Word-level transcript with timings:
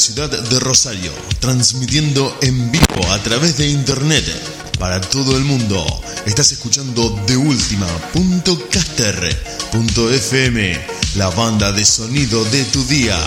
Ciudad 0.00 0.30
de 0.30 0.60
Rosario, 0.60 1.12
transmitiendo 1.40 2.34
en 2.40 2.72
vivo 2.72 3.06
a 3.10 3.18
través 3.22 3.58
de 3.58 3.68
internet 3.68 4.24
para 4.78 4.98
todo 4.98 5.36
el 5.36 5.44
mundo. 5.44 5.84
Estás 6.24 6.52
escuchando 6.52 7.10
de 7.26 7.36
FM, 10.10 10.80
la 11.16 11.28
banda 11.28 11.70
de 11.72 11.84
sonido 11.84 12.42
de 12.46 12.64
tu 12.64 12.82
día. 12.86 13.18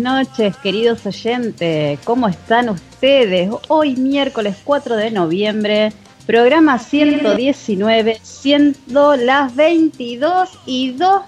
Noches, 0.00 0.56
queridos 0.56 1.04
oyentes. 1.06 2.00
¿Cómo 2.04 2.26
están 2.28 2.68
ustedes? 2.70 3.50
Hoy 3.68 3.96
miércoles 3.96 4.56
4 4.64 4.96
de 4.96 5.10
noviembre, 5.10 5.92
programa 6.26 6.78
119, 6.78 8.18
siendo 8.22 9.16
las 9.16 9.54
22 9.54 10.48
y 10.66 10.92
2, 10.92 11.22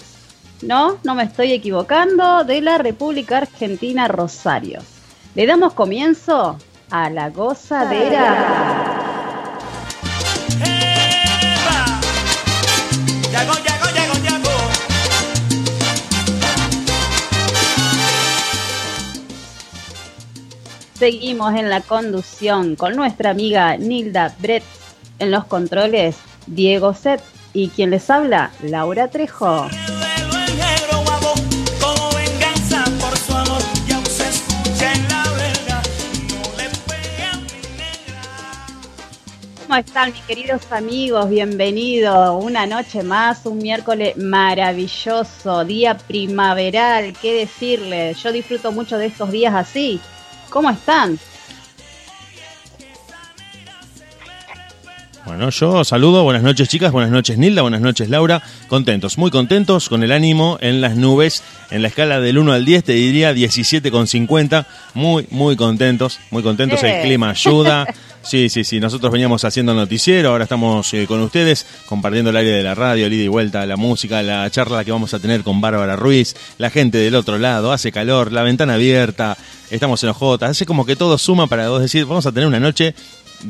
no, 0.63 0.99
no 1.05 1.15
me 1.15 1.25
estoy 1.25 1.53
equivocando, 1.53 2.45
de 2.45 2.61
la 2.61 2.79
República 2.79 3.39
Argentina 3.39 4.09
Rosario. 4.09 4.81
Le 5.35 5.47
damos 5.47 5.75
comienzo 5.75 6.57
a 6.91 7.11
la 7.11 7.31
gozadera. 7.31 8.73
Seguimos 21.03 21.53
en 21.57 21.69
la 21.69 21.81
conducción 21.81 22.77
con 22.77 22.95
nuestra 22.95 23.31
amiga 23.31 23.77
Nilda 23.77 24.37
Brett 24.39 24.63
en 25.19 25.33
los 25.33 25.45
controles, 25.47 26.17
Diego 26.47 26.95
Set 26.95 27.21
y 27.53 27.71
quien 27.71 27.91
les 27.91 28.09
habla, 28.09 28.53
Laura 28.63 29.09
Trejo. 29.09 29.67
¿Cómo 39.67 39.77
están 39.77 40.13
mis 40.13 40.23
queridos 40.23 40.71
amigos? 40.71 41.29
Bienvenidos. 41.29 42.45
Una 42.45 42.65
noche 42.67 43.03
más, 43.03 43.45
un 43.45 43.59
miércoles 43.59 44.17
maravilloso, 44.17 45.65
día 45.65 45.99
primaveral, 45.99 47.13
¿qué 47.21 47.35
decirles? 47.35 48.23
Yo 48.23 48.31
disfruto 48.31 48.71
mucho 48.71 48.99
de 48.99 49.07
estos 49.07 49.33
días 49.33 49.53
así. 49.53 50.01
¿Cómo 50.53 50.69
están? 50.69 51.19
Bueno, 55.25 55.51
yo 55.51 55.85
saludo, 55.85 56.25
buenas 56.25 56.43
noches 56.43 56.69
chicas, 56.69 56.91
buenas 56.91 57.13
noches 57.13 57.39
Nilda, 57.39 57.63
buenas 57.63 57.81
noches 57.81 58.11
Laura, 58.11 58.43
contentos, 58.67 59.19
muy 59.19 59.31
contentos, 59.31 59.89
con 59.89 60.03
el 60.03 60.11
ánimo 60.11 60.59
en 60.61 60.81
las 60.81 60.97
nubes, 60.97 61.45
en 61.71 61.83
la 61.83 61.89
escala 61.89 62.21
del 62.21 62.39
1 62.39 62.53
al 62.53 62.65
10 62.65 62.83
te 62.83 62.93
diría 62.95 63.33
17,50, 63.33 64.67
muy, 64.95 65.29
muy 65.31 65.55
contentos, 65.55 66.19
muy 66.33 66.43
contentos, 66.43 66.83
el 66.83 67.03
clima 67.03 67.31
ayuda, 67.31 67.87
sí, 68.23 68.49
sí, 68.49 68.65
sí, 68.65 68.81
nosotros 68.81 69.13
veníamos 69.13 69.45
haciendo 69.45 69.75
noticiero, 69.75 70.31
ahora 70.31 70.43
estamos 70.43 70.93
eh, 70.93 71.07
con 71.07 71.21
ustedes, 71.21 71.67
compartiendo 71.87 72.31
el 72.31 72.37
aire 72.37 72.51
de 72.51 72.65
la 72.65 72.75
radio, 72.75 73.07
el 73.07 73.13
ida 73.13 73.23
y 73.23 73.29
vuelta, 73.29 73.65
la 73.65 73.77
música, 73.77 74.25
la 74.25 74.51
charla 74.51 74.85
que 74.85 74.91
vamos 74.91 75.15
a 75.15 75.21
tener 75.21 75.45
con 75.45 75.61
Bárbara 75.61 75.95
Ruiz, 75.95 76.35
la 76.59 76.69
gente 76.69 76.99
del 76.99 77.15
otro 77.15 77.39
lado, 77.39 77.71
hace 77.71 77.93
calor, 77.93 78.33
la 78.33 78.43
ventana 78.43 78.75
abierta, 78.75 79.37
estamos 79.71 80.03
en 80.03 80.11
OJ, 80.11 80.43
hace 80.43 80.67
como 80.67 80.85
que 80.85 80.97
todo 80.97 81.17
suma 81.17 81.47
para 81.47 81.69
vos 81.69 81.81
decir, 81.81 82.07
vamos 82.07 82.27
a 82.27 82.33
tener 82.33 82.49
una 82.49 82.59
noche 82.61 82.97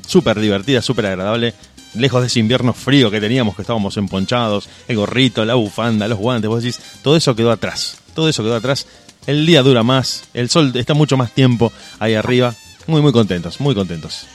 súper 0.06 0.38
divertida, 0.40 0.82
súper 0.82 1.06
agradable, 1.06 1.54
lejos 1.94 2.20
de 2.20 2.26
ese 2.28 2.40
invierno 2.40 2.72
frío 2.72 3.10
que 3.10 3.20
teníamos, 3.20 3.54
que 3.54 3.62
estábamos 3.62 3.96
emponchados, 3.96 4.68
el 4.88 4.96
gorrito, 4.96 5.44
la 5.44 5.54
bufanda, 5.54 6.08
los 6.08 6.18
guantes, 6.18 6.48
vos 6.48 6.62
decís, 6.62 6.80
todo 7.02 7.16
eso 7.16 7.34
quedó 7.34 7.50
atrás, 7.50 7.98
todo 8.14 8.28
eso 8.28 8.42
quedó 8.42 8.56
atrás, 8.56 8.86
el 9.26 9.46
día 9.46 9.62
dura 9.62 9.82
más, 9.82 10.24
el 10.34 10.50
sol 10.50 10.72
está 10.74 10.94
mucho 10.94 11.16
más 11.16 11.32
tiempo 11.32 11.72
ahí 11.98 12.14
arriba, 12.14 12.54
muy, 12.86 13.00
muy 13.00 13.12
contentos, 13.12 13.60
muy 13.60 13.74
contentos. 13.74 14.26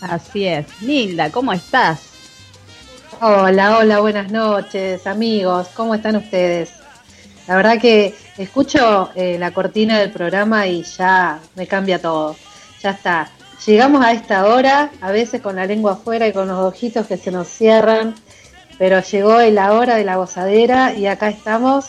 Así 0.00 0.46
es. 0.46 0.66
Nilda, 0.80 1.30
¿cómo 1.30 1.52
estás? 1.52 2.00
Hola, 3.20 3.78
hola, 3.78 4.00
buenas 4.00 4.32
noches, 4.32 5.06
amigos, 5.06 5.68
¿cómo 5.74 5.94
están 5.94 6.16
ustedes? 6.16 6.70
La 7.46 7.54
verdad 7.56 7.78
que 7.78 8.14
escucho 8.38 9.10
eh, 9.14 9.36
la 9.38 9.52
cortina 9.52 9.98
del 9.98 10.10
programa 10.10 10.66
y 10.66 10.82
ya 10.84 11.38
me 11.54 11.66
cambia 11.66 12.00
todo. 12.00 12.36
Ya 12.82 12.90
está, 12.90 13.30
Llegamos 13.66 14.02
a 14.02 14.12
esta 14.12 14.46
hora, 14.46 14.90
a 15.02 15.10
veces 15.10 15.42
con 15.42 15.56
la 15.56 15.66
lengua 15.66 15.92
afuera 15.92 16.26
y 16.26 16.32
con 16.32 16.48
los 16.48 16.58
ojitos 16.58 17.06
que 17.06 17.18
se 17.18 17.30
nos 17.30 17.46
cierran, 17.46 18.14
pero 18.78 19.02
llegó 19.02 19.38
la 19.38 19.74
hora 19.74 19.96
de 19.96 20.04
la 20.04 20.16
gozadera 20.16 20.94
y 20.94 21.06
acá 21.06 21.28
estamos 21.28 21.86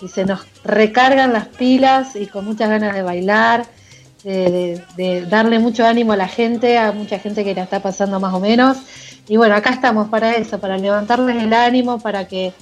y 0.00 0.08
se 0.08 0.24
nos 0.24 0.40
recargan 0.64 1.32
las 1.32 1.46
pilas 1.46 2.16
y 2.16 2.26
con 2.26 2.44
muchas 2.44 2.68
ganas 2.68 2.92
de 2.92 3.02
bailar, 3.02 3.66
de, 4.24 5.26
darle 5.30 5.60
mucho 5.60 5.86
ánimo 5.86 6.12
a 6.12 6.16
la 6.16 6.26
gente, 6.26 6.76
a 6.76 6.90
mucha 6.90 7.20
gente 7.20 7.44
que 7.44 7.54
la 7.54 7.62
está 7.62 7.80
pasando 7.80 8.18
más 8.18 8.34
o 8.34 8.40
menos. 8.40 8.78
Y 9.28 9.36
bueno, 9.36 9.54
acá 9.54 9.70
estamos 9.70 10.08
para 10.08 10.34
eso, 10.34 10.58
para 10.58 10.76
levantarles 10.76 11.40
el 11.40 11.52
ánimo, 11.52 12.00
para 12.00 12.26
que, 12.26 12.52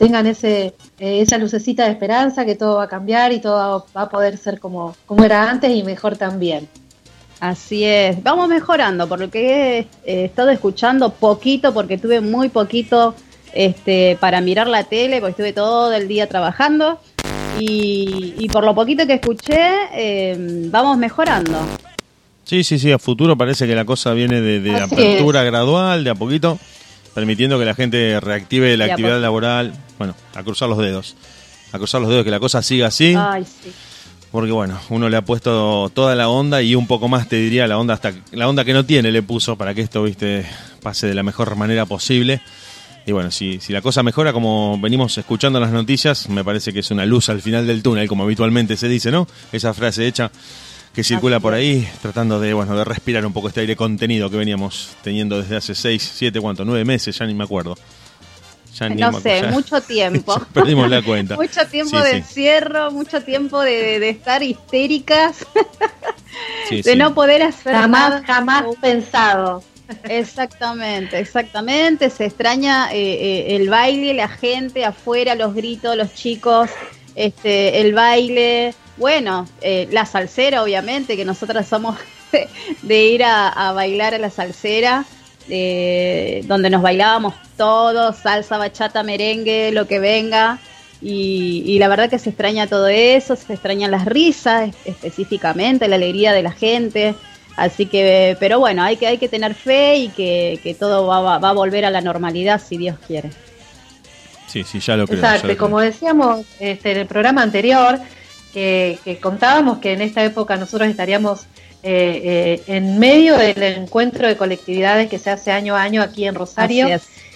tengan 0.00 0.26
ese, 0.26 0.74
eh, 0.98 1.20
esa 1.20 1.38
lucecita 1.38 1.84
de 1.84 1.92
esperanza, 1.92 2.44
que 2.44 2.56
todo 2.56 2.78
va 2.78 2.84
a 2.84 2.88
cambiar 2.88 3.32
y 3.32 3.40
todo 3.40 3.86
va 3.96 4.02
a 4.02 4.08
poder 4.08 4.36
ser 4.36 4.58
como, 4.58 4.96
como 5.06 5.24
era 5.24 5.48
antes 5.48 5.70
y 5.70 5.84
mejor 5.84 6.16
también. 6.16 6.68
Así 7.40 7.84
es, 7.84 8.22
vamos 8.22 8.50
mejorando, 8.50 9.08
por 9.08 9.18
lo 9.18 9.30
que 9.30 9.86
he 10.04 10.24
estado 10.24 10.50
escuchando 10.50 11.10
poquito, 11.10 11.72
porque 11.72 11.96
tuve 11.96 12.20
muy 12.20 12.50
poquito 12.50 13.14
este, 13.54 14.18
para 14.20 14.42
mirar 14.42 14.66
la 14.66 14.84
tele, 14.84 15.20
porque 15.20 15.30
estuve 15.30 15.52
todo 15.54 15.90
el 15.92 16.06
día 16.06 16.28
trabajando. 16.28 17.00
Y, 17.58 18.46
por 18.52 18.64
lo 18.64 18.74
poquito 18.74 19.06
que 19.06 19.14
escuché, 19.14 19.58
em, 19.94 20.70
vamos 20.70 20.98
mejorando. 20.98 21.58
Sí, 22.44 22.62
sí, 22.62 22.78
sí, 22.78 22.92
a 22.92 22.98
futuro 22.98 23.36
parece 23.36 23.66
que 23.66 23.74
la 23.74 23.84
cosa 23.84 24.12
viene 24.12 24.40
de, 24.40 24.76
apertura 24.78 25.42
gradual, 25.42 26.04
de 26.04 26.10
a 26.10 26.14
poquito, 26.14 26.58
permitiendo 27.14 27.58
que 27.58 27.64
la 27.64 27.74
gente 27.74 28.20
reactive 28.20 28.76
la 28.76 28.86
actividad 28.86 29.20
laboral. 29.20 29.72
Bueno, 29.98 30.14
a 30.34 30.42
cruzar 30.42 30.68
los 30.68 30.78
dedos. 30.78 31.16
A 31.72 31.78
cruzar 31.78 32.02
los 32.02 32.10
dedos, 32.10 32.24
que 32.24 32.30
la 32.30 32.40
cosa 32.40 32.62
siga 32.62 32.88
así. 32.88 33.14
Ay, 33.16 33.44
sí 33.44 33.72
porque 34.30 34.52
bueno, 34.52 34.78
uno 34.90 35.08
le 35.08 35.16
ha 35.16 35.24
puesto 35.24 35.90
toda 35.92 36.14
la 36.14 36.28
onda 36.28 36.62
y 36.62 36.74
un 36.74 36.86
poco 36.86 37.08
más 37.08 37.28
te 37.28 37.36
diría 37.36 37.66
la 37.66 37.78
onda 37.78 37.94
hasta 37.94 38.12
la 38.32 38.48
onda 38.48 38.64
que 38.64 38.72
no 38.72 38.84
tiene 38.84 39.10
le 39.10 39.22
puso 39.22 39.56
para 39.56 39.74
que 39.74 39.80
esto, 39.80 40.02
viste, 40.02 40.46
pase 40.82 41.06
de 41.08 41.14
la 41.14 41.22
mejor 41.22 41.56
manera 41.56 41.86
posible. 41.86 42.40
Y 43.06 43.12
bueno, 43.12 43.30
si, 43.30 43.58
si 43.60 43.72
la 43.72 43.80
cosa 43.80 44.02
mejora, 44.02 44.32
como 44.32 44.78
venimos 44.78 45.16
escuchando 45.18 45.58
las 45.58 45.72
noticias, 45.72 46.28
me 46.28 46.44
parece 46.44 46.72
que 46.72 46.80
es 46.80 46.90
una 46.90 47.06
luz 47.06 47.28
al 47.28 47.40
final 47.40 47.66
del 47.66 47.82
túnel, 47.82 48.06
como 48.06 48.24
habitualmente 48.24 48.76
se 48.76 48.88
dice, 48.88 49.10
¿no? 49.10 49.26
Esa 49.52 49.74
frase 49.74 50.06
hecha 50.06 50.30
que 50.94 51.02
circula 51.02 51.40
por 51.40 51.54
ahí, 51.54 51.88
tratando 52.02 52.38
de, 52.38 52.52
bueno, 52.52 52.76
de 52.76 52.84
respirar 52.84 53.24
un 53.24 53.32
poco 53.32 53.48
este 53.48 53.60
aire 53.60 53.74
contenido 53.74 54.28
que 54.28 54.36
veníamos 54.36 54.90
teniendo 55.02 55.40
desde 55.40 55.56
hace 55.56 55.74
seis, 55.74 56.08
siete, 56.14 56.40
¿cuánto? 56.40 56.64
Nueve 56.64 56.84
meses, 56.84 57.18
ya 57.18 57.26
ni 57.26 57.34
me 57.34 57.44
acuerdo 57.44 57.76
no 58.96 59.20
sé, 59.20 59.44
mucho 59.44 59.80
tiempo. 59.80 60.40
perdimos 60.52 60.88
la 60.88 61.02
cuenta. 61.02 61.36
mucho 61.36 61.66
tiempo 61.66 62.00
de 62.00 62.18
encierro, 62.18 62.90
mucho 62.90 63.22
tiempo 63.22 63.60
de, 63.60 64.08
estar 64.08 64.42
histéricas, 64.42 65.46
de 66.70 66.96
no 66.96 67.14
poder 67.14 67.42
hacer 67.42 67.74
jamás, 67.74 68.22
Jamás 68.24 68.64
pensado. 68.80 69.62
Exactamente, 70.04 71.18
exactamente. 71.18 72.10
Se 72.10 72.26
extraña 72.26 72.92
eh, 72.92 72.98
eh, 72.98 73.56
el 73.56 73.68
baile, 73.68 74.14
la 74.14 74.28
gente 74.28 74.84
afuera, 74.84 75.34
los 75.34 75.54
gritos, 75.54 75.96
los 75.96 76.14
chicos, 76.14 76.70
este, 77.14 77.80
el 77.80 77.92
baile. 77.92 78.74
Bueno, 78.96 79.48
eh, 79.62 79.88
la 79.90 80.06
salsera, 80.06 80.62
obviamente, 80.62 81.16
que 81.16 81.24
nosotras 81.24 81.66
somos 81.66 81.98
de, 82.82 83.04
ir 83.04 83.24
a 83.24 83.72
bailar 83.72 84.14
a 84.14 84.18
la 84.18 84.30
salsera. 84.30 85.04
Eh, 85.50 86.42
donde 86.46 86.70
nos 86.70 86.80
bailábamos 86.80 87.34
todos, 87.56 88.16
salsa, 88.16 88.56
bachata, 88.56 89.02
merengue, 89.02 89.72
lo 89.72 89.86
que 89.86 89.98
venga. 89.98 90.58
Y, 91.02 91.78
la 91.78 91.88
verdad 91.88 92.10
que 92.10 92.18
se 92.18 92.30
extraña 92.30 92.66
todo 92.66 92.88
eso, 92.88 93.34
se 93.34 93.54
extrañan 93.54 93.90
las 93.90 94.04
risas 94.04 94.70
específicamente, 94.84 95.88
la 95.88 95.96
alegría 95.96 96.32
de 96.32 96.42
la 96.42 96.52
gente. 96.52 97.14
Así 97.56 97.86
que, 97.86 98.36
pero 98.38 98.58
bueno, 98.58 98.82
hay 98.82 98.96
que, 98.96 99.06
hay 99.06 99.18
que 99.18 99.28
tener 99.28 99.54
fe 99.54 99.96
y 99.96 100.08
que, 100.08 100.76
todo 100.78 101.06
va, 101.06 101.38
va, 101.38 101.48
a 101.48 101.52
volver 101.52 101.84
a 101.84 101.90
la 101.90 102.00
normalidad 102.00 102.60
si 102.60 102.76
Dios 102.76 102.96
quiere. 103.06 103.30
Sí, 104.46 104.62
sí, 104.64 104.80
ya 104.80 104.96
lo 104.96 105.06
creo. 105.06 105.18
Exacto, 105.18 105.56
como 105.56 105.80
decíamos 105.80 106.44
este, 106.58 106.92
en 106.92 106.98
el 106.98 107.06
programa 107.06 107.42
anterior, 107.42 107.98
que, 108.52 109.18
contábamos 109.20 109.78
que 109.78 109.92
en 109.92 110.02
esta 110.02 110.24
época 110.24 110.56
nosotros 110.56 110.88
estaríamos 110.88 111.46
eh, 111.82 112.20
eh, 112.24 112.62
en 112.66 112.98
medio 112.98 113.38
del 113.38 113.62
encuentro 113.62 114.28
de 114.28 114.36
colectividades 114.36 115.08
que 115.08 115.18
se 115.18 115.30
hace 115.30 115.50
año 115.50 115.74
a 115.74 115.82
año 115.82 116.02
aquí 116.02 116.26
en 116.26 116.34
Rosario, 116.34 116.86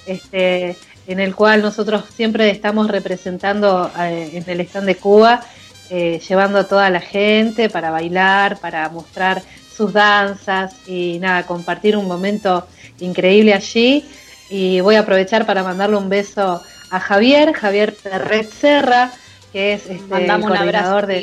este, 0.07 0.77
en 1.07 1.21
el 1.21 1.35
cual 1.35 1.63
nosotros 1.63 2.05
siempre 2.15 2.51
estamos 2.51 2.89
representando 2.89 3.91
eh, 3.99 4.31
en 4.35 4.45
el 4.47 4.61
stand 4.61 4.87
de 4.87 4.97
Cuba, 4.97 5.43
llevando 5.91 6.59
a 6.59 6.65
toda 6.65 6.91
la 6.91 7.01
gente 7.01 7.71
para 7.71 7.91
bailar, 7.91 8.59
para 8.59 8.89
mostrar 8.89 9.43
sus 9.75 9.93
danzas 9.93 10.75
y 10.89 11.19
nada, 11.21 11.47
compartir 11.47 11.97
un 11.97 12.09
momento 12.09 12.67
increíble 13.01 13.55
allí. 13.55 14.05
Y 14.51 14.81
voy 14.81 14.97
a 14.97 15.01
aprovechar 15.01 15.47
para 15.47 15.63
mandarle 15.63 15.97
un 15.97 16.09
beso 16.09 16.63
a 16.91 17.01
Javier, 17.01 17.53
Javier 17.53 17.95
Perret 17.95 18.51
Serra, 18.51 19.13
que 19.53 19.75
es 19.75 19.87
este, 19.87 20.25
el 20.25 20.41
coordinador 20.43 21.07
de 21.07 21.23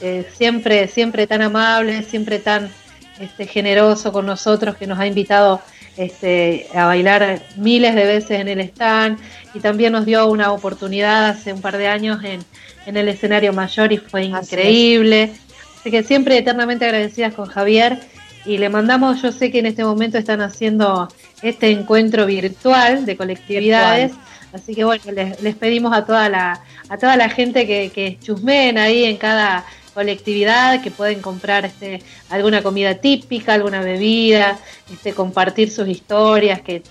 eh, 0.00 0.26
siempre, 0.36 0.88
siempre 0.88 1.26
tan 1.26 1.42
amable, 1.42 2.02
siempre 2.02 2.38
tan 2.38 2.70
este, 3.18 3.46
generoso 3.46 4.12
con 4.12 4.26
nosotros, 4.26 4.76
que 4.76 4.86
nos 4.86 4.98
ha 4.98 5.06
invitado 5.06 5.60
este, 5.96 6.66
a 6.74 6.86
bailar 6.86 7.42
miles 7.56 7.94
de 7.94 8.04
veces 8.06 8.40
en 8.40 8.48
el 8.48 8.60
stand 8.60 9.18
y 9.52 9.60
también 9.60 9.92
nos 9.92 10.06
dio 10.06 10.26
una 10.28 10.52
oportunidad 10.52 11.28
hace 11.28 11.52
un 11.52 11.60
par 11.60 11.76
de 11.76 11.88
años 11.88 12.24
en, 12.24 12.40
en 12.86 12.96
el 12.96 13.08
escenario 13.08 13.52
mayor 13.52 13.92
y 13.92 13.98
fue 13.98 14.24
increíble. 14.24 15.32
Así 15.78 15.90
que 15.90 16.02
siempre 16.02 16.38
eternamente 16.38 16.84
agradecidas 16.84 17.34
con 17.34 17.46
Javier 17.46 17.98
y 18.46 18.58
le 18.58 18.68
mandamos, 18.68 19.20
yo 19.20 19.32
sé 19.32 19.50
que 19.50 19.58
en 19.58 19.66
este 19.66 19.84
momento 19.84 20.16
están 20.16 20.40
haciendo 20.40 21.08
este 21.42 21.70
encuentro 21.70 22.26
virtual 22.26 23.04
de 23.04 23.16
colectividades. 23.16 24.12
Así 24.52 24.74
que 24.74 24.84
bueno, 24.84 25.04
les, 25.12 25.54
pedimos 25.56 25.92
a 25.92 26.04
toda 26.04 26.28
la, 26.28 26.60
a 26.88 26.98
toda 26.98 27.16
la 27.16 27.28
gente 27.28 27.66
que, 27.66 27.90
que 27.94 28.18
chusmeen 28.20 28.78
ahí 28.78 29.04
en 29.04 29.16
cada 29.16 29.64
colectividad, 29.94 30.82
que 30.82 30.90
pueden 30.90 31.20
comprar 31.20 31.64
este, 31.64 32.02
alguna 32.28 32.62
comida 32.62 32.94
típica, 32.94 33.54
alguna 33.54 33.82
bebida, 33.82 34.58
este, 34.92 35.12
compartir 35.12 35.70
sus 35.70 35.88
historias, 35.88 36.60
que, 36.60 36.82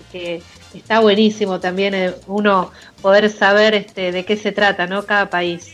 está 0.74 1.00
buenísimo 1.00 1.58
también 1.58 1.94
eh, 1.94 2.14
uno 2.28 2.70
poder 3.02 3.28
saber 3.28 3.74
este, 3.74 4.12
de 4.12 4.24
qué 4.24 4.36
se 4.36 4.52
trata, 4.52 4.86
¿no? 4.86 5.04
Cada 5.04 5.28
país. 5.28 5.72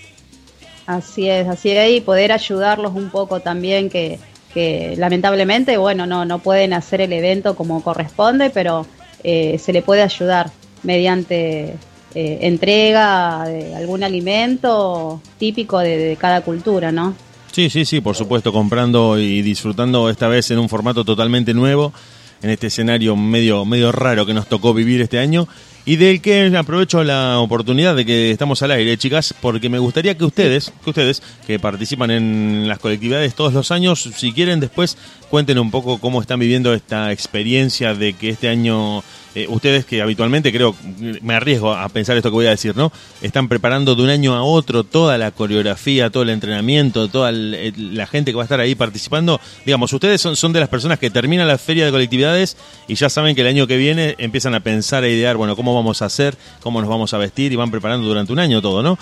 Así 0.86 1.28
es, 1.28 1.46
así 1.48 1.70
es, 1.70 1.90
y 1.90 2.00
poder 2.00 2.32
ayudarlos 2.32 2.94
un 2.94 3.10
poco 3.10 3.40
también, 3.40 3.90
que, 3.90 4.18
que 4.54 4.94
lamentablemente, 4.96 5.76
bueno, 5.76 6.06
no, 6.06 6.24
no 6.24 6.38
pueden 6.38 6.72
hacer 6.72 7.00
el 7.00 7.12
evento 7.12 7.56
como 7.56 7.82
corresponde, 7.82 8.50
pero 8.50 8.86
eh, 9.22 9.58
se 9.58 9.72
le 9.72 9.82
puede 9.82 10.02
ayudar 10.02 10.50
mediante 10.82 11.74
eh, 12.18 12.46
entrega 12.46 13.44
de 13.44 13.74
algún 13.74 14.02
alimento 14.02 15.20
típico 15.36 15.80
de, 15.80 16.16
cada 16.18 16.40
cultura, 16.40 16.90
¿no? 16.90 17.14
Sí, 17.52 17.68
sí, 17.68 17.84
sí, 17.84 18.00
por 18.00 18.16
supuesto, 18.16 18.54
comprando 18.54 19.18
y 19.18 19.42
disfrutando 19.42 20.08
esta 20.08 20.26
vez 20.26 20.50
en 20.50 20.58
un 20.58 20.70
formato 20.70 21.04
totalmente 21.04 21.52
nuevo, 21.52 21.92
en 22.40 22.48
este 22.48 22.68
escenario 22.68 23.16
medio, 23.16 23.66
medio 23.66 23.92
raro 23.92 24.24
que 24.24 24.32
nos 24.32 24.48
tocó 24.48 24.72
vivir 24.72 25.02
este 25.02 25.18
año 25.18 25.46
y 25.84 25.96
del 25.96 26.22
que 26.22 26.52
aprovecho 26.56 27.04
la 27.04 27.38
oportunidad 27.38 27.94
de 27.94 28.06
que 28.06 28.30
estamos 28.30 28.62
al 28.62 28.70
aire, 28.70 28.96
chicas, 28.96 29.34
porque 29.40 29.68
me 29.68 29.78
gustaría 29.78 30.16
que 30.16 30.24
ustedes, 30.24 30.72
que 30.82 30.90
ustedes 30.90 31.22
que 31.46 31.58
participan 31.58 32.10
en 32.10 32.66
las 32.66 32.78
colectividades 32.78 33.34
todos 33.34 33.52
los 33.52 33.70
años, 33.70 34.10
si 34.16 34.32
quieren 34.32 34.58
después 34.58 34.96
cuenten 35.30 35.58
un 35.58 35.70
poco 35.70 35.98
cómo 35.98 36.20
están 36.20 36.40
viviendo 36.40 36.72
esta 36.74 37.12
experiencia 37.12 37.94
de 37.94 38.12
que 38.12 38.30
este 38.30 38.48
año 38.48 39.02
eh, 39.36 39.46
ustedes 39.50 39.84
que 39.84 40.00
habitualmente 40.00 40.50
creo, 40.50 40.74
me 41.20 41.34
arriesgo 41.34 41.74
a 41.74 41.86
pensar 41.90 42.16
esto 42.16 42.30
que 42.30 42.36
voy 42.36 42.46
a 42.46 42.50
decir, 42.50 42.74
¿no? 42.74 42.90
Están 43.20 43.48
preparando 43.48 43.94
de 43.94 44.02
un 44.02 44.08
año 44.08 44.34
a 44.34 44.42
otro 44.42 44.82
toda 44.82 45.18
la 45.18 45.30
coreografía, 45.30 46.08
todo 46.08 46.22
el 46.22 46.30
entrenamiento, 46.30 47.08
toda 47.08 47.32
la 47.32 48.06
gente 48.06 48.30
que 48.30 48.36
va 48.36 48.44
a 48.44 48.46
estar 48.46 48.60
ahí 48.60 48.74
participando. 48.74 49.38
Digamos, 49.66 49.92
ustedes 49.92 50.22
son, 50.22 50.36
son 50.36 50.54
de 50.54 50.60
las 50.60 50.70
personas 50.70 50.98
que 50.98 51.10
terminan 51.10 51.46
la 51.46 51.58
feria 51.58 51.84
de 51.84 51.90
colectividades 51.90 52.56
y 52.88 52.94
ya 52.94 53.10
saben 53.10 53.34
que 53.34 53.42
el 53.42 53.48
año 53.48 53.66
que 53.66 53.76
viene 53.76 54.14
empiezan 54.16 54.54
a 54.54 54.60
pensar, 54.60 55.04
a 55.04 55.08
idear, 55.08 55.36
bueno, 55.36 55.54
cómo 55.54 55.74
vamos 55.74 56.00
a 56.00 56.06
hacer, 56.06 56.34
cómo 56.62 56.80
nos 56.80 56.88
vamos 56.88 57.12
a 57.12 57.18
vestir 57.18 57.52
y 57.52 57.56
van 57.56 57.70
preparando 57.70 58.08
durante 58.08 58.32
un 58.32 58.38
año 58.38 58.62
todo, 58.62 58.82
¿no? 58.82 58.98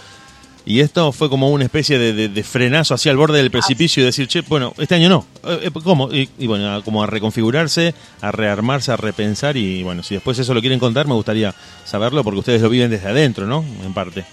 Y 0.67 0.81
esto 0.81 1.13
fue 1.13 1.29
como 1.29 1.51
una 1.51 1.65
especie 1.65 1.99
de, 1.99 2.43
frenazo 2.43 2.95
hacia 2.95 3.11
el 3.11 3.19
borde 3.19 3.39
del 3.39 3.51
precipicio 3.51 4.03
y 4.03 4.07
decir, 4.07 4.29
che, 4.29 4.41
bueno, 4.41 4.73
este 4.79 4.95
año 4.95 5.11
no. 5.11 5.27
Eh, 5.45 5.65
eh, 5.65 5.71
¿Cómo? 5.83 6.09
Y, 6.11 6.47
bueno, 6.47 6.83
como 6.83 7.03
a 7.03 7.07
reconfigurarse, 7.07 7.95
a 8.23 8.33
rearmarse, 8.33 8.91
a 8.91 8.97
repensar. 8.97 9.59
Y 9.59 9.83
bueno, 9.83 10.03
si 10.03 10.15
después 10.15 10.39
eso 10.39 10.55
lo 10.55 10.61
quieren 10.61 10.79
contar, 10.79 11.07
me 11.07 11.15
gustaría 11.15 11.55
saberlo 11.85 12.25
porque 12.25 12.39
ustedes 12.39 12.63
lo 12.63 12.71
viven 12.71 12.91
desde 12.91 13.09
adentro, 13.09 13.47
¿no? 13.47 13.63
En 13.85 13.93
parte. 13.93 14.25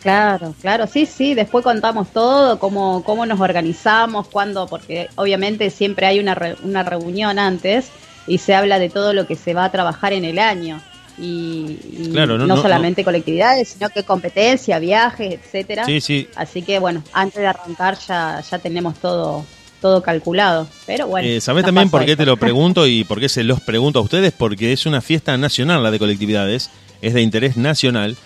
Claro, 0.00 0.54
claro, 0.60 0.88
sí, 0.88 1.06
sí, 1.06 1.34
después 1.34 1.62
contamos 1.62 2.08
todo, 2.08 2.58
cómo, 2.58 3.04
cómo 3.04 3.24
nos 3.24 3.38
organizamos, 3.38 4.26
cuándo, 4.26 4.66
porque 4.66 5.08
obviamente 5.14 5.70
siempre 5.70 6.06
hay 6.06 6.18
una, 6.18 6.36
una 6.64 6.82
reunión 6.82 7.38
antes 7.38 7.90
y 8.26 8.38
se 8.38 8.54
habla 8.54 8.80
de 8.80 8.90
todo 8.90 9.12
lo 9.12 9.28
que 9.28 9.36
se 9.36 9.54
va 9.54 9.66
a 9.66 9.70
trabajar 9.70 10.12
en 10.12 10.24
el 10.24 10.40
año 10.40 10.80
y, 11.18 11.78
no, 12.10 12.56
solamente 12.56 13.04
colectividades, 13.04 13.68
sino 13.68 13.90
que 13.90 14.02
competencia, 14.02 14.78
viajes, 14.78 15.34
etcétera. 15.34 15.84
Sí, 15.84 16.00
sí. 16.00 16.28
Así 16.34 16.62
que 16.62 16.78
bueno, 16.78 17.02
antes 17.12 17.40
de 17.40 17.46
arrancar 17.46 17.98
ya, 17.98 18.40
ya 18.40 18.58
tenemos 18.58 18.98
todo 18.98 19.44
todo 19.82 20.02
calculado. 20.02 20.66
Pero 20.86 21.08
bueno. 21.08 21.28
Eh, 21.28 21.40
¿Sabés 21.40 21.64
también 21.64 21.90
por 21.90 22.06
qué 22.06 22.16
te 22.16 22.24
lo 22.24 22.36
pregunto 22.38 22.86
y 22.86 23.04
por 23.04 23.20
qué 23.20 23.28
se 23.28 23.44
los 23.44 23.60
pregunto 23.60 23.98
a 23.98 24.02
ustedes? 24.02 24.32
Porque 24.32 24.72
es 24.72 24.86
una 24.86 25.02
fiesta 25.02 25.36
nacional 25.36 25.82
la 25.82 25.90
de 25.90 25.98
colectividades, 25.98 26.70
es 27.02 27.12
de 27.12 27.20
interés 27.20 27.56
nacional 27.56 28.16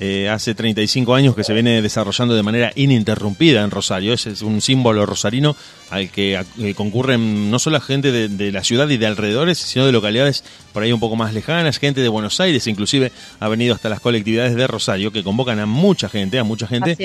eh, 0.00 0.28
hace 0.28 0.54
35 0.54 1.14
años 1.14 1.34
que 1.34 1.44
se 1.44 1.52
viene 1.52 1.82
desarrollando 1.82 2.34
de 2.34 2.42
manera 2.42 2.72
ininterrumpida 2.74 3.62
en 3.62 3.70
Rosario. 3.70 4.12
Ese 4.12 4.30
es 4.30 4.42
un 4.42 4.60
símbolo 4.60 5.06
rosarino 5.06 5.56
al 5.90 6.10
que 6.10 6.40
eh, 6.58 6.74
concurren 6.74 7.50
no 7.50 7.58
solo 7.58 7.80
gente 7.80 8.10
de, 8.12 8.52
la 8.52 8.64
ciudad 8.64 8.88
y 8.88 8.96
de 8.96 9.06
alrededores, 9.06 9.58
sino 9.58 9.86
de 9.86 9.92
localidades 9.92 10.44
por 10.72 10.82
ahí 10.82 10.92
un 10.92 11.00
poco 11.00 11.16
más 11.16 11.34
lejanas, 11.34 11.78
gente 11.78 12.00
de 12.00 12.08
Buenos 12.08 12.40
Aires, 12.40 12.66
inclusive 12.66 13.12
ha 13.40 13.48
venido 13.48 13.74
hasta 13.74 13.88
las 13.88 14.00
colectividades 14.00 14.54
de 14.54 14.66
Rosario, 14.66 15.12
que 15.12 15.22
convocan 15.22 15.58
a 15.58 15.66
mucha 15.66 16.08
gente, 16.08 16.38
a 16.38 16.44
mucha 16.44 16.66
gente. 16.66 16.96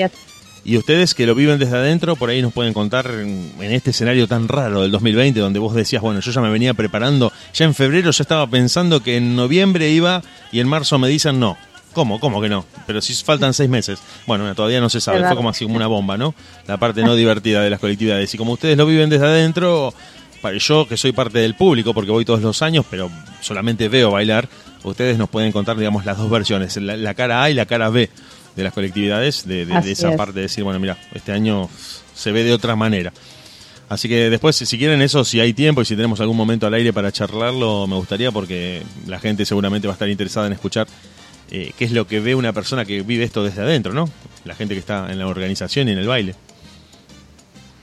Y 0.64 0.76
ustedes 0.76 1.14
que 1.14 1.26
lo 1.26 1.34
viven 1.34 1.58
desde 1.58 1.76
adentro, 1.76 2.14
por 2.14 2.30
ahí 2.30 2.40
nos 2.40 2.52
pueden 2.52 2.72
contar 2.72 3.10
en, 3.10 3.52
este 3.60 3.90
escenario 3.90 4.28
tan 4.28 4.46
raro 4.46 4.82
del 4.82 4.92
2020, 4.92 5.40
donde 5.40 5.58
vos 5.58 5.74
decías, 5.74 6.02
bueno, 6.02 6.20
yo 6.20 6.30
ya 6.30 6.40
me 6.40 6.50
venía 6.50 6.72
preparando, 6.74 7.32
ya 7.52 7.64
en 7.64 7.74
febrero 7.74 8.12
ya 8.12 8.22
estaba 8.22 8.46
pensando 8.46 9.02
que 9.02 9.16
en 9.16 9.34
noviembre 9.34 9.90
iba 9.90 10.22
y 10.52 10.60
en 10.60 10.68
marzo 10.68 10.98
me 11.00 11.08
dicen 11.08 11.40
no, 11.40 11.56
¿Cómo? 11.92 12.20
¿Cómo 12.20 12.40
que 12.40 12.48
no? 12.48 12.64
Pero 12.86 13.00
si 13.00 13.14
faltan 13.14 13.54
seis 13.54 13.68
meses. 13.68 13.98
Bueno, 14.26 14.54
todavía 14.54 14.80
no 14.80 14.88
se 14.88 15.00
sabe, 15.00 15.26
fue 15.26 15.36
como 15.36 15.50
así 15.50 15.64
como 15.64 15.76
una 15.76 15.86
bomba, 15.86 16.16
¿no? 16.16 16.34
La 16.66 16.78
parte 16.78 17.02
no 17.02 17.14
divertida 17.14 17.62
de 17.62 17.70
las 17.70 17.80
colectividades. 17.80 18.32
Y 18.34 18.38
como 18.38 18.52
ustedes 18.52 18.76
lo 18.76 18.86
viven 18.86 19.10
desde 19.10 19.26
adentro, 19.26 19.92
yo 20.58 20.86
que 20.88 20.96
soy 20.96 21.12
parte 21.12 21.38
del 21.38 21.54
público, 21.54 21.94
porque 21.94 22.10
voy 22.10 22.24
todos 22.24 22.42
los 22.42 22.62
años, 22.62 22.84
pero 22.90 23.10
solamente 23.40 23.88
veo 23.88 24.10
bailar, 24.10 24.48
ustedes 24.82 25.18
nos 25.18 25.28
pueden 25.28 25.52
contar, 25.52 25.76
digamos, 25.76 26.04
las 26.04 26.18
dos 26.18 26.30
versiones, 26.30 26.76
la, 26.76 27.14
cara 27.14 27.42
A 27.42 27.50
y 27.50 27.54
la 27.54 27.66
cara 27.66 27.90
B 27.90 28.10
de 28.56 28.64
las 28.64 28.72
colectividades, 28.72 29.46
de, 29.46 29.66
esa 29.86 30.16
parte 30.16 30.34
de 30.34 30.42
decir, 30.42 30.64
bueno, 30.64 30.80
mira, 30.80 30.98
este 31.14 31.32
año 31.32 31.68
se 32.14 32.32
ve 32.32 32.44
de 32.44 32.52
otra 32.52 32.76
manera. 32.76 33.12
Así 33.88 34.08
que 34.08 34.30
después, 34.30 34.56
si 34.56 34.78
quieren 34.78 35.02
eso, 35.02 35.24
si 35.24 35.38
hay 35.38 35.52
tiempo 35.52 35.82
y 35.82 35.84
si 35.84 35.94
tenemos 35.94 36.18
algún 36.20 36.36
momento 36.36 36.66
al 36.66 36.74
aire 36.74 36.92
para 36.92 37.12
charlarlo, 37.12 37.86
me 37.86 37.96
gustaría 37.96 38.32
porque 38.32 38.82
la 39.06 39.20
gente 39.20 39.44
seguramente 39.44 39.86
va 39.86 39.92
a 39.92 39.96
estar 39.96 40.08
interesada 40.08 40.46
en 40.46 40.54
escuchar 40.54 40.86
eh, 41.54 41.74
qué 41.76 41.84
es 41.84 41.92
lo 41.92 42.06
que 42.06 42.18
ve 42.18 42.34
una 42.34 42.54
persona 42.54 42.86
que 42.86 43.02
vive 43.02 43.24
esto 43.24 43.44
desde 43.44 43.60
adentro, 43.60 43.92
¿no? 43.92 44.08
La 44.46 44.54
gente 44.54 44.72
que 44.72 44.80
está 44.80 45.12
en 45.12 45.18
la 45.18 45.26
organización 45.26 45.86
y 45.86 45.92
en 45.92 45.98
el 45.98 46.08
baile. 46.08 46.34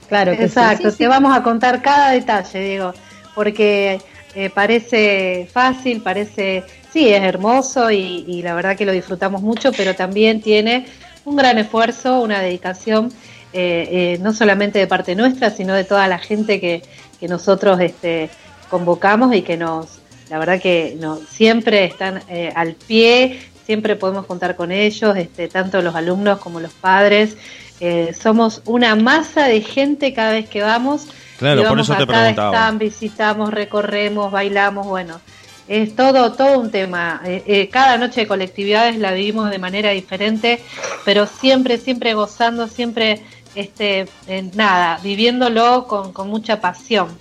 Claro, 0.08 0.36
que 0.36 0.42
exacto. 0.42 0.90
Te 0.90 1.06
vamos 1.06 1.32
a 1.36 1.44
contar 1.44 1.80
cada 1.80 2.10
detalle, 2.10 2.58
digo, 2.58 2.92
porque 3.32 4.00
eh, 4.34 4.50
parece 4.50 5.48
fácil, 5.52 6.02
parece, 6.02 6.64
sí, 6.92 7.10
es 7.10 7.22
hermoso 7.22 7.92
y, 7.92 8.42
la 8.42 8.54
verdad 8.54 8.76
que 8.76 8.84
lo 8.84 8.90
disfrutamos 8.90 9.40
mucho, 9.40 9.70
pero 9.70 9.94
también 9.94 10.40
tiene 10.40 10.86
un 11.24 11.36
gran 11.36 11.56
esfuerzo, 11.56 12.22
una 12.22 12.40
dedicación, 12.40 13.12
eh, 13.52 14.18
no 14.20 14.32
solamente 14.32 14.80
de 14.80 14.88
parte 14.88 15.14
nuestra, 15.14 15.50
sino 15.50 15.74
de 15.74 15.84
toda 15.84 16.08
la 16.08 16.18
gente 16.18 16.60
que, 16.60 16.82
que 17.20 17.28
nosotros 17.28 17.78
este, 17.78 18.30
convocamos 18.68 19.32
y 19.32 19.42
que 19.42 19.56
nos, 19.56 20.00
la 20.28 20.40
verdad 20.40 20.60
que 20.60 20.96
no, 20.98 21.20
siempre 21.30 21.84
están 21.84 22.20
al 22.56 22.74
pie, 22.74 23.38
siempre 23.70 23.94
podemos 23.94 24.26
contar 24.26 24.56
con 24.56 24.72
ellos, 24.72 25.16
este, 25.16 25.46
tanto 25.46 25.80
los 25.80 25.94
alumnos 25.94 26.40
como 26.40 26.58
los 26.58 26.72
padres. 26.72 27.36
Eh, 27.78 28.12
somos 28.20 28.62
una 28.64 28.96
masa 28.96 29.44
de 29.46 29.60
gente 29.60 30.12
cada 30.12 30.32
vez 30.32 30.48
que 30.48 30.60
vamos. 30.60 31.06
Claro, 31.38 31.62
por 31.68 31.78
eso 31.78 31.94
te 31.94 32.04
preguntaba. 32.04 32.50
Están, 32.50 32.78
visitamos, 32.80 33.54
recorremos, 33.54 34.32
bailamos, 34.32 34.88
bueno. 34.88 35.20
es 35.68 35.94
todo, 35.94 36.32
todo 36.32 36.58
un 36.58 36.72
tema. 36.72 37.20
Eh, 37.24 37.44
eh, 37.46 37.68
cada 37.68 37.96
noche 37.96 38.22
de 38.22 38.26
colectividades 38.26 38.98
la 38.98 39.12
vivimos 39.12 39.48
de 39.52 39.60
manera 39.60 39.90
diferente, 39.90 40.60
pero 41.04 41.28
siempre, 41.28 41.78
siempre 41.78 42.14
gozando, 42.14 42.66
siempre, 42.66 43.22
este, 43.54 44.08
nada, 44.54 44.98
viviéndolo 45.00 45.86
con, 45.86 46.12
con 46.12 46.26
mucha 46.26 46.60
pasión. 46.60 47.16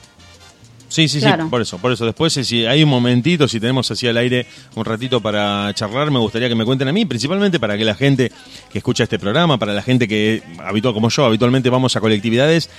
Sí, 0.90 1.08
sí, 1.08 1.22
sí, 1.22 1.28
por 1.52 1.62
eso, 1.62 1.78
por 1.78 1.92
eso. 1.92 2.04
Después, 2.04 2.34
si 2.34 2.66
hay 2.66 2.84
un 2.84 2.90
momentito, 2.90 3.48
si 3.48 3.60
tenemos 3.60 3.90
así 3.92 4.08
al 4.08 4.18
aire 4.18 4.48
un 4.76 4.84
ratito 4.84 5.22
para 5.22 5.72
charlar, 5.76 6.10
me 6.10 6.18
gustaría 6.18 6.50
que 6.50 6.56
me 6.56 6.66
cuenten 6.66 6.88
a 6.88 6.92
mí, 6.92 7.06
principalmente 7.06 7.60
para 7.60 7.78
que 7.78 7.86
la 7.86 7.94
gente 7.94 8.32
que 8.72 8.80
escucha 8.80 9.04
este 9.04 9.20
programa, 9.20 9.60
para 9.60 9.74
la 9.74 9.84
gente 9.84 10.08
que, 10.08 10.42
habitual 10.58 10.96
como 10.96 11.10
yo, 11.10 11.26
habitualmente 11.26 11.70
vamos 11.70 11.96
a 11.96 12.02
colectividades, 12.02 12.72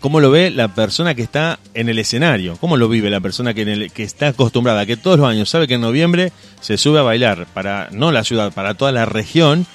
cómo 0.00 0.18
lo 0.18 0.30
ve 0.30 0.50
la 0.50 0.68
persona 0.68 1.14
que 1.14 1.20
está 1.20 1.58
en 1.74 1.90
el 1.90 1.98
escenario, 1.98 2.56
cómo 2.56 2.78
lo 2.78 2.88
vive 2.88 3.10
la 3.10 3.20
persona 3.20 3.52
que, 3.52 3.62
en 3.62 3.68
el, 3.68 3.92
que 3.92 4.02
está 4.02 4.28
acostumbrada, 4.28 4.86
que 4.86 4.96
todos 4.96 5.18
los 5.18 5.28
años 5.28 5.50
sabe 5.50 5.68
que 5.68 5.74
en 5.74 5.82
noviembre 5.82 6.32
se 6.62 6.78
sube 6.78 7.00
a 7.00 7.02
bailar 7.02 7.46
para, 7.52 7.90
no 7.92 8.12
la 8.12 8.24
ciudad, 8.24 8.50
para 8.52 8.74
toda 8.74 8.92
la 8.92 9.04
región, 9.04 9.66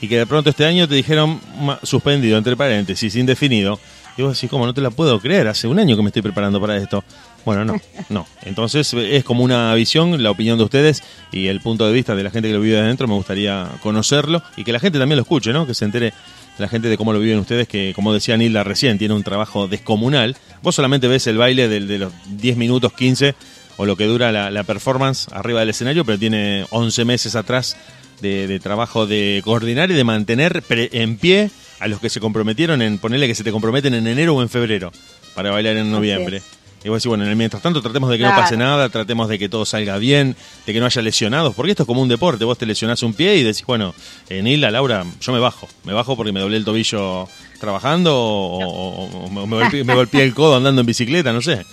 y 0.00 0.06
que 0.06 0.18
de 0.18 0.26
pronto 0.26 0.50
este 0.50 0.64
año 0.64 0.86
te 0.86 0.94
dijeron 0.94 1.40
suspendido, 1.82 2.38
entre 2.38 2.56
paréntesis, 2.56 3.16
indefinido 3.16 3.80
y 4.16 4.22
vos 4.22 4.34
decís, 4.34 4.48
¿cómo? 4.48 4.66
No 4.66 4.74
te 4.74 4.80
la 4.80 4.90
puedo 4.90 5.20
creer, 5.20 5.48
hace 5.48 5.66
un 5.66 5.78
año 5.78 5.96
que 5.96 6.02
me 6.02 6.08
estoy 6.08 6.22
preparando 6.22 6.60
para 6.60 6.76
esto. 6.76 7.04
Bueno, 7.44 7.64
no, 7.64 7.80
no. 8.08 8.26
Entonces 8.42 8.92
es 8.94 9.24
como 9.24 9.44
una 9.44 9.74
visión, 9.74 10.22
la 10.22 10.30
opinión 10.30 10.58
de 10.58 10.64
ustedes 10.64 11.02
y 11.32 11.48
el 11.48 11.60
punto 11.60 11.86
de 11.86 11.92
vista 11.92 12.14
de 12.14 12.22
la 12.22 12.30
gente 12.30 12.48
que 12.48 12.54
lo 12.54 12.60
vive 12.60 12.78
adentro, 12.78 13.06
me 13.06 13.14
gustaría 13.14 13.68
conocerlo 13.82 14.42
y 14.56 14.64
que 14.64 14.72
la 14.72 14.80
gente 14.80 14.98
también 14.98 15.16
lo 15.16 15.22
escuche, 15.22 15.52
¿no? 15.52 15.66
Que 15.66 15.74
se 15.74 15.84
entere 15.84 16.12
la 16.58 16.68
gente 16.68 16.88
de 16.88 16.96
cómo 16.96 17.12
lo 17.12 17.20
viven 17.20 17.38
ustedes, 17.38 17.68
que 17.68 17.92
como 17.94 18.14
decía 18.14 18.36
Nilda 18.36 18.64
recién, 18.64 18.98
tiene 18.98 19.14
un 19.14 19.22
trabajo 19.22 19.68
descomunal. 19.68 20.36
Vos 20.62 20.74
solamente 20.74 21.06
ves 21.08 21.26
el 21.26 21.36
baile 21.36 21.68
de, 21.68 21.80
de 21.80 21.98
los 21.98 22.12
10 22.30 22.56
minutos 22.56 22.92
15 22.94 23.34
o 23.76 23.84
lo 23.84 23.96
que 23.96 24.06
dura 24.06 24.32
la, 24.32 24.64
performance 24.64 25.28
arriba 25.32 25.60
del 25.60 25.70
escenario, 25.70 26.04
pero 26.04 26.18
tiene 26.18 26.64
11 26.70 27.04
meses 27.04 27.36
atrás 27.36 27.76
de, 28.22 28.46
de 28.46 28.58
trabajo 28.58 29.06
de 29.06 29.42
coordinar 29.44 29.90
y 29.90 29.94
de 29.94 30.04
mantener 30.04 30.62
en 30.70 31.18
pie 31.18 31.50
a 31.78 31.88
los 31.88 32.00
que 32.00 32.10
se 32.10 32.20
comprometieron 32.20 32.82
en 32.82 32.98
ponerle 32.98 33.26
que 33.26 33.34
se 33.34 33.44
te 33.44 33.52
comprometen 33.52 33.94
en 33.94 34.06
enero 34.06 34.34
o 34.34 34.42
en 34.42 34.48
febrero 34.48 34.92
para 35.34 35.50
bailar 35.50 35.76
en 35.76 35.90
noviembre. 35.90 36.42
Y 36.84 36.88
vos 36.88 37.02
decís, 37.02 37.08
bueno, 37.08 37.24
mientras 37.34 37.62
tanto 37.62 37.82
tratemos 37.82 38.10
de 38.10 38.18
que 38.18 38.24
no 38.24 38.30
pase 38.30 38.56
nada, 38.56 38.88
tratemos 38.88 39.28
de 39.28 39.40
que 39.40 39.48
todo 39.48 39.64
salga 39.64 39.98
bien, 39.98 40.36
de 40.66 40.72
que 40.72 40.78
no 40.78 40.86
haya 40.86 41.02
lesionados, 41.02 41.52
porque 41.54 41.72
esto 41.72 41.82
es 41.82 41.86
como 41.86 42.00
un 42.00 42.08
deporte, 42.08 42.44
vos 42.44 42.56
te 42.58 42.64
lesionás 42.64 43.02
un 43.02 43.12
pie 43.12 43.36
y 43.36 43.42
decís, 43.42 43.64
bueno, 43.66 43.92
eh, 44.28 44.40
Nila, 44.40 44.70
Laura, 44.70 45.04
yo 45.20 45.32
me 45.32 45.40
bajo, 45.40 45.68
me 45.84 45.92
bajo 45.92 46.16
porque 46.16 46.30
me 46.30 46.38
doblé 46.38 46.58
el 46.58 46.64
tobillo 46.64 47.28
trabajando 47.58 48.12
o, 48.14 49.28
me, 49.30 49.84
me 49.84 49.94
golpeé 49.94 50.22
el 50.22 50.32
codo 50.32 50.56
andando 50.56 50.80
en 50.80 50.86
bicicleta, 50.86 51.32
no 51.32 51.42
sé. 51.42 51.64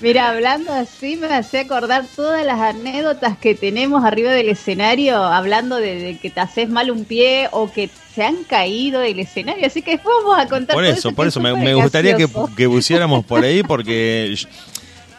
Mira, 0.00 0.28
hablando 0.28 0.72
así 0.72 1.16
me 1.16 1.26
hace 1.28 1.60
acordar 1.60 2.04
todas 2.14 2.44
las 2.44 2.60
anécdotas 2.60 3.38
que 3.38 3.54
tenemos 3.54 4.04
arriba 4.04 4.30
del 4.30 4.50
escenario, 4.50 5.22
hablando 5.22 5.76
de, 5.76 6.18
que 6.20 6.28
te 6.28 6.40
haces 6.40 6.68
mal 6.68 6.90
un 6.90 7.04
pie 7.04 7.48
o 7.50 7.72
que 7.72 7.88
se 8.14 8.22
han 8.22 8.44
caído 8.44 9.00
del 9.00 9.18
escenario, 9.18 9.66
así 9.66 9.80
que 9.80 9.96
vamos 9.96 10.38
a 10.38 10.46
contar. 10.48 10.74
Por 10.74 10.84
eso, 10.84 11.12
por 11.12 11.26
eso, 11.26 11.40
me, 11.40 11.74
gustaría 11.74 12.14
que, 12.16 12.28
que, 12.56 12.68
pusiéramos 12.68 13.24
por 13.24 13.42
ahí 13.42 13.62
porque 13.66 14.34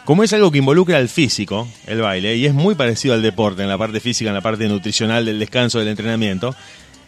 como 0.04 0.22
es 0.22 0.32
algo 0.32 0.50
que 0.50 0.58
involucra 0.58 0.96
al 0.96 1.08
físico, 1.08 1.68
el 1.86 2.00
baile, 2.00 2.36
y 2.36 2.46
es 2.46 2.54
muy 2.54 2.74
parecido 2.74 3.14
al 3.14 3.20
deporte, 3.20 3.62
en 3.62 3.68
la 3.68 3.76
parte 3.76 4.00
física, 4.00 4.30
en 4.30 4.34
la 4.34 4.40
parte 4.40 4.68
nutricional 4.68 5.24
del 5.24 5.38
descanso, 5.38 5.80
del 5.80 5.88
entrenamiento, 5.88 6.54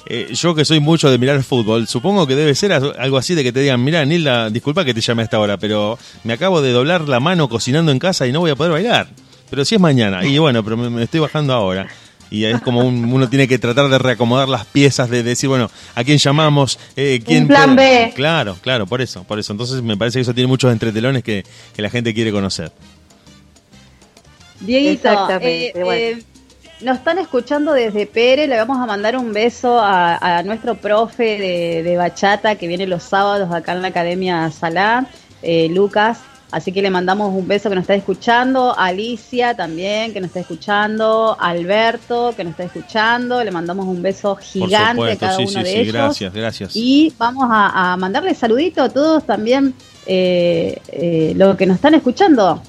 eh, 0.07 0.29
yo 0.33 0.55
que 0.55 0.65
soy 0.65 0.81
mucho 0.81 1.11
de 1.11 1.19
mirar 1.19 1.43
fútbol, 1.43 1.87
supongo 1.87 2.27
que 2.27 2.35
debe 2.35 2.55
ser 2.55 2.73
algo 2.73 3.19
así 3.19 3.35
de 3.35 3.43
que 3.43 3.53
te 3.53 3.61
digan, 3.61 3.83
mira, 3.83 4.05
Nilda, 4.05 4.51
disculpa 4.51 4.85
que 4.85 4.95
te 4.95 5.01
llame 5.01 5.23
a 5.23 5.25
esta 5.25 5.39
hora, 5.39 5.57
pero 5.59 5.99
me 6.25 6.33
acabo 6.33 6.63
de 6.63 6.73
doblar 6.73 7.09
la 7.09 7.21
mano 7.21 7.49
cocinando 7.49 7.93
en 7.93 7.99
casa 7.99 8.27
y 8.27 8.33
no 8.33 8.41
voy 8.41 8.51
a 8.51 8.57
poder 8.57 8.73
bailar. 8.73 9.09
Pero 9.51 9.65
si 9.65 9.75
es 9.75 9.81
mañana, 9.81 10.25
y 10.25 10.39
bueno, 10.39 10.63
pero 10.65 10.77
me, 10.77 11.03
estoy 11.03 11.21
bajando 11.21 11.53
ahora. 11.53 11.89
Y 12.33 12.45
es 12.45 12.61
como 12.61 12.83
uno 12.87 13.29
tiene 13.29 13.49
que 13.49 13.59
tratar 13.59 13.89
de 13.89 13.99
reacomodar 13.99 14.49
las 14.49 14.65
piezas, 14.65 15.11
de 15.11 15.25
decir, 15.25 15.49
bueno, 15.49 15.69
¿a 15.97 16.05
quién 16.05 16.19
llamamos? 16.19 16.79
Eh, 16.95 17.21
¿quién 17.27 17.43
Un 17.43 17.49
plan 17.49 17.75
B. 17.75 18.13
Claro, 18.15 18.57
claro, 18.63 18.87
por 18.87 19.01
eso, 19.01 19.25
por 19.25 19.41
eso. 19.41 19.53
Entonces 19.53 19.83
me 19.83 19.97
parece 19.97 20.19
que 20.19 20.23
eso 20.23 20.33
tiene 20.33 20.47
muchos 20.47 20.71
entretelones 20.73 21.25
que, 21.25 21.45
que 21.75 21.83
la 21.83 21.91
gente 21.91 22.15
quiere 22.15 22.31
conocer. 22.31 22.71
Dieguito, 24.61 25.09
Exactamente, 25.09 25.81
eh, 25.81 25.83
bueno. 25.83 26.19
Eh, 26.19 26.23
nos 26.83 26.99
están 26.99 27.19
escuchando 27.19 27.73
desde 27.73 28.07
Pérez, 28.07 28.49
le 28.49 28.57
vamos 28.57 28.79
a 28.79 28.87
mandar 28.87 29.17
un 29.17 29.33
beso 29.33 29.79
a, 29.81 30.43
nuestro 30.45 30.75
profe 30.75 31.83
de, 31.85 31.97
bachata 31.97 32.57
que 32.57 32.67
viene 32.67 32.87
los 32.87 33.03
sábados 33.03 33.53
acá 33.53 33.73
en 33.73 33.83
la 33.83 33.89
Academia 33.89 34.51
Salá, 34.51 35.07
eh, 35.43 35.69
Lucas. 35.71 36.21
Así 36.53 36.73
que 36.73 36.83
le 36.83 36.91
mandamos 36.91 37.33
un 37.33 37.47
beso 37.47 37.69
que 37.69 37.77
nos 37.77 37.83
está 37.83 37.95
escuchando, 37.95 38.77
Alicia 38.77 39.55
también 39.55 40.13
que 40.13 40.21
nos 40.21 40.29
está 40.29 40.41
escuchando, 40.41 41.37
Alberto 41.39 42.35
que 42.37 42.43
nos 42.43 42.53
está 42.53 42.65
escuchando, 42.65 43.45
le 43.45 43.53
mandamos 43.53 43.87
un 43.87 44.03
beso 44.03 44.35
gigante 44.35 45.13
a 45.13 45.17
cada 45.17 45.39
uno 45.39 45.63
de 45.63 45.81
ellos. 45.81 45.95
Gracias, 45.95 46.33
gracias. 46.33 46.73
Y 46.75 47.13
vamos 47.17 47.47
a, 47.49 47.97
mandarle 47.97 48.35
saludito 48.35 48.83
a 48.83 48.89
todos 48.89 49.25
también 49.25 49.75
eh, 50.07 50.81
eh, 50.89 51.35
los 51.37 51.57
que 51.57 51.67
nos 51.67 51.77
están 51.77 51.95
escuchando 51.95 52.61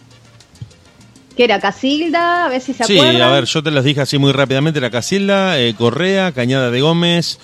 que 1.42 1.46
era 1.46 1.60
Casilda, 1.60 2.46
a 2.46 2.50
ver 2.50 2.62
si 2.62 2.72
se 2.72 2.84
acuerdan. 2.84 3.16
Sí, 3.16 3.20
a 3.20 3.30
ver, 3.30 3.46
yo 3.46 3.64
te 3.64 3.72
los 3.72 3.84
dije 3.84 4.02
así 4.02 4.20
muy 4.20 4.32
rápidamente, 4.32 4.78
era 4.78 4.92
Casilda, 4.92 5.60
eh, 5.60 5.74
Correa, 5.74 6.32
Cañada 6.34 6.70
de 6.70 6.82
Gómez, 6.82 7.40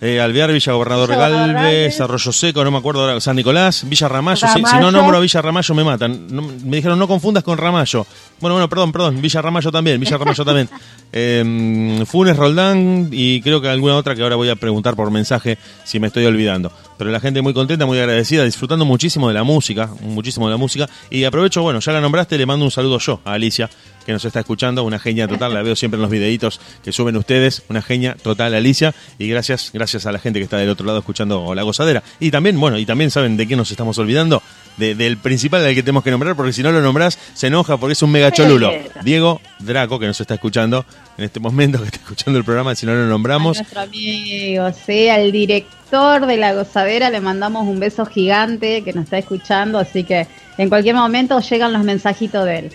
eh, 0.00 0.20
Alvear, 0.20 0.52
Villa 0.52 0.72
Gobernador 0.72 1.10
Galvez, 1.10 2.00
Arroyo 2.00 2.32
Seco, 2.32 2.62
no 2.62 2.70
me 2.70 2.78
acuerdo 2.78 3.00
ahora, 3.00 3.20
San 3.20 3.36
Nicolás, 3.36 3.88
Villa 3.88 4.08
Ramallo, 4.08 4.46
Si, 4.46 4.62
no 4.62 4.92
nombro 4.92 5.16
a 5.16 5.20
Villa 5.20 5.42
Ramallo 5.42 5.74
me 5.74 5.84
matan. 5.84 6.26
me 6.64 6.76
dijeron 6.76 6.98
no 6.98 7.08
confundas 7.08 7.42
con 7.42 7.58
Ramallo. 7.58 8.06
Bueno, 8.40 8.54
bueno, 8.54 8.68
perdón, 8.68 8.92
perdón, 8.92 9.20
Villa 9.20 9.42
Ramallo 9.42 9.72
también, 9.72 9.98
Villa 9.98 10.16
Ramallo 10.16 10.44
también. 10.44 10.68
Eh, 11.10 12.04
Funes, 12.06 12.36
Roldán 12.36 13.08
y 13.10 13.40
creo 13.40 13.62
que 13.62 13.68
alguna 13.68 13.96
otra 13.96 14.14
que 14.14 14.22
ahora 14.22 14.36
voy 14.36 14.50
a 14.50 14.56
preguntar 14.56 14.94
por 14.94 15.10
mensaje 15.10 15.56
si 15.82 15.98
me 15.98 16.08
estoy 16.08 16.26
olvidando. 16.26 16.70
Pero 16.98 17.10
la 17.10 17.18
gente 17.18 17.40
muy 17.40 17.54
contenta, 17.54 17.86
muy 17.86 17.98
agradecida, 17.98 18.44
disfrutando 18.44 18.84
muchísimo 18.84 19.28
de 19.28 19.32
la 19.32 19.42
música, 19.42 19.88
muchísimo 20.02 20.46
de 20.48 20.52
la 20.52 20.58
música. 20.58 20.86
Y 21.08 21.24
aprovecho, 21.24 21.62
bueno, 21.62 21.80
ya 21.80 21.92
la 21.92 22.02
nombraste, 22.02 22.36
le 22.36 22.44
mando 22.44 22.64
un 22.64 22.70
saludo 22.70 22.98
yo 22.98 23.20
a 23.24 23.32
Alicia, 23.32 23.70
que 24.08 24.14
nos 24.14 24.24
está 24.24 24.40
escuchando, 24.40 24.84
una 24.84 24.98
genia 24.98 25.28
total, 25.28 25.52
la 25.52 25.60
veo 25.60 25.76
siempre 25.76 25.98
en 25.98 26.00
los 26.00 26.10
videitos 26.10 26.62
que 26.82 26.92
suben 26.92 27.14
ustedes, 27.18 27.62
una 27.68 27.82
genia 27.82 28.16
total 28.16 28.54
Alicia, 28.54 28.94
y 29.18 29.28
gracias, 29.28 29.70
gracias 29.74 30.06
a 30.06 30.12
la 30.12 30.18
gente 30.18 30.38
que 30.38 30.44
está 30.44 30.56
del 30.56 30.70
otro 30.70 30.86
lado 30.86 31.00
escuchando 31.00 31.54
La 31.54 31.62
Gozadera. 31.62 32.02
Y 32.18 32.30
también, 32.30 32.58
bueno, 32.58 32.78
y 32.78 32.86
también 32.86 33.10
saben 33.10 33.36
de 33.36 33.46
qué 33.46 33.54
nos 33.54 33.70
estamos 33.70 33.98
olvidando, 33.98 34.42
del 34.78 35.18
principal 35.18 35.62
del 35.62 35.74
que 35.74 35.82
tenemos 35.82 36.02
que 36.04 36.10
nombrar, 36.10 36.36
porque 36.36 36.54
si 36.54 36.62
no 36.62 36.72
lo 36.72 36.80
nombrás, 36.80 37.18
se 37.34 37.48
enoja 37.48 37.76
porque 37.76 37.92
es 37.92 38.02
un 38.02 38.10
mega 38.10 38.32
cholulo. 38.32 38.72
Diego 39.02 39.42
Draco, 39.58 39.98
que 39.98 40.06
nos 40.06 40.18
está 40.18 40.32
escuchando 40.32 40.86
en 41.18 41.24
este 41.24 41.38
momento, 41.38 41.78
que 41.78 41.88
está 41.88 41.98
escuchando 41.98 42.38
el 42.38 42.46
programa, 42.46 42.74
si 42.74 42.86
no 42.86 42.94
lo 42.94 43.04
nombramos. 43.08 43.58
nuestro 43.58 43.82
amigo, 43.82 44.70
sí, 44.86 45.10
al 45.10 45.30
director 45.32 46.24
de 46.24 46.38
La 46.38 46.54
Gozadera 46.54 47.10
le 47.10 47.20
mandamos 47.20 47.68
un 47.68 47.78
beso 47.78 48.06
gigante 48.06 48.82
que 48.82 48.94
nos 48.94 49.04
está 49.04 49.18
escuchando, 49.18 49.78
así 49.78 50.02
que 50.02 50.26
en 50.58 50.68
cualquier 50.68 50.96
momento 50.96 51.38
llegan 51.40 51.72
los 51.72 51.84
mensajitos 51.84 52.44
de 52.44 52.58
él. 52.58 52.72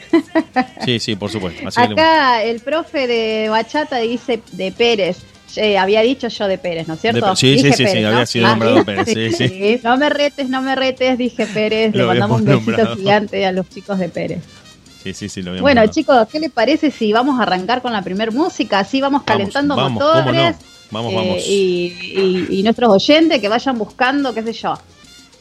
Sí, 0.86 1.00
sí, 1.00 1.16
por 1.16 1.30
supuesto. 1.30 1.68
Acá 1.76 2.42
el 2.44 2.62
profe 2.62 3.08
de 3.08 3.50
Bachata 3.50 3.98
dice 3.98 4.42
de 4.54 4.72
Pérez. 4.72 5.18
Eh, 5.56 5.78
había 5.78 6.02
dicho 6.02 6.30
yo 6.30 6.48
de 6.48 6.58
Pérez, 6.58 6.88
¿no 6.88 6.96
es 6.96 7.02
cierto? 7.02 7.36
sí, 7.36 7.60
sí, 7.60 7.72
sí, 7.74 7.86
sí, 7.86 8.04
había 8.04 8.26
sido 8.26 8.48
nombrado 8.48 8.84
Pérez. 8.84 9.08
Sí, 9.08 9.32
sí. 9.32 9.80
No 9.84 9.98
me 9.98 10.10
retes, 10.10 10.50
no 10.50 10.62
me 10.62 10.76
retes, 10.76 11.18
dije 11.18 11.46
Pérez. 11.46 11.94
le 11.94 12.06
mandamos 12.06 12.42
un 12.42 12.46
besito 12.46 12.96
gigante 12.96 13.46
a 13.46 13.52
los 13.52 13.70
chicos 13.70 14.00
de 14.00 14.10
Pérez. 14.10 14.44
Sí, 15.04 15.14
sí, 15.14 15.28
sí, 15.28 15.42
lo 15.42 15.60
Bueno, 15.62 15.86
chicos, 15.88 16.28
¿qué 16.32 16.40
les 16.40 16.52
parece 16.52 16.90
si 16.90 17.12
vamos 17.12 17.38
a 17.38 17.44
arrancar 17.44 17.82
con 17.82 17.92
la 17.92 18.02
primera 18.02 18.32
música? 18.32 18.80
Así 18.80 19.02
vamos 19.02 19.24
calentando 19.24 19.76
motores. 19.76 20.56
Vamos, 20.90 21.12
eh, 21.12 21.16
vamos. 21.16 21.38
y, 21.48 22.48
y 22.50 22.64
nuestros 22.64 22.90
oyentes 22.90 23.42
que 23.42 23.50
vayan 23.50 23.78
buscando, 23.78 24.34
qué 24.34 24.44
sé 24.44 24.54
yo, 24.54 24.76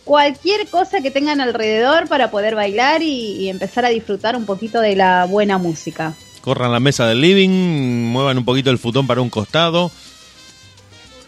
cualquier 0.04 0.68
cosa 0.68 1.00
que 1.00 1.11
tengan 1.11 1.40
alrededor 1.40 2.09
para 2.09 2.30
poder 2.30 2.54
bailar 2.54 3.02
y, 3.02 3.49
empezar 3.49 3.85
a 3.85 3.88
disfrutar 3.88 4.37
un 4.37 4.47
poquito 4.47 4.80
de 4.80 4.97
la 4.97 5.26
buena 5.26 5.59
música. 5.59 6.14
Corran 6.40 6.73
la 6.73 6.80
mesa 6.80 7.06
del 7.06 7.21
living, 7.21 8.11
muevan 8.11 8.38
un 8.38 8.44
poquito 8.44 8.71
el 8.71 8.78
futón 8.78 9.06
para 9.06 9.21
un 9.21 9.30
costado, 9.30 9.90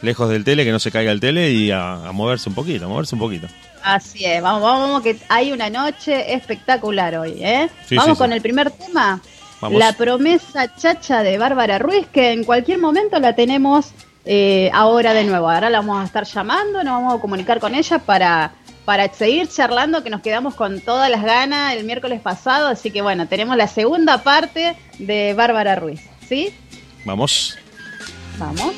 lejos 0.02 0.28
del 0.28 0.45
tele, 0.45 0.64
que 0.64 0.73
no 0.73 0.81
se 0.81 0.90
caiga 0.90 1.12
el 1.12 1.21
tele 1.21 1.52
y 1.52 1.71
a, 1.71 2.11
moverse 2.12 2.49
un 2.49 2.54
poquito, 2.54 2.87
a 2.87 2.88
moverse 2.88 3.14
un 3.14 3.21
poquito. 3.21 3.47
Así 3.83 4.25
es, 4.25 4.43
vamos, 4.43 4.62
vamos, 4.62 5.02
que 5.02 5.19
hay 5.28 5.52
una 5.52 5.69
noche 5.71 6.33
espectacular 6.35 7.16
hoy, 7.16 7.35
¿eh? 7.38 7.69
vamos 7.95 8.19
con 8.19 8.33
el 8.33 8.40
primer 8.40 8.71
tema. 8.71 9.21
La 9.71 9.93
promesa 9.95 10.76
chacha 10.76 11.23
de 11.23 11.38
Bárbara 11.38 11.78
Ruiz, 11.78 12.07
que 12.12 12.33
en 12.33 12.45
cualquier 12.45 12.78
momento 12.78 13.19
la 13.19 13.35
tenemos 13.35 13.93
eh, 14.26 14.71
ahora 14.73 15.14
de 15.14 15.25
nuevo. 15.25 15.50
Ahora 15.50 15.71
la 15.71 15.78
vamos 15.78 16.02
a 16.02 16.04
estar 16.04 16.25
llamando, 16.25 16.83
nos 16.83 16.95
vamos 16.95 17.14
a 17.14 17.21
comunicar 17.21 17.61
con 17.61 17.75
ella 17.75 17.99
para 17.99 18.52
para 18.85 19.12
seguir 19.12 19.49
charlando, 19.49 20.03
que 20.03 20.11
nos 20.11 20.21
quedamos 20.21 20.55
con 20.55 20.81
todas 20.81 21.11
las 21.11 21.23
ganas 21.23 21.75
el 21.75 21.85
miércoles 21.85 22.21
pasado. 22.21 22.69
Así 22.69 22.91
que 22.91 23.03
bueno, 23.03 23.26
tenemos 23.29 23.57
la 23.57 23.69
segunda 23.69 24.23
parte 24.23 24.76
de 24.99 25.35
Bárbara 25.35 25.76
Ruiz. 25.76 26.03
¿Sí? 26.29 26.55
Vamos. 27.05 27.57
Vamos. 28.38 28.75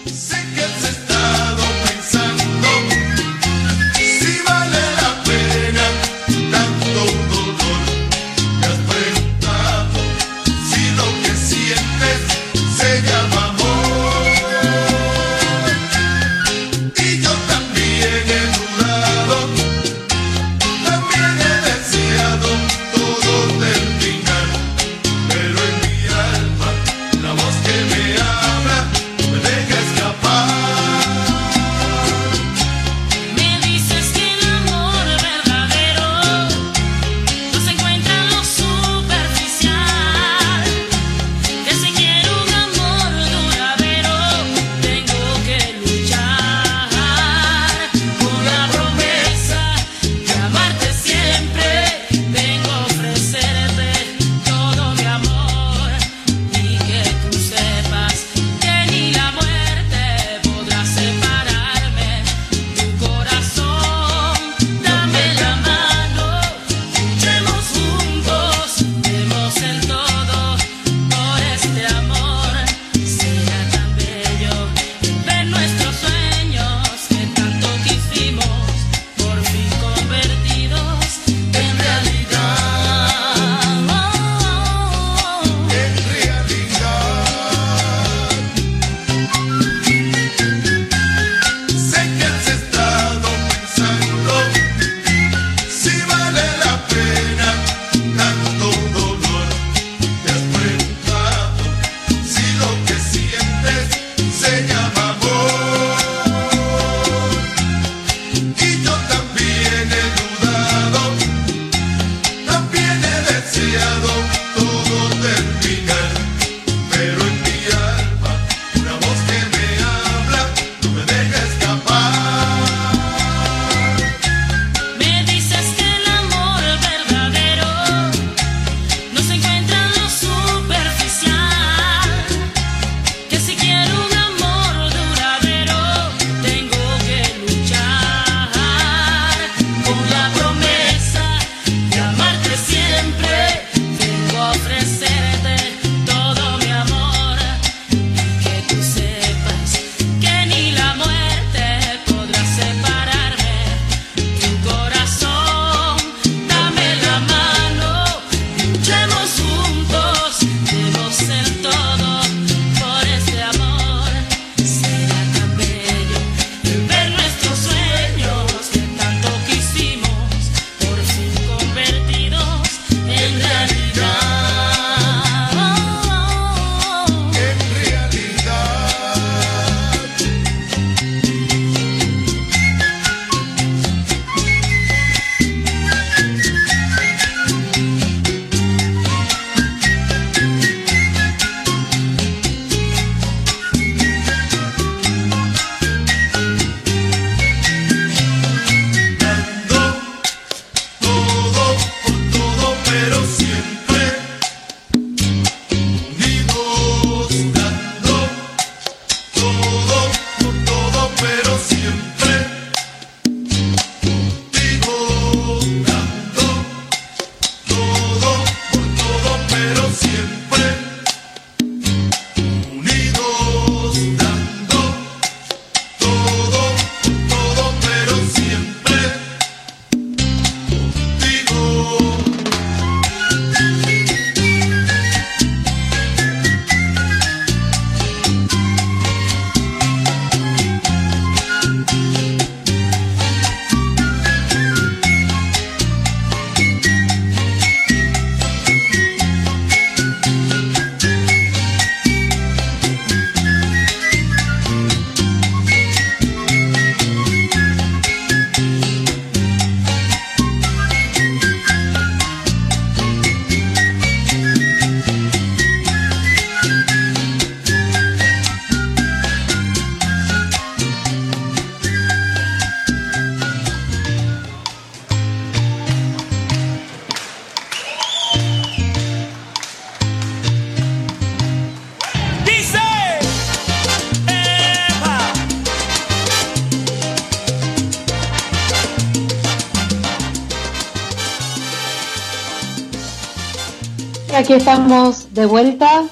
Aquí 294.47 294.53
estamos 294.53 295.35
de 295.35 295.45
vuelta 295.45 296.05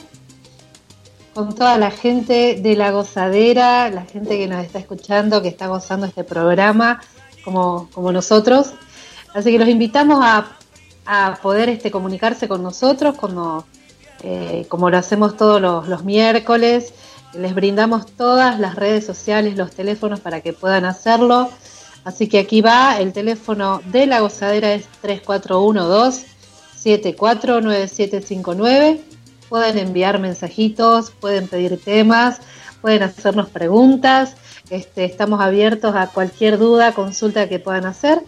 con 1.34 1.54
toda 1.54 1.78
la 1.78 1.92
gente 1.92 2.58
de 2.60 2.74
la 2.74 2.90
gozadera, 2.90 3.88
la 3.90 4.02
gente 4.06 4.36
que 4.36 4.48
nos 4.48 4.64
está 4.64 4.80
escuchando, 4.80 5.40
que 5.40 5.46
está 5.46 5.68
gozando 5.68 6.06
este 6.06 6.24
programa, 6.24 7.00
como, 7.44 7.88
como 7.94 8.10
nosotros. 8.10 8.72
Así 9.34 9.52
que 9.52 9.58
los 9.60 9.68
invitamos 9.68 10.18
a, 10.20 10.48
a 11.06 11.38
poder 11.42 11.68
este, 11.68 11.92
comunicarse 11.92 12.48
con 12.48 12.60
nosotros, 12.60 13.14
como, 13.14 13.66
eh, 14.24 14.66
como 14.68 14.90
lo 14.90 14.98
hacemos 14.98 15.36
todos 15.36 15.60
los, 15.60 15.86
los 15.86 16.02
miércoles. 16.02 16.92
Les 17.34 17.54
brindamos 17.54 18.04
todas 18.16 18.58
las 18.58 18.74
redes 18.74 19.06
sociales, 19.06 19.56
los 19.56 19.70
teléfonos 19.70 20.18
para 20.18 20.40
que 20.40 20.52
puedan 20.52 20.84
hacerlo. 20.86 21.50
Así 22.02 22.28
que 22.28 22.40
aquí 22.40 22.62
va, 22.62 22.98
el 22.98 23.12
teléfono 23.12 23.80
de 23.92 24.08
la 24.08 24.18
gozadera 24.18 24.74
es 24.74 24.88
3412 25.02 26.33
749759. 26.84 29.00
Pueden 29.48 29.78
enviar 29.78 30.18
mensajitos, 30.18 31.10
pueden 31.10 31.48
pedir 31.48 31.80
temas, 31.82 32.42
pueden 32.80 33.02
hacernos 33.02 33.48
preguntas. 33.48 34.36
Este, 34.70 35.04
estamos 35.04 35.40
abiertos 35.40 35.96
a 35.96 36.06
cualquier 36.08 36.58
duda, 36.58 36.92
consulta 36.92 37.48
que 37.48 37.58
puedan 37.58 37.86
hacer. 37.86 38.20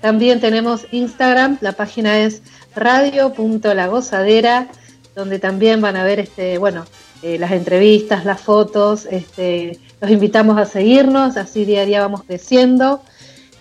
También 0.00 0.40
tenemos 0.40 0.86
Instagram, 0.92 1.58
la 1.60 1.72
página 1.72 2.18
es 2.18 2.40
radio.lagozadera, 2.74 4.68
donde 5.14 5.38
también 5.38 5.82
van 5.82 5.96
a 5.96 6.04
ver 6.04 6.20
este, 6.20 6.58
bueno, 6.58 6.86
eh, 7.22 7.38
las 7.38 7.52
entrevistas, 7.52 8.24
las 8.24 8.40
fotos. 8.40 9.06
Este, 9.10 9.78
los 10.00 10.10
invitamos 10.10 10.56
a 10.58 10.64
seguirnos, 10.64 11.36
así 11.36 11.66
día 11.66 11.82
a 11.82 11.86
día 11.86 12.00
vamos 12.00 12.24
creciendo. 12.24 13.02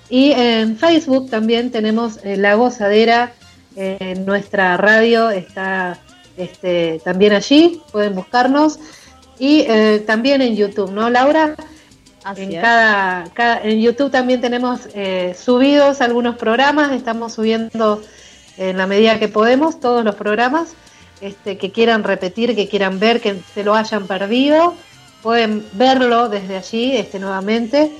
Y 0.09 0.31
en 0.31 0.77
Facebook 0.77 1.29
también 1.29 1.71
tenemos 1.71 2.19
eh, 2.23 2.37
La 2.37 2.55
Gozadera 2.55 3.33
en 3.79 4.25
nuestra 4.25 4.75
radio 4.75 5.29
está 5.29 5.97
este, 6.37 7.01
también 7.03 7.33
allí, 7.33 7.81
pueden 7.91 8.13
buscarnos. 8.13 8.79
Y 9.37 9.61
eh, 9.69 10.03
también 10.05 10.41
en 10.41 10.55
YouTube, 10.55 10.91
¿no, 10.91 11.09
Laura? 11.09 11.55
en, 12.35 12.61
cada, 12.61 13.61
en 13.63 13.79
YouTube 13.79 14.11
también 14.11 14.41
tenemos 14.41 14.81
eh, 14.93 15.33
subidos 15.41 16.01
algunos 16.01 16.35
programas, 16.35 16.91
estamos 16.91 17.33
subiendo 17.33 18.01
en 18.57 18.77
la 18.77 18.85
medida 18.85 19.17
que 19.17 19.29
podemos 19.29 19.79
todos 19.79 20.03
los 20.03 20.15
programas 20.15 20.73
este, 21.21 21.57
que 21.57 21.71
quieran 21.71 22.03
repetir, 22.03 22.55
que 22.55 22.67
quieran 22.67 22.99
ver, 22.99 23.21
que 23.21 23.39
se 23.53 23.63
lo 23.63 23.73
hayan 23.75 24.05
perdido, 24.05 24.75
pueden 25.23 25.65
verlo 25.73 26.27
desde 26.27 26.57
allí 26.57 26.97
este, 26.97 27.19
nuevamente. 27.19 27.91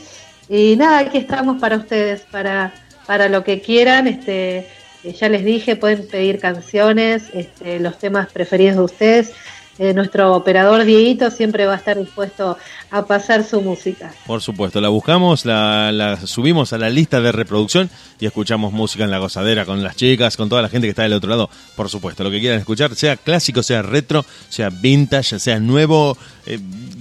Y 0.50 0.76
nada, 0.76 1.00
aquí 1.00 1.20
estamos 1.20 1.62
para 1.62 1.78
ustedes, 1.78 2.22
para, 2.32 2.74
para 3.06 3.30
lo 3.30 3.46
que 3.46 3.62
quieran. 3.62 4.08
Este, 4.08 4.68
eh, 5.04 5.14
ya 5.14 5.30
les 5.30 5.46
dije, 5.46 5.76
pueden 5.76 6.08
pedir 6.08 6.40
canciones, 6.40 7.24
este, 7.34 7.80
los 7.80 7.98
temas 7.98 8.32
preferidos 8.32 8.76
de 8.76 8.82
ustedes. 8.82 9.34
Eh, 9.80 9.94
nuestro 9.94 10.36
operador 10.36 10.84
Dieguito 10.84 11.32
siempre 11.32 11.66
va 11.66 11.72
a 11.74 11.78
estar 11.78 11.98
dispuesto 11.98 12.58
a 12.92 13.06
pasar 13.06 13.46
su 13.46 13.62
música. 13.62 14.14
Por 14.28 14.42
supuesto, 14.42 14.82
la 14.82 14.90
buscamos, 14.90 15.46
la, 15.46 16.20
subimos 16.26 16.74
a 16.74 16.78
la 16.78 16.90
lista 16.90 17.22
de 17.22 17.32
reproducción 17.32 17.90
y 18.20 18.26
escuchamos 18.26 18.74
música 18.74 19.06
en 19.06 19.12
la 19.12 19.20
gozadera 19.20 19.64
con 19.64 19.82
las 19.82 19.96
chicas, 19.96 20.36
con 20.36 20.50
toda 20.50 20.62
la 20.62 20.68
gente 20.68 20.86
que 20.86 20.90
está 20.90 21.04
del 21.04 21.14
otro 21.14 21.30
lado. 21.30 21.50
Por 21.78 21.88
supuesto, 21.88 22.26
lo 22.26 22.30
que 22.30 22.42
quieran 22.42 22.60
escuchar, 22.60 22.94
sea 22.94 23.16
clásico, 23.16 23.64
sea 23.64 23.82
retro, 23.82 24.26
sea 24.50 24.70
vintage, 24.70 25.40
sea 25.40 25.62
nuevo, 25.62 26.18
eh, 26.46 26.60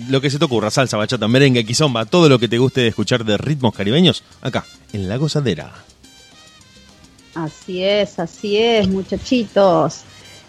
lo 0.08 0.20
que 0.20 0.30
se 0.30 0.38
te 0.38 0.44
ocurra, 0.44 0.70
salsa, 0.70 0.96
bachata, 0.96 1.26
merengue, 1.26 1.66
quizomba, 1.66 2.04
todo 2.04 2.28
lo 2.28 2.38
que 2.38 2.46
te 2.46 2.58
guste 2.58 2.86
escuchar 2.86 3.24
de 3.24 3.38
ritmos 3.38 3.74
caribeños, 3.74 4.22
acá, 4.40 4.64
en 4.92 5.08
la 5.08 5.16
gozadera. 5.16 5.87
Así 7.34 7.84
es, 7.84 8.18
así 8.18 8.56
es, 8.56 8.88
muchachitos. 8.88 10.04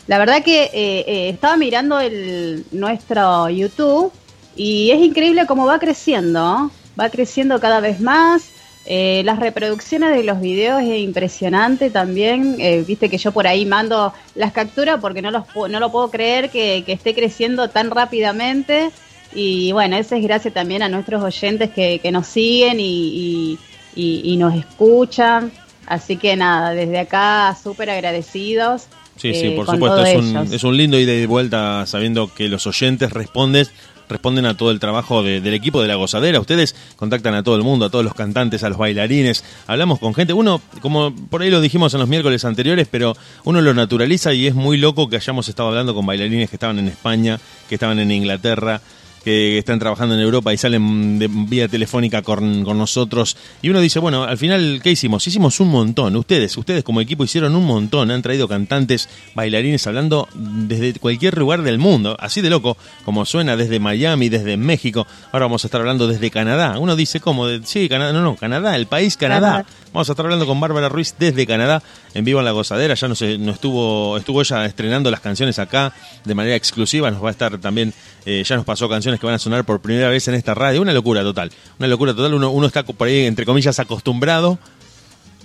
La 0.08 0.18
verdad 0.18 0.44
que 0.44 0.64
eh, 0.64 1.04
eh, 1.06 1.30
estaba 1.30 1.56
mirando 1.56 2.00
el, 2.00 2.66
nuestro 2.72 3.48
YouTube 3.50 4.12
y 4.56 4.90
es 4.90 5.02
increíble 5.02 5.46
cómo 5.46 5.68
va 5.68 5.78
creciendo, 5.78 6.72
va 7.00 7.10
creciendo 7.10 7.60
cada 7.60 7.80
vez 7.80 8.00
más. 8.00 8.50
Eh, 8.88 9.22
las 9.24 9.38
reproducciones 9.38 10.16
de 10.16 10.24
los 10.24 10.42
videos 10.42 10.82
es 10.82 11.00
impresionante 11.00 11.92
también. 11.92 12.58
Viste 12.88 13.08
que 13.08 13.20
yo 13.20 13.32
por 13.32 13.46
ahí 13.46 13.68
mando 13.68 14.12
las 14.34 14.52
capturas 14.52 15.00
porque 15.00 15.22
no, 15.22 15.30
los, 15.30 15.44
no 15.70 15.80
lo 15.80 15.92
puedo 15.92 16.10
creer 16.10 16.50
que, 16.50 16.84
esté 16.88 17.14
creciendo 17.14 17.70
tan 17.70 17.92
rápidamente. 17.92 18.90
Y 19.36 19.72
bueno, 19.74 19.96
eso 19.96 20.16
es 20.16 20.24
gracias 20.24 20.56
también 20.56 20.82
a 20.82 20.90
nuestros 20.90 21.22
oyentes 21.22 21.70
que, 21.70 22.10
nos 22.12 22.26
siguen 22.26 22.80
y, 22.80 23.60
y 23.94 24.38
nos 24.38 24.56
escuchan. 24.56 25.52
Así 25.90 26.18
que 26.18 26.36
nada, 26.36 26.72
desde 26.72 27.00
acá 27.00 27.58
súper 27.62 27.90
agradecidos. 27.90 28.84
Sí, 29.16 29.34
sí, 29.34 29.48
eh, 29.48 29.54
por 29.56 29.66
supuesto, 29.66 30.06
es 30.06 30.16
un, 30.18 30.54
es 30.54 30.64
un, 30.64 30.78
lindo 30.78 30.98
ida 30.98 31.12
y 31.12 31.20
de 31.20 31.28
vuelta 31.28 31.86
sabiendo 31.86 32.34
que 32.34 32.48
los 32.48 32.66
oyentes 32.68 33.12
responden 33.12 33.68
responden 34.10 34.46
a 34.46 34.58
todo 34.58 34.72
el 34.72 34.80
trabajo 34.80 35.24
del 35.24 35.54
equipo 35.54 35.82
de 35.82 35.88
la 35.88 35.96
gozadera. 35.96 36.40
Ustedes 36.40 36.76
contactan 36.96 37.36
a 37.36 37.44
todo 37.44 37.56
el 37.56 37.64
mundo, 37.64 37.86
a 37.86 37.90
todos 37.90 38.04
los 38.04 38.16
cantantes, 38.16 38.64
a 38.64 38.70
los 38.70 38.78
bailarines. 38.78 39.44
Hablamos 39.68 40.00
con 40.00 40.14
gente. 40.14 40.34
Uno, 40.34 40.62
como 40.82 41.16
por 41.16 41.44
ahí 41.44 41.52
lo 41.52 41.62
dijimos 41.62 41.94
en 41.94 42.00
los 42.00 42.10
miércoles 42.10 42.44
anteriores, 42.44 42.88
pero 42.90 43.16
uno 43.44 43.62
lo 43.62 43.74
naturaliza 43.74 44.34
y 44.34 44.48
es 44.48 44.56
muy 44.56 44.78
loco 44.78 45.10
que 45.10 45.16
hayamos 45.16 45.48
estado 45.48 45.70
hablando 45.70 45.94
con 45.94 46.06
bailarines 46.06 46.50
que 46.50 46.56
estaban 46.56 46.80
en 46.80 46.88
España, 46.88 47.40
que 47.70 47.76
estaban 47.76 48.00
en 48.00 48.12
Inglaterra, 48.12 48.82
que 49.24 49.58
están 49.58 49.80
trabajando 49.80 50.16
en 50.16 50.22
Europa 50.22 50.54
y 50.54 50.58
salen 50.58 51.20
de 51.20 51.28
vía 51.30 51.68
telefónica 51.68 52.22
con, 52.22 52.64
nosotros. 52.64 53.36
Y 53.62 53.70
uno 53.70 53.82
dice, 53.82 54.00
bueno, 54.00 54.24
al 54.24 54.38
final, 54.38 54.80
¿qué 54.84 54.92
hicimos? 54.92 55.26
Hicimos 55.28 55.60
un 55.60 55.70
montón. 55.70 56.16
Ustedes, 56.16 56.56
ustedes 56.58 56.84
como 56.84 57.02
equipo 57.02 57.24
hicieron 57.24 57.56
un 57.56 57.66
montón. 57.66 58.12
Han 58.12 58.22
traído 58.22 58.48
cantantes, 58.48 59.10
bailarines 59.36 59.86
hablando 59.88 60.28
desde 60.34 61.00
cualquier 61.00 61.38
lugar 61.38 61.64
del 61.64 61.78
mundo. 61.78 62.16
Así 62.20 62.42
de 62.42 62.50
loco, 62.50 62.78
como 63.06 63.26
suena 63.26 63.58
desde 63.58 63.80
Miami, 63.80 64.30
desde 64.30 64.58
México. 64.58 65.06
Ahora 65.32 65.46
vamos 65.46 65.64
a 65.64 65.68
estar 65.68 65.82
hablando 65.82 66.08
desde 66.08 66.32
Canadá. 66.32 66.80
Uno 66.80 66.96
dice, 66.96 67.20
¿cómo? 67.20 67.48
Sí, 67.64 67.90
Canadá. 67.90 68.14
No, 68.14 68.22
no, 68.22 68.36
Canadá, 68.36 68.76
el 68.76 68.88
país 68.88 69.18
Canadá. 69.18 69.66
Vamos 69.92 70.08
a 70.08 70.12
estar 70.12 70.24
hablando 70.24 70.46
con 70.46 70.60
Bárbara 70.60 70.88
Ruiz 70.88 71.16
desde 71.18 71.48
Canadá, 71.48 71.82
en 72.14 72.24
vivo 72.24 72.40
en 72.40 72.46
La 72.46 72.52
Gozadera. 72.52 72.94
Ya 72.94 73.08
no, 73.08 73.16
sé, 73.16 73.40
no 73.40 73.52
estuvo, 73.52 74.18
estuvo 74.18 74.40
ella 74.42 74.66
estrenando 74.66 75.10
las 75.10 75.20
canciones 75.20 75.58
acá 75.58 75.94
de 76.24 76.36
manera 76.36 76.56
exclusiva. 76.56 77.10
Nos 77.10 77.24
va 77.24 77.30
a 77.30 77.32
estar 77.32 77.58
también, 77.58 77.92
eh, 78.24 78.44
ya 78.46 78.56
nos 78.56 78.66
pasó 78.66 78.88
canciones 78.88 79.09
que 79.18 79.26
van 79.26 79.36
a 79.36 79.40
sonar 79.40 79.64
por 79.64 79.80
primera 79.80 80.10
vez 80.10 80.28
en 80.28 80.36
esta 80.36 80.54
radio. 80.54 80.82
Una 80.82 80.94
locura 80.94 81.24
total. 81.24 81.52
Una 81.80 81.88
locura 81.88 82.14
total. 82.14 82.34
Uno, 82.34 82.52
uno 82.52 82.68
está 82.68 82.84
por 82.84 83.08
ahí, 83.08 83.26
entre 83.26 83.46
comillas, 83.46 83.80
acostumbrado 83.80 84.60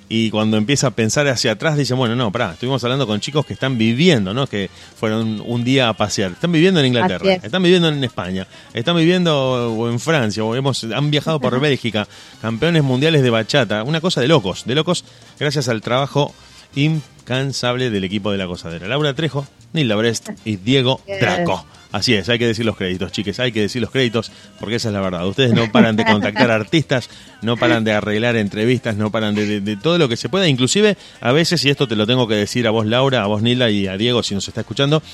y 0.09 0.31
cuando 0.31 0.57
empieza 0.57 0.89
a 0.89 0.91
pensar 0.91 1.27
hacia 1.29 1.53
atrás 1.53 1.77
dice, 1.77 1.95
bueno, 1.95 2.15
no, 2.15 2.31
pará, 2.31 2.53
estuvimos 2.53 2.83
hablando 2.85 3.07
con 3.07 3.21
chicos 3.21 3.47
que 3.47 3.55
están 3.55 3.79
viviendo, 3.79 4.35
¿no? 4.35 4.47
Que 4.47 4.69
fueron 4.97 5.43
un 5.47 5.65
día 5.65 5.89
a 5.89 5.95
pasear. 5.95 6.33
Están 6.33 6.53
viviendo 6.53 6.81
en 6.81 6.87
Inglaterra, 6.87 7.35
están 7.35 7.63
viviendo 7.63 7.89
en 7.89 8.05
España, 8.05 8.47
están 8.75 8.97
viviendo 8.97 9.89
en 9.91 9.99
Francia, 9.99 10.45
o 10.45 10.55
hemos, 10.55 10.85
han 10.85 11.11
viajado 11.11 11.41
por 11.41 11.59
Bélgica, 11.59 12.07
campeones 12.43 12.83
mundiales 12.83 13.23
de 13.23 13.31
bachata, 13.31 13.83
una 13.83 14.01
cosa 14.01 14.21
de 14.21 14.29
locos, 14.29 14.65
de 14.67 14.75
locos, 14.75 15.05
gracias 15.39 15.69
al 15.69 15.81
trabajo 15.81 16.35
incansable 16.75 17.91
del 17.91 18.05
equipo 18.05 18.31
de 18.31 18.39
la 18.39 18.47
cosadera. 18.47 18.87
Laura 18.87 19.15
Trejo, 19.15 19.47
Nilda 19.73 19.97
Brest 19.97 20.31
y 20.45 20.57
Diego 20.57 21.01
Draco. 21.07 21.65
Así 21.95 22.13
es, 22.13 22.29
hay 22.29 22.41
que 22.41 22.47
decir 22.49 22.67
los 22.67 22.77
créditos, 22.77 23.13
chiques, 23.13 23.39
hay 23.39 23.53
que 23.53 23.61
decir 23.61 23.81
los 23.81 23.93
créditos 23.93 24.33
porque 24.59 24.75
esa 24.75 24.89
es 24.89 24.95
la 24.95 25.01
verdad. 25.01 25.29
Ustedes 25.29 25.53
no 25.53 25.71
paran 25.71 25.95
de 25.95 26.05
contactar 26.05 26.51
artistas, 26.51 27.09
no 27.41 27.57
paran 27.57 27.85
de 27.85 27.93
arreglar 27.93 28.35
entrevistas, 28.35 28.97
no 28.97 29.13
paran 29.13 29.37
de, 29.37 29.77
todo 29.81 29.97
lo 29.97 30.09
que 30.09 30.17
se 30.17 30.29
pueda. 30.29 30.49
Inclusive, 30.49 30.97
a 31.21 31.31
veces, 31.31 31.65
y 31.65 31.71
esto 31.71 31.87
te 31.87 31.95
lo 31.95 32.05
tengo 32.05 32.27
que 32.27 32.35
decir 32.35 32.67
a 32.67 32.73
vos, 32.73 32.85
Laura, 32.85 33.23
a 33.23 33.29
vos, 33.29 33.43
Nilda, 33.43 33.71
y 33.71 33.87
a 33.87 33.97
Diego, 33.97 34.25
si 34.25 34.35
nos 34.35 34.49
está 34.49 34.63
escuchando, 34.63 35.05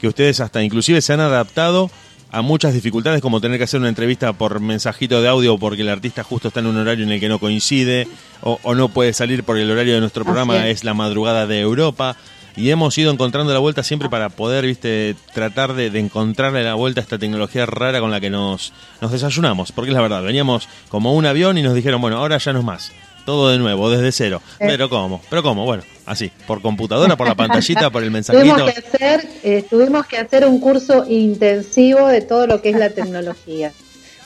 que 0.00 0.08
ustedes 0.08 0.40
hasta 0.40 0.64
inclusive 0.64 1.00
se 1.00 1.12
han 1.12 1.20
adaptado 1.20 1.92
a 2.32 2.42
muchas 2.42 2.74
dificultades 2.74 3.22
como 3.22 3.40
tener 3.40 3.58
que 3.58 3.64
hacer 3.64 3.78
una 3.78 3.88
entrevista 3.88 4.32
por 4.32 4.58
mensajito 4.58 5.22
de 5.22 5.28
audio 5.28 5.58
porque 5.58 5.82
el 5.82 5.88
artista 5.88 6.24
justo 6.24 6.48
está 6.48 6.58
en 6.58 6.66
un 6.66 6.76
horario 6.76 7.04
en 7.04 7.12
el 7.12 7.20
que 7.20 7.28
no 7.28 7.38
coincide 7.38 8.08
o, 8.40 8.74
no 8.74 8.88
puede 8.88 9.12
salir 9.12 9.44
porque 9.44 9.62
el 9.62 9.70
horario 9.70 9.94
de 9.94 10.00
nuestro 10.00 10.24
programa 10.24 10.66
es 10.66 10.82
la 10.82 10.92
madrugada 10.92 11.46
de 11.46 11.60
Europa 11.60 12.16
y 12.56 12.70
hemos 12.70 12.96
ido 12.96 13.12
encontrando 13.12 13.52
la 13.52 13.58
vuelta 13.58 13.82
siempre 13.82 14.08
para 14.08 14.30
poder, 14.30 14.64
viste, 14.64 15.14
tratar 15.34 15.74
de, 15.74 15.86
encontrarle 15.98 16.64
la 16.64 16.74
vuelta 16.74 17.00
a 17.00 17.02
esta 17.02 17.18
tecnología 17.18 17.66
rara 17.66 18.00
con 18.00 18.10
la 18.10 18.20
que 18.20 18.30
nos, 18.30 18.72
nos 19.00 19.12
desayunamos, 19.12 19.72
porque 19.72 19.90
es 19.90 19.94
la 19.94 20.00
verdad, 20.00 20.22
veníamos 20.22 20.68
como 20.88 21.14
un 21.14 21.26
avión 21.26 21.58
y 21.58 21.62
nos 21.62 21.74
dijeron, 21.74 22.00
bueno, 22.00 22.16
ahora 22.16 22.38
ya 22.38 22.52
no 22.52 22.60
es 22.60 22.64
más, 22.64 22.92
todo 23.26 23.50
de 23.50 23.58
nuevo, 23.58 23.90
desde 23.90 24.10
cero. 24.12 24.40
Pero 24.58 24.88
¿cómo? 24.88 25.20
Pero 25.28 25.42
¿cómo? 25.42 25.64
Bueno, 25.66 25.82
así, 26.06 26.30
por 26.46 26.62
computadora, 26.62 27.16
por 27.16 27.28
la 27.28 27.34
pantallita, 27.36 27.90
por 27.90 28.02
el 28.02 28.10
mensajito. 28.10 28.42
Tuvimos 28.42 28.72
que 28.72 28.78
hacer, 28.78 29.28
eh, 29.42 29.64
tuvimos 29.68 30.06
que 30.06 30.16
hacer 30.16 30.46
un 30.46 30.58
curso 30.60 31.04
intensivo 31.06 32.08
de 32.08 32.22
todo 32.22 32.46
lo 32.46 32.62
que 32.62 32.70
es 32.70 32.76
la 32.76 32.90
tecnología. 32.90 33.72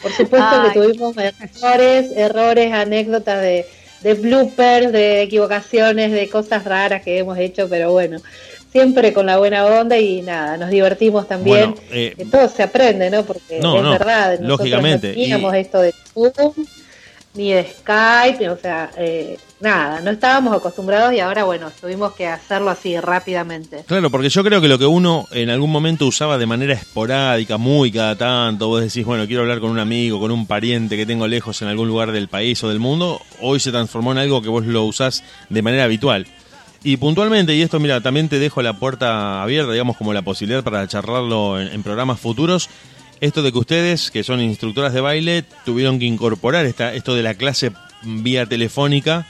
Por 0.00 0.12
supuesto 0.12 0.62
que 0.62 0.80
tuvimos 0.80 1.14
errores, 1.16 2.12
errores, 2.16 2.72
anécdotas 2.72 3.42
de 3.42 3.66
de 4.02 4.14
bloopers, 4.14 4.92
de 4.92 5.22
equivocaciones, 5.22 6.12
de 6.12 6.28
cosas 6.28 6.64
raras 6.64 7.02
que 7.02 7.18
hemos 7.18 7.38
hecho, 7.38 7.68
pero 7.68 7.92
bueno, 7.92 8.18
siempre 8.72 9.12
con 9.12 9.26
la 9.26 9.38
buena 9.38 9.66
onda 9.66 9.98
y 9.98 10.22
nada, 10.22 10.56
nos 10.56 10.70
divertimos 10.70 11.28
también. 11.28 11.74
Eh, 11.90 12.14
todo 12.30 12.48
se 12.48 12.62
aprende, 12.62 13.10
¿no? 13.10 13.24
Porque 13.24 13.58
es 13.58 13.62
verdad, 13.62 14.38
nosotros 14.40 14.48
lógicamente. 14.48 15.08
no 15.08 15.14
teníamos 15.14 15.54
esto 15.54 15.80
de 15.80 15.92
Zoom 16.12 16.54
ni 17.34 17.52
de 17.52 17.64
Skype, 17.64 18.48
o 18.48 18.56
sea, 18.56 18.90
eh, 18.96 19.36
nada, 19.60 20.00
no 20.00 20.10
estábamos 20.10 20.56
acostumbrados 20.56 21.12
y 21.14 21.20
ahora, 21.20 21.44
bueno, 21.44 21.70
tuvimos 21.80 22.12
que 22.14 22.26
hacerlo 22.26 22.70
así 22.70 22.98
rápidamente. 22.98 23.84
Claro, 23.86 24.10
porque 24.10 24.28
yo 24.28 24.42
creo 24.42 24.60
que 24.60 24.68
lo 24.68 24.78
que 24.78 24.86
uno 24.86 25.26
en 25.32 25.50
algún 25.50 25.70
momento 25.70 26.06
usaba 26.06 26.38
de 26.38 26.46
manera 26.46 26.74
esporádica, 26.74 27.58
muy 27.58 27.92
cada 27.92 28.16
tanto, 28.16 28.68
vos 28.68 28.80
decís, 28.80 29.04
bueno, 29.04 29.26
quiero 29.26 29.42
hablar 29.42 29.60
con 29.60 29.70
un 29.70 29.78
amigo, 29.78 30.18
con 30.18 30.30
un 30.30 30.46
pariente 30.46 30.96
que 30.96 31.06
tengo 31.06 31.26
lejos 31.26 31.60
en 31.62 31.68
algún 31.68 31.88
lugar 31.88 32.12
del 32.12 32.28
país 32.28 32.62
o 32.64 32.68
del 32.68 32.78
mundo, 32.78 33.20
hoy 33.40 33.60
se 33.60 33.70
transformó 33.70 34.12
en 34.12 34.18
algo 34.18 34.42
que 34.42 34.48
vos 34.48 34.64
lo 34.64 34.84
usás 34.84 35.22
de 35.48 35.62
manera 35.62 35.84
habitual. 35.84 36.26
Y 36.82 36.96
puntualmente, 36.96 37.54
y 37.54 37.60
esto 37.60 37.78
mira, 37.78 38.00
también 38.00 38.30
te 38.30 38.38
dejo 38.38 38.62
la 38.62 38.72
puerta 38.72 39.42
abierta, 39.42 39.72
digamos, 39.72 39.98
como 39.98 40.14
la 40.14 40.22
posibilidad 40.22 40.64
para 40.64 40.86
charlarlo 40.88 41.60
en, 41.60 41.82
programas 41.82 42.18
futuros, 42.18 42.70
esto 43.20 43.42
de 43.42 43.52
que 43.52 43.58
ustedes, 43.58 44.10
que 44.10 44.24
son 44.24 44.40
instructoras 44.40 44.94
de 44.94 45.02
baile, 45.02 45.44
tuvieron 45.66 45.98
que 45.98 46.06
incorporar 46.06 46.64
esta, 46.64 46.94
esto 46.94 47.14
de 47.14 47.22
la 47.22 47.34
clase 47.34 47.72
vía 48.02 48.46
telefónica 48.46 49.26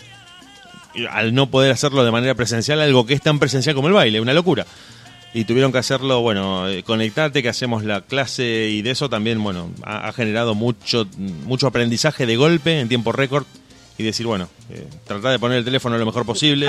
al 1.11 1.35
no 1.35 1.51
poder 1.51 1.73
hacerlo 1.73 2.05
de 2.05 2.11
manera 2.11 2.35
presencial, 2.35 2.81
algo 2.81 3.07
que 3.07 3.15
es 3.15 3.23
tan 3.23 3.39
presencial 3.39 3.75
como 3.75 3.89
el 3.89 3.95
baile, 3.95 4.21
una 4.21 4.33
locura. 4.35 4.67
Y 5.33 5.45
tuvieron 5.45 5.71
que 5.71 5.79
hacerlo, 5.79 6.23
bueno, 6.23 6.69
eh, 6.69 6.83
conectate, 6.83 7.43
que 7.43 7.49
hacemos 7.49 7.85
la 7.85 8.01
clase 8.01 8.69
y 8.71 8.83
de 8.83 8.91
eso 8.91 9.09
también, 9.09 9.43
bueno, 9.43 9.71
ha, 9.85 10.13
generado 10.13 10.57
mucho, 10.57 11.07
mucho 11.45 11.69
aprendizaje 11.69 12.27
de 12.27 12.37
golpe 12.37 12.81
en 12.81 12.89
tiempo 12.89 13.13
récord 13.13 13.47
y 13.97 14.03
decir, 14.03 14.27
bueno, 14.27 14.49
eh, 14.71 14.89
tratar 15.05 15.31
de 15.31 15.39
poner 15.39 15.59
el 15.59 15.65
teléfono 15.65 15.97
lo 15.99 16.07
mejor 16.07 16.27
posible. 16.27 16.67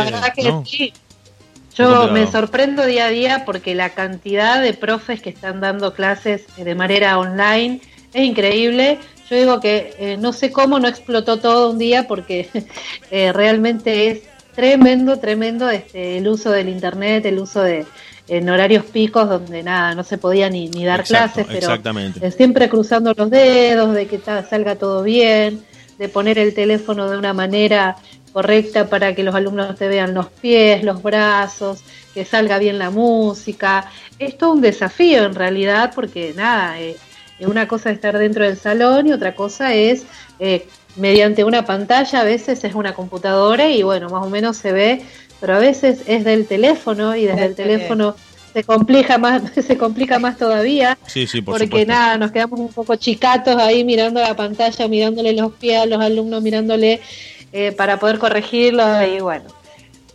Yo 1.76 2.12
me 2.12 2.28
sorprendo 2.28 2.86
día 2.86 3.06
a 3.06 3.10
día 3.10 3.46
porque 3.46 3.74
la 3.76 3.92
cantidad 3.92 4.62
de 4.62 4.74
profes 4.74 5.22
que 5.22 5.30
están 5.30 5.62
dando 5.62 5.94
clases 5.94 6.46
de 6.58 6.76
manera 6.76 7.18
online 7.18 7.82
es 8.14 8.24
increíble. 8.26 9.00
Yo 9.32 9.38
digo 9.38 9.62
que 9.62 9.94
eh, 9.98 10.18
no 10.18 10.34
sé 10.34 10.52
cómo 10.52 10.78
no 10.78 10.90
explotó 10.90 11.38
todo 11.38 11.72
un 11.72 11.78
día 11.78 12.06
porque 12.06 12.50
eh, 13.12 13.32
realmente 13.32 14.10
es 14.10 14.24
tremendo, 14.54 15.20
tremendo 15.20 15.70
este, 15.70 16.18
el 16.18 16.28
uso 16.28 16.52
del 16.52 16.68
internet, 16.68 17.26
el 17.26 17.40
uso 17.40 17.62
de 17.62 17.86
en 18.28 18.50
horarios 18.50 18.84
picos 18.84 19.30
donde 19.30 19.64
nada, 19.64 19.96
no 19.96 20.04
se 20.04 20.18
podía 20.18 20.50
ni, 20.50 20.68
ni 20.70 20.84
dar 20.84 21.06
clases, 21.06 21.46
pero 21.48 21.74
eh, 21.74 22.32
siempre 22.32 22.68
cruzando 22.68 23.14
los 23.16 23.30
dedos 23.30 23.94
de 23.94 24.08
que 24.08 24.20
salga 24.20 24.76
todo 24.76 25.02
bien, 25.02 25.64
de 25.98 26.10
poner 26.10 26.38
el 26.38 26.54
teléfono 26.54 27.10
de 27.10 27.18
una 27.18 27.34
manera 27.34 27.96
correcta 28.34 28.90
para 28.90 29.16
que 29.16 29.24
los 29.24 29.34
alumnos 29.34 29.78
te 29.78 29.88
vean 29.88 30.14
los 30.14 30.28
pies, 30.28 30.84
los 30.84 31.02
brazos, 31.02 31.84
que 32.14 32.26
salga 32.26 32.60
bien 32.60 32.78
la 32.78 32.90
música. 32.90 33.90
Es 34.20 34.38
todo 34.38 34.52
un 34.52 34.62
desafío 34.62 35.24
en 35.24 35.36
realidad 35.36 35.94
porque 35.96 36.34
nada, 36.36 36.76
una 37.46 37.68
cosa 37.68 37.90
es 37.90 37.96
estar 37.96 38.18
dentro 38.18 38.44
del 38.44 38.58
salón 38.58 39.08
y 39.08 39.14
otra 39.14 39.36
cosa 39.36 39.74
es 39.74 40.04
eh, 40.40 40.68
mediante 40.96 41.44
una 41.44 41.66
pantalla, 41.66 42.22
a 42.22 42.24
veces 42.24 42.64
es 42.64 42.76
una 42.76 42.94
computadora 42.94 43.70
y 43.70 43.84
bueno, 43.84 44.10
más 44.10 44.26
o 44.26 44.30
menos 44.30 44.58
se 44.58 44.72
ve, 44.72 45.02
pero 45.40 45.56
a 45.56 45.60
veces 45.60 46.02
es 46.08 46.24
del 46.24 46.46
teléfono 46.48 47.16
y 47.16 47.26
desde 47.26 47.46
el 47.46 47.56
teléfono. 47.56 48.16
se 48.54 48.64
complica 48.64 49.18
más, 49.18 49.44
se 49.66 49.78
complica 49.78 50.20
más 50.20 50.38
todavía, 50.38 50.98
sí, 51.08 51.26
sí, 51.28 51.42
porque 51.42 51.86
nada, 51.86 52.18
nos 52.18 52.32
quedamos 52.32 52.60
un 52.60 52.74
poco 52.74 52.96
chicatos 52.96 53.56
ahí 53.58 53.84
mirando 53.84 54.20
la 54.20 54.36
pantalla, 54.36 54.88
mirándole 54.88 55.34
los 55.34 55.54
pies 55.54 55.82
a 55.82 55.86
los 55.86 56.02
alumnos, 56.02 56.42
mirándole 56.42 57.00
eh, 57.54 57.72
para 57.72 57.98
poder 58.00 58.20
corregirlos 58.20 59.08
y 59.08 59.22
bueno. 59.22 59.46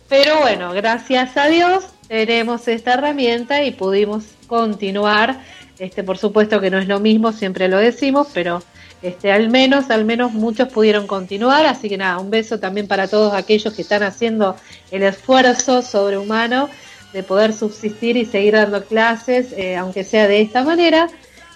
Pero 0.07 0.39
bueno, 0.39 0.71
gracias 0.71 1.35
a 1.35 1.47
Dios 1.47 1.83
tenemos 2.07 2.67
esta 2.67 2.93
herramienta 2.93 3.63
y 3.63 3.71
pudimos 3.71 4.23
continuar 4.47 5.41
este, 5.79 6.03
por 6.03 6.17
supuesto 6.17 6.59
que 6.59 6.69
no 6.69 6.77
es 6.77 6.87
lo 6.87 6.99
mismo, 6.99 7.31
siempre 7.31 7.67
lo 7.67 7.77
decimos, 7.77 8.27
pero 8.33 8.63
este, 9.01 9.31
al 9.31 9.49
menos, 9.49 9.89
al 9.91 10.05
menos 10.05 10.33
muchos 10.33 10.69
pudieron 10.69 11.05
continuar, 11.05 11.65
así 11.65 11.87
que 11.87 11.97
nada, 11.97 12.19
un 12.19 12.29
beso 12.31 12.59
también 12.59 12.87
para 12.87 13.07
todos 13.07 13.33
aquellos 13.33 13.73
que 13.73 13.83
están 13.83 14.03
haciendo 14.03 14.55
el 14.91 15.03
esfuerzo 15.03 15.81
sobrehumano 15.81 16.69
de 17.13 17.23
poder 17.23 17.53
subsistir 17.53 18.17
y 18.17 18.25
seguir 18.25 18.55
dando 18.55 18.83
clases, 18.83 19.53
eh, 19.53 19.75
aunque 19.75 20.03
sea 20.03 20.27
de 20.27 20.41
esta 20.41 20.63
manera, 20.63 21.07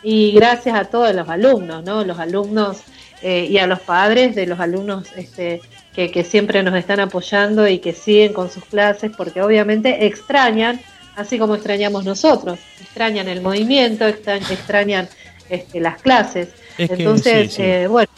y 0.04 0.32
gracias 0.32 0.76
a 0.76 0.86
todos 0.86 1.14
los 1.14 1.28
alumnos, 1.30 1.84
¿no? 1.84 2.04
Los 2.04 2.20
alumnos 2.20 2.82
eh, 3.22 3.48
y 3.50 3.58
a 3.58 3.68
los 3.68 3.80
padres 3.82 4.36
de 4.36 4.48
los 4.48 4.60
alumnos 4.60 5.08
este, 5.16 5.62
que, 5.94 6.10
que 6.10 6.24
siempre 6.24 6.64
nos 6.64 6.76
están 6.76 7.00
apoyando 7.00 7.68
y 7.68 7.80
que 7.80 7.94
siguen 7.94 8.34
con 8.34 8.50
sus 8.50 8.66
clases, 8.66 9.12
porque 9.16 9.42
obviamente 9.42 10.06
extrañan 10.06 10.80
así 11.16 11.38
como 11.38 11.56
extrañamos 11.56 12.06
nosotros. 12.06 12.60
Extrañan 12.80 13.28
el 13.28 13.42
movimiento, 13.42 14.08
extrañan 14.08 15.08
este, 15.50 15.80
las 15.80 16.02
clases. 16.02 16.50
Entonces, 16.78 17.58
eh, 17.60 17.88
bueno, 17.88 18.10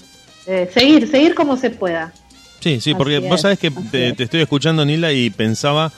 eh, 0.45 0.69
seguir, 0.73 1.09
seguir 1.09 1.35
como 1.35 1.57
se 1.57 1.69
pueda. 1.69 2.13
Sí, 2.59 2.79
sí, 2.79 2.93
porque 2.93 3.19
vos 3.19 3.41
sabés 3.41 3.59
que 3.59 3.71
te, 3.71 4.15
estoy 4.23 4.41
escuchando, 4.41 4.85
Nila, 4.85 5.11
y 5.11 5.29
pensaba, 5.29 5.91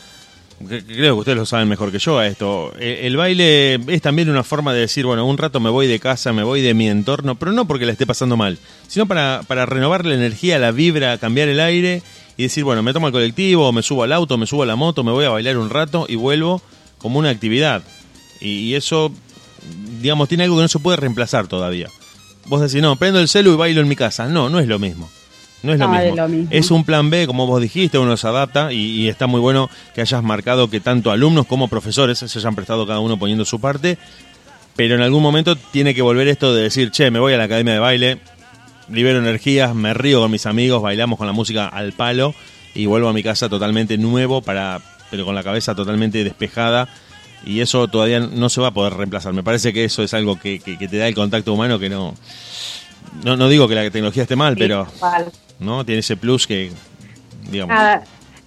creo 0.67 1.13
que 1.15 1.19
ustedes 1.19 1.37
lo 1.37 1.45
saben 1.45 1.67
mejor 1.67 1.91
que 1.91 1.99
yo 1.99 2.17
a 2.17 2.25
esto, 2.25 2.73
eh, 2.79 3.01
el, 3.03 3.17
baile 3.17 3.75
es 3.87 4.01
también 4.01 4.31
una 4.31 4.43
forma 4.43 4.73
de 4.73 4.79
decir, 4.79 5.05
bueno, 5.05 5.27
un 5.27 5.37
rato 5.37 5.59
me 5.59 5.69
voy 5.69 5.85
de 5.85 5.99
casa, 5.99 6.33
me 6.33 6.43
voy 6.43 6.61
de 6.61 6.73
mi 6.73 6.89
entorno, 6.89 7.35
pero 7.35 7.51
no 7.51 7.65
porque 7.65 7.85
la 7.85 7.91
esté 7.91 8.07
pasando 8.07 8.35
mal, 8.35 8.57
sino 8.87 9.05
para, 9.05 9.41
para 9.45 9.67
renovar 9.67 10.07
la 10.07 10.15
energía, 10.15 10.57
la 10.57 10.71
vibra, 10.71 11.19
cambiar 11.19 11.49
el 11.49 11.59
aire 11.59 12.01
y 12.35 12.43
decir, 12.43 12.63
bueno, 12.63 12.81
me 12.81 12.93
tomo 12.93 13.07
el 13.07 13.13
colectivo, 13.13 13.71
me 13.71 13.83
subo 13.83 14.01
al 14.01 14.11
auto, 14.11 14.35
me 14.39 14.47
subo 14.47 14.63
a 14.63 14.65
la 14.65 14.75
moto, 14.75 15.03
me 15.03 15.11
voy 15.11 15.25
a 15.25 15.29
bailar 15.29 15.57
un 15.57 15.69
rato 15.69 16.07
y 16.09 16.15
vuelvo 16.15 16.63
como 17.05 17.19
una 17.19 17.29
actividad. 17.29 17.83
Y, 18.41 18.73
eso, 18.73 19.11
digamos, 20.01 20.27
tiene 20.27 20.45
algo 20.45 20.55
que 20.55 20.63
no 20.63 20.67
se 20.67 20.79
puede 20.79 20.97
reemplazar 20.97 21.45
todavía. 21.45 21.87
Vos 22.47 22.61
decís, 22.61 22.81
no, 22.81 22.95
prendo 22.95 23.19
el 23.19 23.27
celu 23.27 23.53
y 23.53 23.55
bailo 23.55 23.81
en 23.81 23.87
mi 23.87 23.95
casa. 23.95 24.27
No, 24.27 24.49
no 24.49 24.59
es 24.59 24.67
lo 24.67 24.79
mismo. 24.79 25.07
No 25.61 25.73
es 25.73 25.79
lo, 25.79 25.87
mismo. 25.87 26.47
es 26.49 26.71
un 26.71 26.83
plan 26.83 27.11
B, 27.11 27.27
como 27.27 27.45
vos 27.45 27.61
dijiste, 27.61 27.99
uno 27.99 28.17
se 28.17 28.25
adapta 28.25 28.73
y, 28.73 29.07
está 29.07 29.27
muy 29.27 29.39
bueno 29.39 29.69
que 29.93 30.01
hayas 30.01 30.23
marcado 30.23 30.67
que 30.67 30.79
tanto 30.79 31.11
alumnos 31.11 31.45
como 31.45 31.67
profesores 31.67 32.17
se 32.17 32.39
hayan 32.39 32.55
prestado 32.55 32.87
cada 32.87 32.99
uno 32.99 33.19
poniendo 33.19 33.45
su 33.45 33.61
parte, 33.61 33.99
pero 34.75 34.95
en 34.95 35.01
algún 35.01 35.21
momento 35.21 35.55
tiene 35.55 35.93
que 35.93 36.01
volver 36.01 36.27
esto 36.27 36.55
de 36.55 36.63
decir, 36.63 36.89
che, 36.89 37.11
me 37.11 37.19
voy 37.19 37.33
a 37.33 37.37
la 37.37 37.43
academia 37.43 37.73
de 37.73 37.79
baile, 37.79 38.19
libero 38.89 39.19
energías, 39.19 39.75
me 39.75 39.93
río 39.93 40.21
con 40.21 40.31
mis 40.31 40.47
amigos, 40.47 40.81
bailamos 40.81 41.19
con 41.19 41.27
la 41.27 41.33
música 41.33 41.67
al 41.67 41.93
palo 41.93 42.33
y 42.73 42.87
vuelvo 42.87 43.09
a 43.09 43.13
mi 43.13 43.21
casa 43.21 43.47
totalmente 43.47 43.97
nuevo 43.99 44.41
para, 44.41 44.81
pero 45.09 45.25
con 45.25 45.35
la 45.35 45.43
cabeza 45.43 45.75
totalmente 45.75 46.23
despejada 46.23 46.87
y 47.45 47.61
eso 47.61 47.87
todavía 47.87 48.19
no 48.19 48.49
se 48.49 48.61
va 48.61 48.67
a 48.67 48.71
poder 48.71 48.93
reemplazar. 48.93 49.33
Me 49.33 49.43
parece 49.43 49.71
que 49.71 49.85
eso 49.85 50.03
es 50.03 50.13
algo 50.13 50.39
que, 50.39 50.59
te 50.59 50.97
da 50.97 51.07
el 51.07 51.15
contacto 51.15 51.53
humano 51.53 51.77
que 51.77 51.89
no, 51.89 52.15
no, 53.23 53.37
no 53.37 53.47
digo 53.47 53.67
que 53.67 53.75
la 53.75 53.83
tecnología 53.83 54.23
esté 54.23 54.35
mal, 54.35 54.55
pero 54.57 54.87
no 55.59 55.85
tiene 55.85 55.99
ese 55.99 56.17
plus 56.17 56.47
que, 56.47 56.71
digamos. 57.49 58.03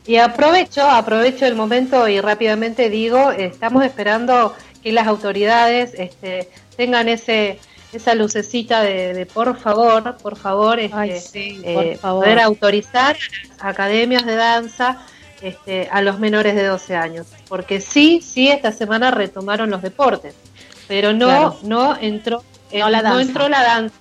y 0.07 0.16
aprovecho, 0.16 0.83
aprovecho 0.83 1.47
el 1.47 1.55
momento 1.55 2.09
y 2.09 2.21
rápidamente 2.21 2.90
digo, 2.90 3.31
estamos 3.31 3.85
esperando 3.85 4.55
que 4.83 4.92
las 4.92 5.07
autoridades 5.07 5.94
este, 5.94 6.51
tengan 6.77 7.09
ese 7.09 7.59
esa 7.92 8.14
lucecita 8.14 8.83
de, 8.83 9.27
por 9.33 9.59
favor, 9.59 10.16
por 10.18 10.37
favor, 10.37 10.79
este, 10.79 11.57
eh, 11.64 11.99
poder 12.01 12.38
autorizar 12.38 13.16
academias 13.61 14.27
de 14.27 14.37
danza 14.37 14.99
este, 15.42 15.88
a 15.90 16.03
los 16.03 16.18
menores 16.18 16.55
de 16.55 16.64
12 16.64 16.96
años. 16.96 17.27
Porque 17.48 17.81
sí, 17.81 18.20
sí, 18.22 18.48
esta 18.48 18.72
semana 18.72 19.11
retomaron 19.11 19.70
los 19.70 19.83
deportes, 19.83 20.35
pero 20.87 21.12
no, 21.12 21.59
no, 21.62 21.96
entró, 22.01 22.42
eh, 22.70 22.81
no, 22.81 22.90
la 22.90 23.03
danza. 23.03 23.22
entró 23.22 23.48
la 23.48 23.62
danza. 23.62 23.96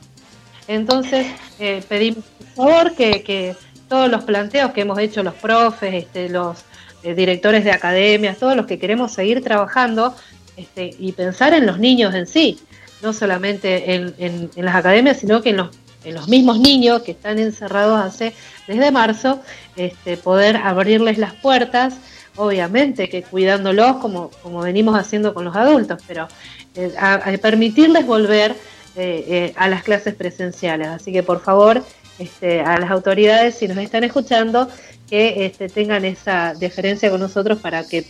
Entonces 0.68 1.28
eh, 1.60 1.84
pedimos 1.88 2.24
por 2.56 2.68
favor 2.68 2.96
que, 2.96 3.56
todos 3.88 4.10
los 4.12 4.26
planteos 4.26 4.74
que 4.74 4.82
hemos 4.82 5.00
hecho 5.00 5.24
los 5.24 5.36
profes, 5.36 5.94
este, 5.94 6.28
los 6.28 6.66
eh, 7.04 7.14
directores 7.14 7.64
de 7.64 7.72
academias, 7.72 8.38
todos 8.38 8.54
los 8.54 8.66
que 8.66 8.80
queremos 8.80 9.14
seguir 9.14 9.42
trabajando 9.42 10.14
este, 10.58 10.94
y 11.00 11.14
pensar 11.14 11.54
en 11.54 11.66
los 11.66 11.80
niños 11.80 12.14
en 12.14 12.28
sí, 12.28 12.60
no 13.02 13.14
solamente 13.14 13.96
en, 13.96 14.14
en 14.18 14.50
las 14.58 14.76
academias, 14.76 15.20
sino 15.20 15.42
que 15.42 15.52
en 15.52 15.58
los 15.58 15.70
en 16.04 16.14
los 16.14 16.28
mismos 16.28 16.60
niños 16.60 17.02
que 17.02 17.12
están 17.12 17.40
encerrados 17.40 18.00
hace 18.00 18.34
desde 18.68 18.92
marzo, 18.92 19.42
este, 19.76 20.18
poder 20.18 20.58
abrirles 20.58 21.18
las 21.18 21.34
puertas, 21.34 21.96
obviamente 22.36 23.10
que 23.10 23.24
cuidándolos 23.24 23.98
como, 23.98 24.30
como 24.42 24.62
venimos 24.62 24.98
haciendo 24.98 25.34
con 25.34 25.46
los 25.46 25.56
adultos, 25.56 26.02
pero 26.08 26.28
eh, 26.76 26.94
a, 27.00 27.20
permitirles 27.42 28.06
volver 28.06 28.52
eh, 28.96 29.26
eh, 29.28 29.54
a 29.56 29.68
las 29.68 29.84
clases 29.84 30.16
presenciales. 30.16 30.88
Así 30.88 31.12
que 31.12 31.24
por 31.24 31.42
favor, 31.42 31.84
este, 32.20 32.62
a 32.62 32.78
las 32.80 32.92
autoridades, 32.92 33.56
si 33.56 33.68
nos 33.68 33.78
están 33.78 34.04
escuchando, 34.04 34.70
que 35.10 35.46
este, 35.46 35.70
tengan 35.70 36.06
esa 36.06 36.54
deferencia 36.54 37.10
con 37.10 37.20
nosotros 37.20 37.60
para 37.60 37.88
que 37.88 38.06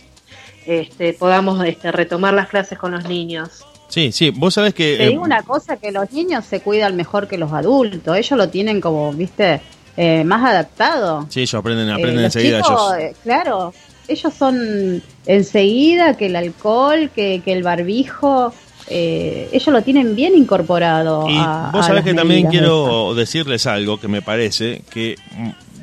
este, 0.66 1.14
podamos 1.14 1.64
este, 1.64 1.92
retomar 1.92 2.34
las 2.34 2.48
clases 2.48 2.78
con 2.78 2.92
los 2.92 3.04
niños. 3.04 3.64
Sí, 3.88 4.12
sí, 4.12 4.30
vos 4.30 4.54
sabés 4.54 4.74
que... 4.74 4.96
Te 4.98 5.08
digo 5.08 5.22
una 5.22 5.42
cosa, 5.42 5.76
que 5.76 5.90
los 5.90 6.12
niños 6.12 6.44
se 6.44 6.60
cuidan 6.60 6.94
mejor 6.94 7.26
que 7.26 7.38
los 7.38 7.52
adultos, 7.52 8.16
ellos 8.16 8.38
lo 8.38 8.48
tienen 8.50 8.80
como, 8.80 9.12
viste, 9.12 9.60
eh, 9.96 10.24
más 10.24 10.44
adaptado. 10.44 11.26
Sí, 11.30 11.40
ellos 11.40 11.54
aprenden, 11.54 11.90
aprenden 11.90 12.20
eh, 12.20 12.24
enseguida 12.26 12.58
ellos. 12.58 12.92
Eh, 12.98 13.14
claro, 13.22 13.72
ellos 14.06 14.32
son 14.32 15.02
enseguida 15.26 16.16
que 16.16 16.26
el 16.26 16.36
alcohol, 16.36 17.10
que, 17.14 17.40
que 17.44 17.52
el 17.52 17.62
barbijo, 17.62 18.52
ellos 18.90 19.66
lo 19.68 19.82
tienen 19.82 20.14
bien 20.14 20.36
incorporado. 20.36 21.28
Y 21.28 21.36
vos 21.72 21.84
sabés 21.84 22.04
que 22.04 22.14
también 22.14 22.46
quiero 22.48 23.14
decirles 23.14 23.66
algo 23.66 23.98
que 23.98 24.08
me 24.08 24.22
parece 24.22 24.82
que 24.90 25.16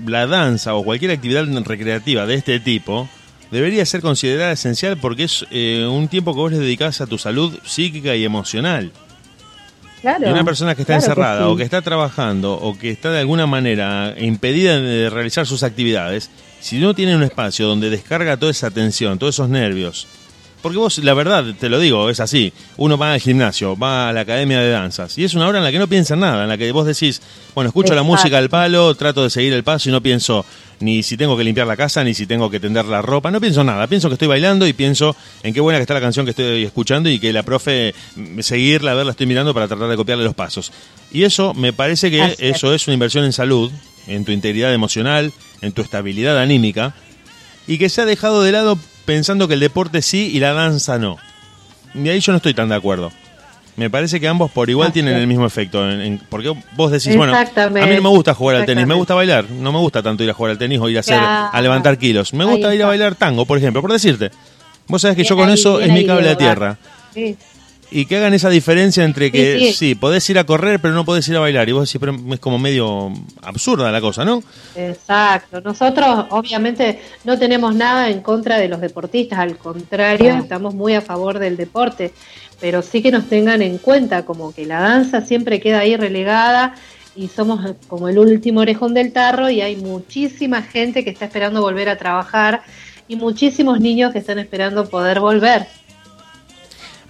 la 0.06 0.28
danza 0.28 0.76
o 0.76 0.84
cualquier 0.84 1.12
actividad 1.12 1.46
recreativa 1.64 2.26
de 2.26 2.36
este 2.36 2.60
tipo 2.60 3.08
debería 3.52 3.86
ser 3.86 4.02
considerada 4.02 4.52
esencial 4.52 4.98
porque 4.98 5.24
es 5.24 5.46
eh, 5.52 5.88
un 5.90 6.08
tiempo 6.08 6.34
que 6.34 6.40
vos 6.40 6.52
le 6.52 6.60
dedicás 6.60 7.02
a 7.02 7.08
tu 7.08 7.18
salud 7.18 7.58
psíquica 7.64 8.16
y 8.16 8.24
emocional. 8.24 8.92
Claro. 10.02 10.28
Y 10.28 10.32
una 10.32 10.44
persona 10.44 10.76
que 10.76 10.82
está 10.82 10.94
claro 10.94 11.02
que 11.02 11.12
encerrada 11.12 11.40
sí. 11.40 11.52
o 11.52 11.56
que 11.56 11.64
está 11.64 11.82
trabajando 11.82 12.54
o 12.54 12.78
que 12.78 12.92
está 12.92 13.12
de 13.12 13.20
alguna 13.20 13.48
manera 13.48 14.14
impedida 14.18 14.80
de 14.80 15.10
realizar 15.10 15.48
sus 15.48 15.64
actividades, 15.64 16.30
si 16.60 16.78
no 16.78 16.94
tiene 16.94 17.16
un 17.16 17.24
espacio 17.24 17.68
donde 17.68 17.90
descarga 17.90 18.38
toda 18.38 18.52
esa 18.52 18.70
tensión, 18.70 19.18
todos 19.18 19.36
esos 19.36 19.50
nervios, 19.50 20.08
porque 20.66 20.80
vos, 20.80 20.98
la 20.98 21.14
verdad, 21.14 21.46
te 21.60 21.70
lo 21.70 21.80
digo, 21.80 22.10
es 22.10 22.20
así, 22.20 22.52
uno 22.78 22.98
va 22.98 23.14
al 23.14 23.20
gimnasio, 23.20 23.78
va 23.78 24.10
a 24.10 24.14
la 24.14 24.22
academia 24.22 24.60
de 24.60 24.72
danzas, 24.72 25.16
y 25.16 25.24
es 25.24 25.36
una 25.36 25.48
hora 25.48 25.60
en 25.60 25.64
la 25.64 25.72
que 25.72 25.78
no 25.78 25.88
piensa 25.88 26.16
en 26.16 26.22
nada, 26.22 26.42
en 26.42 26.50
la 26.50 26.58
que 26.58 26.72
vos 26.72 26.88
decís, 26.88 27.22
bueno, 27.54 27.68
escucho 27.68 27.94
la 27.94 28.02
música 28.02 28.40
al 28.40 28.50
palo, 28.50 28.96
trato 28.96 29.22
de 29.22 29.30
seguir 29.30 29.54
el 29.54 29.64
paso 29.64 29.90
y 29.90 29.92
no 29.92 30.02
pienso 30.02 30.44
ni 30.80 31.04
si 31.04 31.18
tengo 31.18 31.38
que 31.38 31.44
limpiar 31.44 31.68
la 31.68 31.78
casa, 31.78 32.04
ni 32.04 32.16
si 32.16 32.26
tengo 32.26 32.50
que 32.50 32.60
tender 32.60 32.86
la 32.86 33.04
ropa, 33.04 33.30
no 33.30 33.40
pienso 33.40 33.64
nada, 33.64 33.86
pienso 33.86 34.08
que 34.08 34.14
estoy 34.14 34.28
bailando 34.28 34.66
y 34.66 34.74
pienso 34.74 35.16
en 35.44 35.54
qué 35.54 35.62
buena 35.62 35.78
que 35.78 35.84
está 35.84 35.94
la 35.94 36.02
canción 36.02 36.26
que 36.26 36.32
estoy 36.32 36.64
escuchando 36.64 37.12
y 37.12 37.20
que 37.20 37.32
la 37.32 37.44
profe, 37.44 37.94
mm, 38.16 38.40
seguirla, 38.40 38.96
verla, 38.96 39.12
estoy 39.12 39.28
mirando 39.28 39.54
para 39.54 39.68
tratar 39.68 39.88
de 39.88 39.96
copiarle 39.96 40.24
los 40.24 40.34
pasos. 40.34 40.72
Y 41.12 41.26
eso 41.26 41.54
me 41.54 41.74
parece 41.74 42.10
que 42.10 42.24
Así 42.24 42.38
eso 42.40 42.74
es 42.74 42.88
una 42.88 42.96
inversión 42.96 43.24
en 43.24 43.34
salud, 43.34 43.72
en 44.08 44.26
tu 44.26 44.32
integridad 44.32 44.74
emocional, 44.74 45.32
en 45.62 45.74
tu 45.74 45.84
estabilidad 45.84 46.40
anímica, 46.40 46.96
y 47.68 47.78
que 47.78 47.88
se 47.88 48.02
ha 48.02 48.06
dejado 48.06 48.42
de 48.42 48.52
lado 48.52 48.80
pensando 49.06 49.48
que 49.48 49.54
el 49.56 49.60
deporte 49.60 50.02
sí 50.02 50.32
y 50.34 50.40
la 50.40 50.54
danza 50.54 50.98
no. 50.98 51.18
Y 51.94 52.10
ahí 52.10 52.20
yo 52.20 52.32
no 52.32 52.38
estoy 52.38 52.54
tan 52.54 52.70
de 52.70 52.76
acuerdo. 52.76 53.12
Me 53.78 53.90
parece 53.90 54.20
que 54.22 54.28
ambos 54.28 54.52
por 54.52 54.70
igual 54.70 54.88
Así 54.88 54.94
tienen 54.94 55.16
es. 55.16 55.22
el 55.22 55.28
mismo 55.28 55.46
efecto. 55.46 55.90
en- 55.90 56.00
en- 56.02 56.22
porque 56.30 56.54
vos 56.78 56.92
decís, 56.92 57.16
bueno, 57.18 57.34
a 57.36 57.46
mí 57.46 57.96
no 57.96 58.02
me 58.02 58.10
gusta 58.10 58.34
jugar 58.34 58.56
al 58.58 58.66
tenis, 58.66 58.88
me 58.88 58.94
gusta 58.96 59.14
bailar. 59.16 59.50
No 59.50 59.72
me 59.74 59.80
gusta 59.80 60.02
tanto 60.02 60.24
ir 60.24 60.30
a 60.30 60.34
jugar 60.34 60.52
al 60.52 60.58
tenis 60.58 60.80
o 60.80 60.88
ir 60.88 60.96
a, 60.98 61.02
hacer, 61.02 61.20
a 61.20 61.60
levantar 61.62 61.98
kilos. 61.98 62.34
Me 62.34 62.46
gusta 62.46 62.74
ir 62.74 62.84
a 62.84 62.88
bailar 62.88 63.16
tango, 63.16 63.46
por 63.46 63.58
ejemplo, 63.58 63.82
por 63.82 63.92
decirte. 63.92 64.32
Vos 64.88 65.02
sabés 65.02 65.18
que 65.18 65.24
yo 65.24 65.36
con 65.36 65.50
ahí, 65.50 65.56
eso 65.56 65.80
es 65.82 65.92
mi 65.92 66.06
cable 66.06 66.30
de 66.30 66.36
tierra. 66.36 66.78
Sí. 67.14 67.36
Y 67.98 68.06
que 68.08 68.18
hagan 68.18 68.34
esa 68.34 68.50
diferencia 68.50 69.06
entre 69.06 69.32
que 69.32 69.58
sí, 69.58 69.66
Sí, 69.68 69.74
sí. 69.74 69.96
podés 69.96 70.30
ir 70.30 70.38
a 70.38 70.44
correr, 70.44 70.82
pero 70.82 70.94
no 70.94 71.06
podés 71.06 71.28
ir 71.30 71.38
a 71.38 71.40
bailar. 71.40 71.70
Y 71.70 71.72
vos 71.72 71.88
decís, 71.88 72.00
pero 72.00 72.14
es 72.34 72.40
como 72.42 72.60
medio 72.60 73.14
absurda 73.42 73.90
la 73.92 74.02
cosa, 74.02 74.26
¿no? 74.26 74.44
Exacto. 74.76 75.62
Nosotros 75.62 76.26
obviamente 76.30 77.00
no 77.24 77.40
tenemos 77.40 77.74
nada 77.74 78.10
en 78.10 78.22
contra 78.22 78.58
de 78.58 78.68
los 78.68 78.82
deportistas, 78.82 79.40
al 79.40 79.58
contrario, 79.58 80.36
No. 80.36 80.42
estamos 80.44 80.76
muy 80.76 80.94
a 80.94 81.02
favor 81.02 81.40
del 81.40 81.56
deporte, 81.56 82.12
pero 82.60 82.82
sí 82.82 83.02
que 83.02 83.12
nos 83.12 83.30
tengan 83.30 83.62
en 83.62 83.78
cuenta 83.78 84.26
como 84.26 84.54
que 84.54 84.66
la 84.66 84.80
danza 84.82 85.22
siempre 85.22 85.60
queda 85.62 85.80
ahí 85.80 85.96
relegada 85.96 86.76
y 87.16 87.30
somos 87.30 87.76
como 87.88 88.10
el 88.10 88.18
último 88.20 88.60
orejón 88.60 88.94
del 88.94 89.14
tarro 89.14 89.50
y 89.50 89.62
hay 89.62 89.78
muchísima 89.78 90.62
gente 90.64 91.04
que 91.06 91.12
está 91.12 91.24
esperando 91.26 91.62
volver 91.62 91.88
a 91.88 91.98
trabajar 91.98 92.62
y 93.08 93.16
muchísimos 93.16 93.80
niños 93.80 94.12
que 94.12 94.20
están 94.20 94.40
esperando 94.40 94.90
poder 94.90 95.20
volver. 95.22 95.66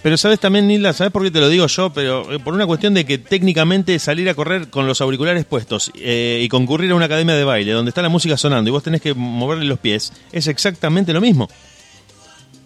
Pero 0.06 0.16
sabes 0.16 0.38
también, 0.38 0.68
Nilda, 0.68 0.92
¿sabes 0.92 1.12
por 1.12 1.24
qué 1.24 1.32
te 1.32 1.40
lo 1.40 1.48
digo 1.48 1.66
yo? 1.66 1.90
Pero 1.92 2.32
eh, 2.32 2.38
por 2.38 2.54
una 2.54 2.64
cuestión 2.64 2.94
de 2.94 3.04
que 3.04 3.18
técnicamente 3.18 3.98
salir 3.98 4.30
a 4.30 4.34
correr 4.34 4.70
con 4.70 4.86
los 4.86 5.00
auriculares 5.00 5.44
puestos 5.44 5.90
eh, 5.96 6.42
y 6.44 6.48
concurrir 6.48 6.92
a 6.92 6.94
una 6.94 7.06
academia 7.06 7.34
de 7.34 7.42
baile 7.42 7.72
donde 7.72 7.88
está 7.88 8.02
la 8.02 8.08
música 8.08 8.36
sonando 8.36 8.70
y 8.70 8.70
vos 8.70 8.84
tenés 8.84 9.00
que 9.00 9.14
moverle 9.14 9.64
los 9.64 9.80
pies, 9.80 10.12
es 10.30 10.46
exactamente 10.46 11.12
lo 11.12 11.20
mismo. 11.20 11.48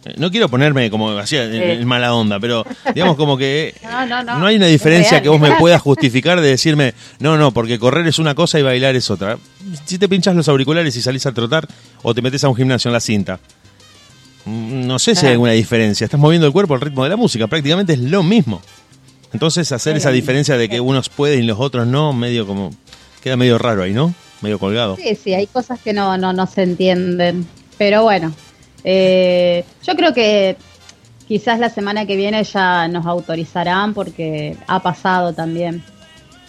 Eh, 0.05 0.17
No 0.19 0.31
quiero 0.31 0.51
ponerme 0.51 0.91
como 0.91 1.13
así 1.13 1.39
en, 1.39 1.83
mala 1.87 2.13
onda, 2.13 2.39
pero 2.39 2.67
digamos 2.95 3.17
como 3.17 3.39
que 3.39 3.75
No, 3.83 4.05
no, 4.05 4.23
no. 4.23 4.45
hay 4.45 4.57
una 4.57 4.67
diferencia 4.67 5.23
que 5.23 5.31
vos 5.31 5.41
me 5.41 5.53
puedas 5.53 5.81
justificar 5.91 6.43
de 6.43 6.49
decirme, 6.49 6.93
no, 7.21 7.39
no, 7.39 7.53
porque 7.53 7.79
correr 7.79 8.07
es 8.07 8.19
una 8.19 8.35
cosa 8.35 8.59
y 8.59 8.63
bailar 8.63 8.97
es 8.97 9.11
otra. 9.11 9.39
Si 9.87 9.97
te 9.97 10.11
pinchas 10.11 10.37
los 10.37 10.47
auriculares 10.51 10.95
y 10.95 11.01
salís 11.01 11.25
a 11.25 11.33
trotar 11.33 11.67
o 12.03 12.13
te 12.13 12.21
metes 12.21 12.45
a 12.45 12.51
un 12.51 12.57
gimnasio 12.57 12.91
en 12.91 12.93
la 12.93 13.01
cinta, 13.01 13.41
no 14.47 14.99
sé 14.99 15.15
si 15.15 15.27
hay 15.27 15.33
alguna 15.33 15.53
diferencia. 15.53 16.05
Estás 16.05 16.21
moviendo 16.21 16.47
el 16.47 16.53
cuerpo 16.53 16.75
al 16.75 16.81
ritmo 16.81 17.05
de 17.05 17.11
la 17.11 17.17
música, 17.17 17.47
prácticamente 17.47 17.93
es 17.95 17.99
lo 18.01 18.23
mismo. 18.23 18.61
Entonces 19.33 19.71
hacer 19.73 19.97
esa 19.97 20.11
diferencia 20.11 20.57
de 20.57 20.69
que 20.69 20.81
unos 20.81 21.09
pueden 21.09 21.41
y 21.45 21.47
los 21.47 21.61
otros 21.61 21.87
no, 21.87 22.13
medio 22.13 22.47
como 22.47 22.71
queda 23.23 23.37
medio 23.37 23.59
raro 23.59 23.83
ahí, 23.83 23.93
¿no? 23.93 24.13
Medio 24.41 24.59
colgado. 24.59 24.97
Sí, 24.97 25.15
sí, 25.15 25.35
hay 25.35 25.47
cosas 25.47 25.79
que 25.81 25.93
no, 25.93 26.17
no, 26.17 26.33
no 26.33 26.47
se 26.47 26.63
entienden. 26.63 27.47
Pero 27.79 28.03
bueno, 28.03 28.33
eh, 28.83 29.65
yo 29.87 29.95
creo 29.95 30.13
que 30.15 30.57
quizás 31.29 31.61
la 31.61 31.69
semana 31.71 32.07
que 32.07 32.17
viene 32.17 32.43
ya 32.43 32.89
nos 32.89 33.07
autorizarán 33.07 33.95
porque 33.95 34.57
ha 34.67 34.81
pasado 34.83 35.33
también 35.33 35.85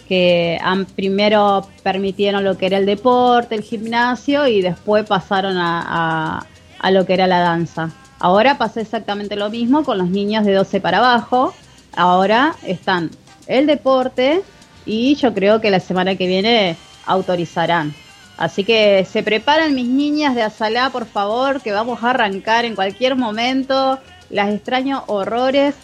que 0.08 0.58
han 0.60 0.84
primero 0.86 1.68
permitieron 1.84 2.42
lo 2.42 2.58
que 2.58 2.66
era 2.66 2.78
el 2.78 2.86
deporte, 2.86 3.54
el 3.54 3.62
gimnasio 3.62 4.46
y 4.48 4.60
después 4.60 5.06
pasaron 5.06 5.56
a, 5.56 6.38
a- 6.38 6.46
a 6.82 6.90
lo 6.90 7.06
que 7.06 7.14
era 7.14 7.26
la 7.26 7.40
danza. 7.40 7.90
Ahora 8.18 8.58
pasa 8.58 8.80
exactamente 8.80 9.36
lo 9.36 9.48
mismo 9.50 9.84
con 9.84 9.98
los 9.98 10.10
niños 10.10 10.44
de 10.44 10.52
12 10.52 10.80
para 10.80 10.98
abajo. 10.98 11.54
Ahora 11.96 12.54
están 12.64 13.10
el 13.46 13.66
deporte 13.66 14.42
y 14.84 15.14
yo 15.14 15.32
creo 15.32 15.60
que 15.60 15.70
la 15.70 15.80
semana 15.80 16.16
que 16.16 16.26
viene 16.26 16.76
autorizarán. 17.06 17.94
Así 18.36 18.64
que 18.64 19.06
se 19.10 19.22
preparan 19.22 19.74
mis 19.74 19.88
niñas 19.88 20.34
de 20.34 20.42
Azalá, 20.42 20.90
por 20.90 21.06
favor, 21.06 21.60
que 21.60 21.72
vamos 21.72 22.02
a 22.02 22.10
arrancar 22.10 22.64
en 22.64 22.74
cualquier 22.74 23.16
momento. 23.16 23.98
Las 24.30 24.52
extraño 24.52 25.04
horrores. 25.06 25.74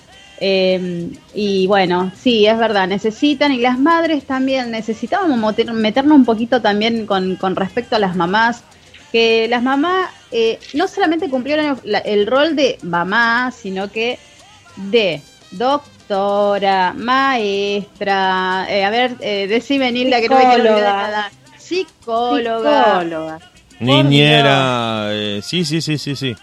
Eh, 0.40 1.10
y 1.34 1.66
bueno, 1.66 2.12
sí, 2.16 2.46
es 2.46 2.56
verdad, 2.56 2.86
necesitan, 2.86 3.50
y 3.50 3.58
las 3.58 3.76
madres 3.76 4.24
también, 4.24 4.70
necesitábamos 4.70 5.56
meternos 5.72 6.16
un 6.16 6.24
poquito 6.24 6.62
también 6.62 7.06
con 7.06 7.56
respecto 7.56 7.96
a 7.96 7.98
las 7.98 8.14
mamás, 8.14 8.62
que 9.12 9.46
las 9.48 9.62
mamás 9.62 10.10
eh, 10.30 10.58
no 10.74 10.86
solamente 10.88 11.30
cumplieron 11.30 11.64
el, 11.66 11.76
la- 11.92 11.98
el 12.00 12.26
rol 12.26 12.54
de 12.56 12.78
mamá, 12.82 13.50
sino 13.50 13.90
que 13.90 14.18
de 14.76 15.22
doctora, 15.50 16.92
maestra, 16.94 18.66
eh, 18.68 18.84
a 18.84 18.90
ver, 18.90 19.16
eh, 19.20 19.46
decime 19.48 19.90
Nilda 19.92 20.20
que 20.20 20.28
no 20.28 20.36
me 20.36 20.46
quiero 20.48 20.62
olvidar 20.62 20.76
de 20.76 20.82
Psicóloga. 20.82 21.02
nada. 21.08 21.30
Psicóloga. 21.58 22.98
Psicóloga. 23.00 23.38
Niñera, 23.80 25.08
eh, 25.12 25.40
sí, 25.42 25.64
sí, 25.64 25.80
sí, 25.80 25.98
sí, 25.98 26.16
sí. 26.16 26.36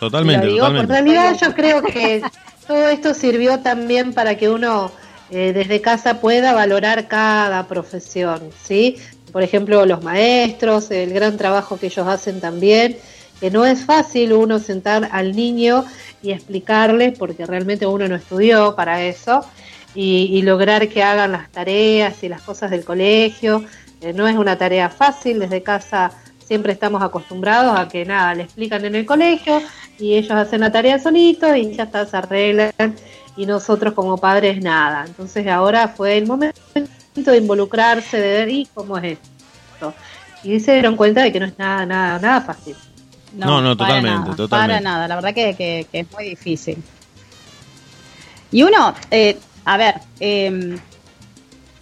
Totalmente, 0.00 0.46
digo 0.46 0.66
En 0.66 0.72
totalmente. 0.86 0.92
realidad 0.92 1.36
yo 1.40 1.54
creo 1.54 1.82
que 1.82 2.22
todo 2.66 2.88
esto 2.88 3.14
sirvió 3.14 3.60
también 3.60 4.12
para 4.12 4.36
que 4.36 4.48
uno 4.48 4.92
eh, 5.30 5.52
desde 5.54 5.80
casa 5.80 6.20
pueda 6.20 6.52
valorar 6.52 7.08
cada 7.08 7.66
profesión, 7.66 8.50
¿sí? 8.62 8.98
Por 9.36 9.42
ejemplo, 9.42 9.84
los 9.84 10.02
maestros, 10.02 10.90
el 10.90 11.12
gran 11.12 11.36
trabajo 11.36 11.78
que 11.78 11.88
ellos 11.88 12.08
hacen 12.08 12.40
también, 12.40 12.96
que 13.38 13.50
no 13.50 13.66
es 13.66 13.84
fácil 13.84 14.32
uno 14.32 14.58
sentar 14.58 15.10
al 15.12 15.36
niño 15.36 15.84
y 16.22 16.30
explicarle, 16.30 17.12
porque 17.12 17.44
realmente 17.44 17.86
uno 17.86 18.08
no 18.08 18.16
estudió 18.16 18.74
para 18.74 19.02
eso, 19.02 19.44
y, 19.94 20.40
lograr 20.40 20.88
que 20.88 21.02
hagan 21.02 21.32
las 21.32 21.50
tareas 21.50 22.22
y 22.22 22.30
las 22.30 22.40
cosas 22.40 22.70
del 22.70 22.82
colegio. 22.82 23.62
Eh, 24.00 24.14
no 24.14 24.26
es 24.26 24.36
una 24.36 24.56
tarea 24.56 24.88
fácil, 24.88 25.38
desde 25.38 25.62
casa 25.62 26.12
siempre 26.42 26.72
estamos 26.72 27.02
acostumbrados 27.02 27.78
a 27.78 27.88
que 27.88 28.06
nada, 28.06 28.34
le 28.34 28.44
explican 28.44 28.86
en 28.86 28.94
el 28.94 29.04
colegio 29.04 29.60
y 29.98 30.14
ellos 30.14 30.30
hacen 30.30 30.62
la 30.62 30.72
tarea 30.72 30.98
solitos 30.98 31.54
y 31.54 31.74
ya 31.74 31.82
está, 31.82 32.06
se 32.06 32.16
arreglan 32.16 32.72
y 33.36 33.44
nosotros 33.44 33.92
como 33.92 34.16
padres 34.16 34.62
nada. 34.62 35.04
Entonces 35.06 35.46
ahora 35.46 35.88
fue 35.88 36.16
el 36.16 36.26
momento 36.26 36.58
de 37.24 37.38
involucrarse, 37.38 38.18
de 38.20 38.28
ver 38.32 38.48
y 38.50 38.68
cómo 38.74 38.98
es 38.98 39.18
esto. 39.74 39.94
Y 40.44 40.60
se 40.60 40.74
dieron 40.74 40.96
cuenta 40.96 41.22
de 41.22 41.32
que 41.32 41.40
no 41.40 41.46
es 41.46 41.58
nada, 41.58 41.86
nada, 41.86 42.18
nada 42.18 42.40
fácil. 42.42 42.76
No, 43.34 43.60
no, 43.60 43.76
para 43.76 43.90
totalmente, 43.94 44.10
nada, 44.24 44.36
totalmente. 44.36 44.48
Para 44.48 44.80
nada, 44.80 45.08
la 45.08 45.14
verdad 45.16 45.34
que, 45.34 45.54
que- 45.56 45.86
que 45.90 46.00
es 46.00 46.12
muy 46.12 46.24
difícil. 46.30 46.76
Y 48.52 48.62
uno, 48.62 48.94
eh, 49.10 49.36
a 49.64 49.76
ver, 49.76 49.94
eh, 50.20 50.78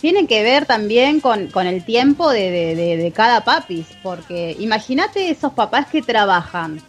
tiene 0.00 0.26
que 0.26 0.42
ver 0.42 0.66
también 0.66 1.20
con, 1.20 1.48
con 1.48 1.66
el 1.66 1.84
tiempo 1.84 2.30
de, 2.30 2.50
de- 2.50 2.74
de- 2.76 2.96
de 2.96 3.12
cada 3.12 3.44
papis, 3.44 3.86
porque 4.02 4.56
imagínate 4.58 5.30
esos 5.30 5.52
papás 5.52 5.86
que 5.86 6.02
trabajan 6.02 6.80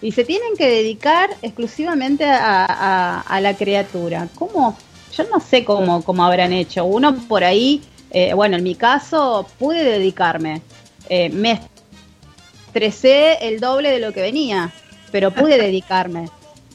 y 0.00 0.12
se 0.12 0.24
tienen 0.24 0.56
que 0.56 0.68
dedicar 0.68 1.30
exclusivamente 1.42 2.24
a, 2.24 2.64
a- 2.64 3.20
a 3.20 3.40
la 3.40 3.54
criatura. 3.56 4.28
¿Cómo? 4.34 4.76
Yo 5.16 5.24
no 5.32 5.38
sé 5.40 5.64
cómo, 5.64 6.02
cómo 6.04 6.24
habrán 6.24 6.52
hecho. 6.52 6.84
Uno 6.84 7.14
por 7.28 7.44
ahí, 7.44 7.82
eh, 8.14 8.32
bueno, 8.34 8.56
en 8.56 8.62
mi 8.62 8.74
caso 8.76 9.46
pude 9.58 9.84
dedicarme. 9.84 10.62
Eh, 11.10 11.28
me 11.28 11.60
estresé 12.66 13.46
el 13.46 13.60
doble 13.60 13.90
de 13.90 13.98
lo 13.98 14.12
que 14.12 14.22
venía, 14.22 14.70
pero 15.12 15.30
pude 15.30 15.58
dedicarme. 15.62 16.28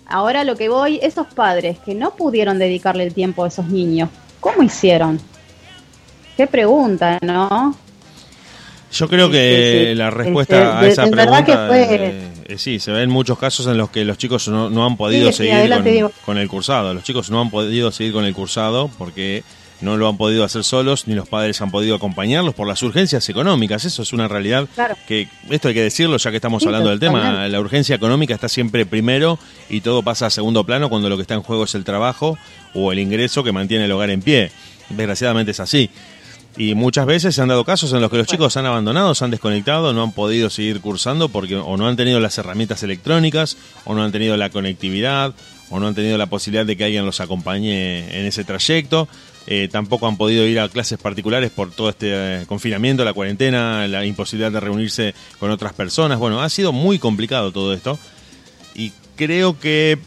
Ahora 0.05 0.43
lo 0.43 0.55
que 0.55 0.69
voy, 0.69 0.99
esos 1.03 1.27
padres 1.27 1.77
que 1.85 1.93
no 1.95 2.15
pudieron 2.15 2.57
dedicarle 2.59 3.03
el 3.03 3.13
tiempo 3.13 3.43
a 3.43 3.47
esos 3.47 3.67
niños, 3.67 4.09
¿cómo 4.39 4.63
hicieron? 4.63 5.19
Qué 6.35 6.47
pregunta, 6.47 7.19
¿no? 7.21 7.75
Yo 8.91 9.07
creo 9.07 9.29
que 9.29 9.81
sí, 9.83 9.89
sí. 9.89 9.95
la 9.95 10.09
respuesta 10.09 10.55
Este, 10.57 10.77
a 10.77 10.81
de- 10.81 10.89
esa 10.89 11.03
en 11.03 11.11
pregunta 11.11 11.45
que 11.45 11.51
fue- 11.67 11.95
eh, 11.95 12.27
eh, 12.47 12.57
sí, 12.57 12.79
se 12.79 12.91
ven 12.91 13.09
muchos 13.11 13.37
casos 13.37 13.67
en 13.67 13.77
los 13.77 13.91
que 13.91 14.03
los 14.03 14.17
chicos 14.17 14.47
no, 14.47 14.69
no 14.71 14.83
han 14.83 14.97
podido 14.97 15.31
seguir 15.31 15.71
con 16.25 16.39
el 16.39 16.47
cursado. 16.49 16.91
Los 16.95 17.03
chicos 17.03 17.29
no 17.29 17.39
han 17.39 17.51
podido 17.51 17.91
seguir 17.91 18.13
con 18.13 18.25
el 18.25 18.33
cursado 18.33 18.89
porque 18.97 19.43
no 19.81 19.95
lo 19.97 20.09
han 20.09 20.17
podido 20.17 20.43
hacer 20.43 20.63
solos, 20.63 21.07
ni 21.07 21.13
los 21.15 21.27
padres 21.27 21.61
han 21.61 21.71
podido 21.71 21.95
acompañarlos 21.95 22.53
por 22.53 22.67
las 22.67 22.81
urgencias 22.83 23.27
económicas. 23.29 23.85
Eso 23.85 24.01
es 24.01 24.11
una 24.13 24.27
realidad 24.27 24.67
Claro. 24.75 24.95
que, 25.07 25.27
esto 25.49 25.69
hay 25.69 25.73
que 25.73 25.83
decirlo 25.83 26.17
ya 26.17 26.31
que 26.31 26.37
estamos 26.37 26.61
Sí, 26.63 26.67
hablando 26.67 26.89
del 26.89 26.99
tema, 26.99 27.47
la 27.47 27.59
urgencia 27.59 27.95
económica 27.95 28.33
está 28.33 28.49
siempre 28.49 28.85
primero 28.85 29.39
y 29.69 29.81
todo 29.81 30.03
pasa 30.03 30.25
a 30.25 30.29
segundo 30.29 30.63
plano 30.65 30.89
cuando 30.89 31.09
lo 31.09 31.15
que 31.15 31.21
está 31.21 31.35
en 31.35 31.41
juego 31.43 31.63
es 31.63 31.75
el 31.75 31.83
trabajo 31.85 32.37
o 32.73 32.91
el 32.91 32.99
ingreso 32.99 33.43
que 33.43 33.51
mantiene 33.51 33.85
el 33.85 33.91
hogar 33.91 34.09
en 34.09 34.21
pie. 34.21 34.51
Desgraciadamente 34.89 35.51
es 35.51 35.59
así. 35.59 35.89
Y 36.57 36.73
muchas 36.75 37.05
veces 37.05 37.35
se 37.35 37.41
han 37.41 37.47
dado 37.47 37.63
casos 37.63 37.93
en 37.93 38.01
los 38.01 38.09
que 38.11 38.17
los 38.17 38.27
chicos 38.27 38.57
han 38.57 38.65
abandonado, 38.65 39.15
se 39.15 39.23
han 39.23 39.31
desconectado, 39.31 39.93
no 39.93 40.03
han 40.03 40.11
podido 40.11 40.49
seguir 40.49 40.81
cursando 40.81 41.29
porque 41.29 41.55
o 41.55 41.77
no 41.77 41.87
han 41.87 41.95
tenido 41.95 42.19
las 42.19 42.37
herramientas 42.37 42.83
electrónicas, 42.83 43.55
o 43.85 43.93
no 43.93 44.03
han 44.03 44.11
tenido 44.11 44.35
la 44.35 44.49
conectividad, 44.49 45.33
o 45.69 45.79
no 45.79 45.87
han 45.87 45.95
tenido 45.95 46.17
la 46.17 46.25
posibilidad 46.25 46.65
de 46.65 46.75
que 46.75 46.83
alguien 46.83 47.05
los 47.05 47.21
acompañe 47.21 48.19
en 48.19 48.25
ese 48.25 48.43
trayecto. 48.43 49.07
Eh, 49.51 49.67
tampoco 49.71 50.07
han 50.07 50.15
podido 50.15 50.45
ir 50.45 50.59
a 50.59 50.69
clases 50.69 50.99
particulares 50.99 51.49
por 51.49 51.71
todo 51.71 51.89
este 51.89 52.09
eh, 52.11 52.45
confinamiento, 52.45 53.03
la 53.03 53.13
cuarentena, 53.13 53.87
la 53.87 54.05
imposibilidad 54.05 54.51
de 54.51 54.59
reunirse 54.59 55.15
con 55.39 55.49
otras 55.49 55.73
personas. 55.73 56.19
Bueno, 56.19 56.39
ha 56.39 56.49
sido 56.49 56.71
muy 56.71 56.99
complicado 56.99 57.51
todo 57.51 57.73
esto. 57.73 57.97
Y 58.75 58.93
creo 59.15 59.59
que, 59.59 59.97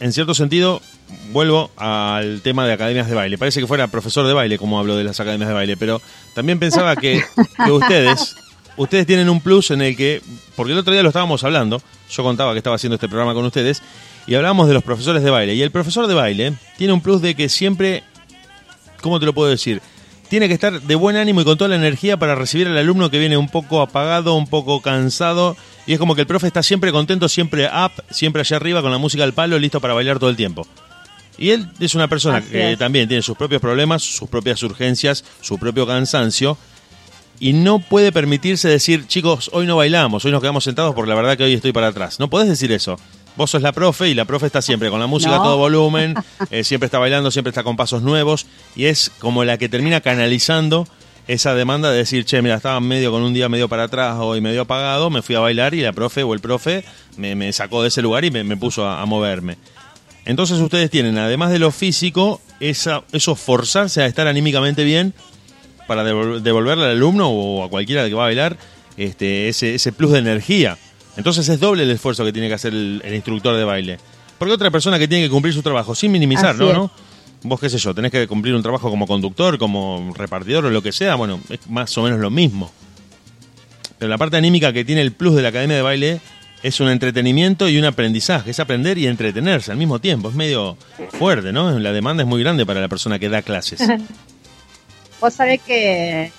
en 0.00 0.12
cierto 0.12 0.34
sentido, 0.34 0.82
vuelvo 1.30 1.70
al 1.76 2.40
tema 2.42 2.66
de 2.66 2.72
academias 2.72 3.08
de 3.08 3.14
baile. 3.14 3.38
Parece 3.38 3.60
que 3.60 3.68
fuera 3.68 3.86
profesor 3.86 4.26
de 4.26 4.32
baile 4.32 4.58
como 4.58 4.80
hablo 4.80 4.96
de 4.96 5.04
las 5.04 5.20
academias 5.20 5.48
de 5.48 5.54
baile, 5.54 5.76
pero 5.76 6.00
también 6.34 6.58
pensaba 6.58 6.96
que, 6.96 7.22
que 7.64 7.70
ustedes, 7.70 8.34
ustedes 8.76 9.06
tienen 9.06 9.28
un 9.28 9.40
plus 9.40 9.70
en 9.70 9.82
el 9.82 9.96
que, 9.96 10.20
porque 10.56 10.72
el 10.72 10.78
otro 10.78 10.92
día 10.92 11.04
lo 11.04 11.08
estábamos 11.10 11.44
hablando, 11.44 11.80
yo 12.10 12.22
contaba 12.22 12.52
que 12.52 12.58
estaba 12.58 12.76
haciendo 12.76 12.96
este 12.96 13.08
programa 13.08 13.32
con 13.32 13.44
ustedes, 13.44 13.80
y 14.26 14.34
hablábamos 14.34 14.68
de 14.68 14.74
los 14.74 14.82
profesores 14.82 15.22
de 15.22 15.30
baile. 15.30 15.54
Y 15.54 15.62
el 15.62 15.70
profesor 15.70 16.06
de 16.06 16.14
baile 16.14 16.54
tiene 16.78 16.92
un 16.92 17.00
plus 17.00 17.22
de 17.22 17.34
que 17.34 17.48
siempre, 17.48 18.04
¿cómo 19.02 19.20
te 19.20 19.26
lo 19.26 19.34
puedo 19.34 19.50
decir? 19.50 19.82
Tiene 20.30 20.48
que 20.48 20.54
estar 20.54 20.80
de 20.80 20.94
buen 20.94 21.16
ánimo 21.16 21.42
y 21.42 21.44
con 21.44 21.58
toda 21.58 21.68
la 21.68 21.76
energía 21.76 22.16
para 22.16 22.34
recibir 22.34 22.66
al 22.66 22.78
alumno 22.78 23.10
que 23.10 23.18
viene 23.18 23.36
un 23.36 23.50
poco 23.50 23.82
apagado, 23.82 24.34
un 24.34 24.46
poco 24.46 24.80
cansado. 24.80 25.58
Y 25.86 25.92
es 25.92 25.98
como 25.98 26.14
que 26.14 26.22
el 26.22 26.26
profe 26.26 26.46
está 26.46 26.62
siempre 26.62 26.90
contento, 26.90 27.28
siempre 27.28 27.66
up, 27.66 27.92
siempre 28.10 28.40
allá 28.40 28.56
arriba 28.56 28.80
con 28.80 28.90
la 28.90 28.96
música 28.96 29.24
al 29.24 29.34
palo, 29.34 29.58
listo 29.58 29.80
para 29.80 29.92
bailar 29.92 30.18
todo 30.18 30.30
el 30.30 30.36
tiempo. 30.36 30.66
Y 31.36 31.50
él 31.50 31.68
es 31.80 31.94
una 31.94 32.08
persona 32.08 32.38
Así 32.38 32.50
que 32.50 32.72
es. 32.72 32.78
también 32.78 33.08
tiene 33.08 33.22
sus 33.22 33.36
propios 33.36 33.60
problemas, 33.60 34.02
sus 34.02 34.28
propias 34.28 34.62
urgencias, 34.62 35.22
su 35.42 35.58
propio 35.58 35.86
cansancio. 35.86 36.56
Y 37.38 37.52
no 37.52 37.80
puede 37.80 38.12
permitirse 38.12 38.68
decir, 38.68 39.06
chicos, 39.08 39.50
hoy 39.52 39.66
no 39.66 39.76
bailamos, 39.76 40.24
hoy 40.24 40.30
nos 40.30 40.40
quedamos 40.40 40.64
sentados 40.64 40.94
porque 40.94 41.08
la 41.08 41.16
verdad 41.16 41.36
que 41.36 41.44
hoy 41.44 41.54
estoy 41.54 41.72
para 41.72 41.88
atrás. 41.88 42.20
No 42.20 42.30
podés 42.30 42.48
decir 42.48 42.70
eso. 42.72 42.96
Vos 43.36 43.50
sos 43.50 43.62
la 43.62 43.72
profe 43.72 44.08
y 44.08 44.14
la 44.14 44.24
profe 44.26 44.46
está 44.46 44.60
siempre 44.60 44.90
con 44.90 45.00
la 45.00 45.06
música 45.06 45.36
a 45.36 45.42
todo 45.42 45.56
volumen, 45.56 46.14
eh, 46.50 46.64
siempre 46.64 46.86
está 46.86 46.98
bailando, 46.98 47.30
siempre 47.30 47.48
está 47.50 47.62
con 47.62 47.76
pasos 47.76 48.02
nuevos 48.02 48.46
y 48.76 48.84
es 48.86 49.10
como 49.18 49.44
la 49.44 49.56
que 49.58 49.68
termina 49.68 50.00
canalizando 50.02 50.86
esa 51.28 51.54
demanda 51.54 51.90
de 51.90 51.98
decir, 51.98 52.24
che, 52.24 52.42
mira, 52.42 52.56
estaba 52.56 52.78
medio 52.80 53.10
con 53.12 53.22
un 53.22 53.32
día 53.32 53.48
medio 53.48 53.68
para 53.68 53.84
atrás, 53.84 54.16
hoy 54.18 54.40
medio 54.40 54.62
apagado, 54.62 55.08
me 55.08 55.22
fui 55.22 55.34
a 55.36 55.40
bailar 55.40 55.72
y 55.72 55.80
la 55.80 55.92
profe 55.92 56.22
o 56.24 56.34
el 56.34 56.40
profe 56.40 56.84
me, 57.16 57.34
me 57.34 57.52
sacó 57.52 57.80
de 57.82 57.88
ese 57.88 58.02
lugar 58.02 58.24
y 58.24 58.30
me, 58.30 58.42
me 58.44 58.56
puso 58.56 58.86
a, 58.86 59.00
a 59.00 59.06
moverme. 59.06 59.56
Entonces 60.24 60.58
ustedes 60.60 60.90
tienen, 60.90 61.16
además 61.18 61.50
de 61.50 61.58
lo 61.58 61.70
físico, 61.70 62.40
esa, 62.60 63.02
eso 63.12 63.34
forzarse 63.34 64.02
a 64.02 64.06
estar 64.06 64.26
anímicamente 64.28 64.84
bien 64.84 65.14
para 65.88 66.04
devol- 66.04 66.40
devolverle 66.40 66.84
al 66.84 66.90
alumno 66.92 67.28
o 67.30 67.64
a 67.64 67.68
cualquiera 67.70 68.06
que 68.08 68.14
va 68.14 68.24
a 68.24 68.26
bailar 68.26 68.56
este, 68.96 69.48
ese, 69.48 69.74
ese 69.74 69.92
plus 69.92 70.12
de 70.12 70.18
energía. 70.18 70.76
Entonces 71.16 71.48
es 71.48 71.60
doble 71.60 71.82
el 71.82 71.90
esfuerzo 71.90 72.24
que 72.24 72.32
tiene 72.32 72.48
que 72.48 72.54
hacer 72.54 72.72
el, 72.72 73.02
el 73.04 73.14
instructor 73.14 73.56
de 73.56 73.64
baile. 73.64 73.98
Porque 74.38 74.54
otra 74.54 74.70
persona 74.70 74.98
que 74.98 75.06
tiene 75.06 75.24
que 75.24 75.30
cumplir 75.30 75.54
su 75.54 75.62
trabajo, 75.62 75.94
sin 75.94 76.10
minimizar, 76.10 76.56
¿no? 76.56 76.72
¿no? 76.72 76.90
Vos 77.44 77.60
qué 77.60 77.68
sé 77.68 77.78
yo, 77.78 77.94
tenés 77.94 78.10
que 78.10 78.26
cumplir 78.26 78.54
un 78.54 78.62
trabajo 78.62 78.88
como 78.90 79.06
conductor, 79.06 79.58
como 79.58 80.12
repartidor 80.16 80.66
o 80.66 80.70
lo 80.70 80.82
que 80.82 80.92
sea, 80.92 81.16
bueno, 81.16 81.40
es 81.48 81.68
más 81.68 81.96
o 81.98 82.02
menos 82.02 82.20
lo 82.20 82.30
mismo. 82.30 82.70
Pero 83.98 84.10
la 84.10 84.18
parte 84.18 84.36
anímica 84.36 84.72
que 84.72 84.84
tiene 84.84 85.00
el 85.00 85.12
plus 85.12 85.36
de 85.36 85.42
la 85.42 85.48
academia 85.48 85.76
de 85.76 85.82
baile 85.82 86.20
es 86.62 86.80
un 86.80 86.88
entretenimiento 86.88 87.68
y 87.68 87.78
un 87.78 87.84
aprendizaje, 87.84 88.50
es 88.50 88.60
aprender 88.60 88.98
y 88.98 89.06
entretenerse 89.06 89.70
al 89.72 89.78
mismo 89.78 90.00
tiempo, 90.00 90.28
es 90.28 90.34
medio 90.34 90.76
fuerte, 91.18 91.52
¿no? 91.52 91.78
La 91.78 91.92
demanda 91.92 92.22
es 92.22 92.28
muy 92.28 92.42
grande 92.42 92.66
para 92.66 92.80
la 92.80 92.88
persona 92.88 93.18
que 93.18 93.28
da 93.28 93.42
clases. 93.42 93.80
Vos 95.20 95.34
sabés 95.34 95.60
que 95.62 96.32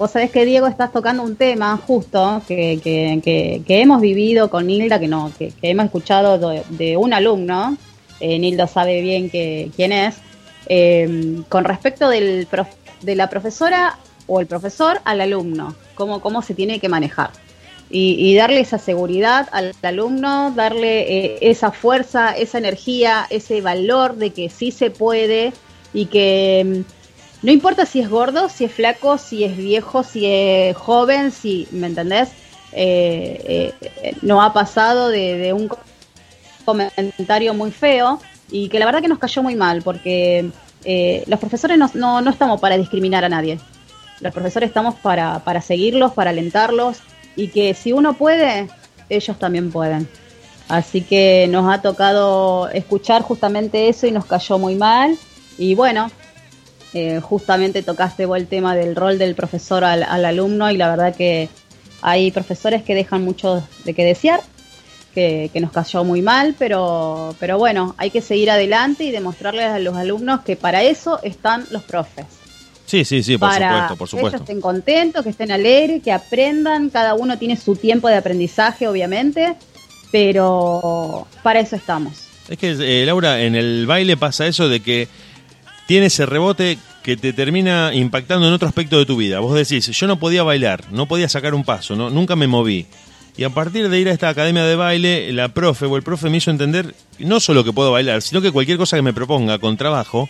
vos 0.00 0.12
sabés 0.12 0.30
que 0.30 0.46
Diego 0.46 0.66
estás 0.66 0.92
tocando 0.92 1.22
un 1.22 1.36
tema 1.36 1.76
justo 1.76 2.40
que, 2.48 2.80
que, 2.82 3.62
que, 3.66 3.82
hemos 3.82 4.00
vivido 4.00 4.48
con 4.48 4.66
Nilda, 4.66 4.98
que 4.98 5.08
no, 5.08 5.30
que, 5.38 5.52
hemos 5.60 5.84
escuchado 5.84 6.38
de, 6.70 6.96
un 6.96 7.12
alumno, 7.12 7.76
eh, 8.18 8.38
Nilda 8.38 8.66
sabe 8.66 9.02
bien 9.02 9.28
que, 9.28 9.70
quién 9.76 9.92
es, 9.92 10.16
eh, 10.68 11.42
con 11.50 11.64
respecto 11.64 12.08
del 12.08 12.48
de 13.02 13.14
la 13.14 13.28
profesora 13.28 13.98
o 14.26 14.40
el 14.40 14.46
profesor 14.46 15.02
al 15.04 15.20
alumno, 15.20 15.74
cómo, 15.94 16.22
cómo 16.22 16.40
se 16.40 16.54
tiene 16.54 16.80
que 16.80 16.88
manejar. 16.88 17.30
Y, 17.90 18.34
darle 18.36 18.60
esa 18.60 18.78
seguridad 18.78 19.48
al 19.52 19.74
alumno, 19.82 20.52
darle 20.52 21.00
eh, 21.00 21.38
esa 21.42 21.72
fuerza, 21.72 22.30
esa 22.30 22.56
energía, 22.56 23.26
ese 23.28 23.60
valor 23.60 24.14
de 24.16 24.30
que 24.30 24.48
sí 24.48 24.70
se 24.70 24.90
puede 24.90 25.52
y 25.92 26.06
que 26.06 26.84
mm, 26.86 26.99
no 27.42 27.50
importa 27.50 27.86
si 27.86 28.00
es 28.00 28.08
gordo, 28.10 28.48
si 28.48 28.64
es 28.64 28.72
flaco, 28.72 29.16
si 29.16 29.44
es 29.44 29.56
viejo, 29.56 30.02
si 30.02 30.26
es 30.26 30.76
joven, 30.76 31.30
si, 31.30 31.66
¿me 31.70 31.86
entendés? 31.86 32.30
Eh, 32.72 33.72
eh, 33.80 34.16
no 34.22 34.42
ha 34.42 34.52
pasado 34.52 35.08
de, 35.08 35.52
un 35.52 35.70
comentario 36.64 37.54
muy 37.54 37.70
feo 37.70 38.20
y 38.50 38.68
que 38.68 38.78
la 38.78 38.86
verdad 38.86 39.00
que 39.00 39.08
nos 39.08 39.18
cayó 39.18 39.42
muy 39.42 39.56
mal 39.56 39.82
porque 39.82 40.50
eh, 40.84 41.24
los 41.26 41.40
profesores 41.40 41.78
no, 41.78 41.90
no, 41.94 42.20
no 42.20 42.30
estamos 42.30 42.60
para 42.60 42.76
discriminar 42.76 43.24
a 43.24 43.28
nadie. 43.28 43.58
Los 44.20 44.34
profesores 44.34 44.68
estamos 44.68 44.96
para, 44.96 45.38
para 45.40 45.62
seguirlos, 45.62 46.12
para 46.12 46.30
alentarlos 46.30 46.98
y 47.36 47.48
que 47.48 47.72
si 47.72 47.92
uno 47.92 48.14
puede, 48.14 48.68
ellos 49.08 49.38
también 49.38 49.72
pueden. 49.72 50.06
Así 50.68 51.00
que 51.00 51.48
nos 51.50 51.72
ha 51.72 51.80
tocado 51.80 52.68
escuchar 52.68 53.22
justamente 53.22 53.88
eso 53.88 54.06
y 54.06 54.12
nos 54.12 54.26
cayó 54.26 54.58
muy 54.58 54.74
mal. 54.76 55.16
Y 55.58 55.74
bueno, 55.74 56.10
eh, 56.94 57.20
justamente 57.20 57.82
tocaste 57.82 58.26
vos 58.26 58.36
el 58.36 58.46
tema 58.46 58.74
del 58.74 58.96
rol 58.96 59.18
del 59.18 59.34
profesor 59.34 59.84
al, 59.84 60.02
al 60.02 60.24
alumno 60.24 60.70
y 60.70 60.76
la 60.76 60.90
verdad 60.90 61.14
que 61.14 61.48
hay 62.02 62.30
profesores 62.30 62.82
que 62.82 62.94
dejan 62.94 63.22
mucho 63.22 63.66
de 63.84 63.94
que 63.94 64.04
desear, 64.04 64.40
que, 65.14 65.50
que 65.52 65.60
nos 65.60 65.70
cayó 65.72 66.04
muy 66.04 66.22
mal, 66.22 66.54
pero, 66.58 67.34
pero 67.38 67.58
bueno, 67.58 67.94
hay 67.98 68.10
que 68.10 68.20
seguir 68.20 68.50
adelante 68.50 69.04
y 69.04 69.10
demostrarles 69.10 69.66
a 69.66 69.78
los 69.78 69.96
alumnos 69.96 70.40
que 70.40 70.56
para 70.56 70.82
eso 70.82 71.20
están 71.22 71.66
los 71.70 71.82
profes. 71.82 72.26
Sí, 72.86 73.04
sí, 73.04 73.22
sí, 73.22 73.38
por 73.38 73.50
para 73.50 73.68
supuesto, 73.88 73.96
por 73.96 74.08
que 74.08 74.16
ellos 74.16 74.32
supuesto. 74.32 74.36
estén 74.38 74.60
contentos, 74.60 75.22
que 75.22 75.30
estén 75.30 75.52
alegres, 75.52 76.02
que 76.02 76.10
aprendan, 76.10 76.90
cada 76.90 77.14
uno 77.14 77.38
tiene 77.38 77.56
su 77.56 77.76
tiempo 77.76 78.08
de 78.08 78.16
aprendizaje, 78.16 78.88
obviamente, 78.88 79.54
pero 80.10 81.28
para 81.44 81.60
eso 81.60 81.76
estamos. 81.76 82.26
Es 82.48 82.58
que, 82.58 82.70
eh, 82.70 83.06
Laura, 83.06 83.42
en 83.42 83.54
el 83.54 83.86
baile 83.86 84.16
pasa 84.16 84.48
eso 84.48 84.68
de 84.68 84.80
que 84.80 85.06
tiene 85.90 86.06
ese 86.06 86.24
rebote 86.24 86.78
que 87.02 87.16
te 87.16 87.32
termina 87.32 87.90
impactando 87.92 88.46
en 88.46 88.52
otro 88.52 88.68
aspecto 88.68 88.96
de 88.96 89.06
tu 89.06 89.16
vida. 89.16 89.40
Vos 89.40 89.56
decís, 89.56 89.88
yo 89.88 90.06
no 90.06 90.20
podía 90.20 90.44
bailar, 90.44 90.84
no 90.92 91.06
podía 91.06 91.28
sacar 91.28 91.52
un 91.52 91.64
paso, 91.64 91.96
no, 91.96 92.10
nunca 92.10 92.36
me 92.36 92.46
moví. 92.46 92.86
Y 93.36 93.42
a 93.42 93.50
partir 93.50 93.88
de 93.88 93.98
ir 93.98 94.08
a 94.08 94.12
esta 94.12 94.28
academia 94.28 94.62
de 94.62 94.76
baile, 94.76 95.32
la 95.32 95.48
profe 95.48 95.86
o 95.86 95.96
el 95.96 96.04
profe 96.04 96.30
me 96.30 96.36
hizo 96.36 96.52
entender 96.52 96.94
no 97.18 97.40
solo 97.40 97.64
que 97.64 97.72
puedo 97.72 97.90
bailar, 97.90 98.22
sino 98.22 98.40
que 98.40 98.52
cualquier 98.52 98.78
cosa 98.78 98.94
que 98.94 99.02
me 99.02 99.12
proponga 99.12 99.58
con 99.58 99.76
trabajo 99.76 100.28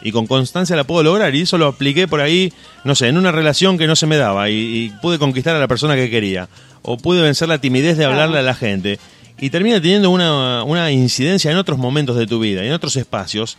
y 0.00 0.12
con 0.12 0.28
constancia 0.28 0.76
la 0.76 0.84
puedo 0.84 1.02
lograr. 1.02 1.34
Y 1.34 1.40
eso 1.40 1.58
lo 1.58 1.66
apliqué 1.66 2.06
por 2.06 2.20
ahí, 2.20 2.52
no 2.84 2.94
sé, 2.94 3.08
en 3.08 3.18
una 3.18 3.32
relación 3.32 3.78
que 3.78 3.88
no 3.88 3.96
se 3.96 4.06
me 4.06 4.16
daba 4.16 4.48
y, 4.48 4.54
y 4.54 4.92
pude 5.02 5.18
conquistar 5.18 5.56
a 5.56 5.58
la 5.58 5.66
persona 5.66 5.96
que 5.96 6.08
quería. 6.08 6.48
O 6.82 6.96
pude 6.96 7.20
vencer 7.20 7.48
la 7.48 7.58
timidez 7.58 7.98
de 7.98 8.04
hablarle 8.04 8.38
a 8.38 8.42
la 8.42 8.54
gente. 8.54 9.00
Y 9.40 9.50
termina 9.50 9.80
teniendo 9.80 10.10
una, 10.10 10.62
una 10.62 10.92
incidencia 10.92 11.50
en 11.50 11.56
otros 11.56 11.78
momentos 11.78 12.14
de 12.16 12.28
tu 12.28 12.38
vida, 12.38 12.62
en 12.62 12.72
otros 12.72 12.94
espacios, 12.94 13.58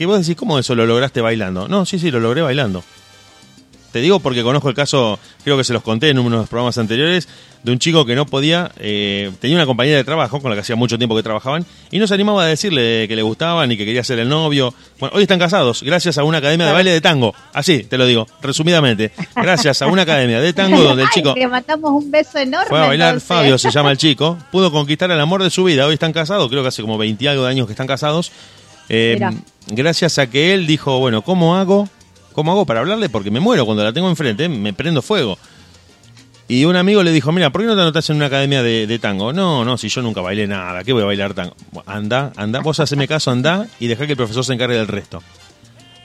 que 0.00 0.06
vos 0.06 0.18
decís, 0.18 0.34
¿cómo 0.34 0.58
eso 0.58 0.74
lo 0.74 0.86
lograste 0.86 1.20
bailando? 1.20 1.68
No, 1.68 1.84
sí, 1.84 1.98
sí, 1.98 2.10
lo 2.10 2.20
logré 2.20 2.40
bailando. 2.40 2.82
Te 3.92 4.00
digo 4.00 4.18
porque 4.18 4.42
conozco 4.42 4.70
el 4.70 4.74
caso, 4.74 5.18
creo 5.44 5.58
que 5.58 5.64
se 5.64 5.74
los 5.74 5.82
conté 5.82 6.08
en 6.08 6.18
uno 6.18 6.36
de 6.36 6.42
los 6.44 6.48
programas 6.48 6.78
anteriores, 6.78 7.28
de 7.62 7.70
un 7.70 7.78
chico 7.78 8.06
que 8.06 8.14
no 8.14 8.24
podía, 8.24 8.72
eh, 8.78 9.30
tenía 9.40 9.58
una 9.58 9.66
compañera 9.66 9.98
de 9.98 10.04
trabajo 10.04 10.40
con 10.40 10.50
la 10.50 10.56
que 10.56 10.62
hacía 10.62 10.74
mucho 10.74 10.96
tiempo 10.96 11.14
que 11.14 11.22
trabajaban 11.22 11.66
y 11.90 11.98
no 11.98 12.06
se 12.06 12.14
animaba 12.14 12.44
a 12.44 12.46
decirle 12.46 13.06
que 13.08 13.14
le 13.14 13.20
gustaba 13.20 13.66
ni 13.66 13.76
que 13.76 13.84
quería 13.84 14.02
ser 14.02 14.18
el 14.20 14.30
novio. 14.30 14.72
Bueno, 14.98 15.14
hoy 15.16 15.24
están 15.24 15.38
casados 15.38 15.82
gracias 15.82 16.16
a 16.16 16.24
una 16.24 16.38
academia 16.38 16.64
de 16.68 16.72
baile 16.72 16.92
de 16.92 17.02
tango. 17.02 17.34
Así, 17.52 17.84
te 17.84 17.98
lo 17.98 18.06
digo, 18.06 18.26
resumidamente. 18.40 19.12
Gracias 19.36 19.82
a 19.82 19.86
una 19.86 20.02
academia 20.02 20.40
de 20.40 20.54
tango 20.54 20.80
donde 20.82 21.02
el 21.02 21.10
chico 21.10 21.34
Ay, 21.36 21.42
le 21.42 21.48
mandamos 21.48 21.90
un 21.90 22.10
beso 22.10 22.38
enorme. 22.38 22.70
fue 22.70 22.78
a 22.78 22.86
bailar, 22.86 23.08
entonces. 23.08 23.28
Fabio 23.28 23.58
se 23.58 23.70
llama 23.70 23.90
el 23.90 23.98
chico, 23.98 24.38
pudo 24.50 24.72
conquistar 24.72 25.10
el 25.10 25.20
amor 25.20 25.42
de 25.42 25.50
su 25.50 25.62
vida, 25.62 25.84
hoy 25.84 25.92
están 25.92 26.14
casados, 26.14 26.48
creo 26.48 26.62
que 26.62 26.68
hace 26.68 26.80
como 26.80 26.96
20 26.96 27.22
y 27.22 27.26
algo 27.26 27.44
de 27.44 27.50
años 27.50 27.66
que 27.66 27.74
están 27.74 27.86
casados. 27.86 28.32
Eh, 28.90 29.18
gracias 29.68 30.18
a 30.18 30.28
que 30.28 30.52
él 30.52 30.66
dijo, 30.66 30.98
bueno, 30.98 31.22
¿cómo 31.22 31.56
hago? 31.56 31.88
¿Cómo 32.32 32.50
hago 32.52 32.66
para 32.66 32.80
hablarle? 32.80 33.08
Porque 33.08 33.30
me 33.30 33.38
muero 33.40 33.64
cuando 33.64 33.84
la 33.84 33.92
tengo 33.92 34.08
enfrente, 34.08 34.48
me 34.48 34.72
prendo 34.72 35.00
fuego. 35.00 35.38
Y 36.48 36.64
un 36.64 36.74
amigo 36.74 37.04
le 37.04 37.12
dijo, 37.12 37.30
mira, 37.30 37.50
¿por 37.50 37.60
qué 37.60 37.68
no 37.68 37.76
te 37.76 37.82
anotas 37.82 38.10
en 38.10 38.16
una 38.16 38.26
academia 38.26 38.64
de, 38.64 38.88
de 38.88 38.98
tango? 38.98 39.32
No, 39.32 39.64
no, 39.64 39.78
si 39.78 39.88
yo 39.88 40.02
nunca 40.02 40.20
bailé 40.20 40.48
nada, 40.48 40.82
¿qué 40.82 40.92
voy 40.92 41.02
a 41.02 41.06
bailar 41.06 41.32
tango? 41.32 41.54
Anda, 41.86 42.32
anda, 42.34 42.58
vos 42.58 42.80
haceme 42.80 43.06
caso, 43.06 43.30
anda 43.30 43.68
y 43.78 43.86
deja 43.86 44.04
que 44.06 44.12
el 44.12 44.16
profesor 44.16 44.44
se 44.44 44.54
encargue 44.54 44.74
del 44.76 44.88
resto. 44.88 45.22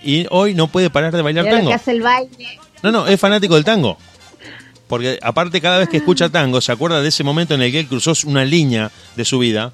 y 0.03 0.27
hoy 0.29 0.53
no 0.53 0.67
puede 0.67 0.91
parar 0.91 1.15
de 1.15 1.23
bailar 1.23 1.45
tango. 1.45 1.69
que 1.69 1.73
hace 1.73 1.91
el 1.91 2.03
baile. 2.03 2.59
No, 2.83 2.91
no, 2.91 3.07
es 3.07 3.19
fanático 3.19 3.55
del 3.55 3.63
tango. 3.63 3.97
Porque 4.87 5.17
aparte 5.23 5.59
cada 5.61 5.79
vez 5.79 5.89
que 5.89 5.97
escucha 5.97 6.29
tango 6.29 6.61
se 6.61 6.71
acuerda 6.71 7.01
de 7.01 7.07
ese 7.09 7.23
momento 7.23 7.55
en 7.55 7.63
el 7.63 7.71
que 7.71 7.79
él 7.79 7.87
cruzó 7.87 8.13
una 8.27 8.45
línea 8.45 8.91
de 9.15 9.25
su 9.25 9.39
vida 9.39 9.73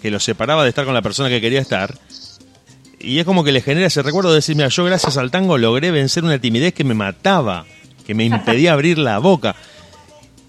que 0.00 0.12
lo 0.12 0.20
separaba 0.20 0.62
de 0.62 0.68
estar 0.68 0.84
con 0.84 0.94
la 0.94 1.02
persona 1.02 1.28
que 1.28 1.40
quería 1.40 1.60
estar. 1.60 1.98
Y 3.02 3.18
es 3.18 3.24
como 3.24 3.42
que 3.44 3.52
le 3.52 3.60
genera 3.60 3.86
ese 3.88 4.02
recuerdo 4.02 4.30
de 4.30 4.36
decir, 4.36 4.54
mira, 4.56 4.68
yo 4.68 4.84
gracias 4.84 5.16
al 5.16 5.30
tango 5.30 5.58
logré 5.58 5.90
vencer 5.90 6.22
una 6.24 6.38
timidez 6.38 6.72
que 6.72 6.84
me 6.84 6.94
mataba, 6.94 7.64
que 8.06 8.14
me 8.14 8.24
impedía 8.24 8.72
abrir 8.74 8.98
la 8.98 9.18
boca. 9.18 9.54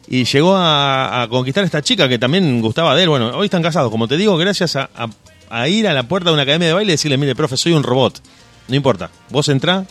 Y 0.08 0.26
llegó 0.26 0.56
a, 0.56 1.24
a 1.24 1.28
conquistar 1.30 1.64
a 1.64 1.66
esta 1.66 1.82
chica 1.82 2.08
que 2.08 2.20
también 2.20 2.62
gustaba 2.62 2.96
de 2.96 3.04
él. 3.04 3.10
Bueno, 3.10 3.30
hoy 3.36 3.46
están 3.46 3.64
casados, 3.64 3.90
como 3.90 4.08
te 4.08 4.18
digo, 4.18 4.38
gracias 4.38 4.76
a, 4.76 4.90
a- 4.96 5.08
a 5.50 5.68
ir 5.68 5.88
a 5.88 5.94
la 5.94 6.04
puerta 6.04 6.30
de 6.30 6.34
una 6.34 6.44
academia 6.44 6.68
de 6.68 6.74
baile 6.74 6.92
y 6.92 6.96
decirle, 6.96 7.18
mire, 7.18 7.36
profe, 7.36 7.58
soy 7.58 7.74
un 7.74 7.84
robot. 7.84 8.22
No 8.68 8.76
importa, 8.76 9.10
vos 9.30 9.50
entrá, 9.50 9.86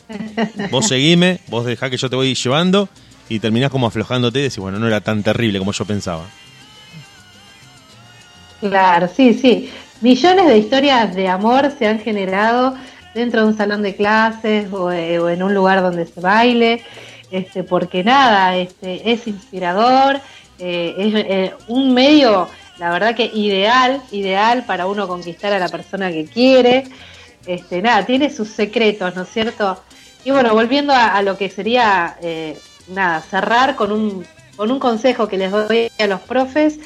vos 0.70 0.86
seguime, 0.88 1.40
vos 1.48 1.64
dejá 1.66 1.88
que 1.90 1.96
yo 1.96 2.08
te 2.10 2.16
voy 2.16 2.34
llevando 2.34 2.88
y 3.28 3.38
terminás 3.38 3.70
como 3.70 3.86
aflojándote 3.86 4.38
y 4.38 4.42
decís, 4.42 4.58
bueno, 4.58 4.78
no 4.78 4.86
era 4.86 5.00
tan 5.00 5.22
terrible 5.22 5.58
como 5.58 5.72
yo 5.72 5.84
pensaba. 5.84 6.24
Claro, 8.60 9.08
sí, 9.14 9.34
sí. 9.34 9.70
Millones 10.02 10.48
de 10.48 10.58
historias 10.58 11.14
de 11.14 11.28
amor 11.28 11.72
se 11.78 11.86
han 11.86 12.00
generado 12.00 12.74
dentro 13.14 13.42
de 13.42 13.46
un 13.46 13.56
salón 13.56 13.82
de 13.82 13.94
clases 13.94 14.66
o, 14.72 14.90
eh, 14.90 15.14
en 15.14 15.44
un 15.44 15.54
lugar 15.54 15.80
donde 15.80 16.06
se 16.06 16.20
baile, 16.20 16.82
este, 17.30 17.62
porque 17.62 18.02
nada, 18.02 18.56
este, 18.56 19.12
es 19.12 19.28
inspirador, 19.28 20.20
eh, 20.58 20.94
es 20.98 21.14
eh, 21.14 21.54
un 21.68 21.94
medio, 21.94 22.48
la 22.78 22.90
verdad 22.90 23.14
que 23.14 23.26
ideal, 23.26 24.02
ideal 24.10 24.64
para 24.66 24.86
uno 24.86 25.06
conquistar 25.06 25.52
a 25.52 25.60
la 25.60 25.68
persona 25.68 26.10
que 26.10 26.24
quiere. 26.24 26.88
Este, 27.46 27.80
nada, 27.80 28.04
tiene 28.04 28.28
sus 28.28 28.48
secretos, 28.48 29.14
¿no 29.14 29.22
es 29.22 29.28
cierto? 29.28 29.80
Y 30.24 30.32
bueno, 30.32 30.52
volviendo 30.52 30.92
a, 30.92 31.14
a 31.14 31.22
lo 31.22 31.38
que 31.38 31.48
sería, 31.48 32.16
nada, 32.88 33.20
cerrar 33.20 33.76
con 33.76 33.92
un, 33.92 34.26
con 34.56 34.72
un 34.72 34.80
consejo 34.80 35.28
que 35.28 35.38
les 35.38 35.52
doy 35.52 35.92
a 35.96 36.06
los 36.08 36.20
profes 36.22 36.80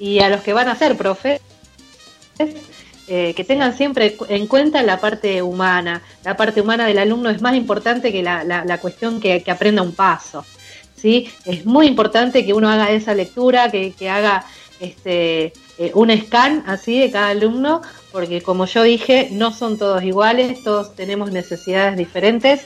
y 0.00 0.18
a 0.18 0.28
los 0.28 0.40
que 0.40 0.52
van 0.52 0.68
a 0.68 0.74
ser 0.74 0.96
profes, 0.96 1.40
eh, 3.08 3.34
que 3.34 3.44
tengan 3.44 3.76
siempre 3.76 4.16
en 4.28 4.46
cuenta 4.46 4.82
la 4.82 5.00
parte 5.00 5.40
humana. 5.42 6.02
La 6.24 6.36
parte 6.36 6.60
humana 6.60 6.86
del 6.86 6.98
alumno 6.98 7.30
es 7.30 7.40
más 7.40 7.54
importante 7.54 8.12
que 8.12 8.22
la, 8.22 8.42
la- 8.44 8.78
cuestión 8.78 9.20
que, 9.20 9.42
que 9.42 9.50
aprenda 9.50 9.82
un 9.82 9.94
paso. 9.94 10.44
¿sí? 10.96 11.30
Es 11.44 11.64
muy 11.66 11.86
importante 11.86 12.44
que 12.44 12.52
uno 12.52 12.68
haga 12.68 12.90
esa 12.90 13.14
lectura, 13.14 13.70
que, 13.70 13.92
que 13.92 14.10
haga 14.10 14.44
este, 14.80 15.52
eh, 15.78 15.92
un 15.94 16.10
scan 16.20 16.64
así 16.66 16.98
de 16.98 17.10
cada 17.10 17.28
alumno, 17.28 17.80
porque 18.12 18.42
como 18.42 18.66
yo 18.66 18.82
dije, 18.82 19.28
no 19.30 19.52
son 19.52 19.78
todos 19.78 20.02
iguales, 20.02 20.62
todos 20.64 20.94
tenemos 20.96 21.30
necesidades 21.30 21.96
diferentes 21.96 22.62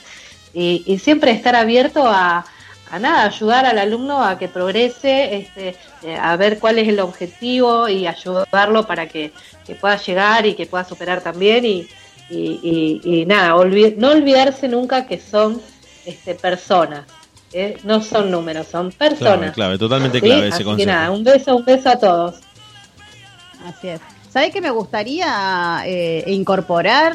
y 0.53 0.99
siempre 0.99 1.31
estar 1.31 1.55
abierto 1.55 2.07
a, 2.07 2.45
a 2.91 2.99
nada, 2.99 3.25
ayudar 3.27 3.67
al 3.67 3.79
alumno 3.79 4.23
a 4.25 4.39
que 4.39 4.49
progrese, 4.49 5.37
este, 5.37 5.77
eh, 6.03 6.17
a 6.21 6.37
ver 6.37 6.59
cuál 6.59 6.79
es 6.79 6.89
el 6.89 6.99
objetivo 7.01 7.89
y 7.89 8.07
ayudarlo 8.07 8.87
para 8.87 9.07
que, 9.07 9.33
que 9.67 9.75
pueda 9.75 9.97
llegar 9.97 10.45
y 10.47 10.55
que 10.55 10.67
pueda 10.67 10.85
superar 10.85 11.21
también 11.23 11.65
y, 11.65 11.87
y, 12.29 12.61
y- 12.63 13.01
y 13.23 13.27
nada, 13.27 13.55
olvi- 13.55 13.95
no 13.97 14.11
olvidarse 14.11 14.67
nunca 14.69 15.07
que 15.07 15.21
son 15.21 15.61
este, 16.05 16.35
personas, 16.35 17.05
¿eh? 17.53 17.77
no 17.85 18.03
son 18.03 18.31
números, 18.31 18.67
son 18.67 18.91
personas. 18.91 19.53
clave, 19.55 19.79
totalmente 19.79 20.19
¿sí? 20.21 20.27
clave 20.27 20.49
ese 20.49 20.63
Así 20.63 20.77
que 20.77 20.87
nada, 20.87 21.11
un 21.11 21.23
beso, 21.25 21.57
un 21.57 21.65
beso 21.65 21.91
a 21.91 21.97
todos. 21.99 22.37
Así 23.67 23.89
es. 23.89 24.01
¿Sabés 24.33 24.53
qué 24.53 24.61
me 24.61 24.71
gustaría 24.71 25.83
eh, 25.87 26.25
incorporar? 26.29 27.15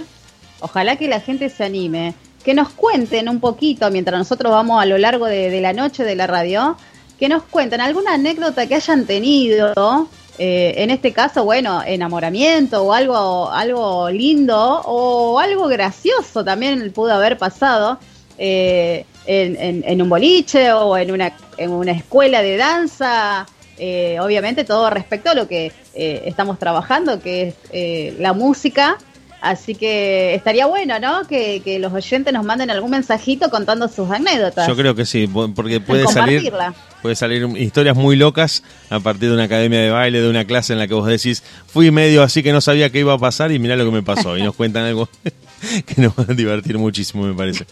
Ojalá 0.60 0.96
que 0.96 1.08
la 1.08 1.20
gente 1.20 1.50
se 1.50 1.64
anime. 1.64 2.14
Que 2.46 2.54
nos 2.54 2.70
cuenten 2.70 3.28
un 3.28 3.40
poquito, 3.40 3.90
mientras 3.90 4.18
nosotros 4.20 4.52
vamos 4.52 4.80
a 4.82 4.86
lo 4.86 4.98
largo 5.00 5.26
de, 5.26 5.60
la 5.62 5.74
noche 5.74 6.04
de 6.04 6.16
la 6.16 6.28
radio, 6.28 6.78
que 7.20 7.28
nos 7.28 7.42
cuenten 7.44 7.82
alguna 7.82 8.14
anécdota 8.14 8.68
que 8.68 8.76
hayan 8.76 9.06
tenido, 9.06 10.08
eh, 10.38 10.76
en 10.78 10.92
este 10.92 11.12
caso, 11.12 11.44
bueno, 11.44 11.82
enamoramiento 11.86 12.84
o 12.84 12.94
algo, 12.94 13.50
algo 13.52 14.10
lindo 14.12 14.82
o 14.86 15.40
algo 15.40 15.68
gracioso 15.68 16.44
también 16.46 16.92
pudo 16.94 17.14
haber 17.14 17.38
pasado 17.40 17.98
eh, 18.38 19.06
en, 19.26 19.56
en- 19.60 19.84
en 19.88 20.02
un 20.02 20.10
boliche 20.10 20.72
o 20.74 20.96
en 20.98 21.12
una, 21.12 21.34
en 21.58 21.72
una 21.72 21.94
escuela 21.94 22.42
de 22.44 22.58
danza. 22.58 23.48
Eh, 23.78 24.18
obviamente 24.22 24.64
todo 24.64 24.90
respecto 24.90 25.32
a 25.32 25.34
lo 25.34 25.48
que 25.48 25.72
eh, 25.96 26.22
estamos 26.26 26.60
trabajando, 26.60 27.20
que 27.20 27.42
es 27.48 27.56
eh, 27.72 28.16
la 28.20 28.34
música. 28.34 28.98
Así 29.46 29.76
que 29.76 30.34
estaría 30.34 30.66
bueno, 30.66 31.00
¿no? 31.00 31.28
Que, 31.28 31.62
que 31.64 31.78
los 31.78 31.94
oyentes 31.94 32.34
nos 32.34 32.44
manden 32.44 32.72
algún 32.72 32.90
mensajito 32.90 33.50
contando 33.52 33.88
sus 33.88 34.10
anécdotas. 34.10 34.68
Yo 34.68 34.76
creo 34.76 34.96
que 34.96 35.06
sí, 35.06 35.28
po- 35.28 35.54
porque 35.54 35.80
puede 35.80 36.08
salir, 36.08 36.42
compartirla. 36.42 36.74
puede 37.04 37.16
salir 37.16 37.48
historias 37.58 37.96
muy 37.96 38.16
locas 38.16 38.64
a 38.90 39.00
partir 39.00 39.30
de 39.30 39.36
una 39.36 39.44
academia 39.44 39.80
de 39.82 39.92
baile, 39.92 40.20
de 40.22 40.30
una 40.30 40.46
clase 40.46 40.74
en 40.74 40.80
la 40.80 40.88
que 40.88 40.96
vos 40.96 41.06
decís, 41.08 41.44
fui 41.68 41.92
medio 41.92 42.24
así 42.24 42.42
que 42.42 42.52
no 42.54 42.60
sabía 42.60 42.90
qué 42.90 43.00
iba 43.02 43.14
a 43.14 43.20
pasar 43.20 43.52
y 43.52 43.60
mirá 43.60 43.76
lo 43.76 43.86
que 43.86 43.92
me 43.92 44.02
pasó. 44.02 44.36
Y 44.36 44.42
nos 44.42 44.56
cuentan 44.56 44.86
algo 44.86 45.08
que 45.86 46.02
nos 46.02 46.14
va 46.14 46.26
a 46.28 46.34
divertir 46.34 46.78
muchísimo, 46.80 47.24
me 47.28 47.36
parece. 47.36 47.66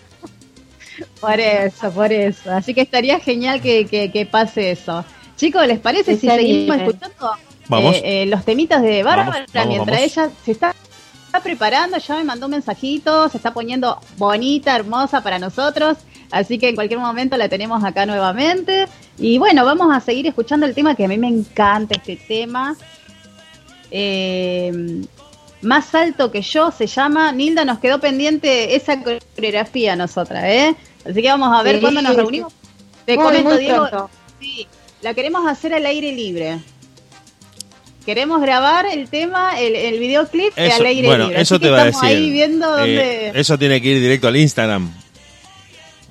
Por 1.20 1.40
eso, 1.40 1.92
por 1.92 2.12
eso. 2.14 2.52
Así 2.52 2.74
que 2.74 2.82
estaría 2.82 3.20
genial 3.20 3.62
que, 3.62 3.86
que- 3.86 4.12
que 4.12 4.26
pase 4.28 4.72
eso. 4.72 5.04
Chicos, 5.38 5.66
¿les 5.66 5.80
parece 5.80 6.16
si 6.18 6.28
seguimos 6.28 6.78
bien. 6.78 6.88
escuchando 6.90 7.32
Vamos. 7.68 7.96
eh, 7.96 8.24
eh, 8.24 8.26
los 8.28 8.46
temitas 8.46 8.82
de 8.84 9.02
Bárbara 9.04 9.32
Vamos, 9.32 9.54
vamos, 9.54 9.70
mientras 9.70 9.98
vamos. 9.98 10.12
ella 10.18 10.30
se 10.46 10.52
está, 10.52 10.76
está 11.34 11.42
preparando? 11.42 11.98
Ya 11.98 12.16
me 12.18 12.24
mandó 12.24 12.46
un 12.46 12.52
mensajito, 12.52 13.28
se 13.28 13.38
está 13.38 13.52
poniendo 13.56 14.00
bonita, 14.18 14.76
hermosa 14.76 15.22
para 15.24 15.40
nosotros. 15.40 15.98
Así 16.30 16.60
que 16.60 16.70
en 16.70 16.76
cualquier 16.76 17.00
momento 17.00 17.38
la 17.38 17.50
tenemos 17.50 17.84
acá 17.84 18.06
nuevamente. 18.06 18.88
Y 19.18 19.40
bueno, 19.40 19.66
vamos 19.66 19.92
a 19.92 20.00
seguir 20.00 20.28
escuchando 20.28 20.68
el 20.68 20.76
tema 20.76 20.94
que 20.94 21.06
a 21.06 21.08
mí 21.08 21.18
me 21.18 21.28
encanta 21.28 21.96
este 21.96 22.18
tema. 22.18 22.76
Eh, 23.90 25.02
más 25.64 25.96
alto 25.96 26.32
que 26.32 26.44
yo 26.44 26.70
se 26.70 26.86
llama. 26.86 27.32
Nilda 27.32 27.66
nos 27.66 27.80
quedó 27.80 28.00
pendiente 28.00 28.76
esa 28.76 29.02
coreografía 29.02 29.94
a 29.94 29.96
nosotras, 29.96 30.44
¿eh? 30.44 30.76
Así 31.04 31.20
que 31.20 31.30
vamos 31.30 31.50
a 31.52 31.64
ver 31.64 31.76
Sí, 31.76 31.82
cuándo 31.82 32.04
nos 32.04 32.16
reunimos. 32.16 32.54
Te 33.06 33.16
Muy, 33.16 33.26
comento, 33.26 33.50
muy 33.50 33.58
Diego, 33.58 34.10
sí, 34.40 34.68
la 35.02 35.16
queremos 35.16 35.48
hacer 35.48 35.74
al 35.74 35.86
aire 35.88 36.12
libre. 36.12 36.60
Queremos 38.06 38.42
grabar 38.42 38.86
el 38.86 39.08
tema, 39.10 39.60
el, 39.60 39.76
el 39.76 40.00
videoclip 40.00 40.52
Eso, 40.58 40.76
al 40.76 40.86
aire 40.88 41.08
bueno, 41.08 41.26
libre. 41.28 41.42
eso 41.42 41.56
Así 41.56 41.62
te 41.62 41.68
que 41.68 41.72
va 41.72 41.82
a 41.84 41.88
estamos 41.88 42.02
decir. 42.10 42.18
ahí 42.18 42.32
viendo 42.32 42.68
Eh, 42.78 42.80
dónde... 42.80 43.40
eso 43.40 43.58
tiene 43.58 43.82
que 43.82 43.88
ir 43.90 44.02
directo 44.02 44.28
al 44.28 44.36
Instagram. 44.38 44.92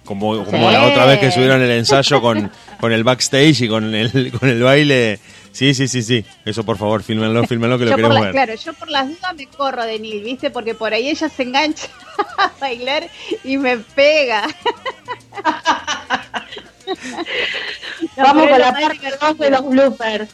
Como, 0.04 0.44
como 0.44 0.68
Sí. 0.68 0.72
la 0.74 0.86
otra 0.86 1.06
vez 1.06 1.18
que 1.20 1.30
subieron 1.30 1.62
el 1.62 1.70
ensayo 1.70 2.20
con, 2.20 2.50
con 2.80 2.92
el 2.92 3.04
backstage 3.04 3.60
y 3.62 3.68
con 3.68 3.94
el, 3.94 4.32
con 4.38 4.48
el 4.48 4.62
baile. 4.62 5.18
Sí, 5.52 5.74
sí, 5.74 5.86
sí, 5.86 6.02
sí. 6.02 6.24
Eso 6.46 6.64
por 6.64 6.78
favor, 6.78 7.02
fílmenlo, 7.02 7.44
fílmenlo 7.46 7.78
que 7.78 7.84
lo 7.84 7.90
yo 7.90 7.96
queremos 7.96 8.20
ver. 8.20 8.30
claro, 8.32 8.54
yo 8.54 8.72
por 8.72 8.88
las 8.90 9.06
dudas 9.08 9.34
me 9.36 9.46
corro 9.46 9.84
de 9.84 9.98
Nil, 9.98 10.24
¿viste? 10.24 10.50
Porque 10.50 10.74
por 10.74 10.94
ahí 10.94 11.10
ella 11.10 11.28
se 11.28 11.42
engancha 11.42 11.88
a 12.38 12.50
bailar 12.58 13.06
y 13.44 13.58
me 13.58 13.76
pega. 13.78 14.48
No, 18.16 18.24
Vamos 18.24 18.48
con 18.48 18.58
la 18.60 18.72
parte 18.72 19.08
2 19.20 19.38
de 19.38 19.50
los 19.50 19.68
bloopers. 19.68 20.28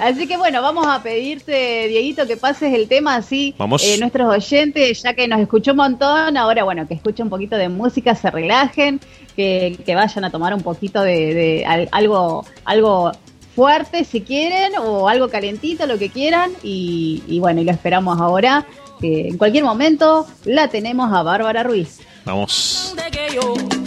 Así 0.00 0.26
que 0.26 0.36
bueno, 0.36 0.60
vamos 0.62 0.86
a 0.86 1.02
pedirte, 1.02 1.86
Dieguito, 1.88 2.26
que 2.26 2.36
pases 2.36 2.72
el 2.74 2.88
tema 2.88 3.16
así. 3.16 3.54
Vamos. 3.58 3.82
eh, 3.84 3.96
nuestros 3.98 4.28
oyentes, 4.28 5.02
ya 5.02 5.14
que 5.14 5.26
nos 5.28 5.40
escuchó 5.40 5.70
un 5.72 5.78
montón, 5.78 6.36
ahora 6.36 6.64
bueno, 6.64 6.86
que 6.86 6.94
escuchen 6.94 7.24
un 7.26 7.30
poquito 7.30 7.56
de 7.56 7.68
música, 7.68 8.14
se 8.14 8.30
relajen, 8.30 9.00
que, 9.36 9.78
que 9.84 9.94
vayan 9.94 10.24
a 10.24 10.30
tomar 10.30 10.52
un 10.54 10.62
poquito 10.62 11.02
de, 11.02 11.34
de 11.34 11.64
al- 11.66 11.88
algo, 11.92 12.44
algo 12.64 13.12
fuerte 13.54 14.04
si 14.04 14.20
quieren, 14.22 14.72
o 14.78 15.08
algo 15.08 15.28
calentito, 15.28 15.86
lo 15.86 15.98
que 15.98 16.10
quieran. 16.10 16.50
Y, 16.62 17.22
y 17.28 17.38
bueno, 17.40 17.60
y 17.60 17.64
lo 17.64 17.70
esperamos 17.72 18.20
ahora, 18.20 18.66
que 19.00 19.28
en 19.28 19.38
cualquier 19.38 19.64
momento 19.64 20.26
la 20.44 20.68
tenemos 20.68 21.12
a 21.12 21.22
Bárbara 21.22 21.62
Ruiz. 21.62 22.00
Vamos. 22.24 22.94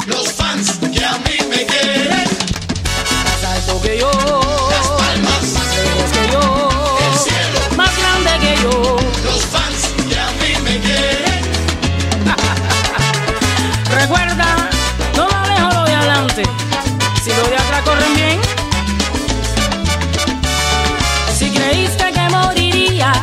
Los 0.08 0.32
fans 0.34 0.78
que 0.80 1.04
a 1.04 1.18
mí 1.18 1.48
me 1.50 1.66
quieren, 1.66 2.28
alto 3.68 3.82
que 3.82 3.98
yo, 3.98 4.12
las 4.12 4.88
palmas, 4.88 5.44
más 5.54 5.76
lejos 5.76 6.12
que 6.12 6.32
yo, 6.32 6.98
el 7.12 7.20
cielo. 7.20 7.60
más 7.76 7.92
grande 7.98 8.32
que 8.40 8.62
yo. 8.62 8.98
Los 9.24 9.46
fans 9.46 9.94
que 10.10 10.20
a 10.20 10.32
mí 10.32 10.62
me 10.64 10.80
quieren, 10.80 11.42
Recuerda, 14.00 14.70
no 15.16 15.28
lo 15.28 15.48
lejos 15.48 15.74
lo 15.74 15.84
de 15.86 15.94
adelante, 15.96 16.44
si 17.24 17.30
lo 17.32 17.44
de 17.50 17.56
atrás 17.56 17.82
corren 17.84 18.14
bien. 18.16 18.40
Si 21.38 21.52
creíste 21.52 22.12
que 22.12 22.30
moriría 22.30 23.14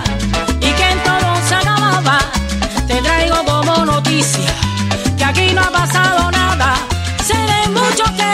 y 0.60 0.70
que 0.72 0.90
en 0.90 1.02
todo 1.02 1.36
se 1.48 1.54
acababa, 1.54 2.18
te 2.86 3.00
traigo 3.00 3.44
como 3.44 3.84
noticia 3.84 4.52
que 5.16 5.24
aquí 5.24 5.52
no 5.54 5.62
ha 5.62 5.70
pasado 5.70 6.30
nada. 6.30 6.76
Sé 7.26 7.36
de 7.36 7.68
muchos 7.70 8.10
que 8.12 8.33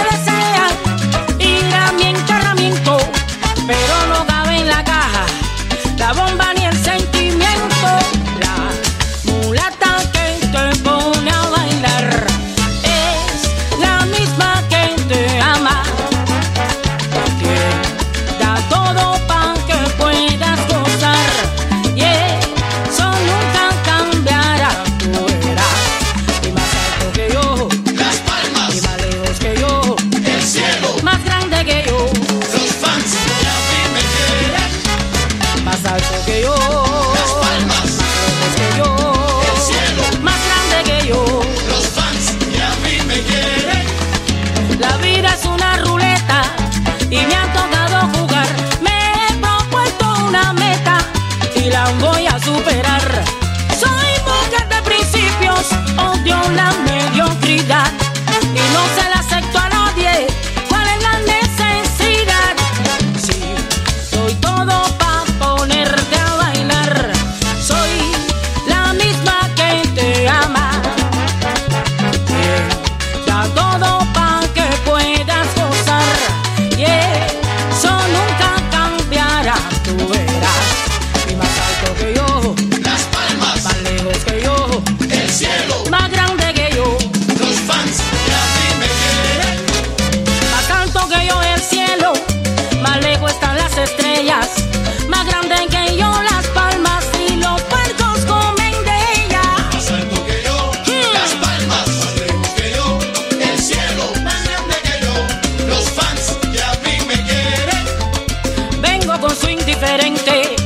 con 109.20 109.36
su 109.36 109.48
indiferente, 109.48 110.56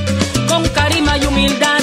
con 0.49 0.69
carisma 0.69 1.19
y 1.19 1.27
humildad. 1.27 1.74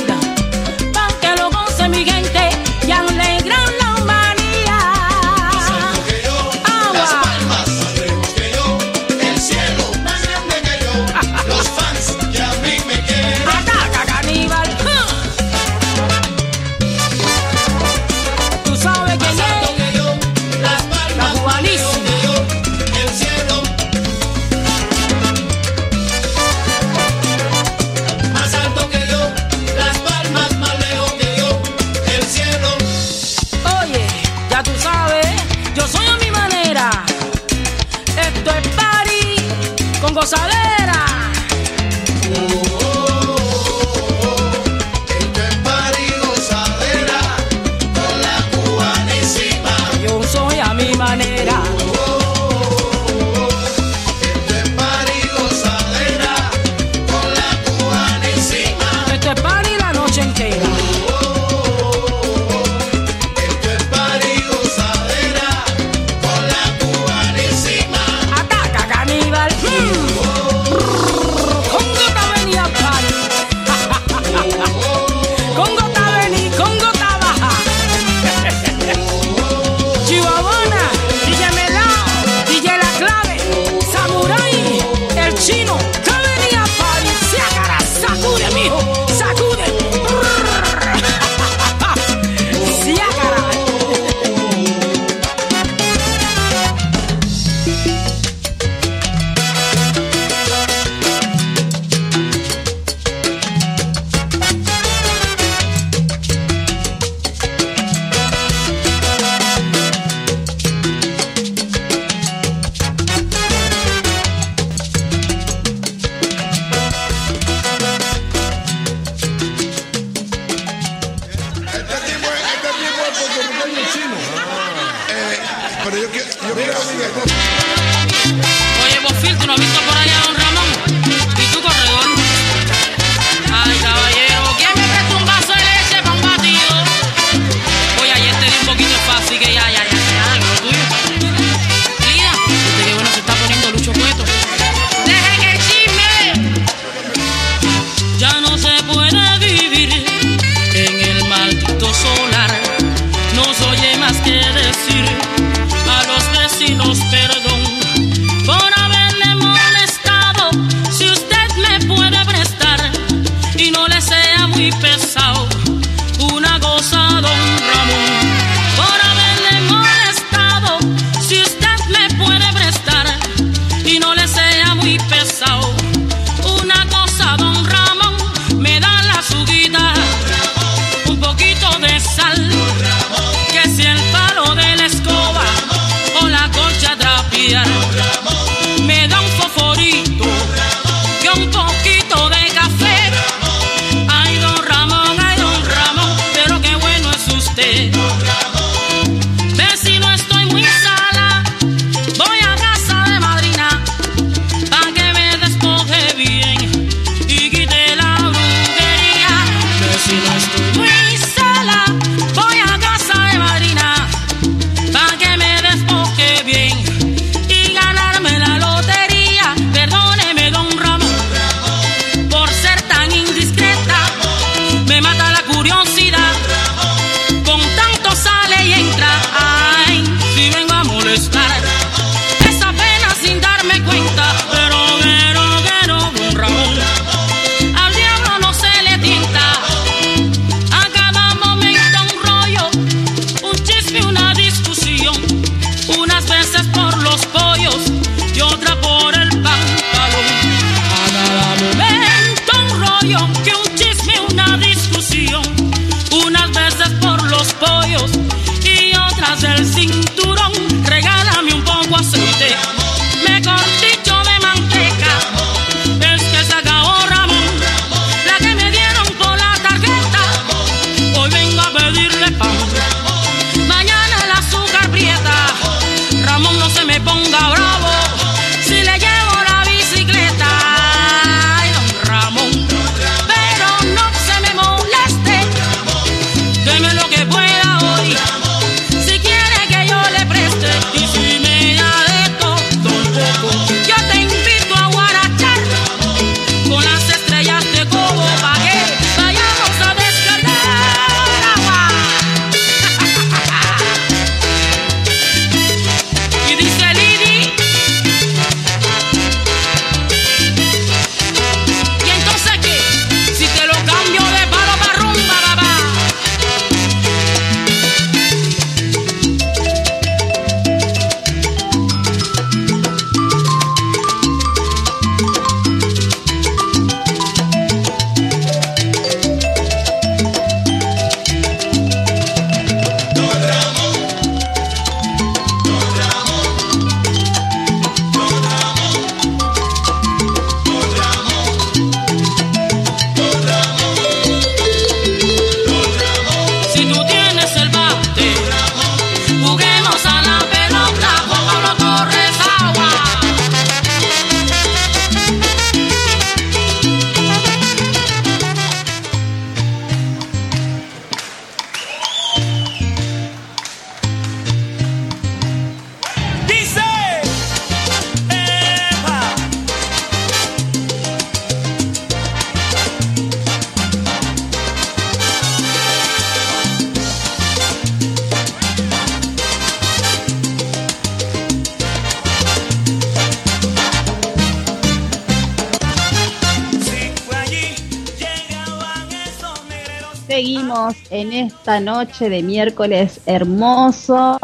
Esta 391.72 391.80
noche 391.80 392.30
de 392.30 392.44
miércoles 392.44 393.22
hermoso. 393.26 394.38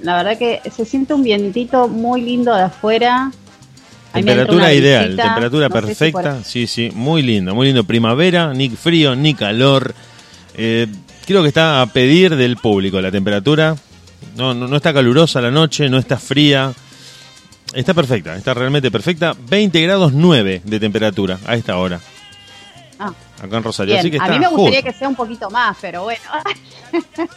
La 0.00 0.16
verdad 0.16 0.36
que 0.36 0.60
se 0.68 0.84
siente 0.84 1.14
un 1.14 1.22
vientito 1.22 1.86
muy 1.86 2.22
lindo 2.22 2.52
de 2.52 2.62
afuera. 2.62 3.30
Temperatura 4.12 4.74
ideal, 4.74 5.14
temperatura 5.16 5.68
No 5.68 5.74
sé 5.86 5.94
si 5.94 5.98
perfecta. 5.98 6.42
Sí, 6.42 6.66
sí, 6.66 6.90
muy 6.92 7.22
lindo, 7.22 7.54
muy 7.54 7.68
lindo. 7.68 7.84
Primavera, 7.84 8.52
ni 8.52 8.68
frío, 8.68 9.14
ni 9.14 9.34
calor. 9.34 9.94
Eh, 10.56 10.88
creo 11.24 11.42
que 11.42 11.48
está 11.48 11.82
a 11.82 11.86
pedir 11.86 12.34
del 12.34 12.56
público 12.56 13.00
la 13.00 13.12
temperatura. 13.12 13.76
No, 14.36 14.52
no, 14.52 14.66
no 14.66 14.76
está 14.76 14.92
calurosa 14.92 15.40
la 15.40 15.52
noche, 15.52 15.88
no 15.88 15.98
está 15.98 16.18
fría. 16.18 16.72
Está 17.74 17.94
perfecta, 17.94 18.36
está 18.36 18.54
realmente 18.54 18.90
perfecta. 18.90 19.36
20 19.48 19.80
grados 19.82 20.12
9 20.12 20.62
de 20.64 20.80
temperatura 20.80 21.38
a 21.46 21.54
esta 21.54 21.76
hora, 21.76 22.00
acá 23.42 23.56
en 23.58 23.62
Rosario. 23.62 23.94
bien. 23.94 24.00
Así 24.00 24.10
que 24.10 24.18
A 24.18 24.28
mí 24.28 24.38
me 24.38 24.46
gustaría 24.48 24.80
justo. 24.80 24.92
que 24.92 24.98
sea 24.98 25.08
un 25.08 25.16
poquito 25.16 25.50
más, 25.50 25.76
pero 25.80 26.04
bueno. 26.04 26.22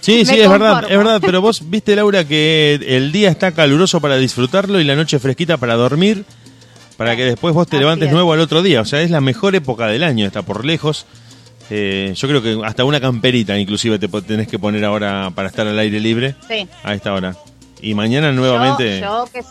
Sí, 0.02 0.26
sí, 0.26 0.40
es 0.40 0.50
verdad, 0.50 0.84
es 0.90 0.98
verdad, 0.98 1.22
pero 1.26 1.40
vos 1.42 1.62
viste, 1.70 1.96
Laura, 1.96 2.26
que 2.28 2.78
el 2.86 3.12
día 3.14 3.30
está 3.30 3.52
caluroso 3.54 4.02
para 4.02 4.18
disfrutarlo 4.18 4.80
y 4.82 4.84
la 4.84 4.96
noche 4.96 5.18
fresquita 5.20 5.56
para 5.58 5.76
dormir, 5.76 6.26
para 6.98 7.16
que 7.16 7.24
después 7.26 7.54
vos 7.54 7.66
te 7.68 7.78
Así 7.78 7.82
levantes 7.84 8.08
es. 8.10 8.14
nuevo 8.14 8.34
al 8.34 8.40
otro 8.42 8.62
día. 8.62 8.82
O 8.82 8.86
sea, 8.86 9.02
es 9.02 9.10
la 9.12 9.22
mejor 9.22 9.56
época 9.56 9.88
del 9.88 10.04
año, 10.04 10.26
está 10.26 10.42
por 10.42 10.66
lejos. 10.66 11.06
Eh, 11.70 12.14
yo 12.16 12.28
creo 12.28 12.42
que 12.44 12.60
hasta 12.64 12.84
una 12.84 13.00
camperita 13.02 13.58
inclusive 13.58 13.98
te 13.98 14.08
tenés 14.08 14.48
que 14.48 14.60
poner 14.60 14.86
ahora 14.86 15.32
para 15.34 15.48
estar 15.48 15.66
al 15.66 15.80
aire 15.80 16.00
libre 16.00 16.36
Sí. 16.48 16.68
a 16.84 16.94
esta 16.94 17.14
hora. 17.14 17.36
Y 17.82 17.94
mañana 17.96 18.32
nuevamente... 18.32 19.00
Yo, 19.00 19.26
yo 19.26 19.32
que 19.32 19.42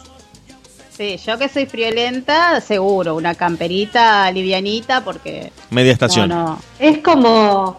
sí, 0.96 1.16
yo 1.24 1.38
que 1.38 1.48
soy 1.48 1.66
friolenta, 1.66 2.60
seguro, 2.60 3.14
una 3.16 3.34
camperita 3.34 4.30
livianita 4.30 5.02
porque 5.04 5.52
Media 5.70 5.92
estación. 5.92 6.28
no, 6.28 6.44
no. 6.46 6.62
Es 6.78 6.98
como, 6.98 7.78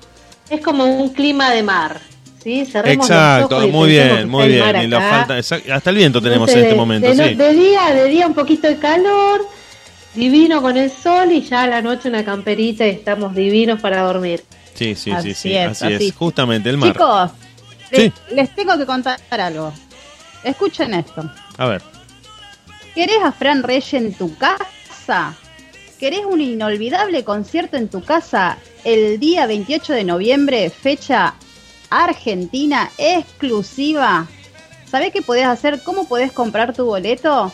es 0.50 0.62
como 0.62 0.86
un 0.86 1.10
clima 1.10 1.52
de 1.52 1.64
mar. 1.64 2.00
¿sí? 2.44 2.66
Cerremos 2.66 3.10
los 3.10 3.18
Exacto, 3.18 3.56
ojos 3.58 3.68
y 3.68 3.72
muy 3.72 3.90
bien, 3.90 4.30
muy 4.30 4.48
bien. 4.48 4.64
Y 4.84 4.92
falta, 4.92 5.38
exact- 5.40 5.70
hasta 5.72 5.90
el 5.90 5.96
viento 5.96 6.22
tenemos 6.22 6.50
en 6.52 6.60
este 6.60 6.76
momento, 6.76 7.08
de, 7.14 7.30
sí. 7.30 7.36
de 7.36 7.54
día, 7.54 7.88
de 7.94 8.06
día 8.10 8.28
un 8.28 8.34
poquito 8.36 8.68
de 8.68 8.78
calor, 8.78 9.42
divino 10.14 10.62
con 10.62 10.78
el 10.78 10.92
sol 10.92 11.32
y 11.32 11.42
ya 11.42 11.64
a 11.64 11.68
la 11.68 11.82
noche 11.82 12.08
una 12.08 12.24
camperita 12.24 12.86
y 12.86 12.92
estamos 12.92 13.34
divinos 13.36 13.82
para 13.82 14.02
dormir. 14.04 14.44
Sí, 14.76 14.94
sí, 14.94 15.04
sí, 15.06 15.12
Así 15.12 15.34
sí, 15.34 15.54
es, 15.56 15.82
así 15.82 15.94
así. 15.96 16.08
es. 16.10 16.16
Justamente 16.16 16.70
el 16.70 16.78
mar. 16.78 16.92
Chicos, 16.92 17.32
Sí. 17.92 18.12
les, 18.30 18.36
les 18.36 18.56
tengo 18.56 18.78
que 18.78 18.86
contar 18.86 19.20
algo. 19.32 19.72
Escuchen 20.44 20.94
esto. 20.94 21.30
A 21.58 21.66
ver. 21.68 21.82
¿Querés 22.96 23.18
a 23.24 23.32
Fran 23.34 23.62
Reyes 23.64 23.94
en 23.94 24.14
tu 24.14 24.36
casa? 24.38 25.36
¿Querés 26.00 26.26
un 26.26 26.42
inolvidable 26.42 27.24
concierto 27.24 27.78
en 27.78 27.90
tu 27.90 28.02
casa 28.02 28.58
el 28.84 29.20
día 29.20 29.46
28 29.48 29.94
de 29.94 30.04
noviembre, 30.06 30.70
fecha 30.70 31.36
argentina 31.90 32.90
exclusiva? 32.98 34.28
¿Sabés 34.90 35.12
qué 35.12 35.22
podés 35.22 35.46
hacer? 35.46 35.82
¿Cómo 35.84 36.08
podés 36.08 36.32
comprar 36.32 36.74
tu 36.74 36.86
boleto? 36.86 37.52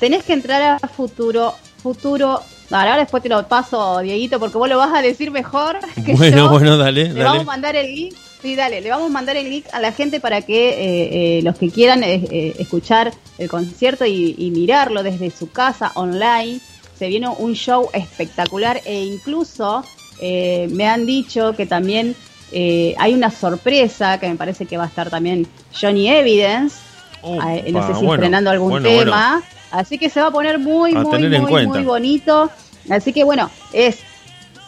Tenés 0.00 0.22
que 0.24 0.34
entrar 0.34 0.78
a 0.82 0.88
Futuro, 0.88 1.54
Futuro. 1.82 2.42
Ahora 2.70 2.98
después 2.98 3.22
te 3.22 3.30
lo 3.30 3.48
paso, 3.48 4.00
Dieguito, 4.00 4.38
porque 4.38 4.58
vos 4.58 4.68
lo 4.68 4.76
vas 4.76 4.92
a 4.94 5.00
decir 5.00 5.30
mejor 5.30 5.78
que 6.04 6.12
Bueno, 6.14 6.36
yo. 6.36 6.48
bueno, 6.50 6.76
dale, 6.76 7.12
Le 7.12 7.24
vamos 7.24 7.42
a 7.42 7.44
mandar 7.44 7.74
el 7.74 7.94
link. 7.94 8.14
Sí, 8.40 8.54
dale, 8.54 8.80
le 8.80 8.90
vamos 8.90 9.10
a 9.10 9.12
mandar 9.12 9.36
el 9.36 9.50
link 9.50 9.66
a 9.72 9.80
la 9.80 9.90
gente 9.92 10.20
para 10.20 10.42
que 10.42 10.68
eh, 10.68 11.38
eh, 11.38 11.42
los 11.42 11.56
que 11.58 11.70
quieran 11.70 12.04
eh, 12.04 12.22
eh, 12.30 12.54
escuchar 12.58 13.12
el 13.36 13.48
concierto 13.48 14.06
y, 14.06 14.34
y 14.38 14.50
mirarlo 14.52 15.02
desde 15.02 15.30
su 15.30 15.50
casa 15.50 15.90
online. 15.94 16.60
Se 16.96 17.08
viene 17.08 17.28
un 17.28 17.54
show 17.54 17.88
espectacular 17.92 18.80
e 18.84 19.04
incluso 19.04 19.84
eh, 20.20 20.68
me 20.70 20.86
han 20.86 21.04
dicho 21.04 21.54
que 21.56 21.66
también 21.66 22.14
eh, 22.52 22.94
hay 22.98 23.12
una 23.14 23.30
sorpresa 23.30 24.18
que 24.20 24.28
me 24.28 24.36
parece 24.36 24.66
que 24.66 24.76
va 24.76 24.84
a 24.84 24.88
estar 24.88 25.10
también 25.10 25.46
Johnny 25.78 26.08
Evidence. 26.08 26.76
No 27.24 27.86
sé 27.88 27.94
si 27.94 28.04
bueno, 28.04 28.14
estrenando 28.14 28.50
algún 28.50 28.70
bueno, 28.70 28.88
bueno. 28.88 29.04
tema. 29.04 29.42
Así 29.72 29.98
que 29.98 30.08
se 30.08 30.20
va 30.20 30.28
a 30.28 30.30
poner 30.30 30.58
muy, 30.60 30.92
A 30.94 31.02
muy, 31.02 31.28
muy, 31.40 31.66
muy 31.66 31.82
bonito. 31.82 32.50
Así 32.88 33.12
que 33.12 33.24
bueno, 33.24 33.50
es 33.72 33.98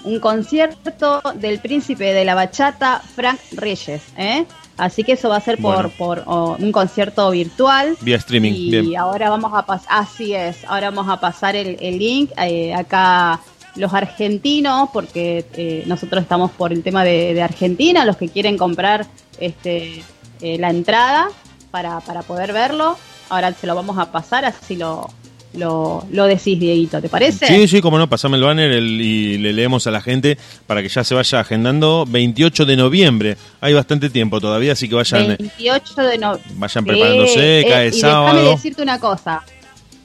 un 0.04 0.18
concierto 0.20 1.20
del 1.34 1.58
príncipe 1.60 2.12
de 2.12 2.24
la 2.24 2.34
bachata, 2.34 3.00
Frank 3.14 3.38
Reyes. 3.52 4.02
¿eh? 4.16 4.44
Así 4.76 5.04
que 5.04 5.12
eso 5.12 5.28
va 5.28 5.36
a 5.36 5.40
ser 5.40 5.58
por, 5.58 5.74
Bueno. 5.74 5.90
por 5.98 6.22
oh, 6.26 6.56
un 6.58 6.72
concierto 6.72 7.30
virtual. 7.30 7.96
Vía 8.00 8.16
streaming, 8.16 8.52
Y 8.52 8.70
bien. 8.70 8.96
ahora 8.98 9.28
vamos 9.28 9.52
a 9.54 9.66
pasar, 9.66 9.88
así 9.90 10.34
es, 10.34 10.64
ahora 10.66 10.90
vamos 10.90 11.08
a 11.12 11.20
pasar 11.20 11.54
el, 11.56 11.76
el 11.80 11.98
link. 11.98 12.30
eh, 12.38 12.72
acá 12.74 13.40
los 13.76 13.94
argentinos, 13.94 14.88
porque 14.92 15.46
eh, 15.54 15.84
nosotros 15.86 16.22
estamos 16.22 16.50
por 16.50 16.72
el 16.72 16.82
tema 16.82 17.04
de, 17.04 17.34
de 17.34 17.42
Argentina, 17.42 18.04
los 18.04 18.16
que 18.16 18.28
quieren 18.28 18.58
comprar 18.58 19.06
este 19.38 20.02
eh, 20.40 20.58
la 20.58 20.70
entrada 20.70 21.28
para, 21.70 22.00
para 22.00 22.22
poder 22.22 22.52
verlo, 22.52 22.96
ahora 23.28 23.52
se 23.52 23.66
lo 23.68 23.76
vamos 23.76 23.96
a 23.98 24.10
pasar, 24.10 24.44
así 24.44 24.74
lo, 24.74 25.08
lo, 25.54 26.06
lo 26.12 26.24
decís, 26.26 26.58
Dieguito, 26.60 27.00
¿te 27.00 27.08
parece? 27.08 27.46
Sí, 27.46 27.66
sí, 27.68 27.80
como 27.80 27.98
no, 27.98 28.08
pasame 28.08 28.36
el 28.36 28.42
banner 28.44 28.70
el- 28.70 29.00
y 29.00 29.38
le 29.38 29.52
leemos 29.52 29.86
a 29.86 29.90
la 29.90 30.00
gente 30.00 30.38
para 30.66 30.82
que 30.82 30.88
ya 30.88 31.02
se 31.04 31.14
vaya 31.14 31.40
agendando. 31.40 32.04
28 32.08 32.64
de 32.66 32.76
noviembre, 32.76 33.36
hay 33.60 33.74
bastante 33.74 34.10
tiempo 34.10 34.40
todavía, 34.40 34.72
así 34.72 34.88
que 34.88 34.94
vayan, 34.94 35.28
28 35.38 36.02
de 36.02 36.18
noviembre. 36.18 36.54
vayan 36.56 36.84
preparándose, 36.84 37.66
cae 37.68 37.88
y 37.88 37.92
sábado. 37.92 38.34
déjame 38.36 38.50
decirte 38.56 38.82
una 38.82 38.98
cosa. 39.00 39.42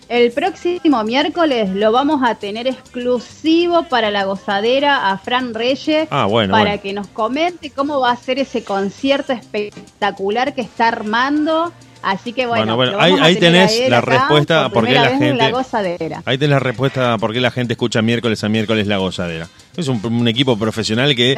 El 0.08 0.32
próximo 0.32 1.04
miércoles 1.04 1.70
lo 1.74 1.92
vamos 1.92 2.22
a 2.24 2.36
tener 2.36 2.68
exclusivo 2.68 3.84
para 3.90 4.12
la 4.12 4.26
gozadera 4.26 5.10
a 5.10 5.18
Fran 5.18 5.56
Reyes 5.56 6.08
Ah, 6.12 6.26
bueno, 6.26 6.52
para 6.52 6.66
bueno. 6.66 6.82
que 6.84 6.94
nos 6.94 7.08
comente 7.08 7.72
cómo 7.72 8.00
va 8.00 8.12
a 8.12 8.16
ser 8.16 8.38
ese 8.38 8.64
concierto 8.64 9.34
espectacular 9.34 10.54
que 10.54 10.62
está 10.62 10.90
armando. 10.90 11.72
Así 12.06 12.34
que 12.34 12.46
bueno, 12.46 12.76
Bueno, 12.76 12.98
bueno, 12.98 13.22
ahí- 13.24 13.36
tenés 13.38 13.90
la 13.90 14.00
respuesta 14.00 14.64
por 14.66 14.74
por 14.74 14.86
qué 14.86 14.94
la 14.94 15.10
gente- 15.10 15.34
la 15.44 15.50
gozadera. 15.50 16.22
Ahí 16.26 16.38
tenés 16.38 16.52
la 16.52 16.60
respuesta 16.60 17.14
a 17.14 17.18
por 17.18 17.34
qué 17.34 17.42
la 17.42 17.50
gente 17.50 17.74
escucha 17.74 18.02
miércoles 18.04 18.44
a 18.44 18.50
miércoles 18.50 18.86
la 18.86 18.98
gozadera. 18.98 19.48
Es 19.78 19.88
un, 19.88 20.28
equipo 20.28 20.58
profesional 20.58 21.16
que 21.16 21.36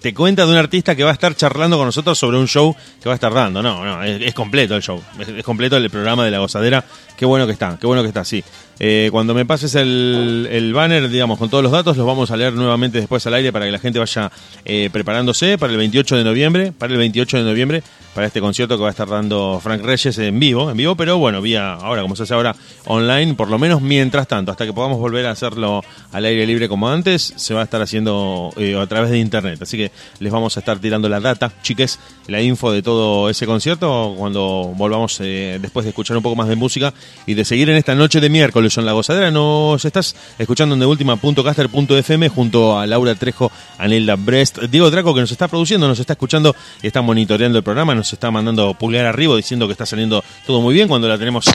te, 0.00 0.14
cuenta 0.14 0.44
de 0.44 0.52
un 0.52 0.58
artista 0.58 0.96
que 0.96 1.04
va 1.04 1.10
a 1.10 1.12
estar 1.12 1.34
charlando 1.36 1.76
con 1.76 1.86
nosotros 1.86 2.18
sobre 2.18 2.38
un 2.38 2.48
show 2.48 2.74
que 3.00 3.08
va 3.08 3.12
a 3.12 3.14
estar 3.14 3.32
dando. 3.32 3.62
No, 3.62 3.84
no, 3.84 4.02
es, 4.02 4.34
completo 4.34 4.74
el 4.74 4.82
show. 4.82 5.00
Es, 5.18 5.44
completo 5.44 5.76
el 5.76 5.88
programa 5.90 6.24
de 6.24 6.30
la 6.30 6.38
gozadera. 6.38 6.84
Qué 7.16 7.24
bueno 7.24 7.46
que 7.46 7.52
está, 7.52 7.78
qué 7.80 7.86
bueno 7.86 8.02
que 8.02 8.08
está, 8.08 8.24
sí. 8.24 8.42
Eh, 8.80 9.10
cuando 9.12 9.32
me 9.32 9.46
pases 9.46 9.76
el, 9.76 10.48
el 10.50 10.72
banner, 10.72 11.08
digamos, 11.08 11.38
con 11.38 11.48
todos 11.48 11.62
los 11.62 11.70
datos, 11.70 11.96
los 11.96 12.04
vamos 12.04 12.32
a 12.32 12.36
leer 12.36 12.52
nuevamente 12.52 12.98
después 12.98 13.24
al 13.26 13.34
aire 13.34 13.52
para 13.52 13.66
que 13.66 13.70
la 13.70 13.78
gente 13.78 14.00
vaya 14.00 14.32
eh, 14.64 14.90
preparándose 14.92 15.56
para 15.56 15.72
el 15.72 15.78
28 15.78 16.16
de 16.16 16.24
noviembre, 16.24 16.72
para 16.72 16.92
el 16.92 16.98
28 16.98 17.38
de 17.38 17.42
noviembre, 17.44 17.82
para 18.14 18.26
este 18.26 18.40
concierto 18.40 18.76
que 18.76 18.82
va 18.82 18.88
a 18.88 18.90
estar 18.90 19.08
dando 19.08 19.60
Frank 19.62 19.82
Reyes 19.82 20.18
en 20.18 20.38
vivo, 20.40 20.70
en 20.70 20.76
vivo, 20.76 20.96
pero 20.96 21.18
bueno, 21.18 21.40
vía 21.40 21.74
ahora, 21.74 22.02
como 22.02 22.16
se 22.16 22.24
hace 22.24 22.34
ahora, 22.34 22.54
online, 22.86 23.34
por 23.34 23.48
lo 23.48 23.58
menos 23.58 23.80
mientras 23.80 24.26
tanto, 24.26 24.50
hasta 24.50 24.66
que 24.66 24.72
podamos 24.72 24.98
volver 24.98 25.26
a 25.26 25.30
hacerlo 25.30 25.82
al 26.10 26.24
aire 26.24 26.46
libre 26.46 26.68
como 26.68 26.88
antes, 26.88 27.32
se 27.36 27.51
va 27.52 27.60
a 27.60 27.64
estar 27.64 27.80
haciendo 27.82 28.52
eh, 28.56 28.76
a 28.78 28.86
través 28.86 29.10
de 29.10 29.18
internet. 29.18 29.60
Así 29.62 29.76
que 29.76 29.90
les 30.20 30.32
vamos 30.32 30.56
a 30.56 30.60
estar 30.60 30.78
tirando 30.78 31.08
la 31.08 31.20
data, 31.20 31.52
chiques, 31.62 31.98
la 32.28 32.40
info 32.40 32.72
de 32.72 32.82
todo 32.82 33.28
ese 33.28 33.46
concierto 33.46 34.14
cuando 34.16 34.72
volvamos 34.76 35.18
eh, 35.20 35.58
después 35.60 35.84
de 35.84 35.90
escuchar 35.90 36.16
un 36.16 36.22
poco 36.22 36.36
más 36.36 36.48
de 36.48 36.56
música 36.56 36.92
y 37.26 37.34
de 37.34 37.44
seguir 37.44 37.70
en 37.70 37.76
esta 37.76 37.94
noche 37.94 38.20
de 38.20 38.28
miércoles 38.28 38.76
en 38.78 38.86
la 38.86 38.92
gozadera. 38.92 39.30
Nos 39.30 39.84
estás 39.84 40.14
escuchando 40.38 40.74
en 40.74 40.80
de 40.80 40.86
última.caster.fm 40.86 42.28
junto 42.28 42.78
a 42.78 42.86
Laura 42.86 43.14
Trejo, 43.14 43.50
Anelda 43.78 44.16
Brest, 44.16 44.58
Diego 44.62 44.90
Draco 44.90 45.14
que 45.14 45.20
nos 45.20 45.30
está 45.30 45.48
produciendo, 45.48 45.88
nos 45.88 45.98
está 45.98 46.14
escuchando 46.14 46.54
y 46.82 46.86
está 46.86 47.02
monitoreando 47.02 47.58
el 47.58 47.64
programa, 47.64 47.94
nos 47.94 48.12
está 48.12 48.30
mandando 48.30 48.74
pulgar 48.74 49.06
arriba 49.06 49.36
diciendo 49.36 49.66
que 49.66 49.72
está 49.72 49.86
saliendo 49.86 50.24
todo 50.46 50.60
muy 50.60 50.74
bien 50.74 50.88
cuando 50.88 51.08
la 51.08 51.18
tenemos 51.18 51.46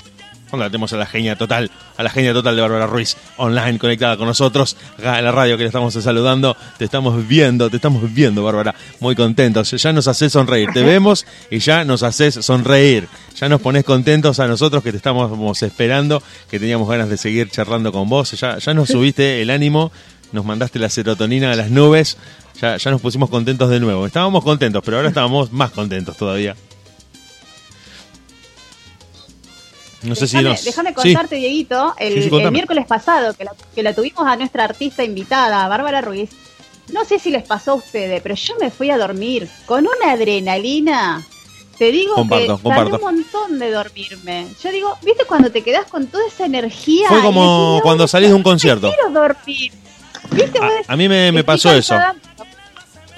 tenemos 0.50 0.94
a 0.94 0.98
la 0.98 1.06
genia 1.06 1.36
total, 1.36 1.70
a 1.98 2.04
la 2.04 2.10
genia 2.10 2.34
total 2.34 2.56
de 2.56 2.62
Bárbara 2.62 2.88
Ruiz, 2.88 3.18
online 3.38 3.78
conectada 3.78 4.18
con 4.18 4.28
nosotros, 4.28 4.78
acá 4.98 5.22
la 5.22 5.32
radio 5.32 5.58
que 5.58 5.64
le 5.64 5.68
estamos 5.68 5.94
saludando, 5.94 6.56
te 6.78 6.86
estamos 6.86 7.28
viendo, 7.28 7.70
te 7.70 7.76
estamos 7.76 8.14
viendo, 8.14 8.44
Bárbara, 8.44 8.76
muy 9.00 9.16
contentos, 9.16 9.72
ya 9.72 9.94
nos 9.94 10.08
haces 10.08 10.32
sonreír, 10.32 10.70
te 10.74 10.84
vemos 10.84 11.26
y 11.52 11.60
ya 11.60 11.84
nos 11.84 12.04
haces 12.04 12.36
sonreír, 12.36 13.08
ya 13.36 13.50
nos 13.50 13.62
pones 13.62 13.84
contentos 13.84 14.40
a 14.40 14.48
nosotros 14.48 14.84
que 14.84 14.92
te 14.92 14.98
estamos 14.98 15.62
esperando, 15.62 16.24
que 16.50 16.60
teníamos 16.60 16.90
ganas 16.90 17.10
de 17.10 17.18
seguir 17.18 17.50
charlando 17.50 17.92
con 17.92 18.10
vos, 18.10 18.32
ya, 18.32 18.58
ya 18.58 18.74
nos 18.74 18.90
subiste 18.90 19.42
el 19.42 19.50
ánimo, 19.50 19.92
nos 20.32 20.46
mandaste 20.46 20.80
la 20.80 20.90
serotonina 20.90 21.52
a 21.52 21.56
las 21.56 21.70
nubes, 21.70 22.18
ya, 22.62 22.78
ya 22.78 22.92
nos 22.92 23.02
pusimos 23.02 23.30
contentos 23.30 23.70
de 23.70 23.80
nuevo, 23.80 24.06
estábamos 24.06 24.44
contentos, 24.44 24.82
pero 24.84 24.98
ahora 24.98 25.10
estábamos 25.10 25.52
más 25.52 25.72
contentos 25.72 26.18
todavía. 26.18 26.56
No 30.04 30.16
sé 30.16 30.28
si 30.28 30.38
déjame, 30.38 30.50
nos... 30.56 30.64
déjame 30.64 30.90
Sí. 30.90 30.96
contarte, 30.96 31.36
Dieguito, 31.38 31.96
el, 31.98 32.14
Sí, 32.24 32.30
sí, 32.30 32.36
el 32.36 32.52
miércoles 32.52 32.86
pasado 32.86 33.34
que 33.34 33.44
la, 33.44 33.52
que 33.74 33.84
la 33.84 33.94
tuvimos 33.96 34.26
a 34.28 34.36
nuestra 34.36 34.64
artista 34.64 35.04
invitada, 35.04 35.68
Bárbara 35.68 36.02
Ruiz. 36.02 36.30
No 36.94 37.04
sé 37.04 37.20
si 37.20 37.32
les 37.32 37.44
pasó 37.44 37.72
a 37.72 37.76
ustedes, 37.76 38.22
pero 38.22 38.36
yo 38.36 38.54
me 38.62 38.70
fui 38.72 38.90
a 38.92 38.98
dormir 38.98 39.50
con 39.66 39.86
una 39.88 40.14
adrenalina. 40.14 41.26
Te 41.78 41.92
digo 41.92 42.16
Comparto, 42.16 42.58
que 42.58 42.64
comparto. 42.64 42.96
un 42.96 43.02
montón 43.02 43.60
de 43.60 43.72
dormirme. 43.72 44.48
Yo 44.64 44.72
digo, 44.72 44.98
¿viste 45.04 45.26
cuando 45.26 45.52
te 45.52 45.62
quedás 45.64 45.86
con 45.86 46.08
toda 46.08 46.26
esa 46.28 46.46
energía? 46.46 47.08
Fue 47.10 47.22
como 47.22 47.42
decís, 47.42 47.76
"No, 47.78 47.80
cuando 47.84 48.08
salís 48.08 48.30
de 48.30 48.36
un 48.36 48.44
concierto. 48.44 48.90
Quiero 48.90 49.12
dormir. 49.12 49.72
¿Viste? 50.32 50.60
A, 50.60 50.94
a 50.94 50.96
mí 50.96 51.08
me, 51.10 51.32
me 51.32 51.44
pasó 51.44 51.72
eso. 51.74 51.96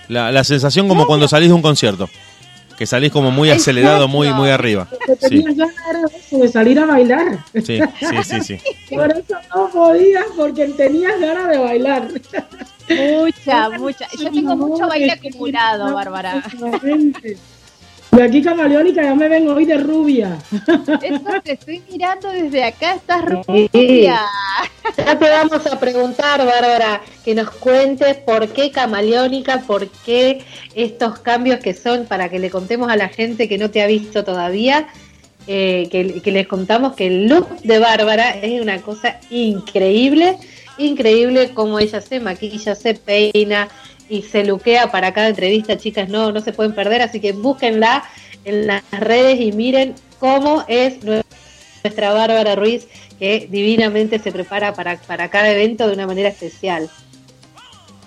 La, 0.08 0.32
la 0.32 0.44
sensación 0.44 0.88
como 0.88 1.06
cuando 1.06 1.28
salís 1.28 1.50
de 1.50 1.54
un 1.54 1.62
concierto. 1.62 2.10
Que 2.80 2.86
salís 2.86 3.12
como 3.12 3.30
muy 3.30 3.50
acelerado, 3.50 4.08
muy, 4.08 4.32
muy 4.32 4.50
arriba. 4.52 4.88
Sí, 5.28 5.44
de 6.32 6.48
salir 6.48 6.80
a 6.80 6.86
bailar. 6.86 7.44
sí, 7.54 7.78
sí, 8.00 8.24
sí, 8.24 8.42
sí. 8.42 8.60
Por 8.90 9.12
eso 9.12 9.36
no 9.54 9.70
podías, 9.70 10.24
porque 10.38 10.66
tenías 10.70 11.20
ganas 11.20 11.50
de 11.50 11.58
bailar. 11.58 12.08
Mucha, 12.90 13.70
mucha. 13.72 14.08
Yo 14.18 14.32
tengo 14.32 14.56
mucho 14.56 14.88
baile 14.88 15.12
acumulado, 15.12 15.94
Bárbara. 15.94 16.42
Y 18.12 18.22
aquí 18.22 18.42
camaleónica 18.42 19.04
ya 19.04 19.14
me 19.14 19.30
ven 19.30 19.48
hoy 19.48 19.66
de 19.66 19.78
rubia. 19.78 20.38
Eso 20.52 21.42
te 21.44 21.54
estoy 21.54 21.84
mirando 21.92 22.30
desde 22.30 22.64
acá, 22.64 22.96
estás 22.96 23.24
rubia. 23.24 24.22
Ya 24.98 25.20
te 25.20 25.30
vamos 25.30 25.66
a 25.68 25.80
preguntar, 25.80 26.44
Bárbara, 26.44 27.02
que 27.24 27.36
nos 27.36 27.52
cuentes 27.52 28.18
por 28.18 28.48
qué 28.50 28.72
camaleónica, 28.72 29.62
por 29.62 29.88
qué 30.06 30.44
estos 30.74 31.20
cambios 31.20 31.60
que 31.60 31.74
son, 31.74 32.06
para 32.06 32.30
que 32.30 32.40
le 32.40 32.50
contemos 32.50 32.90
a 32.90 32.96
la 32.96 33.10
gente 33.10 33.48
que 33.48 33.60
no 33.60 33.70
te 33.70 33.84
ha 33.84 33.88
visto 33.88 34.24
todavía, 34.24 34.88
eh, 35.48 35.88
que, 35.92 36.22
que 36.22 36.32
les 36.32 36.48
contamos 36.48 36.96
que 36.96 37.08
el 37.08 37.28
look 37.28 37.62
de 37.62 37.78
Bárbara 37.78 38.32
es 38.32 38.60
una 38.60 38.82
cosa 38.82 39.20
increíble, 39.30 40.38
increíble 40.80 41.52
como 41.54 41.80
ella 41.80 42.02
se 42.02 42.20
maquilla, 42.20 42.74
se 42.74 42.96
peina 42.96 43.68
y 44.10 44.24
se 44.24 44.44
luquea 44.44 44.92
para 44.92 45.14
cada 45.14 45.30
entrevista, 45.30 45.78
chicas, 45.78 46.10
no, 46.10 46.32
no 46.32 46.42
se 46.42 46.54
pueden 46.54 46.74
perder, 46.74 47.02
así 47.02 47.20
que 47.20 47.32
búsquenla 47.32 48.04
en 48.46 48.68
las 48.68 48.84
redes 48.92 49.40
y 49.40 49.52
miren 49.52 49.94
cómo 50.20 50.64
es 50.68 51.04
nuestra 51.04 52.14
Bárbara 52.14 52.56
Ruiz, 52.56 52.88
que 53.20 53.48
divinamente 53.50 54.20
se 54.20 54.32
prepara 54.32 54.74
para, 54.74 54.98
para 54.98 55.30
cada 55.30 55.52
evento 55.52 55.88
de 55.88 55.94
una 55.94 56.08
manera 56.08 56.30
especial. 56.30 56.90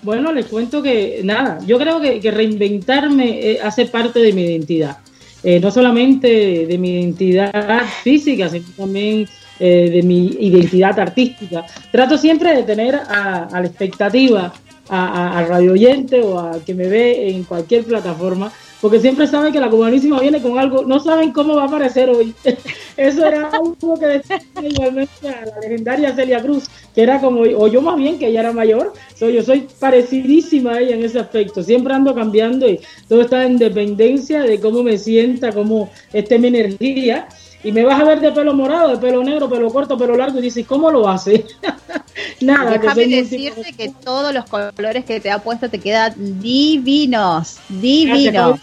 Bueno, 0.01 0.33
les 0.33 0.47
cuento 0.47 0.81
que 0.81 1.21
nada, 1.23 1.59
yo 1.65 1.77
creo 1.79 2.01
que, 2.01 2.19
reinventarme 2.29 3.51
eh, 3.51 3.59
hace 3.63 3.85
parte 3.85 4.19
de 4.19 4.33
mi 4.33 4.43
identidad. 4.43 4.97
Eh, 5.43 5.59
no 5.59 5.71
solamente 5.71 6.65
de 6.65 6.77
mi 6.77 6.99
identidad 6.99 7.83
física, 8.03 8.49
sino 8.49 8.65
también 8.77 9.27
eh, 9.59 9.89
de 9.91 10.03
mi 10.03 10.27
identidad 10.39 10.97
artística. 10.99 11.65
Trato 11.91 12.17
siempre 12.17 12.55
de 12.55 12.63
tener 12.63 12.95
a, 12.95 13.47
a 13.51 13.61
la 13.61 13.67
expectativa, 13.67 14.53
a, 14.89 15.45
radio 15.47 15.73
oyente 15.73 16.21
o 16.21 16.39
a 16.39 16.59
que 16.65 16.73
me 16.73 16.87
ve 16.87 17.29
en 17.29 17.43
cualquier 17.43 17.83
plataforma, 17.83 18.51
porque 18.81 18.99
siempre 18.99 19.27
saben 19.27 19.53
que 19.53 19.59
la 19.59 19.69
cubanísima 19.69 20.19
viene 20.19 20.41
con 20.41 20.59
algo, 20.59 20.83
no 20.83 20.99
saben 20.99 21.31
cómo 21.31 21.55
va 21.55 21.63
a 21.63 21.67
aparecer 21.67 22.09
hoy. 22.09 22.35
Eso 22.97 23.25
era 23.25 23.49
algo 23.49 23.97
que 23.97 24.05
decía 24.05 24.41
igualmente 24.61 25.29
a 25.29 25.45
la 25.45 25.59
legendaria 25.61 26.13
Celia 26.13 26.41
Cruz, 26.41 26.65
que 26.93 27.01
era 27.01 27.21
como, 27.21 27.41
o 27.41 27.67
yo 27.67 27.81
más 27.81 27.95
bien, 27.95 28.19
que 28.19 28.27
ella 28.27 28.41
era 28.41 28.51
mayor, 28.51 28.93
soy, 29.15 29.33
yo 29.33 29.43
soy 29.43 29.67
parecidísima 29.79 30.73
a 30.73 30.79
ella 30.81 30.95
en 30.95 31.03
ese 31.03 31.19
aspecto, 31.19 31.63
siempre 31.63 31.93
ando 31.93 32.13
cambiando 32.13 32.67
y 32.69 32.79
todo 33.07 33.21
está 33.21 33.45
en 33.45 33.57
dependencia 33.57 34.41
de 34.41 34.59
cómo 34.59 34.83
me 34.83 34.97
sienta, 34.97 35.53
cómo 35.53 35.89
esté 36.11 36.37
mi 36.37 36.49
energía. 36.49 37.27
Y 37.63 37.71
me 37.71 37.85
vas 37.85 37.99
a 37.99 38.03
ver 38.03 38.19
de 38.19 38.31
pelo 38.31 38.53
morado, 38.53 38.89
de 38.89 38.97
pelo 38.97 39.23
negro, 39.23 39.49
pelo 39.49 39.71
corto, 39.71 39.97
pelo 39.97 40.17
largo, 40.17 40.39
y 40.39 40.41
dices, 40.41 40.65
¿cómo 40.67 40.91
lo 40.91 41.07
hace? 41.07 41.45
Nada, 42.41 42.73
que 42.73 42.87
Déjame 42.87 43.05
muy 43.05 43.15
decirte 43.15 43.73
que 43.73 43.89
todos 44.03 44.33
los 44.33 44.45
colores 44.45 45.05
que 45.05 45.19
te 45.19 45.31
ha 45.31 45.39
puesto 45.39 45.69
te 45.69 45.79
quedan 45.79 46.13
divinos, 46.41 47.57
divinos. 47.69 48.59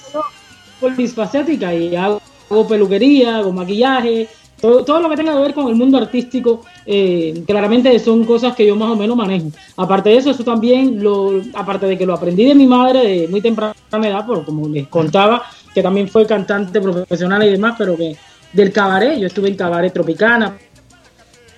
Polifacética 0.81 1.75
y 1.75 1.97
hago, 1.97 2.21
hago 2.51 2.69
peluquería, 2.69 3.39
hago 3.39 3.53
maquillaje, 3.53 4.29
todo, 4.61 4.85
todo 4.85 5.01
lo 5.01 5.09
que 5.09 5.17
tenga 5.17 5.33
que 5.33 5.41
ver 5.41 5.55
con 5.55 5.69
el 5.69 5.75
mundo 5.75 5.97
artístico, 5.97 6.63
eh, 6.85 7.43
claramente 7.47 7.99
son 7.99 8.25
cosas 8.25 8.55
que 8.55 8.67
yo 8.67 8.77
más 8.77 8.91
o 8.91 8.97
menos 8.97 9.17
manejo. 9.17 9.49
Aparte 9.77 10.11
de 10.11 10.17
eso, 10.19 10.31
eso 10.31 10.45
también, 10.45 11.03
lo, 11.03 11.41
aparte 11.55 11.87
de 11.87 11.97
que 11.97 12.05
lo 12.05 12.15
aprendí 12.15 12.45
de 12.45 12.55
mi 12.55 12.67
madre 12.67 13.07
de 13.07 13.29
muy 13.29 13.41
temprana 13.41 13.75
edad, 13.93 14.27
por 14.27 14.45
como 14.45 14.69
les 14.69 14.89
contaba, 14.89 15.43
que 15.75 15.83
también 15.83 16.09
fue 16.09 16.27
cantante 16.27 16.81
profesional 16.81 17.43
y 17.45 17.51
demás, 17.51 17.75
pero 17.79 17.97
que 17.97 18.17
del 18.53 18.73
cabaret, 18.73 19.19
yo 19.19 19.27
estuve 19.27 19.49
en 19.49 19.57
cabaret 19.57 19.93
tropicana, 19.93 20.59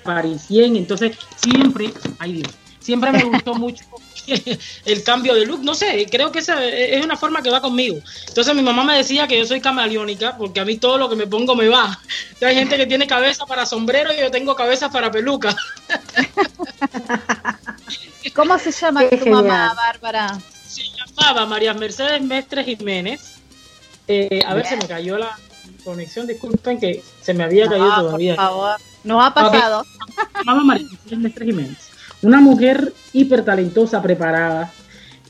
parisien, 0.03 0.77
entonces 0.77 1.17
siempre, 1.37 1.93
ay 2.19 2.35
Dios, 2.35 2.53
siempre 2.81 3.13
me 3.13 3.25
gustó 3.25 3.55
mucho 3.55 3.85
el 4.27 5.03
cambio 5.05 5.35
de 5.35 5.47
look, 5.47 5.63
no 5.63 5.75
sé, 5.75 6.07
creo 6.11 6.31
que 6.31 6.41
esa 6.41 6.65
es 6.65 7.05
una 7.05 7.17
forma 7.17 7.43
que 7.43 7.51
va 7.51 7.61
conmigo. 7.61 7.99
Entonces 8.29 8.55
mi 8.55 8.63
mamá 8.63 8.85
me 8.85 8.97
decía 8.97 9.27
que 9.27 9.39
yo 9.39 9.45
soy 9.45 9.61
camaleónica 9.61 10.37
porque 10.37 10.61
a 10.61 10.65
mí 10.65 10.79
todo 10.79 10.99
lo 10.99 11.09
que 11.09 11.17
me 11.17 11.27
pongo 11.27 11.55
me 11.55 11.69
va. 11.69 11.99
Hay 12.41 12.55
gente 12.55 12.77
que 12.77 12.87
tiene 12.87 13.07
cabeza 13.07 13.47
para 13.47 13.67
sombrero 13.67 14.13
y 14.13 14.21
yo 14.21 14.31
tengo 14.31 14.55
cabeza 14.55 14.91
para 14.91 15.11
peluca. 15.11 15.57
¿Cómo 18.35 18.59
se 18.59 18.71
llama 18.71 19.09
Qué 19.09 19.17
tu 19.17 19.27
mamá. 19.27 19.75
Bárbara? 19.75 20.39
Se 20.67 20.83
llamaba 20.83 21.47
María 21.47 21.75
Mercedes 21.75 22.23
Mestres 22.23 22.65
Jiménez. 22.65 23.39
Eh, 24.09 24.43
a 24.47 24.55
ver, 24.55 24.67
se 24.67 24.77
me 24.77 24.87
cayó 24.87 25.19
la 25.19 25.39
conexión, 25.83 26.27
disculpen 26.27 26.79
que 26.79 27.03
se 27.21 27.35
me 27.35 27.45
había 27.45 27.69
caído 27.69 27.87
No, 27.87 27.95
por 27.95 28.05
todavía. 28.07 28.37
favor. 28.37 28.77
Nos 29.05 29.25
ha 29.25 29.35
pasado. 29.35 29.85
Una 32.23 32.41
mujer 32.41 32.93
hiper 33.13 33.45
talentosa, 33.45 34.01
preparada. 34.01 34.73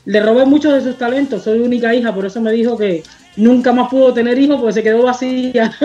Le 0.05 0.19
robé 0.21 0.45
muchos 0.45 0.73
de 0.73 0.81
sus 0.81 0.97
talentos, 0.97 1.43
soy 1.43 1.59
única 1.59 1.93
hija, 1.95 2.13
por 2.13 2.25
eso 2.25 2.39
me 2.41 2.51
dijo 2.51 2.77
que 2.77 3.03
nunca 3.37 3.71
más 3.71 3.89
pudo 3.89 4.13
tener 4.13 4.37
hijos 4.37 4.57
porque 4.57 4.73
se 4.73 4.83
quedó 4.83 5.03
vacía. 5.03 5.73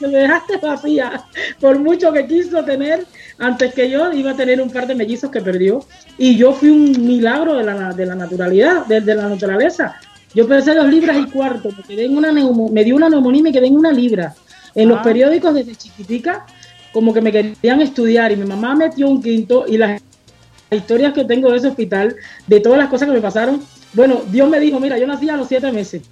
Me 0.00 0.08
dejaste 0.08 0.58
vacía. 0.58 1.24
Por 1.60 1.78
mucho 1.78 2.12
que 2.12 2.26
quiso 2.26 2.62
tener, 2.64 3.06
antes 3.38 3.72
que 3.72 3.88
yo 3.90 4.12
iba 4.12 4.32
a 4.32 4.36
tener 4.36 4.60
un 4.60 4.70
par 4.70 4.86
de 4.86 4.94
mellizos 4.94 5.30
que 5.30 5.40
perdió. 5.40 5.84
Y 6.18 6.36
yo 6.36 6.52
fui 6.52 6.68
un 6.70 6.92
milagro 7.06 7.54
de 7.54 7.64
la, 7.64 7.92
de 7.92 8.04
la 8.06 8.14
naturalidad, 8.14 8.84
de, 8.86 9.00
de 9.00 9.14
la 9.14 9.28
naturaleza. 9.28 9.98
Yo 10.36 10.46
pesé 10.46 10.74
dos 10.74 10.86
libras 10.88 11.16
y 11.18 11.24
cuarto, 11.30 11.70
me, 11.76 11.82
quedé 11.82 12.04
en 12.04 12.16
una 12.16 12.30
neumo- 12.30 12.70
me 12.70 12.84
dio 12.84 12.94
una 12.94 13.08
neumonía 13.08 13.40
y 13.40 13.42
me 13.44 13.52
quedé 13.52 13.66
en 13.68 13.76
una 13.76 13.90
libra. 13.90 14.34
En 14.74 14.88
los 14.90 14.98
Ah. 14.98 15.02
periódicos 15.02 15.54
desde 15.54 15.74
chiquitica, 15.74 16.44
como 16.92 17.12
que 17.14 17.22
me 17.22 17.32
querían 17.32 17.80
estudiar 17.80 18.30
y 18.32 18.36
mi 18.36 18.44
mamá 18.46 18.74
metió 18.74 19.08
un 19.08 19.22
quinto 19.22 19.64
y 19.66 19.78
las 19.78 20.00
historias 20.70 21.14
que 21.14 21.24
tengo 21.24 21.50
de 21.50 21.56
ese 21.56 21.68
hospital, 21.68 22.14
de 22.46 22.60
todas 22.60 22.78
las 22.78 22.88
cosas 22.88 23.08
que 23.08 23.14
me 23.14 23.20
pasaron, 23.20 23.62
bueno, 23.94 24.20
Dios 24.30 24.48
me 24.50 24.60
dijo, 24.60 24.78
mira, 24.78 24.98
yo 24.98 25.06
nací 25.06 25.28
a 25.30 25.36
los 25.38 25.48
siete 25.48 25.72
meses. 25.72 26.02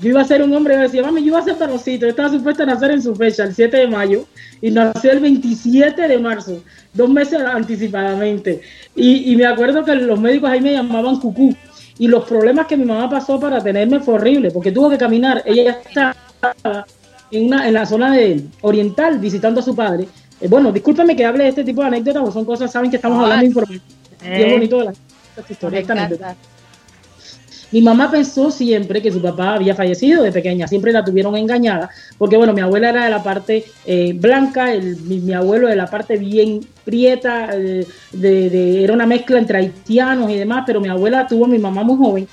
Yo 0.00 0.08
iba 0.08 0.22
a 0.22 0.24
ser 0.24 0.42
un 0.42 0.52
hombre, 0.54 0.74
yo 0.74 0.80
decía, 0.80 1.02
mami, 1.02 1.20
yo 1.20 1.26
iba 1.28 1.38
a 1.38 1.44
ser 1.44 1.54
varoncito. 1.56 2.06
Yo 2.06 2.10
estaba 2.10 2.28
supuesta 2.30 2.62
a 2.64 2.66
nacer 2.66 2.90
en 2.90 3.02
su 3.02 3.14
fecha, 3.14 3.44
el 3.44 3.54
7 3.54 3.76
de 3.76 3.86
mayo, 3.86 4.26
y 4.60 4.70
nací 4.70 5.06
el 5.08 5.20
27 5.20 6.08
de 6.08 6.18
marzo, 6.18 6.62
dos 6.94 7.08
meses 7.10 7.38
anticipadamente. 7.40 8.60
Y, 8.96 9.30
y 9.32 9.36
me 9.36 9.46
acuerdo 9.46 9.84
que 9.84 9.94
los 9.94 10.18
médicos 10.18 10.50
ahí 10.50 10.60
me 10.60 10.72
llamaban 10.72 11.20
cucú. 11.20 11.54
Y 11.98 12.08
los 12.08 12.24
problemas 12.24 12.66
que 12.66 12.76
mi 12.76 12.84
mamá 12.84 13.08
pasó 13.08 13.38
para 13.38 13.62
tenerme 13.62 14.00
fue 14.00 14.14
horrible, 14.14 14.50
porque 14.50 14.72
tuvo 14.72 14.90
que 14.90 14.98
caminar. 14.98 15.42
Ella 15.44 15.62
ya 15.64 15.70
estaba 15.70 16.86
en, 17.30 17.46
una, 17.46 17.68
en 17.68 17.74
la 17.74 17.86
zona 17.86 18.12
de 18.12 18.44
oriental 18.62 19.18
visitando 19.18 19.60
a 19.60 19.62
su 19.62 19.76
padre. 19.76 20.08
Eh, 20.40 20.48
bueno, 20.48 20.72
discúlpeme 20.72 21.14
que 21.14 21.24
hable 21.24 21.44
de 21.44 21.50
este 21.50 21.64
tipo 21.64 21.80
de 21.82 21.88
anécdotas, 21.88 22.22
porque 22.22 22.34
son 22.34 22.44
cosas, 22.44 22.72
saben 22.72 22.90
que 22.90 22.96
estamos 22.96 23.22
hablando 23.22 23.42
de 23.42 23.46
información. 23.46 23.82
Y 24.22 24.26
es 24.26 24.40
Eh, 24.40 24.52
bonito 24.52 24.78
de 24.78 24.84
la, 24.86 24.92
esta 25.36 25.52
historia, 25.52 25.80
esta 25.80 25.92
anécdota. 25.92 26.36
Mi 27.74 27.82
mamá 27.82 28.08
pensó 28.08 28.52
siempre 28.52 29.02
que 29.02 29.10
su 29.10 29.20
papá 29.20 29.54
había 29.54 29.74
fallecido 29.74 30.22
de 30.22 30.30
pequeña, 30.30 30.68
siempre 30.68 30.92
la 30.92 31.04
tuvieron 31.04 31.36
engañada, 31.36 31.90
porque 32.16 32.36
bueno, 32.36 32.52
mi 32.52 32.60
abuela 32.60 32.90
era 32.90 33.02
de 33.02 33.10
la 33.10 33.20
parte 33.20 33.64
eh, 33.84 34.12
blanca, 34.14 34.72
el, 34.72 34.96
mi, 34.98 35.32
abuelo 35.34 35.66
de 35.66 35.74
la 35.74 35.86
parte 35.88 36.16
bien 36.16 36.60
prieta, 36.84 37.48
eh, 37.52 37.84
de, 38.12 38.48
de- 38.48 38.84
era 38.84 38.92
una 38.92 39.06
mezcla 39.06 39.40
entre 39.40 39.58
haitianos 39.58 40.30
y 40.30 40.36
demás, 40.36 40.62
pero 40.64 40.80
mi 40.80 40.86
abuela 40.86 41.26
tuvo 41.26 41.46
a 41.46 41.48
mi 41.48 41.58
mamá 41.58 41.82
muy 41.82 41.96
joven 41.96 42.28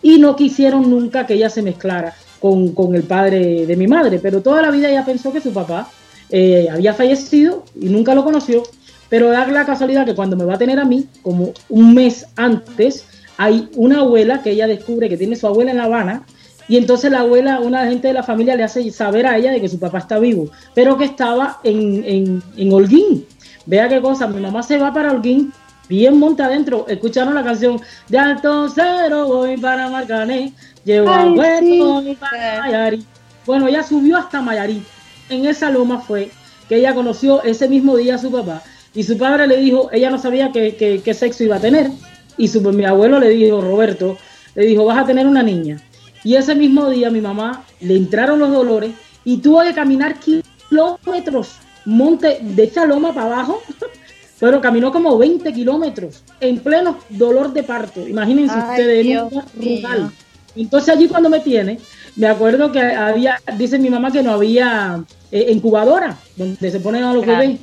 y 0.00 0.18
no 0.18 0.34
quisieron 0.34 0.88
nunca 0.88 1.26
que 1.26 1.34
ella 1.34 1.50
se 1.50 1.60
mezclara 1.60 2.14
con, 2.40 2.72
con 2.72 2.94
el 2.94 3.02
padre 3.02 3.66
de 3.66 3.76
mi 3.76 3.86
madre, 3.86 4.18
pero 4.22 4.40
toda 4.40 4.62
la 4.62 4.70
vida 4.70 4.88
ella 4.88 5.04
pensó 5.04 5.30
que 5.30 5.42
su 5.42 5.52
papá 5.52 5.90
eh, 6.30 6.66
había 6.72 6.94
fallecido 6.94 7.62
y 7.78 7.90
nunca 7.90 8.14
lo 8.14 8.24
conoció, 8.24 8.62
pero 9.10 9.28
da 9.28 9.46
la 9.48 9.66
casualidad 9.66 10.06
que 10.06 10.14
cuando 10.14 10.34
me 10.34 10.46
va 10.46 10.54
a 10.54 10.58
tener 10.58 10.78
a 10.78 10.86
mí, 10.86 11.06
como 11.20 11.52
un 11.68 11.92
mes 11.92 12.24
antes, 12.36 13.04
hay 13.38 13.68
una 13.76 14.00
abuela 14.00 14.42
que 14.42 14.50
ella 14.50 14.66
descubre 14.66 15.08
que 15.08 15.16
tiene 15.16 15.34
su 15.36 15.46
abuela 15.46 15.70
en 15.70 15.78
La 15.78 15.84
Habana, 15.84 16.24
y 16.68 16.76
entonces 16.76 17.10
la 17.10 17.20
abuela, 17.20 17.60
una 17.60 17.86
gente 17.86 18.08
de 18.08 18.14
la 18.14 18.22
familia 18.22 18.54
le 18.54 18.64
hace 18.64 18.90
saber 18.90 19.26
a 19.26 19.38
ella 19.38 19.50
de 19.52 19.60
que 19.62 19.68
su 19.70 19.78
papá 19.78 19.98
está 19.98 20.18
vivo, 20.18 20.50
pero 20.74 20.98
que 20.98 21.06
estaba 21.06 21.60
en, 21.64 22.04
en, 22.04 22.42
en 22.58 22.72
Holguín. 22.72 23.24
Vea 23.64 23.88
qué 23.88 24.02
cosa, 24.02 24.26
mi 24.26 24.40
mamá 24.40 24.62
se 24.62 24.76
va 24.76 24.92
para 24.92 25.12
Holguín, 25.12 25.50
bien 25.88 26.18
monta 26.18 26.44
adentro, 26.44 26.84
escucharon 26.88 27.34
la 27.34 27.42
canción 27.42 27.80
de 28.08 28.18
Alto 28.18 28.68
Cero, 28.68 29.26
voy 29.28 29.56
para 29.56 29.88
Marcané, 29.88 30.52
llevo 30.84 31.08
a 31.08 31.24
Hueco, 31.30 32.02
sí. 32.02 32.16
para 32.20 32.60
Mayarí. 32.60 33.06
Bueno, 33.46 33.66
ella 33.66 33.82
subió 33.82 34.18
hasta 34.18 34.42
Mayarí. 34.42 34.82
En 35.30 35.46
esa 35.46 35.70
loma 35.70 36.00
fue 36.00 36.30
que 36.68 36.76
ella 36.76 36.94
conoció 36.94 37.42
ese 37.44 37.66
mismo 37.68 37.96
día 37.96 38.16
a 38.16 38.18
su 38.18 38.30
papá. 38.30 38.62
Y 38.94 39.04
su 39.04 39.16
padre 39.16 39.46
le 39.46 39.56
dijo, 39.58 39.88
ella 39.92 40.10
no 40.10 40.18
sabía 40.18 40.50
qué, 40.52 40.76
qué- 40.76 41.00
qué 41.02 41.14
sexo 41.14 41.44
iba 41.44 41.56
a 41.56 41.60
tener. 41.60 41.90
Y 42.38 42.48
su, 42.48 42.60
mi 42.60 42.84
abuelo 42.84 43.18
le 43.18 43.28
dijo, 43.30 43.60
Roberto, 43.60 44.16
le 44.54 44.64
dijo, 44.66 44.84
vas 44.84 44.98
a 44.98 45.04
tener 45.06 45.26
una 45.26 45.42
niña. 45.42 45.80
Y 46.24 46.34
ese 46.36 46.54
mismo 46.54 46.88
día 46.88 47.10
mi 47.10 47.20
mamá 47.20 47.64
le 47.80 47.96
entraron 47.96 48.38
los 48.38 48.50
dolores 48.50 48.92
y 49.24 49.38
tuvo 49.38 49.62
que 49.62 49.74
caminar 49.74 50.16
kilómetros, 50.20 51.56
monte 51.84 52.38
de 52.40 52.64
esa 52.64 52.86
loma 52.86 53.12
para 53.14 53.26
abajo, 53.26 53.60
pero 54.40 54.60
caminó 54.60 54.92
como 54.92 55.18
20 55.18 55.52
kilómetros 55.52 56.22
en 56.40 56.58
pleno 56.60 56.98
dolor 57.08 57.52
de 57.52 57.62
parto. 57.62 58.06
Imagínense 58.06 58.54
Ay, 58.56 58.70
ustedes, 58.70 59.06
en 59.06 59.18
un 59.22 59.28
Dios 59.30 59.44
rural. 59.56 60.10
Entonces 60.56 60.94
allí 60.94 61.08
cuando 61.08 61.28
me 61.28 61.40
tiene, 61.40 61.78
me 62.16 62.26
acuerdo 62.26 62.72
que 62.72 62.80
había, 62.80 63.40
dice 63.56 63.78
mi 63.78 63.90
mamá 63.90 64.10
que 64.10 64.22
no 64.22 64.32
había 64.32 65.04
eh, 65.30 65.46
incubadora 65.52 66.16
donde 66.36 66.70
se 66.70 66.80
ponen 66.80 67.04
a 67.04 67.12
los 67.12 67.22
Claro. 67.24 67.40
bebés. 67.40 67.60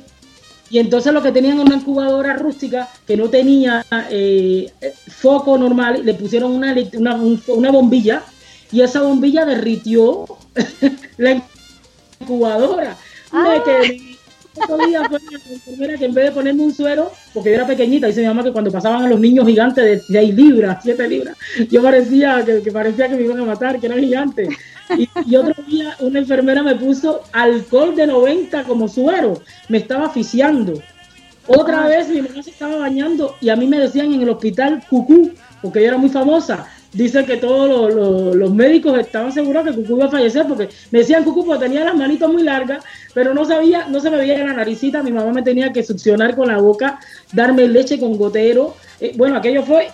Y 0.70 0.78
entonces 0.78 1.12
lo 1.12 1.22
que 1.22 1.30
tenían 1.32 1.60
una 1.60 1.76
incubadora 1.76 2.34
rústica 2.34 2.88
que 3.06 3.16
no 3.16 3.28
tenía 3.28 3.84
eh, 4.10 4.72
eh, 4.80 4.94
foco 5.08 5.56
normal, 5.56 6.02
le 6.04 6.14
pusieron 6.14 6.52
una, 6.52 6.74
una, 6.94 7.14
un- 7.14 7.42
una 7.48 7.70
bombilla 7.70 8.22
y 8.72 8.80
esa 8.82 9.02
bombilla 9.02 9.44
derritió 9.44 10.24
la 11.18 11.42
incubadora. 12.20 12.96
Me 13.32 13.62
quedé. 13.62 14.15
Otro 14.56 14.86
día 14.86 15.02
fue 15.08 15.18
la 15.20 15.54
enfermera 15.54 15.98
que 15.98 16.04
en 16.06 16.14
vez 16.14 16.24
de 16.26 16.32
ponerme 16.32 16.62
un 16.62 16.74
suero, 16.74 17.12
porque 17.34 17.50
yo 17.50 17.56
era 17.56 17.66
pequeñita, 17.66 18.06
dice 18.06 18.20
mi 18.20 18.26
mamá 18.26 18.42
que 18.42 18.52
cuando 18.52 18.70
pasaban 18.70 19.04
a 19.04 19.08
los 19.08 19.20
niños 19.20 19.46
gigantes 19.46 19.84
de 19.84 19.98
6 19.98 20.34
libras, 20.34 20.78
7 20.82 21.08
libras, 21.08 21.36
yo 21.70 21.82
parecía 21.82 22.44
que, 22.44 22.62
que 22.62 22.72
parecía 22.72 23.08
que 23.08 23.16
me 23.16 23.22
iban 23.22 23.40
a 23.40 23.44
matar, 23.44 23.78
que 23.78 23.86
eran 23.86 23.98
gigantes. 23.98 24.48
Y, 24.96 25.08
y 25.26 25.36
otro 25.36 25.54
día 25.64 25.96
una 26.00 26.20
enfermera 26.20 26.62
me 26.62 26.76
puso 26.76 27.22
alcohol 27.32 27.94
de 27.94 28.06
90 28.06 28.64
como 28.64 28.88
suero, 28.88 29.42
me 29.68 29.78
estaba 29.78 30.06
asfixiando. 30.06 30.80
Otra 31.48 31.86
vez 31.86 32.08
mi 32.08 32.22
mamá 32.22 32.42
se 32.42 32.50
estaba 32.50 32.76
bañando 32.76 33.36
y 33.40 33.50
a 33.50 33.56
mí 33.56 33.66
me 33.66 33.78
decían 33.78 34.12
en 34.12 34.22
el 34.22 34.30
hospital 34.30 34.82
cucú, 34.88 35.32
porque 35.62 35.80
yo 35.80 35.88
era 35.88 35.98
muy 35.98 36.10
famosa. 36.10 36.66
Dicen 36.92 37.26
que 37.26 37.36
todos 37.36 37.92
los, 37.94 38.34
los- 38.34 38.54
médicos 38.54 38.98
estaban 38.98 39.32
seguros 39.32 39.64
que 39.64 39.72
Cucú 39.72 39.96
iba 39.96 40.06
a 40.06 40.10
fallecer 40.10 40.46
porque 40.48 40.68
me 40.90 41.00
decían 41.00 41.24
Cucú 41.24 41.44
porque 41.44 41.66
tenía 41.66 41.84
las 41.84 41.94
manitos 41.94 42.32
muy 42.32 42.42
largas, 42.42 42.82
pero 43.12 43.34
no 43.34 43.44
sabía, 43.44 43.86
no 43.88 44.00
se 44.00 44.10
me 44.10 44.16
veía 44.16 44.42
la 44.44 44.52
naricita. 44.54 45.02
Mi 45.02 45.12
mamá 45.12 45.32
me 45.32 45.42
tenía 45.42 45.72
que 45.72 45.82
succionar 45.82 46.34
con 46.34 46.48
la 46.48 46.58
boca, 46.58 46.98
darme 47.32 47.68
leche 47.68 47.98
con 47.98 48.16
gotero. 48.16 48.74
Eh, 49.00 49.12
bueno, 49.16 49.36
aquello 49.36 49.62
fue, 49.62 49.88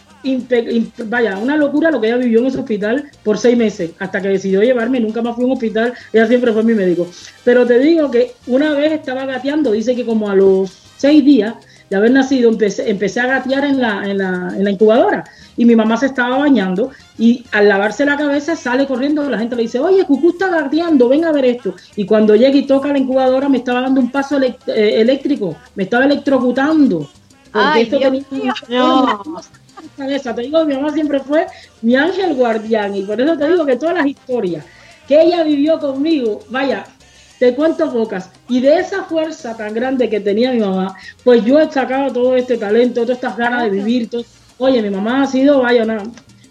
vaya, 1.06 1.38
una 1.38 1.56
locura 1.56 1.90
lo 1.90 2.00
que 2.00 2.06
ella 2.08 2.16
vivió 2.18 2.38
en 2.40 2.46
ese 2.46 2.58
hospital 2.58 3.10
por 3.24 3.38
seis 3.38 3.56
meses, 3.56 3.90
hasta 3.98 4.20
que 4.20 4.28
decidió 4.28 4.62
llevarme. 4.62 5.00
Nunca 5.00 5.22
más 5.22 5.34
fui 5.34 5.44
a 5.44 5.46
un 5.46 5.52
hospital, 5.54 5.92
ella 6.12 6.26
siempre 6.26 6.52
fue 6.52 6.62
mi 6.62 6.74
médico. 6.74 7.08
Pero 7.44 7.66
te 7.66 7.78
digo 7.78 8.10
que 8.10 8.32
una 8.46 8.72
vez 8.74 8.92
estaba 8.92 9.24
gateando, 9.26 9.72
dice 9.72 9.96
que 9.96 10.04
como 10.04 10.30
a 10.30 10.36
los 10.36 10.70
seis 10.96 11.24
días 11.24 11.54
de 11.92 11.98
haber 11.98 12.10
nacido, 12.10 12.48
empecé, 12.48 12.88
empecé 12.88 13.20
a 13.20 13.26
gatear 13.26 13.66
en 13.66 13.78
la, 13.78 14.02
en, 14.08 14.16
la, 14.16 14.54
en 14.56 14.64
la 14.64 14.70
incubadora 14.70 15.24
y 15.58 15.66
mi 15.66 15.76
mamá 15.76 15.98
se 15.98 16.06
estaba 16.06 16.38
bañando 16.38 16.90
y 17.18 17.44
al 17.52 17.68
lavarse 17.68 18.06
la 18.06 18.16
cabeza 18.16 18.56
sale 18.56 18.86
corriendo, 18.86 19.28
la 19.28 19.38
gente 19.38 19.56
le 19.56 19.62
dice, 19.64 19.78
oye, 19.78 20.04
Cucú 20.06 20.30
está 20.30 20.48
gateando, 20.48 21.10
ven 21.10 21.26
a 21.26 21.32
ver 21.32 21.44
esto. 21.44 21.74
Y 21.94 22.06
cuando 22.06 22.34
llega 22.34 22.56
y 22.56 22.66
toca 22.66 22.88
la 22.88 22.98
incubadora 22.98 23.50
me 23.50 23.58
estaba 23.58 23.82
dando 23.82 24.00
un 24.00 24.10
paso 24.10 24.40
eh, 24.40 24.56
eléctrico, 24.66 25.54
me 25.74 25.82
estaba 25.82 26.06
electrocutando. 26.06 27.10
Porque 27.52 27.68
Ay, 27.68 27.82
esto 27.82 27.98
Dios 27.98 28.26
tenía 28.30 28.54
cabeza. 29.98 30.34
Te 30.34 30.40
digo, 30.40 30.64
mi 30.64 30.74
mamá 30.74 30.94
siempre 30.94 31.20
fue 31.20 31.46
mi 31.82 31.94
ángel 31.94 32.34
guardián 32.34 32.96
y 32.96 33.02
por 33.02 33.20
eso 33.20 33.36
te 33.36 33.50
digo 33.50 33.66
que 33.66 33.76
todas 33.76 33.96
las 33.96 34.06
historias 34.06 34.64
que 35.06 35.20
ella 35.20 35.42
vivió 35.42 35.78
conmigo, 35.78 36.40
vaya, 36.48 36.86
te 37.42 37.56
cuento 37.56 37.92
pocas. 37.92 38.30
Y 38.48 38.60
de 38.60 38.78
esa 38.78 39.02
fuerza 39.02 39.56
tan 39.56 39.74
grande 39.74 40.08
que 40.08 40.20
tenía 40.20 40.52
mi 40.52 40.60
mamá, 40.60 40.96
pues 41.24 41.44
yo 41.44 41.58
he 41.58 41.68
sacado 41.72 42.12
todo 42.12 42.36
este 42.36 42.56
talento, 42.56 43.00
todas 43.02 43.16
estas 43.16 43.36
ganas 43.36 43.64
de 43.64 43.70
vivir. 43.70 44.08
todo- 44.08 44.24
Oye, 44.58 44.80
mi 44.80 44.90
mamá 44.90 45.22
ha 45.22 45.26
sido, 45.26 45.60
vaya, 45.60 45.82
una, 45.82 46.04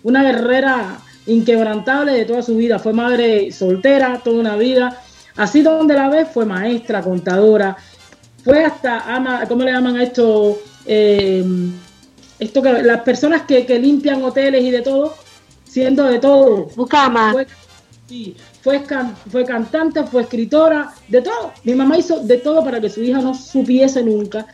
una 0.04 0.22
guerrera 0.22 0.98
inquebrantable 1.28 2.12
de 2.12 2.26
toda 2.26 2.42
su 2.42 2.58
vida. 2.58 2.78
Fue 2.78 2.92
madre 2.92 3.54
soltera 3.54 4.20
toda 4.22 4.42
una 4.42 4.58
vida. 4.58 5.02
Así 5.38 5.62
donde 5.62 5.94
la 5.94 6.10
ves, 6.10 6.28
fue 6.34 6.46
maestra, 6.46 7.02
contadora, 7.02 7.78
fue 8.44 8.66
hasta, 8.66 9.16
ama, 9.16 9.46
¿cómo 9.48 9.64
le 9.64 9.72
llaman 9.72 9.96
a 9.96 10.04
esto? 10.04 10.60
Eh, 10.86 11.42
esto 12.38 12.62
que 12.62 12.84
las 12.84 13.00
personas 13.04 13.44
que, 13.44 13.66
que 13.66 13.80
limpian 13.80 14.22
hoteles 14.26 14.62
y 14.62 14.72
de 14.72 14.82
todo, 14.82 15.16
siendo 15.64 16.04
de 16.04 16.20
todo. 16.20 16.66
Bucama. 16.76 17.32
Fue, 17.32 17.48
sí, 18.10 18.36
fue, 18.62 18.82
fue 19.32 19.46
cantante, 19.46 20.04
fue 20.04 20.24
escritora, 20.24 20.94
de 21.08 21.22
todo. 21.22 21.54
Mi 21.64 21.76
mamá 21.76 21.98
hizo 21.98 22.20
de 22.20 22.38
todo 22.38 22.64
para 22.64 22.80
que 22.80 22.90
su 22.90 23.02
hija 23.02 23.20
no 23.20 23.34
supiese 23.34 24.04
nunca 24.04 24.46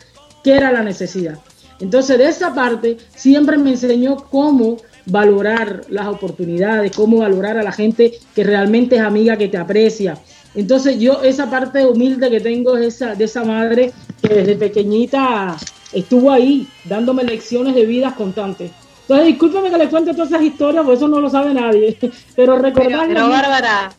qué 0.43 0.55
era 0.55 0.71
la 0.71 0.83
necesidad. 0.83 1.39
Entonces, 1.79 2.17
de 2.17 2.27
esa 2.27 2.53
parte, 2.53 2.97
siempre 3.15 3.57
me 3.57 3.71
enseñó 3.71 4.17
cómo 4.17 4.77
valorar 5.05 5.83
las 5.89 6.07
oportunidades, 6.07 6.95
cómo 6.95 7.17
valorar 7.17 7.57
a 7.57 7.63
la 7.63 7.71
gente 7.71 8.13
que 8.33 8.43
realmente 8.43 8.95
es 8.95 9.01
amiga, 9.01 9.37
que 9.37 9.47
te 9.47 9.57
aprecia. 9.57 10.17
Entonces, 10.55 10.99
yo 10.99 11.21
esa 11.21 11.49
parte 11.49 11.85
humilde 11.85 12.29
que 12.29 12.39
tengo 12.39 12.77
es 12.77 12.95
esa, 12.95 13.13
de 13.15 13.25
esa 13.25 13.43
madre 13.43 13.91
que 14.21 14.33
desde 14.33 14.55
pequeñita 14.55 15.55
estuvo 15.93 16.31
ahí 16.31 16.67
dándome 16.85 17.23
lecciones 17.23 17.75
de 17.75 17.85
vida 17.85 18.15
constantes. 18.15 18.71
Entonces, 19.07 19.27
discúlpeme 19.27 19.69
que 19.69 19.77
le 19.77 19.87
cuente 19.87 20.11
todas 20.13 20.29
esas 20.31 20.41
historias, 20.43 20.83
porque 20.83 20.97
eso 20.97 21.07
no 21.07 21.21
lo 21.21 21.29
sabe 21.29 21.53
nadie. 21.53 21.97
Pero 22.35 22.57
recordar 22.57 23.07
Pero 23.07 23.29
Bárbara, 23.29 23.93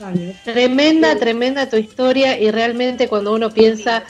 años. 0.00 0.36
tremenda, 0.44 1.16
tremenda 1.16 1.68
tu 1.70 1.76
historia 1.76 2.38
y 2.38 2.50
realmente 2.50 3.08
cuando 3.08 3.32
uno 3.32 3.50
piensa 3.50 4.04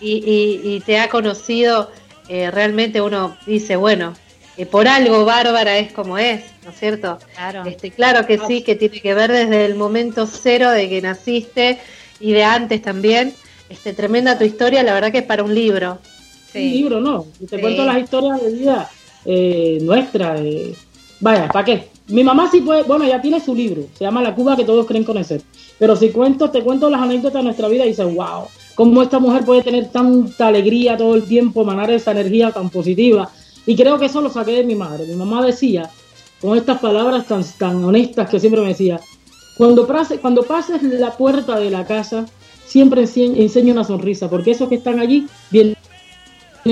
y, 0.00 0.12
y- 0.24 0.74
y 0.76 0.80
te 0.80 0.98
ha 0.98 1.08
conocido, 1.08 1.90
eh, 2.28 2.50
realmente 2.50 3.02
uno 3.02 3.36
dice, 3.46 3.76
bueno, 3.76 4.14
eh, 4.56 4.64
por 4.64 4.88
algo 4.88 5.24
Bárbara 5.26 5.76
es 5.78 5.92
como 5.92 6.16
es, 6.16 6.42
¿no 6.64 6.70
es 6.70 6.78
cierto? 6.78 7.18
Claro. 7.34 7.64
Este, 7.68 7.90
claro 7.90 8.26
que 8.26 8.38
sí, 8.38 8.62
que 8.62 8.76
tiene 8.76 9.00
que 9.00 9.12
ver 9.12 9.30
desde 9.32 9.66
el 9.66 9.74
momento 9.74 10.26
cero 10.26 10.70
de 10.70 10.88
que 10.88 11.02
naciste 11.02 11.78
y 12.20 12.32
de 12.32 12.44
antes 12.44 12.80
también. 12.80 13.34
Este, 13.68 13.92
tremenda 13.92 14.38
tu 14.38 14.44
historia, 14.44 14.82
la 14.82 14.94
verdad 14.94 15.12
que 15.12 15.18
es 15.18 15.24
para 15.24 15.42
un 15.42 15.54
libro. 15.54 15.98
Un 16.54 16.60
libro, 16.60 17.00
¿no? 17.00 17.26
Y 17.40 17.46
te 17.46 17.56
Sí. 17.56 17.60
cuento 17.62 17.84
las 17.84 17.98
historias 17.98 18.40
de 18.42 18.50
vida 18.52 18.90
eh, 19.24 19.78
nuestra. 19.82 20.36
eh, 20.38 20.74
Vaya, 21.20 21.48
¿para 21.48 21.64
qué? 21.64 21.88
Mi 22.08 22.22
mamá 22.22 22.50
sí 22.50 22.60
puede, 22.60 22.82
bueno, 22.82 23.06
ya 23.06 23.22
tiene 23.22 23.40
su 23.40 23.54
libro, 23.54 23.84
se 23.96 24.04
llama 24.04 24.20
La 24.20 24.34
Cuba 24.34 24.56
que 24.56 24.64
todos 24.64 24.84
creen 24.86 25.04
conocer. 25.04 25.40
Pero 25.78 25.96
si 25.96 26.10
cuento, 26.10 26.50
te 26.50 26.62
cuento 26.62 26.90
las 26.90 27.00
anécdotas 27.00 27.40
de 27.40 27.44
nuestra 27.44 27.68
vida 27.68 27.84
y 27.84 27.88
dices, 27.88 28.04
wow, 28.14 28.44
cómo 28.74 29.02
esta 29.02 29.18
mujer 29.18 29.44
puede 29.44 29.62
tener 29.62 29.88
tanta 29.90 30.48
alegría 30.48 30.96
todo 30.96 31.14
el 31.14 31.24
tiempo, 31.24 31.62
emanar 31.62 31.90
esa 31.90 32.10
energía 32.12 32.50
tan 32.50 32.68
positiva. 32.68 33.30
Y 33.64 33.74
creo 33.74 33.98
que 33.98 34.06
eso 34.06 34.20
lo 34.20 34.28
saqué 34.30 34.52
de 34.52 34.64
mi 34.64 34.74
madre. 34.74 35.06
Mi 35.06 35.14
mamá 35.16 35.44
decía, 35.44 35.88
con 36.42 36.58
estas 36.58 36.78
palabras 36.78 37.26
tan, 37.26 37.42
tan 37.58 37.82
honestas 37.82 38.28
que 38.28 38.38
siempre 38.38 38.60
me 38.60 38.68
decía, 38.68 39.00
cuando, 39.56 39.86
pase- 39.86 40.18
cuando 40.18 40.42
pases 40.42 40.82
la 40.82 41.16
puerta 41.16 41.58
de 41.58 41.70
la 41.70 41.86
casa, 41.86 42.26
siempre 42.66 43.02
ense- 43.04 43.34
enseña 43.40 43.72
una 43.72 43.84
sonrisa, 43.84 44.28
porque 44.28 44.50
esos 44.50 44.68
que 44.68 44.74
están 44.74 44.98
allí 45.00 45.26
vienen 45.50 45.76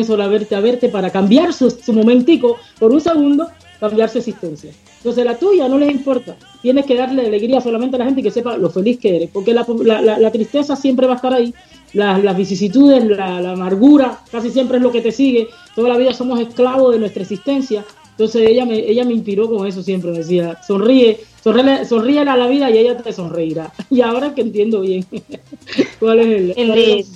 solo 0.05 0.22
a 0.22 0.28
verte, 0.28 0.55
a 0.55 0.61
verte 0.61 0.88
para 0.88 1.11
cambiar 1.11 1.53
su, 1.53 1.70
su 1.70 1.93
momentico 1.93 2.57
por 2.78 2.93
un 2.93 3.01
segundo, 3.01 3.49
cambiar 3.78 4.09
su 4.09 4.18
existencia. 4.18 4.72
Entonces 4.99 5.24
la 5.24 5.36
tuya 5.36 5.68
no 5.68 5.78
les 5.78 5.90
importa. 5.90 6.36
Tienes 6.62 6.86
que 6.86 6.95
darle 6.95 7.26
alegría 7.26 7.61
solamente 7.61 7.97
a 7.97 7.99
la 7.99 8.05
gente 8.07 8.20
y 8.20 8.24
que 8.24 8.30
sepa 8.30 8.57
lo 8.57 8.70
feliz 8.70 8.99
que 9.01 9.16
eres, 9.16 9.30
porque 9.32 9.53
la, 9.53 9.66
la- 10.01 10.18
la- 10.18 10.30
tristeza 10.30 10.76
siempre 10.76 11.07
va 11.07 11.14
a 11.14 11.16
estar 11.16 11.34
ahí, 11.34 11.53
las, 11.93 12.22
las 12.22 12.36
vicisitudes, 12.36 13.05
la, 13.05 13.40
la 13.40 13.53
amargura, 13.53 14.20
casi 14.30 14.51
siempre 14.51 14.76
es 14.78 14.82
lo 14.82 14.93
que 14.93 15.01
te 15.01 15.11
sigue. 15.12 15.49
Toda 15.74 15.88
la 15.88 15.97
vida 15.97 16.14
somos 16.14 16.38
esclavos 16.40 16.93
de 16.93 17.01
nuestra 17.01 17.22
existencia. 17.22 17.84
Entonces 18.12 18.49
ella 18.49 18.64
me, 18.64 18.78
ella 18.78 19.05
me 19.05 19.12
inspiró 19.14 19.49
con 19.49 19.66
eso 19.66 19.82
siempre, 19.82 20.12
me 20.12 20.18
decía, 20.18 20.57
sonríe, 20.66 21.18
sonríe, 21.43 21.84
sonríe 21.84 22.20
a 22.20 22.36
la 22.36 22.47
vida 22.47 22.70
y 22.70 22.78
ella 22.78 22.97
te 22.99 23.12
sonreirá. 23.12 23.72
Y 23.90 24.01
ahora 24.03 24.32
que 24.34 24.43
entiendo 24.43 24.82
bien 24.82 25.05
cuál 25.99 26.20
es 26.20 26.26
el... 26.26 26.55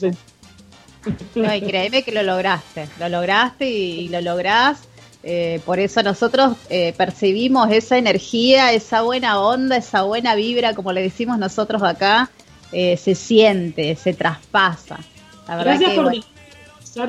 El. 0.02 0.16
No, 1.34 1.54
y 1.54 1.62
créeme 1.62 2.02
que 2.02 2.12
lo 2.12 2.22
lograste, 2.22 2.90
lo 2.98 3.08
lograste 3.08 3.70
y, 3.70 4.00
y 4.06 4.08
lo 4.08 4.20
lográs. 4.20 4.88
eh, 5.22 5.60
por 5.64 5.78
eso 5.80 6.02
nosotros 6.02 6.56
eh, 6.68 6.94
percibimos 6.96 7.70
esa 7.72 7.98
energía, 7.98 8.72
esa 8.72 9.02
buena 9.02 9.40
onda, 9.40 9.76
esa 9.76 10.02
buena 10.02 10.34
vibra, 10.34 10.74
como 10.74 10.92
le 10.92 11.02
decimos 11.02 11.38
nosotros 11.38 11.82
acá, 11.82 12.30
eh, 12.72 12.96
se 12.96 13.14
siente, 13.14 13.96
se 13.96 14.14
traspasa. 14.14 15.08
La 15.46 15.56
verdad 15.56 15.78
Gracias 15.78 15.92
que, 15.92 15.94
por 15.94 16.04
bueno, 16.04 16.22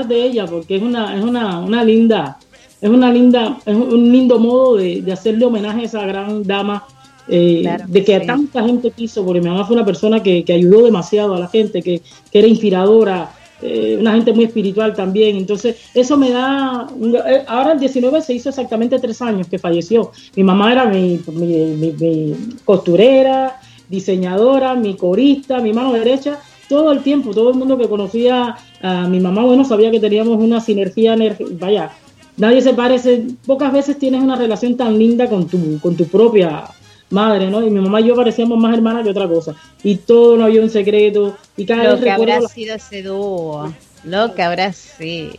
de 0.07 0.23
ella, 0.23 0.45
porque 0.47 0.75
es 0.75 0.81
una, 0.81 1.15
es 1.17 1.23
una, 1.23 1.59
una 1.59 1.83
linda, 1.83 2.37
es 2.81 2.89
una 2.89 3.11
linda, 3.11 3.61
es 3.65 3.75
un 3.75 4.11
lindo 4.11 4.37
modo 4.39 4.75
de, 4.77 5.01
de 5.01 5.13
hacerle 5.13 5.45
homenaje 5.45 5.81
a 5.81 5.85
esa 5.85 6.05
gran 6.05 6.43
dama, 6.43 6.89
eh, 7.27 7.61
Claro, 7.61 7.85
de 7.87 8.03
que 8.03 8.19
sí. 8.19 8.25
tanta 8.25 8.63
gente 8.63 8.91
quiso, 8.91 9.25
porque 9.25 9.41
mi 9.41 9.49
mamá 9.49 9.65
fue 9.65 9.75
una 9.75 9.85
persona 9.85 10.21
que, 10.23 10.43
que 10.45 10.53
ayudó 10.53 10.83
demasiado 10.83 11.35
a 11.35 11.39
la 11.39 11.47
gente, 11.47 11.81
que, 11.83 12.01
que 12.31 12.39
era 12.39 12.47
inspiradora, 12.47 13.36
eh, 13.61 13.97
una 13.99 14.13
gente 14.13 14.33
muy 14.33 14.45
espiritual 14.45 14.93
también. 14.93 15.37
Entonces, 15.37 15.77
eso 15.93 16.17
me 16.17 16.31
da. 16.31 16.87
eh, 17.27 17.43
ahora 17.47 17.73
el 17.73 17.79
19 17.79 18.21
se 18.21 18.33
hizo 18.33 18.49
exactamente 18.49 18.99
tres 18.99 19.21
años 19.21 19.47
que 19.47 19.59
falleció. 19.59 20.11
Mi 20.35 20.43
mamá 20.43 20.71
era 20.71 20.85
mi, 20.85 21.19
mi, 21.27 22.35
costurera, 22.65 23.59
diseñadora, 23.89 24.75
mi 24.75 24.95
corista, 24.95 25.59
mi 25.59 25.73
mano 25.73 25.93
derecha. 25.93 26.39
Todo 26.69 26.91
el 26.91 27.01
tiempo, 27.01 27.31
todo 27.31 27.51
el 27.51 27.55
mundo 27.55 27.77
que 27.77 27.87
conocía 27.87 28.57
a 28.81 29.07
mi 29.07 29.19
mamá, 29.19 29.43
bueno, 29.43 29.63
sabía 29.63 29.89
que 29.89 30.01
teníamos 30.01 30.37
una 30.37 30.59
sinergia, 30.59 31.15
vaya, 31.51 31.91
nadie 32.35 32.61
se 32.61 32.73
parece, 32.73 33.25
pocas 33.45 33.71
veces 33.71 33.97
tienes 33.97 34.21
una 34.21 34.35
relación 34.35 34.75
tan 34.75 34.99
linda 34.99 35.29
con 35.29 35.47
tu, 35.47 35.79
con 35.79 35.95
tu 35.95 36.05
propia 36.07 36.65
madre, 37.09 37.49
¿no? 37.49 37.65
Y 37.65 37.69
mi 37.69 37.79
mamá 37.79 38.01
y 38.01 38.05
yo 38.07 38.15
parecíamos 38.15 38.57
más 38.57 38.73
hermanas 38.73 39.03
que 39.03 39.09
otra 39.11 39.27
cosa. 39.27 39.55
Y 39.83 39.95
todo 39.97 40.37
no 40.37 40.45
había 40.45 40.61
un 40.61 40.69
secreto. 40.69 41.37
Y 41.55 41.65
cada 41.65 41.83
lo 41.83 41.91
vez 41.93 42.03
que 42.03 42.11
habrá 42.11 42.39
las- 42.39 42.51
sido 42.51 42.75
ese 42.75 43.03
dúo. 43.03 43.73
Lo 44.03 44.33
que 44.35 44.43
habrá 44.43 44.73
sido. 44.73 45.33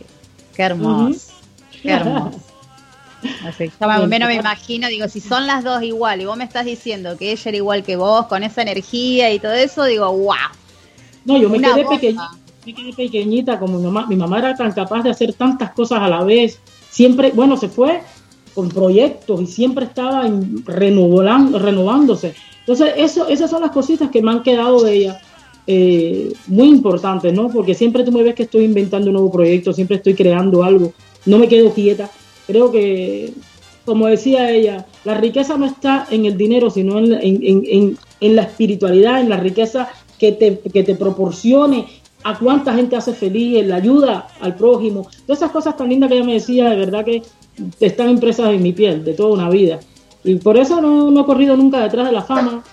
Qué 0.55 0.63
hermoso. 0.63 1.31
Qué 1.81 1.91
hermoso. 1.91 2.39
Así, 3.45 3.65
yo 3.79 3.87
más 3.87 4.01
o 4.01 4.07
menos 4.07 4.29
me 4.29 4.35
imagino, 4.35 4.87
digo, 4.87 5.07
si 5.09 5.19
son 5.19 5.45
las 5.45 5.63
dos 5.65 5.83
igual 5.83 6.21
y 6.21 6.25
vos 6.25 6.37
me 6.37 6.45
estás 6.45 6.65
diciendo 6.65 7.17
que 7.17 7.31
ella 7.33 7.41
era 7.49 7.57
igual 7.57 7.83
que 7.83 7.97
vos, 7.97 8.27
con 8.27 8.43
esa 8.43 8.61
energía 8.61 9.31
y 9.33 9.39
todo 9.39 9.51
eso, 9.53 9.83
digo, 9.83 10.09
wow. 10.11 10.35
No, 11.25 11.37
yo 11.37 11.49
me 11.49 11.59
quedé 11.59 11.85
pequeñita, 11.85 12.29
me 12.65 12.73
quedé 12.73 12.93
pequeñita 12.93 13.59
como 13.59 13.77
mi 13.77 13.83
mamá. 13.85 14.07
Mi 14.07 14.15
mamá 14.15 14.39
era 14.39 14.55
tan 14.55 14.71
capaz 14.71 15.03
de 15.03 15.09
hacer 15.09 15.33
tantas 15.33 15.71
cosas 15.73 15.99
a 16.01 16.07
la 16.07 16.23
vez. 16.23 16.59
Siempre, 16.89 17.31
bueno, 17.31 17.57
se 17.57 17.67
fue 17.67 18.01
con 18.53 18.69
proyectos 18.69 19.41
y 19.41 19.47
siempre 19.47 19.85
estaba 19.85 20.25
en- 20.25 20.63
renovolan- 20.65 21.53
renovándose. 21.59 22.33
Entonces, 22.59 22.93
eso, 22.97 23.27
esas 23.27 23.49
son 23.49 23.61
las 23.61 23.71
cositas 23.71 24.09
que 24.11 24.21
me 24.21 24.31
han 24.31 24.43
quedado 24.43 24.83
de 24.83 24.93
ella. 24.93 25.21
eh, 25.71 26.33
muy 26.47 26.67
importantes, 26.67 27.31
¿no? 27.31 27.47
Porque 27.49 27.75
siempre 27.75 28.03
tú 28.03 28.11
me 28.11 28.23
ves 28.23 28.33
que 28.33 28.41
estoy 28.43 28.63
inventando 28.63 29.07
un 29.07 29.13
nuevo 29.13 29.31
proyecto, 29.31 29.71
siempre 29.71 29.97
estoy 29.97 30.15
creando 30.15 30.63
algo, 30.63 30.93
no 31.27 31.37
me 31.37 31.47
quedo 31.47 31.71
quieta. 31.71 32.09
Creo 32.47 32.71
que, 32.71 33.33
como 33.85 34.07
decía 34.07 34.49
ella, 34.49 34.87
la 35.05 35.13
riqueza 35.13 35.57
no 35.59 35.67
está 35.67 36.07
en 36.09 36.25
el 36.25 36.35
dinero, 36.37 36.71
sino 36.71 36.97
en- 36.97 37.13
en- 37.13 37.63
en- 37.67 37.97
en 38.19 38.35
la 38.35 38.43
espiritualidad, 38.43 39.21
en 39.21 39.29
la 39.29 39.37
riqueza 39.37 39.89
que 40.17 40.31
te, 40.31 40.57
que 40.73 40.81
te 40.81 40.95
proporcione 40.95 41.85
a 42.23 42.39
cuánta 42.39 42.73
gente 42.73 42.95
hace 42.95 43.13
feliz, 43.13 43.57
en 43.57 43.69
la 43.69 43.75
ayuda 43.75 44.27
al 44.41 44.55
prójimo. 44.55 45.07
Todas 45.27 45.39
esas 45.43 45.51
cosas 45.51 45.77
tan 45.77 45.89
lindas 45.89 46.09
que 46.09 46.15
ella 46.17 46.25
me 46.25 46.33
decía, 46.33 46.67
de 46.71 46.77
verdad 46.77 47.05
que 47.05 47.21
están 47.79 48.09
impresas 48.09 48.53
en 48.53 48.63
mi 48.63 48.73
piel 48.73 49.03
de 49.03 49.13
toda 49.13 49.33
una 49.33 49.49
vida. 49.49 49.79
Y 50.23 50.35
por 50.35 50.57
eso 50.57 50.81
no, 50.81 51.11
no 51.11 51.21
he 51.21 51.25
corrido 51.25 51.55
nunca 51.55 51.81
detrás 51.81 52.07
de 52.07 52.11
la 52.11 52.21
fama, 52.21 52.63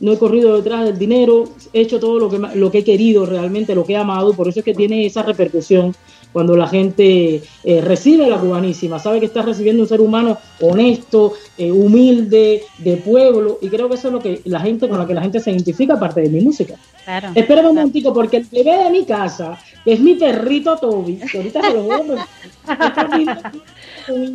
no 0.00 0.12
he 0.12 0.18
corrido 0.18 0.56
detrás 0.56 0.84
del 0.84 0.98
dinero, 0.98 1.44
he 1.72 1.80
hecho 1.80 1.98
todo 1.98 2.18
lo 2.18 2.28
que, 2.28 2.38
lo 2.38 2.70
que 2.70 2.78
he 2.78 2.84
querido 2.84 3.26
realmente, 3.26 3.74
lo 3.74 3.84
que 3.84 3.94
he 3.94 3.96
amado, 3.96 4.32
por 4.34 4.48
eso 4.48 4.60
es 4.60 4.64
que 4.64 4.74
tiene 4.74 5.06
esa 5.06 5.22
repercusión 5.22 5.94
cuando 6.36 6.54
la 6.54 6.68
gente 6.68 7.42
eh, 7.64 7.80
recibe 7.80 8.28
la 8.28 8.36
cubanísima, 8.36 8.98
sabe 8.98 9.20
que 9.20 9.24
está 9.24 9.40
recibiendo 9.40 9.82
un 9.82 9.88
ser 9.88 10.02
humano 10.02 10.36
honesto, 10.60 11.32
eh, 11.56 11.72
humilde, 11.72 12.62
de 12.76 12.98
pueblo, 12.98 13.58
y 13.62 13.70
creo 13.70 13.88
que 13.88 13.94
eso 13.94 14.08
es 14.08 14.12
lo 14.12 14.20
que 14.20 14.42
la 14.44 14.60
gente 14.60 14.86
con 14.86 14.98
la 14.98 15.06
que 15.06 15.14
la 15.14 15.22
gente 15.22 15.40
se 15.40 15.50
identifica 15.50 15.94
aparte 15.94 16.20
de 16.20 16.28
mi 16.28 16.42
música. 16.42 16.74
Claro. 17.06 17.30
Espera 17.34 17.62
un 17.62 17.68
momentico, 17.68 18.12
porque 18.12 18.36
el 18.36 18.44
bebé 18.52 18.84
de 18.84 18.90
mi 18.90 19.06
casa, 19.06 19.58
que 19.82 19.94
es 19.94 20.00
mi 20.00 20.12
perrito 20.16 20.76
Toby, 20.76 21.16
que 21.20 21.38
ahorita 21.38 21.62
se 21.62 21.72
lo 21.72 21.82
voy 21.84 22.18
a 22.66 23.52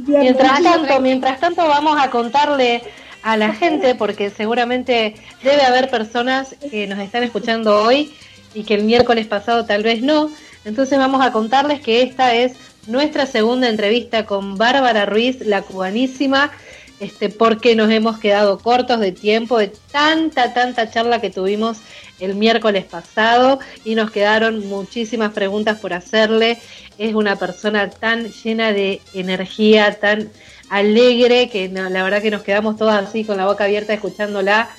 Mientras 0.07 0.63
tanto, 0.63 1.01
mientras 1.01 1.39
tanto 1.39 1.67
vamos 1.67 1.99
a 2.01 2.09
contarle 2.09 2.81
a 3.21 3.37
la 3.37 3.53
gente, 3.53 3.93
porque 3.93 4.31
seguramente 4.31 5.13
debe 5.43 5.61
haber 5.61 5.91
personas 5.91 6.55
que 6.71 6.87
nos 6.87 6.97
están 6.97 7.21
escuchando 7.21 7.83
hoy 7.83 8.11
y 8.55 8.63
que 8.63 8.73
el 8.73 8.85
miércoles 8.85 9.27
pasado 9.27 9.65
tal 9.65 9.83
vez 9.83 10.01
no. 10.01 10.31
Entonces 10.65 10.97
vamos 10.97 11.25
a 11.25 11.31
contarles 11.31 11.81
que 11.81 12.03
esta 12.03 12.33
es 12.35 12.53
nuestra 12.88 13.25
segunda 13.25 13.69
entrevista 13.69 14.25
con 14.25 14.57
Bárbara 14.57 15.05
Ruiz, 15.05 15.39
la 15.41 15.61
cubanísima, 15.61 16.51
este, 16.99 17.29
porque 17.29 17.75
nos 17.75 17.89
hemos 17.89 18.19
quedado 18.19 18.59
cortos 18.59 18.99
de 18.99 19.11
tiempo 19.11 19.57
de 19.57 19.71
tanta, 19.91 20.53
tanta 20.53 20.91
charla 20.91 21.19
que 21.19 21.31
tuvimos 21.31 21.79
el 22.19 22.35
miércoles 22.35 22.85
pasado 22.85 23.59
y 23.83 23.95
nos 23.95 24.11
quedaron 24.11 24.67
muchísimas 24.67 25.33
preguntas 25.33 25.79
por 25.79 25.93
hacerle. 25.93 26.59
Es 26.99 27.15
una 27.15 27.38
persona 27.38 27.89
tan 27.89 28.31
llena 28.31 28.71
de 28.71 29.01
energía, 29.15 29.99
tan 29.99 30.29
alegre, 30.69 31.49
que 31.49 31.67
la 31.69 32.03
verdad 32.03 32.21
que 32.21 32.29
nos 32.29 32.43
quedamos 32.43 32.77
todos 32.77 32.93
así 32.93 33.23
con 33.23 33.38
la 33.38 33.47
boca 33.47 33.63
abierta 33.63 33.93
escuchándola. 33.93 34.69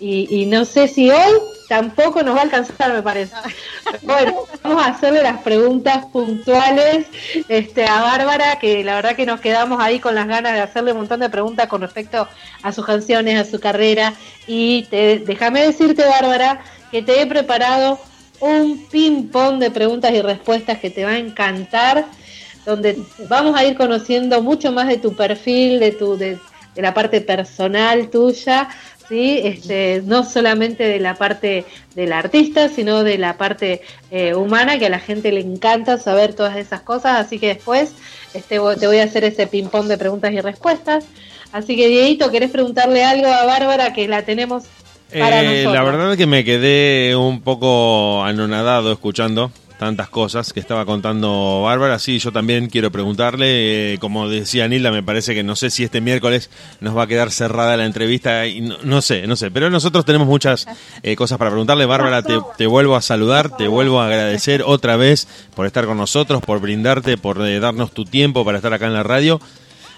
Y 0.00 0.46
no 0.46 0.64
sé 0.64 0.88
si 0.88 1.10
hoy 1.10 1.32
tampoco 1.68 2.22
nos 2.22 2.34
va 2.34 2.40
a 2.40 2.44
alcanzar, 2.44 2.92
me 2.92 3.02
parece. 3.02 3.36
Bueno, 4.02 4.44
vamos 4.62 4.82
a 4.82 4.90
hacerle 4.90 5.22
las 5.22 5.42
preguntas 5.42 6.06
puntuales 6.06 7.06
este, 7.48 7.86
a 7.86 8.00
Bárbara, 8.00 8.58
que 8.58 8.82
la 8.82 8.96
verdad 8.96 9.14
que 9.14 9.26
nos 9.26 9.40
quedamos 9.40 9.80
ahí 9.80 10.00
con 10.00 10.14
las 10.14 10.26
ganas 10.26 10.54
de 10.54 10.60
hacerle 10.60 10.92
un 10.92 10.98
montón 10.98 11.20
de 11.20 11.28
preguntas 11.28 11.68
con 11.68 11.82
respecto 11.82 12.26
a 12.62 12.72
sus 12.72 12.84
canciones, 12.84 13.38
a 13.38 13.50
su 13.50 13.60
carrera. 13.60 14.14
Y 14.46 14.86
déjame 14.90 15.62
decirte, 15.62 16.04
Bárbara, 16.04 16.60
que 16.90 17.02
te 17.02 17.20
he 17.20 17.26
preparado 17.26 17.98
un 18.40 18.86
ping-pong 18.90 19.58
de 19.58 19.70
preguntas 19.70 20.12
y 20.12 20.22
respuestas 20.22 20.78
que 20.78 20.90
te 20.90 21.04
va 21.04 21.10
a 21.10 21.18
encantar, 21.18 22.06
donde 22.64 22.98
vamos 23.28 23.56
a 23.56 23.64
ir 23.64 23.76
conociendo 23.76 24.42
mucho 24.42 24.72
más 24.72 24.88
de 24.88 24.98
tu 24.98 25.14
perfil, 25.14 25.80
de, 25.80 25.92
tu, 25.92 26.16
de 26.16 26.38
la 26.76 26.94
parte 26.94 27.20
personal 27.20 28.08
tuya, 28.10 28.68
¿sí? 29.08 29.40
Este, 29.42 30.02
no 30.04 30.24
solamente 30.24 30.84
de 30.84 31.00
la 31.00 31.14
parte 31.14 31.64
del 31.94 32.12
artista, 32.12 32.68
sino 32.68 33.04
de 33.04 33.18
la 33.18 33.36
parte 33.36 33.82
eh, 34.10 34.34
humana, 34.34 34.78
que 34.78 34.86
a 34.86 34.90
la 34.90 34.98
gente 35.00 35.32
le 35.32 35.40
encanta 35.40 35.98
saber 35.98 36.34
todas 36.34 36.56
esas 36.56 36.80
cosas, 36.82 37.18
así 37.18 37.38
que 37.38 37.48
después 37.48 37.92
este, 38.34 38.58
te 38.78 38.86
voy 38.86 38.98
a 38.98 39.04
hacer 39.04 39.24
ese 39.24 39.46
ping-pong 39.46 39.86
de 39.86 39.98
preguntas 39.98 40.32
y 40.32 40.40
respuestas. 40.40 41.04
Así 41.52 41.76
que, 41.76 41.88
Dieguito, 41.88 42.30
¿querés 42.30 42.50
preguntarle 42.50 43.04
algo 43.04 43.26
a 43.28 43.44
Bárbara 43.46 43.92
que 43.94 44.06
la 44.06 44.22
tenemos 44.22 44.64
para 45.18 45.40
Eh, 45.42 45.44
nosotros? 45.46 45.74
la 45.74 45.82
verdad 45.82 46.16
que 46.18 46.26
me 46.26 46.44
quedé 46.44 47.16
un 47.16 47.40
poco 47.40 48.22
anonadado 48.24 48.92
escuchando 48.92 49.50
tantas 49.78 50.08
cosas 50.08 50.52
que 50.52 50.60
estaba 50.60 50.84
contando 50.84 51.62
Bárbara. 51.62 51.98
Sí, 51.98 52.18
yo 52.18 52.32
también 52.32 52.68
quiero 52.68 52.90
preguntarle, 52.90 53.94
eh, 53.94 53.98
como 53.98 54.28
decía 54.28 54.68
Nilda, 54.68 54.90
me 54.90 55.02
parece 55.02 55.34
que 55.34 55.42
no 55.42 55.56
sé 55.56 55.70
si 55.70 55.84
este 55.84 56.00
miércoles 56.00 56.50
nos 56.80 56.96
va 56.96 57.04
a 57.04 57.06
quedar 57.06 57.30
cerrada 57.30 57.76
la 57.76 57.86
entrevista 57.86 58.42
no, 58.82 59.00
sé, 59.00 59.26
no 59.26 59.36
sé, 59.36 59.50
pero 59.50 59.70
nosotros 59.70 60.04
tenemos 60.04 60.26
muchas 60.26 60.66
eh, 61.02 61.16
cosas 61.16 61.38
para 61.38 61.50
preguntarle. 61.50 61.86
Bárbara, 61.86 62.22
te, 62.22 62.38
te 62.56 62.66
vuelvo 62.66 62.96
a 62.96 63.02
saludar, 63.02 63.56
te 63.56 63.68
vuelvo 63.68 64.00
a 64.00 64.06
agradecer 64.06 64.62
otra 64.66 64.96
vez 64.96 65.28
por 65.54 65.66
estar 65.66 65.86
con 65.86 65.96
nosotros, 65.96 66.42
por 66.42 66.60
brindarte, 66.60 67.16
por 67.16 67.40
eh, 67.46 67.60
darnos 67.60 67.92
tu 67.92 68.04
tiempo 68.04 68.44
para 68.44 68.58
estar 68.58 68.72
acá 68.72 68.86
en 68.86 68.94
la 68.94 69.04
radio. 69.04 69.40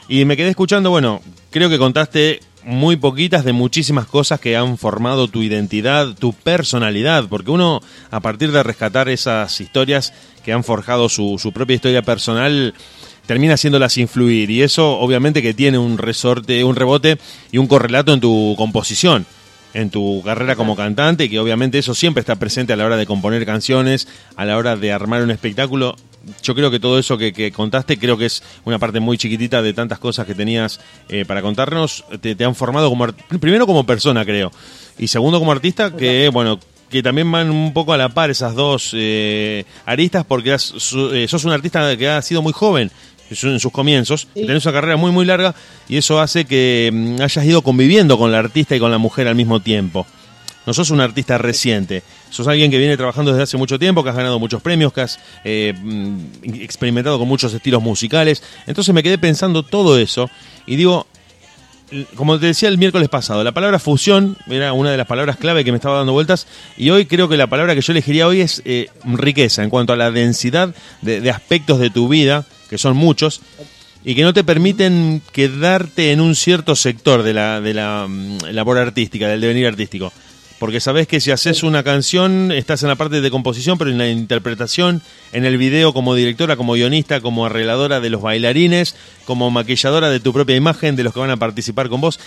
Y 0.08 0.24
me 0.24 0.36
quedé 0.36 0.50
escuchando, 0.50 0.90
bueno, 0.90 1.22
creo 1.50 1.70
que 1.70 1.78
contaste 1.78 2.40
muy 2.64 2.96
poquitas 2.96 3.44
de 3.44 3.52
muchísimas 3.52 4.06
cosas 4.06 4.40
que 4.40 4.56
han 4.56 4.78
formado 4.78 5.28
tu 5.28 5.42
identidad, 5.42 6.14
tu 6.14 6.32
personalidad, 6.32 7.26
porque 7.28 7.50
uno, 7.50 7.80
a 8.10 8.20
partir 8.20 8.52
de 8.52 8.62
rescatar 8.62 9.08
esas 9.08 9.60
historias 9.60 10.12
que 10.44 10.52
han 10.52 10.64
forjado 10.64 11.08
su, 11.08 11.38
su 11.38 11.52
propia 11.52 11.76
historia 11.76 12.02
personal, 12.02 12.74
termina 13.26 13.54
haciéndolas 13.54 13.98
influir. 13.98 14.50
Y 14.50 14.62
eso, 14.62 14.98
obviamente, 14.98 15.42
que 15.42 15.54
tiene 15.54 15.78
un 15.78 15.98
resorte, 15.98 16.64
un 16.64 16.76
rebote 16.76 17.18
y 17.52 17.58
un 17.58 17.66
correlato 17.66 18.12
en 18.12 18.20
tu 18.20 18.54
composición 18.56 19.26
en 19.74 19.90
tu 19.90 20.22
carrera 20.24 20.56
como 20.56 20.76
cantante 20.76 21.30
que 21.30 21.38
obviamente 21.38 21.78
eso 21.78 21.94
siempre 21.94 22.20
está 22.20 22.36
presente 22.36 22.72
a 22.72 22.76
la 22.76 22.86
hora 22.86 22.96
de 22.96 23.06
componer 23.06 23.46
canciones, 23.46 24.08
a 24.36 24.44
la 24.44 24.56
hora 24.56 24.76
de 24.76 24.92
armar 24.92 25.22
un 25.22 25.30
espectáculo. 25.30 25.96
Yo 26.42 26.54
creo 26.54 26.70
que 26.70 26.78
todo 26.78 26.98
eso 26.98 27.16
que, 27.16 27.32
que 27.32 27.50
contaste 27.50 27.98
creo 27.98 28.18
que 28.18 28.26
es 28.26 28.42
una 28.64 28.78
parte 28.78 29.00
muy 29.00 29.16
chiquitita 29.16 29.62
de 29.62 29.72
tantas 29.72 29.98
cosas 29.98 30.26
que 30.26 30.34
tenías 30.34 30.78
eh, 31.08 31.24
para 31.24 31.40
contarnos. 31.42 32.04
Te, 32.20 32.34
te 32.34 32.44
han 32.44 32.54
formado 32.54 32.88
como 32.90 33.06
primero 33.40 33.66
como 33.66 33.84
persona, 33.84 34.24
creo, 34.24 34.52
y 34.98 35.08
segundo 35.08 35.38
como 35.38 35.52
artista 35.52 35.94
que 35.96 36.28
bueno 36.32 36.58
que 36.90 37.02
también 37.02 37.30
van 37.30 37.50
un 37.50 37.72
poco 37.72 37.92
a 37.92 37.96
la 37.96 38.08
par 38.08 38.30
esas 38.30 38.54
dos 38.54 38.90
eh, 38.94 39.64
aristas 39.86 40.24
porque 40.26 40.52
has- 40.52 40.62
su- 40.62 41.14
eh, 41.14 41.26
sos 41.28 41.44
un 41.44 41.52
artista 41.52 41.96
que 41.96 42.08
ha 42.08 42.20
sido 42.20 42.42
muy 42.42 42.52
joven 42.52 42.90
en 43.30 43.60
sus 43.60 43.70
comienzos, 43.70 44.26
Sí. 44.34 44.44
tenés 44.44 44.64
una 44.66 44.72
carrera 44.72 44.96
muy 44.96 45.12
muy 45.12 45.24
larga 45.24 45.54
y 45.88 45.96
eso 45.98 46.20
hace 46.20 46.44
que 46.46 46.90
mm, 46.92 47.22
hayas 47.22 47.44
ido 47.44 47.62
conviviendo 47.62 48.18
con 48.18 48.32
la 48.32 48.40
artista 48.40 48.74
y 48.74 48.80
con 48.80 48.90
la 48.90 48.98
mujer 48.98 49.28
al 49.28 49.36
mismo 49.36 49.60
tiempo. 49.60 50.04
No 50.70 50.74
sos 50.74 50.90
un 50.90 51.00
artista 51.00 51.36
reciente, 51.36 52.04
sos 52.30 52.46
alguien 52.46 52.70
que 52.70 52.78
viene 52.78 52.96
trabajando 52.96 53.32
desde 53.32 53.42
hace 53.42 53.56
mucho 53.56 53.76
tiempo, 53.76 54.04
que 54.04 54.10
has 54.10 54.14
ganado 54.14 54.38
muchos 54.38 54.62
premios, 54.62 54.92
que 54.92 55.00
has 55.00 55.18
eh, 55.42 55.74
mm, 55.76 56.54
experimentado 56.60 57.18
con 57.18 57.26
muchos 57.26 57.52
estilos 57.52 57.82
musicales. 57.82 58.40
Entonces 58.68 58.94
me 58.94 59.02
quedé 59.02 59.18
pensando 59.18 59.64
todo 59.64 59.98
eso 59.98 60.30
y 60.66 60.76
digo, 60.76 61.08
como 62.14 62.38
te 62.38 62.46
decía 62.46 62.68
el 62.68 62.78
miércoles 62.78 63.08
pasado, 63.08 63.42
la 63.42 63.50
palabra 63.50 63.80
fusión 63.80 64.36
era 64.46 64.72
una 64.72 64.92
de 64.92 64.96
las 64.96 65.08
palabras 65.08 65.38
clave 65.38 65.64
que 65.64 65.72
me 65.72 65.78
estaba 65.78 65.96
dando 65.96 66.12
vueltas 66.12 66.46
y 66.76 66.90
hoy 66.90 67.06
creo 67.06 67.28
que 67.28 67.36
la 67.36 67.48
palabra 67.48 67.74
que 67.74 67.80
yo 67.80 67.90
elegiría 67.90 68.28
hoy 68.28 68.40
es 68.40 68.62
eh, 68.64 68.90
riqueza 69.04 69.64
en 69.64 69.70
cuanto 69.70 69.92
a 69.92 69.96
la 69.96 70.12
densidad 70.12 70.72
de, 71.02 71.28
aspectos 71.30 71.80
de 71.80 71.90
tu 71.90 72.06
vida, 72.06 72.46
que 72.68 72.78
son 72.78 72.96
muchos, 72.96 73.40
y 74.04 74.14
que 74.14 74.22
no 74.22 74.32
te 74.32 74.44
permiten 74.44 75.20
quedarte 75.32 76.12
en 76.12 76.20
un 76.20 76.36
cierto 76.36 76.76
sector 76.76 77.24
de 77.24 77.34
la, 77.34 77.60
de 77.60 77.74
la 77.74 78.06
mm, 78.08 78.52
labor 78.52 78.78
artística, 78.78 79.26
del 79.26 79.40
devenir 79.40 79.66
artístico. 79.66 80.12
Porque 80.60 80.78
sabes 80.78 81.08
que 81.08 81.18
si 81.20 81.32
haces 81.32 81.62
una 81.64 81.82
canción, 81.82 82.52
estás 82.52 82.82
en 82.82 82.90
la 82.90 82.94
parte 82.94 83.20
de 83.20 83.30
composición, 83.30 83.78
pero 83.78 83.90
en 83.90 83.98
la 83.98 84.08
interpretación, 84.08 85.02
en 85.32 85.44
el 85.46 85.56
video 85.56 85.92
como 85.92 86.14
directora, 86.14 86.54
como 86.56 86.74
guionista, 86.74 87.20
como 87.20 87.46
arregladora 87.46 87.98
de 87.98 88.10
los 88.10 88.20
bailarines, 88.22 88.94
como 89.24 89.50
maquilladora 89.50 90.10
de 90.10 90.20
tu 90.20 90.32
propia 90.34 90.54
imagen, 90.54 90.94
de 90.96 91.02
los 91.02 91.12
que 91.14 91.20
van 91.20 91.30
a 91.30 91.38
participar 91.38 91.88
con 91.88 92.00
vos. 92.02 92.20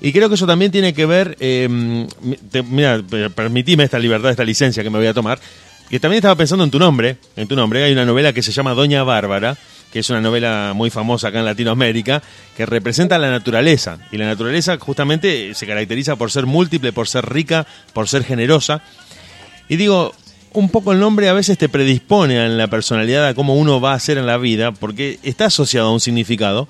Y 0.00 0.12
creo 0.12 0.28
que 0.30 0.36
eso 0.36 0.46
también 0.46 0.70
tiene 0.70 0.94
que 0.94 1.04
ver, 1.04 1.36
eh, 1.40 2.06
te- 2.50 2.62
mira, 2.62 3.02
per- 3.02 3.32
permitime 3.32 3.84
esta 3.84 3.98
libertad, 3.98 4.30
esta 4.30 4.44
licencia 4.44 4.82
que 4.82 4.88
me 4.88 4.96
voy 4.98 5.08
a 5.08 5.12
tomar, 5.12 5.38
que 5.90 5.98
también 5.98 6.18
estaba 6.18 6.36
pensando 6.36 6.62
en 6.64 6.70
tu 6.70 6.78
nombre, 6.78 7.16
en 7.36 7.48
tu 7.48 7.56
nombre, 7.56 7.82
hay 7.84 7.92
una 7.92 8.04
novela 8.06 8.32
que 8.32 8.42
se 8.42 8.52
llama 8.52 8.72
Doña 8.72 9.02
Bárbara, 9.02 9.58
que 9.92 10.00
es 10.00 10.10
una 10.10 10.20
novela 10.20 10.72
muy 10.74 10.90
famosa 10.90 11.28
acá 11.28 11.40
en 11.40 11.44
Latinoamérica, 11.44 12.22
que 12.56 12.66
representa 12.66 13.18
la 13.18 13.30
naturaleza. 13.30 13.98
Y 14.12 14.18
la 14.18 14.26
naturaleza 14.26 14.76
justamente 14.78 15.54
se 15.54 15.66
caracteriza 15.66 16.16
por 16.16 16.30
ser 16.30 16.46
múltiple, 16.46 16.92
por 16.92 17.08
ser 17.08 17.26
rica, 17.26 17.66
por 17.92 18.08
ser 18.08 18.24
generosa. 18.24 18.82
Y 19.68 19.76
digo, 19.76 20.12
un 20.52 20.68
poco 20.68 20.92
el 20.92 21.00
nombre 21.00 21.28
a 21.28 21.32
veces 21.32 21.58
te 21.58 21.68
predispone 21.68 22.44
en 22.44 22.58
la 22.58 22.68
personalidad 22.68 23.26
a 23.26 23.34
cómo 23.34 23.54
uno 23.54 23.80
va 23.80 23.94
a 23.94 24.00
ser 24.00 24.18
en 24.18 24.26
la 24.26 24.36
vida, 24.36 24.72
porque 24.72 25.18
está 25.22 25.46
asociado 25.46 25.88
a 25.88 25.92
un 25.92 26.00
significado. 26.00 26.68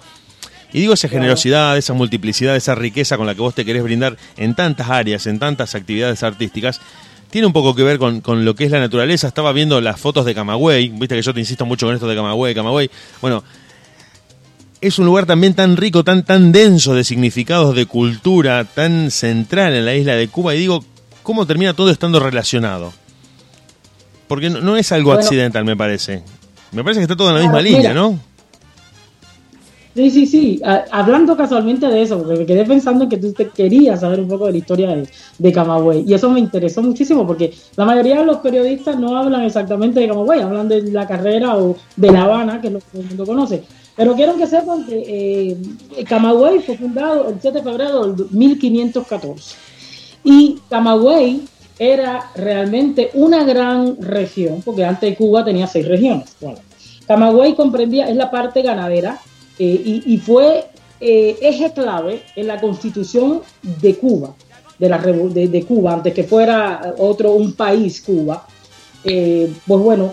Y 0.73 0.81
digo 0.81 0.95
esa 0.95 1.09
generosidad, 1.09 1.77
esa 1.77 1.95
multiplicidad, 1.95 2.55
esa 2.55 2.75
riqueza 2.75 3.17
con 3.17 3.27
la 3.27 3.35
que 3.35 3.41
vos 3.41 3.55
te 3.55 3.65
querés 3.65 3.83
brindar 3.83 4.17
en 4.37 4.55
tantas 4.55 4.89
áreas, 4.89 5.27
en 5.27 5.39
tantas 5.39 5.75
actividades 5.75 6.23
artísticas, 6.23 6.81
tiene 7.31 7.47
un 7.47 7.53
poco 7.53 7.75
que 7.75 7.83
ver 7.83 7.99
con, 7.99 8.21
con 8.21 8.45
lo 8.45 8.55
que 8.55 8.65
es 8.65 8.71
la 8.71 8.81
naturaleza. 8.81 9.29
Estaba 9.29 9.53
viendo 9.53 9.81
las 9.81 10.01
fotos 10.01 10.25
de 10.25 10.35
Camagüey, 10.35 10.89
viste 10.89 11.15
que 11.17 11.23
yo 11.23 11.33
te 11.35 11.41
insisto 11.41 11.65
mucho 11.67 11.87
con 11.87 11.95
esto 11.95 12.09
de 12.09 12.17
Camagüey, 12.17 12.55
Camagüey. 12.55 12.91
Bueno, 13.21 13.43
es 14.81 14.99
un 14.99 15.07
lugar 15.07 15.27
también 15.27 15.55
tan 15.55 15.77
rico, 15.77 16.05
tan, 16.05 16.25
tan 16.25 16.53
denso 16.53 16.95
de 16.95 17.05
significados, 17.05 17.75
de 17.77 17.87
cultura, 17.87 18.65
tan 18.65 19.11
central 19.11 19.75
en 19.75 19.85
la 19.85 19.95
isla 19.95 20.15
de 20.15 20.29
Cuba. 20.29 20.55
Y 20.55 20.59
digo, 20.59 20.85
¿cómo 21.23 21.47
termina 21.47 21.75
todo 21.75 21.91
estando 21.91 22.19
relacionado? 22.21 22.93
Porque 24.27 24.49
no, 24.51 24.61
no 24.61 24.77
es 24.77 24.91
algo 24.93 25.11
Bueno. 25.11 25.23
accidental, 25.23 25.65
me 25.65 25.77
parece. 25.77 26.23
Me 26.73 26.83
parece 26.85 27.01
que 27.01 27.05
está 27.05 27.17
todo 27.17 27.29
en 27.31 27.35
la 27.37 27.41
misma 27.43 27.61
línea. 27.61 27.93
¿no? 27.93 28.19
Sí, 29.93 30.09
sí, 30.11 30.27
sí. 30.27 30.61
A- 30.65 30.85
hablando 30.93 31.37
casualmente 31.37 31.87
de 31.89 32.03
eso, 32.03 32.19
porque 32.19 32.37
me 32.39 32.47
quedé 32.47 32.65
pensando 32.65 33.05
en 33.05 33.11
que 33.11 33.17
tú 33.17 33.33
te 33.33 33.51
querías 33.51 34.01
saber 34.01 34.21
un 34.21 34.29
poco 34.29 34.47
de 34.47 34.53
la 34.53 34.59
historia 34.59 34.89
de, 34.95 35.09
de 35.39 35.53
Camagüey. 35.53 36.05
Y 36.07 36.15
eso 36.15 36.31
me 36.31 36.39
interesó 36.39 36.81
muchísimo 36.81 37.27
porque 37.27 37.53
la 37.77 37.85
mayoría 37.85 38.21
de 38.21 38.25
los 38.27 38.37
periodistas 38.39 38.97
no 38.99 39.17
hablan 39.19 39.43
exactamente 39.43 39.99
de 40.01 40.07
Camagüey, 40.09 40.41
hablan 40.43 40.69
de 40.69 40.83
la 40.93 41.09
carrera 41.09 41.57
o 41.57 41.77
de 41.97 42.13
La 42.13 42.23
Habana, 42.23 42.61
que 42.61 42.69
es 42.69 42.73
lo 42.73 42.79
que 42.79 42.85
todo 42.93 43.03
el 43.03 43.09
mundo 43.09 43.27
conoce. 43.27 43.65
Pero 43.97 44.15
quiero 44.15 44.37
que 44.37 44.47
sepan 44.47 44.87
que 44.87 45.57
eh, 45.99 46.05
Camagüey 46.09 46.61
fue 46.61 46.77
fundado 46.77 47.29
el 47.29 47.41
7 47.41 47.59
de 47.59 47.65
febrero 47.65 48.07
del 48.13 48.27
1514. 48.31 49.57
Y 50.23 50.59
Camagüey 50.69 51.43
era 51.79 52.31
realmente 52.37 53.11
una 53.15 53.43
gran 53.45 53.97
región, 54.01 54.63
porque 54.63 54.85
antes 54.85 55.17
Cuba 55.17 55.45
tenía 55.45 55.67
seis 55.67 55.89
regiones. 55.89 56.37
Bueno, 56.41 56.59
Camagüey 57.07 57.55
comprendía, 57.55 58.09
es 58.09 58.17
la 58.17 58.31
parte 58.31 58.63
ganadera, 58.63 59.19
eh, 59.65 60.03
y, 60.07 60.17
fue 60.19 60.65
eh, 61.01 61.37
eje 61.41 61.73
clave 61.73 62.23
en 62.37 62.47
la 62.47 62.61
constitución 62.61 63.43
de 63.63 63.95
Cuba, 63.97 64.35
de, 64.79 64.89
la, 64.89 64.99
de, 64.99 65.49
de 65.49 65.65
Cuba, 65.65 65.93
antes 65.95 66.15
que 66.15 66.25
fuera 66.25 66.95
otro, 66.99 67.33
un 67.33 67.53
país 67.53 68.01
Cuba. 68.01 68.47
Eh, 69.05 69.53
pues 69.67 69.81
bueno, 69.83 70.13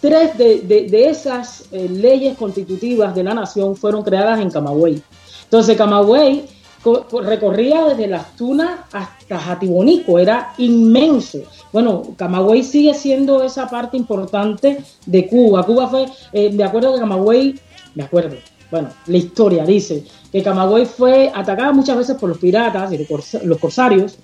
tres 0.00 0.36
de, 0.38 0.60
de- 0.60 0.86
de 0.88 1.08
esas 1.08 1.64
eh, 1.72 1.88
leyes 1.90 2.36
constitutivas 2.36 3.14
de 3.14 3.22
la 3.24 3.34
nación 3.34 3.76
fueron 3.76 4.02
creadas 4.02 4.40
en 4.40 4.50
Camagüey. 4.50 5.02
Entonces 5.44 5.76
Camagüey 5.76 6.44
co- 6.82 7.04
co- 7.10 7.20
recorría 7.22 7.84
desde 7.88 8.06
Las 8.06 8.36
Tunas 8.36 8.80
hasta 8.92 9.38
Jatibonico, 9.38 10.18
era 10.18 10.52
inmenso. 10.58 11.40
Bueno, 11.72 12.02
Camagüey 12.16 12.62
sigue 12.62 12.94
siendo 12.94 13.42
esa 13.42 13.68
parte 13.68 13.96
importante 13.96 14.78
de 15.06 15.26
Cuba. 15.26 15.64
Cuba 15.64 15.88
fue, 15.88 16.06
eh, 16.32 16.50
me 16.52 16.64
acuerdo 16.64 16.94
que 16.94 17.00
Camagüey, 17.00 17.54
me 17.94 18.04
acuerdo, 18.04 18.36
bueno, 18.70 18.88
la 19.06 19.16
historia 19.16 19.64
dice 19.64 20.04
que 20.32 20.42
Camagüey 20.42 20.84
fue 20.86 21.30
atacada 21.34 21.72
muchas 21.72 21.96
veces 21.96 22.16
por 22.16 22.28
los 22.28 22.38
piratas 22.38 22.92
y 22.92 22.98
los 22.98 23.08
corsa- 23.08 23.42
los 23.44 23.58
corsarios, 23.58 24.18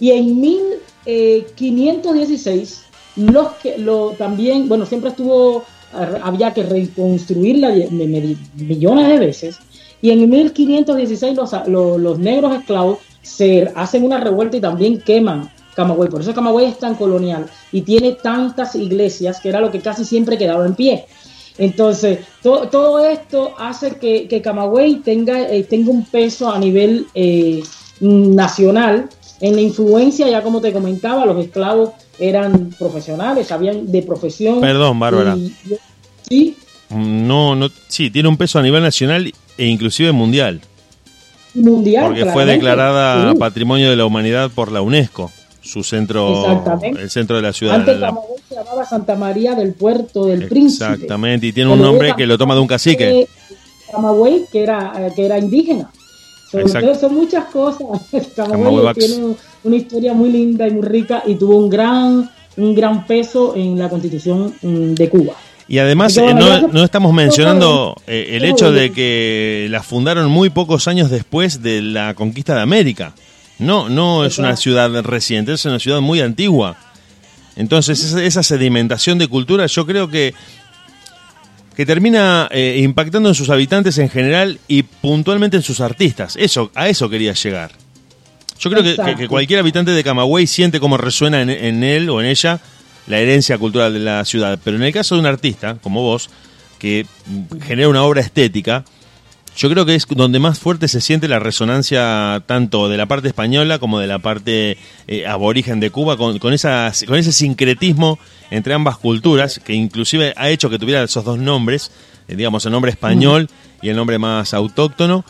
y 0.00 0.10
en 0.10 0.40
1516 0.40 2.82
los 3.16 3.48
que 3.62 3.76
lo 3.78 4.10
también, 4.12 4.68
bueno, 4.68 4.86
siempre 4.86 5.10
estuvo, 5.10 5.64
había 6.22 6.52
que 6.54 6.62
reconstruirla 6.62 7.70
millones 8.54 9.08
de 9.08 9.18
veces, 9.18 9.58
y 10.00 10.10
en 10.10 10.28
1516 10.28 11.36
los, 11.36 11.50
los, 11.68 12.00
los 12.00 12.18
negros 12.18 12.52
esclavos 12.54 12.98
se 13.22 13.70
hacen 13.76 14.04
una 14.04 14.18
revuelta 14.18 14.56
y 14.56 14.60
también 14.60 15.00
queman 15.00 15.48
Camagüey. 15.76 16.10
Por 16.10 16.22
eso 16.22 16.34
Camagüey 16.34 16.66
es 16.66 16.78
tan 16.78 16.96
colonial 16.96 17.46
y 17.70 17.82
tiene 17.82 18.12
tantas 18.12 18.74
iglesias 18.74 19.38
que 19.40 19.48
era 19.50 19.60
lo 19.60 19.70
que 19.70 19.80
casi 19.80 20.04
siempre 20.04 20.36
quedaba 20.36 20.66
en 20.66 20.74
pie. 20.74 21.04
Entonces, 21.58 22.20
to- 22.42 22.68
todo 22.70 23.04
esto 23.06 23.54
hace 23.58 23.96
que, 23.96 24.26
que 24.28 24.40
Camagüey 24.40 24.96
tenga, 24.96 25.40
eh, 25.48 25.64
tenga 25.64 25.90
un 25.90 26.04
peso 26.04 26.50
a 26.50 26.58
nivel 26.58 27.06
eh, 27.14 27.62
nacional. 28.00 29.08
En 29.40 29.56
la 29.56 29.60
influencia, 29.60 30.28
ya 30.28 30.42
como 30.42 30.60
te 30.60 30.72
comentaba, 30.72 31.26
los 31.26 31.44
esclavos 31.44 31.90
eran 32.18 32.70
profesionales, 32.78 33.48
sabían 33.48 33.90
de 33.90 34.02
profesión. 34.02 34.60
Perdón, 34.60 34.98
Bárbara. 35.00 35.36
Y- 35.36 35.52
sí, 36.28 36.56
No, 36.90 37.54
no, 37.56 37.68
sí, 37.88 38.10
tiene 38.10 38.28
un 38.28 38.36
peso 38.36 38.58
a 38.58 38.62
nivel 38.62 38.82
nacional 38.82 39.32
e 39.58 39.66
inclusive 39.66 40.12
mundial, 40.12 40.60
mundial. 41.54 42.04
porque 42.06 42.26
fue 42.26 42.44
declarada 42.44 43.32
Sí. 43.32 43.38
Patrimonio 43.38 43.90
de 43.90 43.96
la 43.96 44.04
Humanidad 44.04 44.50
por 44.54 44.70
la 44.70 44.80
UNESCO, 44.82 45.30
su 45.72 45.82
centro, 45.82 46.62
el 46.96 47.10
centro 47.10 47.36
de 47.36 47.42
la 47.42 47.52
ciudad. 47.52 47.76
Antes 47.76 47.98
la- 47.98 48.08
Camagüey 48.08 48.38
se 48.48 48.54
llamaba 48.54 48.84
Santa 48.84 49.14
María 49.16 49.54
del 49.54 49.72
Puerto 49.72 50.26
del 50.26 50.46
Príncipe. 50.48 50.84
Exactamente, 50.92 51.46
y 51.46 51.52
tiene 51.52 51.70
un 51.70 51.80
nombre 51.80 52.08
era- 52.08 52.16
que 52.16 52.26
lo 52.26 52.36
toma 52.36 52.54
de 52.54 52.60
un 52.60 52.66
cacique. 52.66 53.20
eh, 53.20 53.28
Camagüey, 53.90 54.44
que 54.52 54.62
era, 54.62 54.92
eh, 54.98 55.12
que 55.16 55.24
era 55.26 55.38
indígena. 55.38 55.90
Entonces 56.52 57.00
son 57.00 57.14
muchas 57.14 57.46
cosas. 57.46 57.86
Camagüey 58.36 58.94
tiene 58.94 59.34
una 59.64 59.76
historia 59.76 60.12
muy 60.12 60.30
linda 60.30 60.68
y 60.68 60.70
muy 60.72 60.82
rica 60.86 61.22
y 61.26 61.34
tuvo 61.36 61.56
un 61.56 61.70
gran, 61.70 62.30
un 62.56 62.74
gran 62.74 63.06
peso 63.06 63.54
en 63.56 63.78
la 63.78 63.88
constitución 63.88 64.54
mm, 64.60 64.92
de 64.94 65.08
Cuba. 65.08 65.32
Y 65.68 65.78
además 65.78 66.14
eh, 66.18 66.34
no, 66.34 66.68
no 66.68 66.84
estamos 66.84 67.14
mencionando 67.14 67.94
eh, 68.06 68.30
el 68.32 68.44
hecho 68.44 68.70
de 68.72 68.92
que 68.92 69.68
la 69.70 69.82
fundaron 69.82 70.30
muy 70.30 70.50
pocos 70.50 70.86
años 70.88 71.08
después 71.10 71.62
de 71.62 71.80
la 71.80 72.12
conquista 72.14 72.54
de 72.54 72.60
América. 72.60 73.14
No, 73.58 73.88
no 73.88 74.24
es 74.24 74.38
una 74.38 74.56
ciudad 74.56 74.90
reciente, 75.02 75.52
es 75.52 75.64
una 75.64 75.78
ciudad 75.78 76.00
muy 76.00 76.20
antigua. 76.20 76.76
Entonces 77.56 78.02
esa, 78.14 78.42
sedimentación 78.42 79.18
de 79.18 79.28
cultura 79.28 79.66
yo 79.66 79.86
creo 79.86 80.08
que, 80.08 80.34
que 81.76 81.86
termina 81.86 82.48
eh, 82.50 82.80
impactando 82.82 83.28
en 83.28 83.34
sus 83.34 83.50
habitantes 83.50 83.98
en 83.98 84.08
general 84.08 84.58
y 84.68 84.82
puntualmente 84.82 85.56
en 85.58 85.62
sus 85.62 85.80
artistas. 85.80 86.34
Eso, 86.36 86.70
a 86.74 86.88
eso 86.88 87.08
quería 87.08 87.34
llegar. 87.34 87.72
Yo 88.58 88.70
creo 88.70 88.82
que, 88.82 88.90
que- 88.90 89.00
Exacto. 89.00 89.16
que 89.18 89.28
cualquier 89.28 89.60
habitante 89.60 89.90
de 89.90 90.02
Camagüey 90.04 90.46
siente 90.46 90.80
cómo 90.80 90.96
resuena 90.96 91.42
en, 91.42 91.50
en 91.50 91.84
él 91.84 92.08
o 92.10 92.20
en 92.20 92.26
ella 92.28 92.60
la 93.06 93.18
herencia 93.18 93.58
cultural 93.58 93.92
de 93.92 94.00
la 94.00 94.24
ciudad. 94.24 94.58
Pero 94.62 94.76
en 94.76 94.82
el 94.84 94.92
caso 94.92 95.14
de 95.14 95.20
un 95.20 95.26
artista, 95.26 95.76
como 95.82 96.02
vos, 96.02 96.30
que 96.78 97.04
genera 97.64 97.88
una 97.88 98.02
obra 98.02 98.20
estética, 98.22 98.84
yo 99.56 99.68
creo 99.70 99.84
que 99.84 99.94
es 99.94 100.06
donde 100.08 100.38
más 100.38 100.58
fuerte 100.58 100.88
se 100.88 101.00
siente 101.00 101.28
la 101.28 101.38
resonancia 101.38 102.42
tanto 102.46 102.88
de 102.88 102.96
la 102.96 103.06
parte 103.06 103.28
española 103.28 103.78
como 103.78 103.98
de 103.98 104.06
la 104.06 104.18
parte 104.18 104.78
eh, 105.06 105.26
aborigen 105.26 105.80
de 105.80 105.90
Cuba, 105.90 106.16
con, 106.16 106.38
con, 106.38 106.54
con 106.56 107.18
ese 107.18 107.32
sincretismo 107.32 108.18
entre 108.50 108.74
ambas 108.74 108.98
culturas, 108.98 109.60
que 109.64 109.74
inclusive 109.74 110.34
ha 110.36 110.48
hecho 110.50 110.70
que 110.70 110.78
tuviera 110.78 111.02
esos 111.02 111.24
dos 111.24 111.38
nombres, 111.38 111.90
eh, 112.28 112.36
digamos, 112.36 112.64
el 112.66 112.72
nombre 112.72 112.90
español 112.90 113.48
y 113.80 113.88
el 113.88 113.96
nombre 113.96 114.18
más 114.18 114.54
autóctono, 114.54 115.24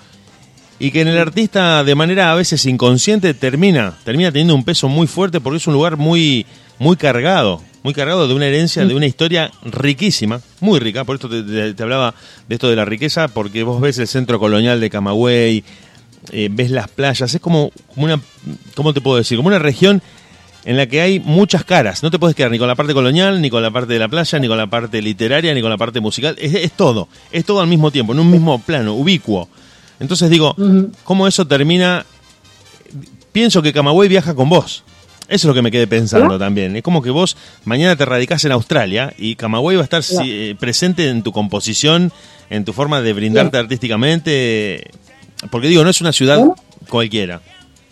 y 0.79 0.91
que 0.91 1.01
en 1.01 1.09
el 1.09 1.19
artista 1.19 1.85
de 1.85 1.95
manera 1.95 2.33
a 2.33 2.35
veces 2.35 2.67
inconsciente 2.67 3.35
termina, 3.35 3.95
termina 4.05 4.33
teniendo 4.33 4.55
un 4.55 4.65
peso 4.65 4.89
muy 4.89 5.07
fuerte 5.07 5.41
porque 5.41 5.59
es 5.59 5.67
un 5.67 5.75
lugar 5.75 5.97
muy, 5.97 6.47
muy 6.83 6.97
cargado, 6.97 7.63
muy 7.85 7.95
cargado 7.95 8.27
de 8.27 8.35
una 8.35 8.47
herencia, 8.47 8.85
de 8.85 8.95
una 8.95 9.07
historia 9.07 9.51
riquísima, 9.65 10.41
muy 10.61 10.81
rica, 10.81 11.05
por 11.05 11.15
esto 11.17 11.29
te, 11.29 11.43
te- 11.43 11.75
te 11.75 11.83
hablaba 11.83 12.15
de 12.49 12.55
esto 12.57 12.69
de 12.69 12.77
la 12.77 12.85
riqueza, 12.85 13.29
porque 13.29 13.63
vos 13.63 13.81
ves 13.81 13.99
el 13.99 14.09
centro 14.09 14.39
colonial 14.41 14.81
de 14.81 14.91
Camagüey, 14.91 15.63
eh, 16.33 16.49
ves 16.51 16.71
las 16.73 16.89
playas, 16.89 17.33
es 17.35 17.41
como, 17.41 17.71
como 17.95 18.07
una, 18.07 18.21
¿cómo 18.75 18.93
te 18.93 19.01
puedo 19.01 19.17
decir? 19.17 19.37
Como 19.37 19.47
una 19.49 19.59
región 19.61 20.03
en 20.65 20.77
la 20.77 20.87
que 20.87 21.01
hay 21.01 21.19
muchas 21.21 21.65
caras, 21.65 22.03
no 22.03 22.11
te 22.11 22.19
puedes 22.19 22.35
quedar 22.37 22.51
ni 22.51 22.59
con 22.59 22.69
la 22.69 22.75
parte 22.75 22.95
colonial, 22.95 23.41
ni 23.41 23.49
con 23.51 23.63
la 23.63 23.71
parte 23.71 23.93
de 23.93 23.99
la 24.01 24.09
playa, 24.09 24.39
ni 24.39 24.49
con 24.49 24.57
la 24.59 24.67
parte 24.69 25.01
literaria, 25.03 25.55
ni 25.55 25.61
con 25.61 25.71
la 25.71 25.77
parte 25.79 26.01
musical, 26.01 26.37
es, 26.41 26.55
es 26.55 26.73
todo, 26.73 27.09
es 27.31 27.45
todo 27.45 27.61
al 27.61 27.67
mismo 27.69 27.91
tiempo, 27.93 28.13
en 28.13 28.19
un 28.21 28.31
mismo 28.31 28.59
plano, 28.61 28.95
ubicuo. 28.95 29.49
Entonces 30.01 30.31
digo. 30.31 30.55
¿cómo 31.05 31.27
eso 31.29 31.47
termina? 31.47 32.05
Pienso 33.33 33.63
que 33.63 33.73
Camagüey 33.73 34.09
viaja 34.09 34.35
con 34.35 34.49
vos. 34.49 34.83
Eso 35.29 35.29
es 35.29 35.45
lo 35.45 35.55
que 35.55 35.63
me 35.63 35.71
quedé 35.71 35.87
pensando 35.87 36.39
también. 36.39 36.77
Es 36.77 36.83
como 36.83 37.01
que 37.03 37.11
vos 37.11 37.37
mañana 37.65 37.97
te 37.97 38.05
radicás 38.05 38.45
en 38.45 38.53
Australia 38.53 39.13
y 39.17 39.37
Camagüey 39.37 39.77
va 39.77 39.83
a 39.83 39.85
estar 39.85 40.03
si- 40.03 40.17
eh, 40.31 40.57
presente 40.59 41.09
en 41.09 41.23
tu 41.23 41.33
composición, 41.33 42.13
en 42.51 42.65
tu 42.65 42.73
forma 42.73 43.01
de 43.01 43.13
brindarte 43.13 43.57
artísticamente. 43.57 44.91
Porque 45.51 45.69
digo, 45.69 45.85
no 45.85 45.91
es 45.91 46.01
una 46.01 46.13
ciudad 46.13 46.41
cualquiera. 46.89 47.41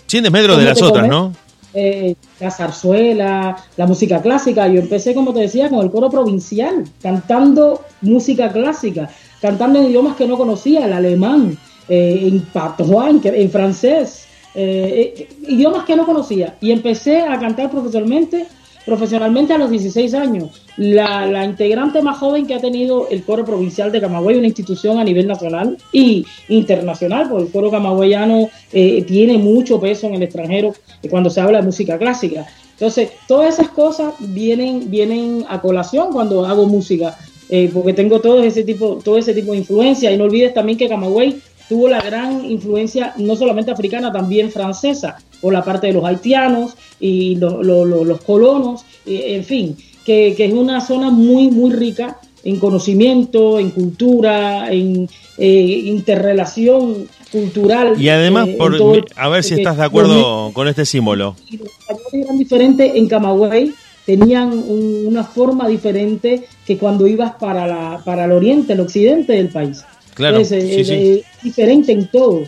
Sin 0.07 0.23
desmedro 0.23 0.55
de 0.57 0.65
¿Cómo 0.65 0.69
las 0.71 0.83
otras? 0.83 1.09
¿no? 1.09 1.35
eh, 1.73 2.17
la 2.41 2.51
zarzuela, 2.51 3.57
la 3.77 3.87
música 3.87 4.21
clásica. 4.21 4.67
Yo 4.69 4.81
empecé, 4.81 5.15
como 5.15 5.33
te 5.33 5.41
decía, 5.41 5.69
con 5.69 5.81
el 5.81 5.91
coro 5.91 6.11
provincial, 6.11 6.85
cantando 7.01 7.85
música 8.03 8.51
clásica, 8.53 9.09
cantando 9.41 9.79
en 9.79 9.87
idiomas 9.87 10.17
que 10.17 10.27
no 10.27 10.37
conocía, 10.37 10.87
el 10.87 10.93
alemán, 10.93 11.57
eh, 11.89 12.23
en 12.25 12.41
patois, 12.41 13.25
en, 13.25 13.35
en 13.35 13.51
francés, 13.51 14.25
eh, 14.55 15.15
eh, 15.17 15.29
idiomas 15.49 15.85
que 15.85 15.97
no 15.97 16.07
conocía. 16.07 16.57
Y 16.61 16.73
empecé 16.73 17.21
a 17.21 17.39
cantar 17.39 17.71
profesionalmente, 17.71 18.47
profesionalmente 18.85 19.53
a 19.53 19.59
los 19.59 19.71
16 19.71 20.15
años. 20.15 20.63
La, 20.77 21.45
integrante 21.45 22.03
más 22.03 22.19
joven 22.19 22.47
que 22.47 22.55
ha 22.55 22.61
tenido 22.61 23.09
el 23.11 23.23
coro 23.23 23.45
provincial 23.45 23.93
de 23.93 24.01
Camagüey, 24.01 24.39
una 24.39 24.47
institución 24.47 24.99
a 24.99 25.05
nivel 25.05 25.27
nacional 25.27 25.77
y 25.93 26.27
internacional, 26.49 27.29
porque 27.29 27.47
el 27.47 27.53
coro 27.53 27.71
camagüeyano 27.71 28.49
eh, 28.73 29.03
tiene 29.03 29.39
mucho 29.39 29.81
peso 29.81 30.07
en 30.07 30.15
el 30.15 30.23
extranjero 30.23 30.75
cuando 31.09 31.31
se 31.31 31.41
habla 31.41 31.59
de 31.59 31.67
música 31.67 31.99
clásica. 31.99 32.47
Entonces, 32.73 33.11
todas 33.29 33.55
esas 33.55 33.69
cosas 33.69 34.15
vienen, 34.19 34.91
vienen 34.91 35.45
a 35.51 35.61
colación 35.61 36.13
cuando 36.13 36.47
hago 36.47 36.65
música, 36.65 37.15
eh, 37.51 37.71
porque 37.75 37.93
tengo 37.93 38.21
todo 38.21 38.43
ese 38.43 38.65
tipo, 38.65 39.01
todo 39.05 39.19
ese 39.19 39.35
tipo 39.35 39.53
de 39.53 39.59
influencia. 39.59 40.11
Y 40.11 40.17
no 40.17 40.25
olvides 40.25 40.55
también 40.55 40.79
que 40.79 40.89
Camagüey 40.89 41.43
tuvo 41.71 41.89
la 41.89 42.01
gran 42.03 42.45
influencia 42.45 43.15
no 43.17 43.35
solamente 43.37 43.71
africana, 43.71 44.13
también 44.13 44.51
francesa, 44.51 45.17
por 45.41 45.55
la 45.55 45.65
parte 45.65 45.87
de 45.87 45.95
los 45.95 46.05
haitianos 46.05 46.75
y 47.01 47.37
lo- 47.37 47.63
lo- 47.63 47.87
lo- 47.87 48.05
los 48.05 48.21
colonos, 48.21 48.85
en 49.07 49.43
fin, 49.45 49.77
que, 50.05 50.35
que 50.37 50.45
es 50.47 50.53
una 50.53 50.81
zona 50.83 51.09
muy, 51.11 51.49
muy 51.51 51.71
rica 51.73 52.19
en 52.45 52.59
conocimiento, 52.59 53.59
en 53.59 53.71
cultura, 53.71 54.71
en 54.73 55.09
eh, 55.39 55.83
interrelación 55.87 57.07
cultural. 57.33 57.95
Y 58.01 58.09
además, 58.09 58.49
eh, 58.49 58.57
por, 58.59 58.77
todo 58.77 59.01
a 59.17 59.29
ver 59.29 59.45
si 59.45 59.55
estás 59.55 59.77
de 59.77 59.83
los 59.83 59.89
acuerdo 59.89 60.51
con 60.53 60.69
este 60.69 60.85
símbolo. 60.85 61.37
los 61.53 61.69
españoles 61.69 62.27
eran 62.27 62.39
diferentes 62.39 62.93
en 62.97 63.09
Camagüey, 63.09 63.73
tenían 64.07 64.49
un- 64.53 65.05
una 65.07 65.23
forma 65.25 65.69
diferente 65.69 66.45
que 66.67 66.77
cuando 66.79 67.07
ibas 67.07 67.33
para, 67.37 67.67
la, 67.67 68.03
para 68.05 68.25
el 68.25 68.33
oriente, 68.33 68.73
el 68.73 68.81
occidente 68.81 69.35
del 69.35 69.49
país. 69.51 69.85
Claro, 70.21 70.45
sí, 70.45 70.55
eh, 70.55 70.85
sí. 70.85 70.93
eh, 70.93 71.25
diferente 71.43 71.93
en 71.93 72.07
todo. 72.09 72.43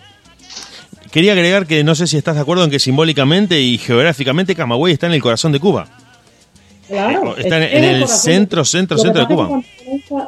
Quería 1.11 1.32
agregar 1.32 1.66
que 1.66 1.82
no 1.85 1.94
sé 1.94 2.07
si 2.07 2.16
estás 2.16 2.36
de 2.36 2.40
acuerdo 2.43 2.65
en 2.65 2.70
que 2.70 2.78
simbólicamente 2.78 3.61
y 3.61 3.77
geográficamente 3.78 4.55
Camagüey 4.55 4.93
está 4.94 5.07
en 5.07 5.12
el 5.15 5.23
corazón 5.23 5.53
de 5.53 5.61
Cuba. 5.61 5.86
Claro, 6.89 7.36
Está 7.36 7.57
en- 7.59 7.62
es- 7.65 7.73
en 7.73 7.85
es 7.85 8.03
el 8.03 8.09
centro, 8.09 8.65
centro, 8.65 8.97
Lo 8.97 9.03
centro 9.03 9.27
de 9.27 9.32
es 9.32 9.36
Cuba. 9.36 9.62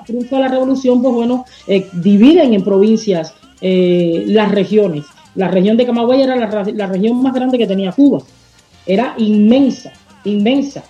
triunfa, 0.06 0.38
la 0.38 0.48
revolución, 0.48 1.02
pues 1.02 1.14
bueno, 1.14 1.44
eh, 1.66 1.86
dividen 1.92 2.54
en 2.54 2.62
provincias 2.64 3.34
eh, 3.60 4.24
las 4.26 4.50
regiones. 4.50 5.04
La 5.34 5.48
región 5.48 5.76
de 5.76 5.86
Camagüey 5.86 6.22
era 6.22 6.36
la, 6.36 6.46
ra- 6.46 6.64
la 6.74 6.86
región 6.86 7.22
más 7.22 7.32
grande 7.34 7.56
que 7.58 7.66
tenía 7.66 7.92
Cuba. 7.92 8.22
Era 8.86 9.14
inmensa, 9.18 9.90
inmensa. 10.24 10.84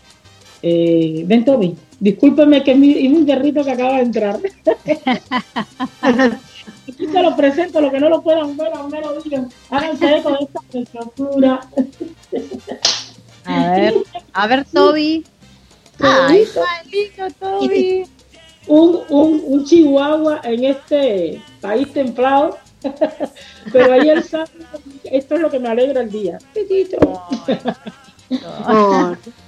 Eh, 0.66 1.24
ven, 1.26 1.44
Toby, 1.44 1.76
discúlpeme 2.00 2.64
que 2.64 2.72
es 2.72 2.78
mi, 2.78 2.92
es 2.92 3.10
mi 3.10 3.22
perrito 3.24 3.62
que 3.62 3.72
acaba 3.72 3.96
de 3.96 4.02
entrar. 4.04 4.40
Aquí 6.00 7.06
se 7.06 7.22
lo 7.22 7.36
presento, 7.36 7.82
lo 7.82 7.90
que 7.90 8.00
no 8.00 8.08
lo 8.08 8.22
puedan 8.22 8.56
ver, 8.56 8.72
aún 8.72 8.90
me 8.90 9.02
lo 9.02 9.20
digan. 9.20 9.50
Háganse 9.68 10.16
eco 10.16 10.30
de 10.30 10.38
esta 10.40 10.60
preciosura. 10.70 11.60
A 13.44 13.72
ver, 13.72 13.94
a 14.32 14.46
ver, 14.46 14.64
Toby. 14.64 15.26
Ay, 16.00 16.46
qué 16.90 16.96
lindo, 16.96 17.28
Toby. 17.38 18.06
un, 18.66 19.00
un, 19.10 19.42
un 19.44 19.64
chihuahua 19.66 20.40
en 20.44 20.64
este 20.64 21.42
país 21.60 21.92
templado. 21.92 22.56
Pero 23.70 23.92
ahí 23.92 24.08
él 24.08 24.24
sabe, 24.24 24.48
esto 25.04 25.34
es 25.34 25.40
lo 25.42 25.50
que 25.50 25.58
me 25.58 25.68
alegra 25.68 26.00
el 26.00 26.10
día. 26.10 26.38
Petito. 26.54 26.96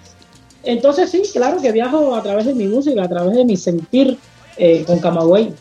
Entonces 0.66 1.10
sí, 1.10 1.22
claro 1.32 1.60
que 1.62 1.72
viajo 1.72 2.14
a 2.14 2.22
través 2.22 2.44
de 2.46 2.54
mi 2.54 2.66
música, 2.66 3.04
a 3.04 3.08
través 3.08 3.34
de 3.36 3.44
mi 3.44 3.56
sentir 3.56 4.18
eh, 4.58 4.84
con 4.86 4.98
Camagüey. 4.98 5.52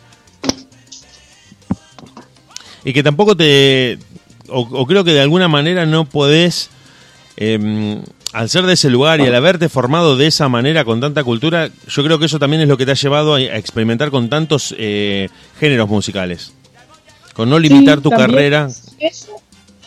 Y 2.84 2.92
que 2.92 3.02
tampoco 3.02 3.36
te. 3.36 3.98
O, 4.48 4.60
o 4.60 4.86
creo 4.86 5.02
que 5.04 5.12
de 5.12 5.20
alguna 5.20 5.48
manera 5.48 5.86
no 5.86 6.04
podés. 6.04 6.70
eh, 7.36 8.00
al 8.32 8.50
ser 8.50 8.66
de 8.66 8.74
ese 8.74 8.90
lugar 8.90 9.20
y 9.20 9.24
al 9.24 9.34
haberte 9.34 9.68
formado 9.70 10.14
de 10.16 10.26
esa 10.26 10.48
manera 10.50 10.84
con 10.84 11.00
tanta 11.00 11.24
cultura, 11.24 11.70
yo 11.88 12.04
creo 12.04 12.18
que 12.18 12.26
eso 12.26 12.38
también 12.38 12.60
es 12.60 12.68
lo 12.68 12.76
que 12.76 12.84
te 12.84 12.92
ha 12.92 12.94
llevado 12.94 13.34
a, 13.34 13.38
a 13.38 13.56
experimentar 13.56 14.10
con 14.10 14.28
tantos 14.28 14.74
eh, 14.76 15.28
géneros 15.58 15.88
musicales. 15.88 16.52
Con 17.32 17.48
no 17.48 17.58
limitar 17.58 17.96
Sí, 17.98 18.02
tu 18.02 18.10
carrera. 18.10 18.68
Eso 18.98 19.40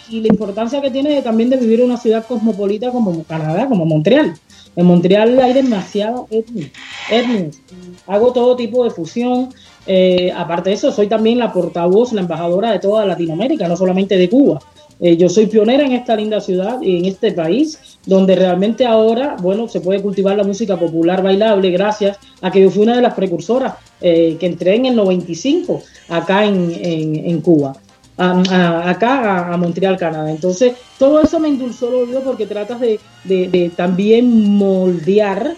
y 0.09 0.21
la 0.21 0.27
importancia 0.29 0.81
que 0.81 0.89
tiene 0.89 1.11
de- 1.11 1.21
también 1.21 1.51
de 1.51 1.57
vivir 1.57 1.81
en 1.81 1.87
una 1.87 1.97
ciudad 1.97 2.25
cosmopolita 2.25 2.89
como 2.91 3.23
Canadá, 3.25 3.67
como 3.67 3.85
Montreal. 3.85 4.33
En 4.79 4.85
Montreal 4.85 5.37
hay 5.41 5.51
demasiado 5.51 6.25
etnias. 6.31 6.71
etnias. 7.11 7.61
Hago 8.07 8.31
todo 8.31 8.55
tipo 8.55 8.85
de 8.85 8.91
fusión. 8.91 9.49
Eh, 9.85 10.31
aparte 10.33 10.69
de 10.69 10.77
eso, 10.77 10.89
soy 10.93 11.07
también 11.07 11.37
la 11.37 11.51
portavoz, 11.51 12.13
la 12.13 12.21
embajadora 12.21 12.71
de 12.71 12.79
toda 12.79 13.05
Latinoamérica, 13.05 13.67
no 13.67 13.75
solamente 13.75 14.17
de 14.17 14.29
Cuba. 14.29 14.61
Eh, 15.01 15.17
yo 15.17 15.27
soy 15.27 15.47
pionera 15.47 15.85
en 15.85 15.91
esta 15.91 16.15
linda 16.15 16.39
ciudad 16.39 16.81
y 16.81 16.97
en 16.97 17.05
este 17.05 17.33
país, 17.33 17.77
donde 18.05 18.37
realmente 18.37 18.85
ahora, 18.85 19.35
bueno, 19.41 19.67
se 19.67 19.81
puede 19.81 20.01
cultivar 20.01 20.37
la 20.37 20.45
música 20.45 20.77
popular 20.77 21.21
bailable 21.21 21.71
gracias 21.71 22.17
a 22.39 22.49
que 22.49 22.61
yo 22.61 22.69
fui 22.69 22.83
una 22.83 22.95
de 22.95 23.01
las 23.01 23.15
precursoras 23.15 23.73
eh, 23.99 24.37
que 24.39 24.45
entré 24.45 24.75
en 24.75 24.85
el 24.85 24.95
95 24.95 25.83
acá 26.07 26.45
en, 26.45 26.71
en, 26.81 27.15
en 27.17 27.41
Cuba. 27.41 27.75
A- 28.19 28.43
a- 28.49 28.89
acá 28.89 29.53
a, 29.53 29.57
Montreal, 29.57 29.97
Canadá. 29.97 30.29
Entonces, 30.29 30.73
todo 30.99 31.21
eso 31.21 31.39
me 31.39 31.47
endulzó 31.47 31.87
el 31.89 31.95
oído 32.09 32.21
porque 32.21 32.45
tratas 32.45 32.79
de, 32.79 32.99
de- 33.23 33.47
de 33.47 33.69
también 33.69 34.55
moldear 34.57 35.55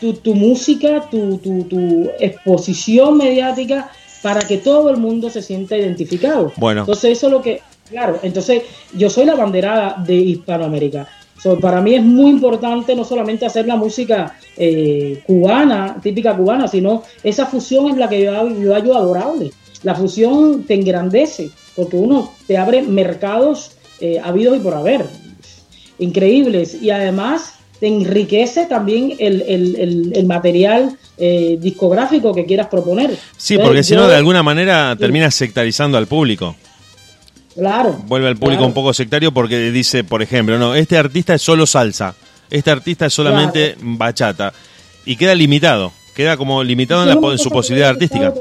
tu, 0.00 0.12
tu 0.14 0.34
música, 0.34 1.08
tu, 1.10 1.38
tu, 1.38 1.64
tu 1.64 2.10
exposición 2.20 3.16
mediática 3.18 3.90
para 4.22 4.40
que 4.40 4.58
todo 4.58 4.90
el 4.90 4.96
mundo 4.96 5.28
se 5.30 5.42
sienta 5.42 5.76
identificado. 5.76 6.52
Bueno. 6.56 6.80
Entonces, 6.82 7.12
eso 7.18 7.26
es 7.26 7.32
lo 7.32 7.42
que, 7.42 7.60
claro, 7.90 8.18
entonces 8.22 8.62
yo 8.96 9.10
soy 9.10 9.24
la 9.26 9.34
banderada 9.34 9.96
de 10.06 10.14
Hispanoamérica. 10.14 11.06
So, 11.42 11.58
para 11.60 11.82
mí 11.82 11.94
es 11.94 12.02
muy 12.02 12.30
importante 12.30 12.94
no 12.94 13.04
solamente 13.04 13.44
hacer 13.44 13.66
la 13.66 13.76
música 13.76 14.34
eh, 14.56 15.22
cubana, 15.26 15.96
típica 16.02 16.34
cubana, 16.34 16.68
sino 16.68 17.02
esa 17.22 17.44
fusión 17.46 17.88
es 17.90 17.96
la 17.98 18.08
que 18.08 18.22
yo, 18.24 18.48
yo 18.48 18.72
hallo 18.74 18.96
adorable. 18.96 19.50
La 19.82 19.94
fusión 19.94 20.62
te 20.64 20.72
engrandece, 20.74 21.50
porque 21.76 21.96
uno 21.96 22.32
te 22.46 22.56
abre 22.58 22.82
mercados 22.82 23.72
eh, 24.00 24.20
habidos 24.22 24.56
y 24.56 24.60
por 24.60 24.74
haber, 24.74 25.06
increíbles, 25.98 26.74
y 26.82 26.90
además 26.90 27.54
te 27.80 27.86
enriquece 27.88 28.66
también 28.66 29.14
el, 29.18 29.42
el- 29.42 29.76
el- 29.76 30.12
el 30.14 30.26
material 30.26 30.96
eh, 31.16 31.56
discográfico 31.60 32.34
que 32.34 32.44
quieras 32.44 32.66
proponer. 32.68 33.16
Sí, 33.36 33.56
porque 33.58 33.82
si 33.84 33.94
no, 33.94 34.08
de 34.08 34.16
alguna 34.16 34.42
manera 34.42 34.96
terminas 34.98 35.34
sectarizando 35.34 35.96
al 35.98 36.06
público. 36.06 36.56
Claro. 37.54 37.96
Vuelve 38.06 38.26
al 38.28 38.34
público 38.36 38.58
claro. 38.60 38.66
un 38.68 38.74
poco 38.74 38.92
sectario 38.92 39.32
porque 39.32 39.70
dice, 39.70 40.02
por 40.02 40.22
ejemplo, 40.22 40.58
no, 40.58 40.74
este 40.74 40.98
artista 40.98 41.34
es 41.34 41.42
solo 41.42 41.66
salsa, 41.66 42.16
este 42.50 42.70
artista 42.72 43.06
es 43.06 43.14
solamente 43.14 43.76
bachata. 43.80 44.52
Y 45.06 45.14
queda 45.16 45.34
limitado, 45.36 45.92
queda 46.16 46.36
como 46.36 46.64
limitado 46.64 47.02
en, 47.02 47.08
la, 47.20 47.32
en 47.32 47.38
su 47.38 47.50
posibilidad 47.50 47.90
artística. 47.90 48.32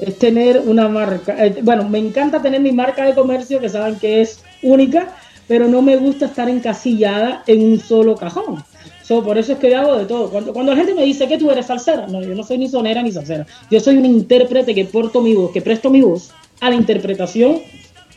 Es, 0.00 0.18
tener 0.18 0.62
una 0.66 0.88
marca. 0.88 1.44
Eh, 1.46 1.58
Bueno, 1.62 1.88
me 1.88 1.98
encanta 1.98 2.40
tener 2.42 2.60
mi 2.60 2.72
marca 2.72 3.04
de 3.04 3.14
comercio, 3.14 3.60
que 3.60 3.68
saben 3.68 3.96
que 3.98 4.20
es 4.22 4.40
única, 4.62 5.14
pero 5.48 5.68
no 5.68 5.82
me 5.82 5.96
gusta 5.96 6.26
estar 6.26 6.48
encasillada 6.48 7.42
en 7.46 7.62
un 7.64 7.80
solo 7.80 8.16
cajón. 8.16 8.62
So, 9.02 9.22
por 9.24 9.36
eso 9.38 9.52
es 9.54 9.58
que 9.58 9.74
hago 9.74 9.96
de 9.98 10.04
todo. 10.04 10.30
Cuando, 10.30 10.52
cuando 10.52 10.72
la 10.72 10.78
gente 10.78 10.94
me 10.94 11.04
dice 11.04 11.26
que 11.26 11.36
tú 11.38 11.50
eres 11.50 11.66
salsera, 11.66 12.06
no, 12.06 12.22
yo 12.22 12.34
no 12.34 12.44
soy 12.44 12.58
ni 12.58 12.68
sonera 12.68 13.02
ni 13.02 13.10
salsera. 13.10 13.46
Yo 13.70 13.80
soy 13.80 13.96
un 13.96 14.06
intérprete 14.06 14.74
que 14.74 14.84
porto 14.84 15.20
mi 15.20 15.34
voz, 15.34 15.50
que 15.50 15.60
presto 15.60 15.90
mi 15.90 16.00
voz 16.00 16.30
a 16.60 16.70
la 16.70 16.76
interpretación 16.76 17.58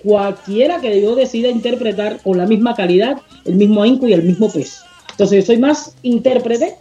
cualquiera 0.04 0.80
que 0.82 1.02
yo 1.02 1.16
decida 1.16 1.50
interpretar 1.50 2.20
con 2.22 2.38
la 2.38 2.46
misma 2.46 2.76
calidad, 2.76 3.18
el 3.46 3.56
mismo 3.56 3.82
ahínco 3.84 4.08
y 4.08 4.14
el 4.14 4.24
mismo 4.24 4.52
peso. 4.52 4.84
Entonces 5.12 5.40
yo 5.44 5.46
soy 5.46 5.58
más 5.58 5.96
intérprete 6.04 6.76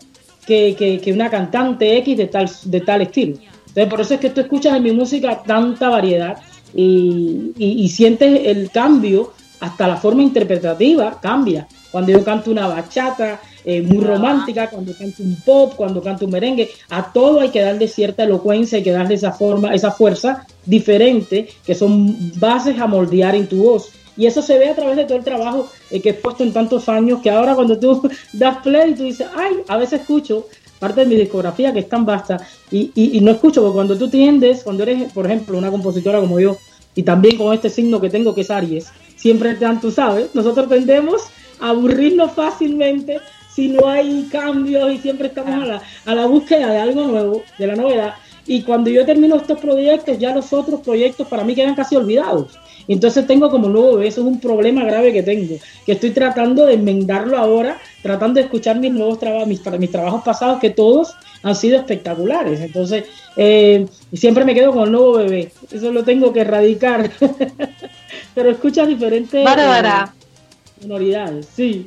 que, 0.47 0.75
que- 0.77 0.99
que 1.01 1.13
una 1.13 1.31
cantante 1.31 1.97
X 1.99 2.17
de 2.17 2.27
tal, 2.27 2.51
de 2.65 2.81
tal 2.81 3.03
estilo. 3.03 3.37
Entonces 3.75 3.91
por 3.91 4.01
eso 4.03 4.15
es 4.15 4.21
que 4.21 4.31
tú 4.31 4.41
escuchas 4.43 4.77
en 4.77 4.83
mi 4.83 4.93
música 4.93 5.43
tanta 5.47 5.89
variedad 5.89 6.37
y, 6.75 7.53
y- 7.57 7.83
y 7.85 7.89
sientes 7.89 8.43
el 8.47 8.71
cambio, 8.71 9.33
hasta 9.61 9.87
la 9.89 9.97
forma 9.97 10.23
interpretativa 10.23 11.19
cambia. 11.21 11.67
Cuando 11.91 12.11
yo 12.13 12.25
canto 12.25 12.51
una 12.51 12.67
bachata 12.67 13.41
eh, 13.65 13.81
muy 13.83 13.99
romántica, 14.05 14.69
cuando 14.69 14.93
canto 14.97 15.23
un 15.23 15.37
pop, 15.37 15.75
cuando 15.77 16.03
canto 16.03 16.25
un 16.25 16.33
merengue, 16.33 16.69
a 16.91 17.13
todo 17.13 17.41
hay 17.41 17.51
que 17.51 17.61
darle 17.61 17.87
cierta 17.89 18.25
elocuencia, 18.25 18.79
hay 18.79 18.85
que 18.85 18.91
darle 18.93 19.15
esa 19.15 19.33
forma, 19.33 19.73
esa 19.75 19.91
fuerza 19.93 20.45
diferente, 20.67 21.49
que 21.65 21.75
son 21.75 22.33
bases 22.41 22.79
a 22.81 22.87
moldear 22.87 23.35
en 23.37 23.47
tu 23.47 23.63
voz. 23.63 23.91
Y 24.17 24.27
eso 24.27 24.43
se 24.43 24.59
ve 24.59 24.69
a 24.69 24.75
través 24.75 24.97
de 24.97 25.05
todo 25.05 25.17
el 25.19 25.25
trabajo 25.25 25.69
eh, 25.91 26.01
que 26.03 26.11
he 26.11 26.15
puesto 26.15 26.43
en 26.43 26.53
tantos 26.53 26.89
años, 26.89 27.21
que 27.23 27.31
ahora 27.31 27.55
cuando 27.55 27.79
tú 27.79 28.03
das 28.33 28.59
play, 28.59 28.95
tú 28.95 29.05
dices, 29.05 29.27
ay, 29.37 29.55
a 29.69 29.77
veces 29.77 30.01
escucho 30.01 30.47
parte 30.83 31.03
de 31.03 31.07
mi 31.07 31.15
discografía 31.15 31.73
que 31.73 31.79
es 31.79 31.89
tan 31.89 32.05
vasta 32.05 32.37
y, 32.73 32.91
y- 32.97 33.21
no 33.21 33.31
escucho, 33.31 33.61
porque 33.63 33.75
cuando 33.77 33.97
tú 33.97 34.11
tiendes, 34.11 34.65
cuando 34.65 34.83
eres, 34.83 35.13
por 35.13 35.25
ejemplo, 35.27 35.57
una 35.57 35.71
compositora 35.71 36.19
como 36.19 36.41
yo, 36.41 36.57
y 36.97 37.05
también 37.05 37.37
con 37.39 37.55
este 37.55 37.71
signo 37.71 38.01
que 38.01 38.11
tengo 38.11 38.35
que 38.35 38.41
es 38.41 38.51
Aries, 38.51 38.87
siempre 39.15 39.55
tan, 39.55 39.81
tú 39.81 39.93
sabes, 39.93 40.35
nosotros 40.35 40.69
tendemos 40.69 41.23
a 41.61 41.69
aburrirnos 41.71 42.33
fácilmente 42.33 43.21
si 43.55 43.69
no 43.69 43.87
hay 43.89 44.29
cambios 44.33 44.93
y 44.93 44.99
siempre 44.99 45.29
estamos 45.29 45.55
a 45.63 45.67
la, 45.67 45.83
a 46.05 46.15
la 46.17 46.27
búsqueda 46.27 46.67
de 46.73 46.79
algo 46.79 47.03
nuevo, 47.07 47.43
de 47.59 47.67
la 47.69 47.77
novedad. 47.77 48.15
Y 48.45 48.63
cuando 48.63 48.91
yo 48.91 49.07
termino 49.07 49.37
estos 49.37 49.61
proyectos, 49.61 50.19
ya 50.19 50.35
los 50.35 50.53
otros 50.53 50.81
proyectos 50.81 51.29
para 51.29 51.45
mí 51.45 51.55
quedan 51.55 51.77
casi 51.77 51.95
olvidados. 51.95 52.59
Y 52.89 52.93
Entonces 52.95 53.27
tengo 53.27 53.51
como 53.51 53.69
nuevo 53.69 53.95
bebé, 53.97 54.09
eso 54.09 54.21
es 54.23 54.27
un 54.27 54.41
problema 54.41 54.85
grave 54.85 55.13
que 55.13 55.23
tengo, 55.23 55.57
que 55.87 55.93
estoy 55.93 56.11
tratando 56.11 56.67
de 56.67 56.75
enmendarlo 56.75 57.39
ahora, 57.39 57.79
tratando 58.03 58.35
de 58.41 58.43
escuchar 58.47 58.79
mis 58.79 58.93
nuevos 58.93 59.19
trabajos, 59.21 59.47
mis, 59.49 59.63
tra- 59.63 59.79
mis 59.79 59.91
trabajos 59.91 60.23
pasados, 60.25 60.59
que 60.61 60.71
todos 60.71 61.15
han 61.45 61.55
sido 61.57 61.79
espectaculares. 61.79 62.61
Entonces, 62.61 63.05
eh, 63.37 63.87
siempre 64.13 64.45
me 64.45 64.55
quedo 64.55 64.73
con 64.73 64.85
el 64.85 64.93
nuevo 64.93 65.15
bebé, 65.15 65.51
eso 65.71 65.93
lo 65.93 66.03
tengo 66.05 66.33
que 66.33 66.41
erradicar. 66.41 67.11
Pero 68.35 68.51
escuchas 68.51 68.89
diferentes 68.89 69.45
Bárbara. 69.45 70.13
eh, 70.19 70.83
sonoridades, 70.83 71.47
sí. 71.55 71.87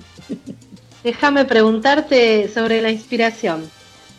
déjame 1.03 1.45
preguntarte 1.45 2.47
sobre 2.53 2.81
la 2.81 2.91
inspiración. 2.91 3.63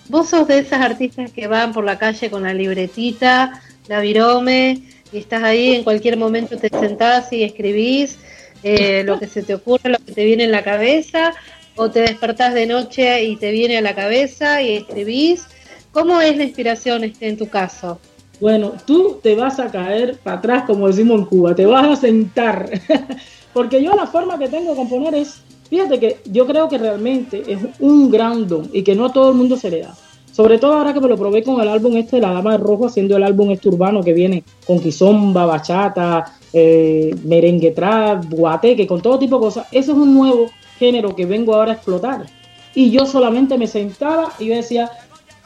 Vos 0.08 0.28
sos 0.28 0.46
de 0.46 0.58
esas 0.58 0.80
artistas 0.82 1.32
que 1.32 1.46
van 1.48 1.72
por 1.72 1.84
la 1.84 1.98
calle 1.98 2.30
con 2.30 2.42
la 2.44 2.54
libretita, 2.54 3.60
la 3.88 4.00
virome, 4.00 4.82
estás 5.18 5.42
ahí, 5.42 5.74
en 5.74 5.84
cualquier 5.84 6.16
momento 6.16 6.56
te 6.56 6.68
sentás 6.68 7.32
y 7.32 7.42
escribís 7.42 8.18
eh, 8.62 9.02
lo 9.04 9.18
que 9.18 9.26
se 9.26 9.42
te 9.42 9.54
ocurre, 9.54 9.90
lo 9.90 9.98
que 9.98 10.12
te 10.12 10.24
viene 10.24 10.44
en 10.44 10.52
la 10.52 10.62
cabeza, 10.62 11.32
o 11.76 11.90
te 11.90 12.00
despertás 12.00 12.54
de 12.54 12.66
noche 12.66 13.24
y 13.24 13.36
te 13.36 13.50
viene 13.50 13.78
a 13.78 13.82
la 13.82 13.94
cabeza 13.94 14.62
y 14.62 14.76
escribís. 14.76 15.46
¿Cómo 15.92 16.20
es 16.20 16.36
la 16.36 16.44
inspiración 16.44 17.04
este, 17.04 17.28
en 17.28 17.36
tu 17.36 17.48
caso? 17.48 17.98
Bueno, 18.40 18.74
tú 18.84 19.18
te 19.22 19.34
vas 19.34 19.58
a 19.58 19.70
caer 19.70 20.18
para 20.18 20.38
atrás, 20.38 20.64
como 20.66 20.88
decimos 20.88 21.20
en 21.20 21.26
Cuba, 21.26 21.54
te 21.54 21.64
vas 21.64 21.86
a 21.86 21.96
sentar. 21.96 22.68
Porque 23.52 23.82
yo 23.82 23.94
la 23.94 24.06
forma 24.06 24.38
que 24.38 24.48
tengo 24.48 24.70
de 24.70 24.76
componer 24.76 25.14
es, 25.14 25.40
fíjate 25.70 25.98
que 25.98 26.18
yo 26.26 26.46
creo 26.46 26.68
que 26.68 26.76
realmente 26.76 27.42
es 27.46 27.58
un 27.78 28.10
gran 28.10 28.46
don 28.46 28.68
y 28.72 28.82
que 28.82 28.94
no 28.94 29.06
a 29.06 29.12
todo 29.12 29.30
el 29.30 29.36
mundo 29.36 29.56
se 29.56 29.70
le 29.70 29.80
da. 29.80 29.94
Sobre 30.36 30.58
todo 30.58 30.74
ahora 30.74 30.92
que 30.92 31.00
me 31.00 31.08
lo 31.08 31.16
probé 31.16 31.42
con 31.42 31.62
el 31.62 31.68
álbum 31.68 31.96
este 31.96 32.16
de 32.16 32.22
La 32.22 32.30
Dama 32.30 32.52
de 32.52 32.58
Rojo, 32.58 32.84
haciendo 32.84 33.16
el 33.16 33.22
álbum 33.22 33.52
este 33.52 33.70
urbano 33.70 34.02
que 34.02 34.12
viene 34.12 34.44
con 34.66 34.78
quizomba, 34.80 35.46
bachata, 35.46 36.30
eh, 36.52 37.16
merengue 37.24 37.70
trap, 37.70 38.26
guateque, 38.28 38.86
con 38.86 39.00
todo 39.00 39.18
tipo 39.18 39.36
de 39.36 39.40
cosas. 39.40 39.66
Eso 39.72 39.92
es 39.92 39.98
un 39.98 40.12
nuevo 40.12 40.50
género 40.78 41.16
que 41.16 41.24
vengo 41.24 41.54
ahora 41.54 41.72
a 41.72 41.74
explotar. 41.76 42.26
Y 42.74 42.90
yo 42.90 43.06
solamente 43.06 43.56
me 43.56 43.66
sentaba 43.66 44.30
y 44.38 44.48
decía, 44.48 44.90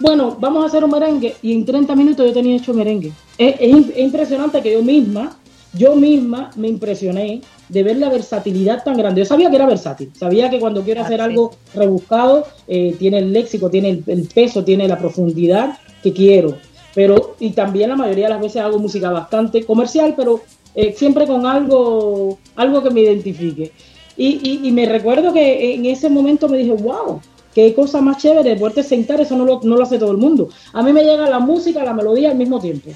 bueno, 0.00 0.36
vamos 0.40 0.64
a 0.64 0.66
hacer 0.66 0.82
un 0.82 0.90
merengue. 0.90 1.36
Y 1.40 1.52
en 1.52 1.64
30 1.64 1.94
minutos 1.94 2.26
yo 2.26 2.32
tenía 2.32 2.56
hecho 2.56 2.74
merengue. 2.74 3.12
Es 3.38 3.96
impresionante 3.96 4.60
que 4.60 4.72
yo 4.72 4.82
misma, 4.82 5.36
yo 5.72 5.94
misma 5.94 6.50
me 6.56 6.66
impresioné 6.66 7.42
de 7.70 7.82
ver 7.82 7.96
la 7.96 8.08
versatilidad 8.08 8.82
tan 8.84 8.96
grande. 8.96 9.20
Yo 9.20 9.24
sabía 9.26 9.48
que 9.50 9.56
era 9.56 9.66
versátil, 9.66 10.10
sabía 10.18 10.50
que 10.50 10.58
cuando 10.58 10.82
quiero 10.82 11.00
Ah, 11.00 11.04
hacer 11.04 11.20
algo 11.20 11.52
rebuscado, 11.74 12.46
eh, 12.68 12.94
tiene 12.98 13.18
el 13.18 13.32
léxico, 13.32 13.70
tiene 13.70 13.90
el, 13.90 14.04
el 14.06 14.28
peso, 14.28 14.64
tiene 14.64 14.88
la 14.88 14.98
profundidad 14.98 15.78
que 16.02 16.12
quiero. 16.12 16.56
Pero, 16.94 17.36
y 17.38 17.50
también 17.50 17.90
la 17.90 17.96
mayoría 17.96 18.24
de 18.26 18.30
las 18.34 18.40
veces 18.42 18.62
hago 18.62 18.78
música 18.78 19.10
bastante 19.10 19.64
comercial, 19.64 20.14
pero 20.16 20.40
eh, 20.74 20.92
siempre 20.96 21.26
con 21.26 21.46
algo, 21.46 22.38
algo 22.56 22.82
que 22.82 22.90
me 22.90 23.00
identifique. 23.02 23.72
Y, 24.16 24.40
y- 24.42 24.68
y 24.68 24.72
me 24.72 24.86
recuerdo 24.86 25.32
que 25.32 25.74
en 25.74 25.86
ese 25.86 26.10
momento 26.10 26.48
me 26.48 26.58
dije, 26.58 26.72
wow, 26.72 27.20
qué 27.54 27.72
cosa 27.74 28.00
más 28.00 28.18
chévere, 28.18 28.56
poderte 28.56 28.82
sentar, 28.82 29.20
eso 29.20 29.36
no 29.36 29.44
lo, 29.44 29.60
no 29.62 29.76
lo 29.76 29.82
hace 29.84 29.98
todo 29.98 30.10
el 30.10 30.18
mundo. 30.18 30.48
A 30.72 30.82
mí 30.82 30.92
me 30.92 31.04
llega 31.04 31.28
la 31.30 31.38
música, 31.38 31.84
la 31.84 31.94
melodía 31.94 32.30
al 32.30 32.36
mismo 32.36 32.60
tiempo. 32.60 32.90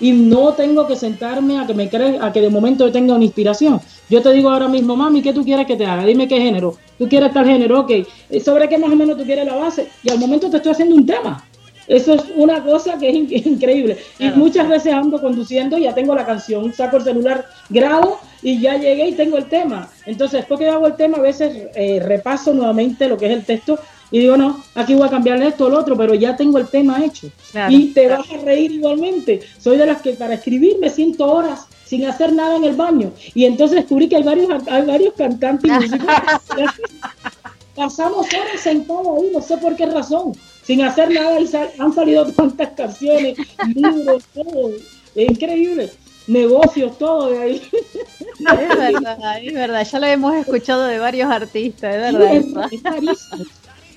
Y 0.00 0.12
no 0.12 0.54
tengo 0.54 0.86
que 0.86 0.96
sentarme 0.96 1.58
a 1.58 1.66
que 1.66 1.74
me 1.74 1.88
cre 1.88 2.18
a 2.20 2.32
que 2.32 2.40
de 2.40 2.48
momento 2.48 2.86
yo 2.86 2.92
tenga 2.92 3.14
una 3.14 3.24
inspiración. 3.24 3.80
Yo 4.08 4.22
te 4.22 4.32
digo 4.32 4.48
ahora 4.50 4.66
mismo, 4.68 4.96
mami, 4.96 5.20
¿qué 5.22 5.32
tú 5.32 5.44
quieres 5.44 5.66
que 5.66 5.76
te 5.76 5.84
haga? 5.84 6.04
Dime 6.06 6.26
qué 6.26 6.40
género. 6.40 6.74
¿Tú 6.98 7.08
quieres 7.08 7.32
tal 7.32 7.44
género? 7.46 7.80
Ok. 7.80 7.92
¿Sobre 8.44 8.68
qué 8.68 8.78
más 8.78 8.90
o 8.90 8.96
menos 8.96 9.16
tú 9.18 9.24
quieres 9.24 9.44
la 9.46 9.54
base? 9.56 9.88
Y 10.02 10.10
al 10.10 10.18
momento 10.18 10.48
te 10.50 10.56
estoy 10.56 10.72
haciendo 10.72 10.94
un 10.96 11.06
tema. 11.06 11.44
Eso 11.86 12.14
es 12.14 12.22
una 12.36 12.62
cosa 12.62 12.96
que 12.98 13.08
es 13.10 13.14
in- 13.16 13.28
increíble. 13.54 13.98
Y 14.18 14.28
muchas 14.30 14.68
veces 14.68 14.92
ando 14.94 15.20
conduciendo 15.20 15.76
y 15.76 15.82
ya 15.82 15.94
tengo 15.94 16.14
la 16.14 16.24
canción, 16.24 16.72
saco 16.72 16.98
el 16.98 17.02
celular, 17.02 17.46
grabo 17.68 18.18
y 18.42 18.60
ya 18.60 18.76
llegué 18.78 19.08
y 19.08 19.12
tengo 19.12 19.36
el 19.36 19.46
tema. 19.46 19.88
Entonces, 20.06 20.40
después 20.40 20.60
que 20.60 20.68
hago 20.68 20.86
el 20.86 20.94
tema, 20.94 21.18
a 21.18 21.22
veces 21.22 21.68
eh, 21.74 22.00
repaso 22.00 22.54
nuevamente 22.54 23.08
lo 23.08 23.16
que 23.18 23.26
es 23.26 23.32
el 23.32 23.44
texto 23.44 23.78
y 24.10 24.18
digo, 24.18 24.36
no, 24.36 24.62
aquí 24.74 24.94
voy 24.94 25.06
a 25.06 25.10
cambiarle 25.10 25.48
esto 25.48 25.66
o 25.66 25.70
lo 25.70 25.78
otro, 25.78 25.96
pero 25.96 26.14
ya 26.14 26.36
tengo 26.36 26.58
el 26.58 26.66
tema 26.68 27.04
hecho. 27.04 27.28
Claro, 27.52 27.72
y 27.72 27.86
te 27.92 28.06
claro. 28.06 28.22
vas 28.22 28.32
a 28.40 28.44
reír 28.44 28.72
igualmente. 28.72 29.40
Soy 29.58 29.76
de 29.76 29.86
las 29.86 30.02
que 30.02 30.12
para 30.14 30.34
escribir 30.34 30.78
me 30.80 30.90
siento 30.90 31.26
horas 31.30 31.66
sin 31.86 32.04
hacer 32.06 32.32
nada 32.32 32.56
en 32.56 32.64
el 32.64 32.76
baño. 32.76 33.12
Y 33.34 33.44
entonces 33.44 33.76
descubrí 33.78 34.08
que 34.08 34.16
hay 34.16 34.22
varios, 34.22 34.48
hay 34.68 34.82
varios 34.86 35.14
cantantes 35.14 35.70
y 35.70 35.74
músicos 35.74 36.06
que 36.56 36.64
pasamos 37.76 38.26
horas 38.26 38.60
sentados 38.62 39.06
ahí, 39.22 39.30
no 39.32 39.40
sé 39.42 39.56
por 39.58 39.74
qué 39.76 39.86
razón, 39.86 40.32
sin 40.64 40.82
hacer 40.82 41.10
nada 41.12 41.40
y 41.40 41.46
sal- 41.46 41.70
han 41.78 41.92
salido 41.92 42.26
tantas 42.32 42.70
canciones, 42.70 43.36
libros, 43.74 44.22
todo. 44.34 44.70
Es 45.14 45.30
increíble. 45.30 45.90
Negocios, 46.26 46.96
todo 46.98 47.30
de 47.30 47.38
ahí. 47.38 47.62
Es 48.40 48.68
verdad, 48.78 49.42
es 49.42 49.52
verdad. 49.52 49.86
Ya 49.90 49.98
lo 49.98 50.06
hemos 50.06 50.34
escuchado 50.34 50.84
de 50.86 50.98
varios 50.98 51.30
artistas, 51.30 51.94
es 51.94 52.00
verdad. 52.00 52.34
Es- 52.34 52.46
es. 53.10 53.28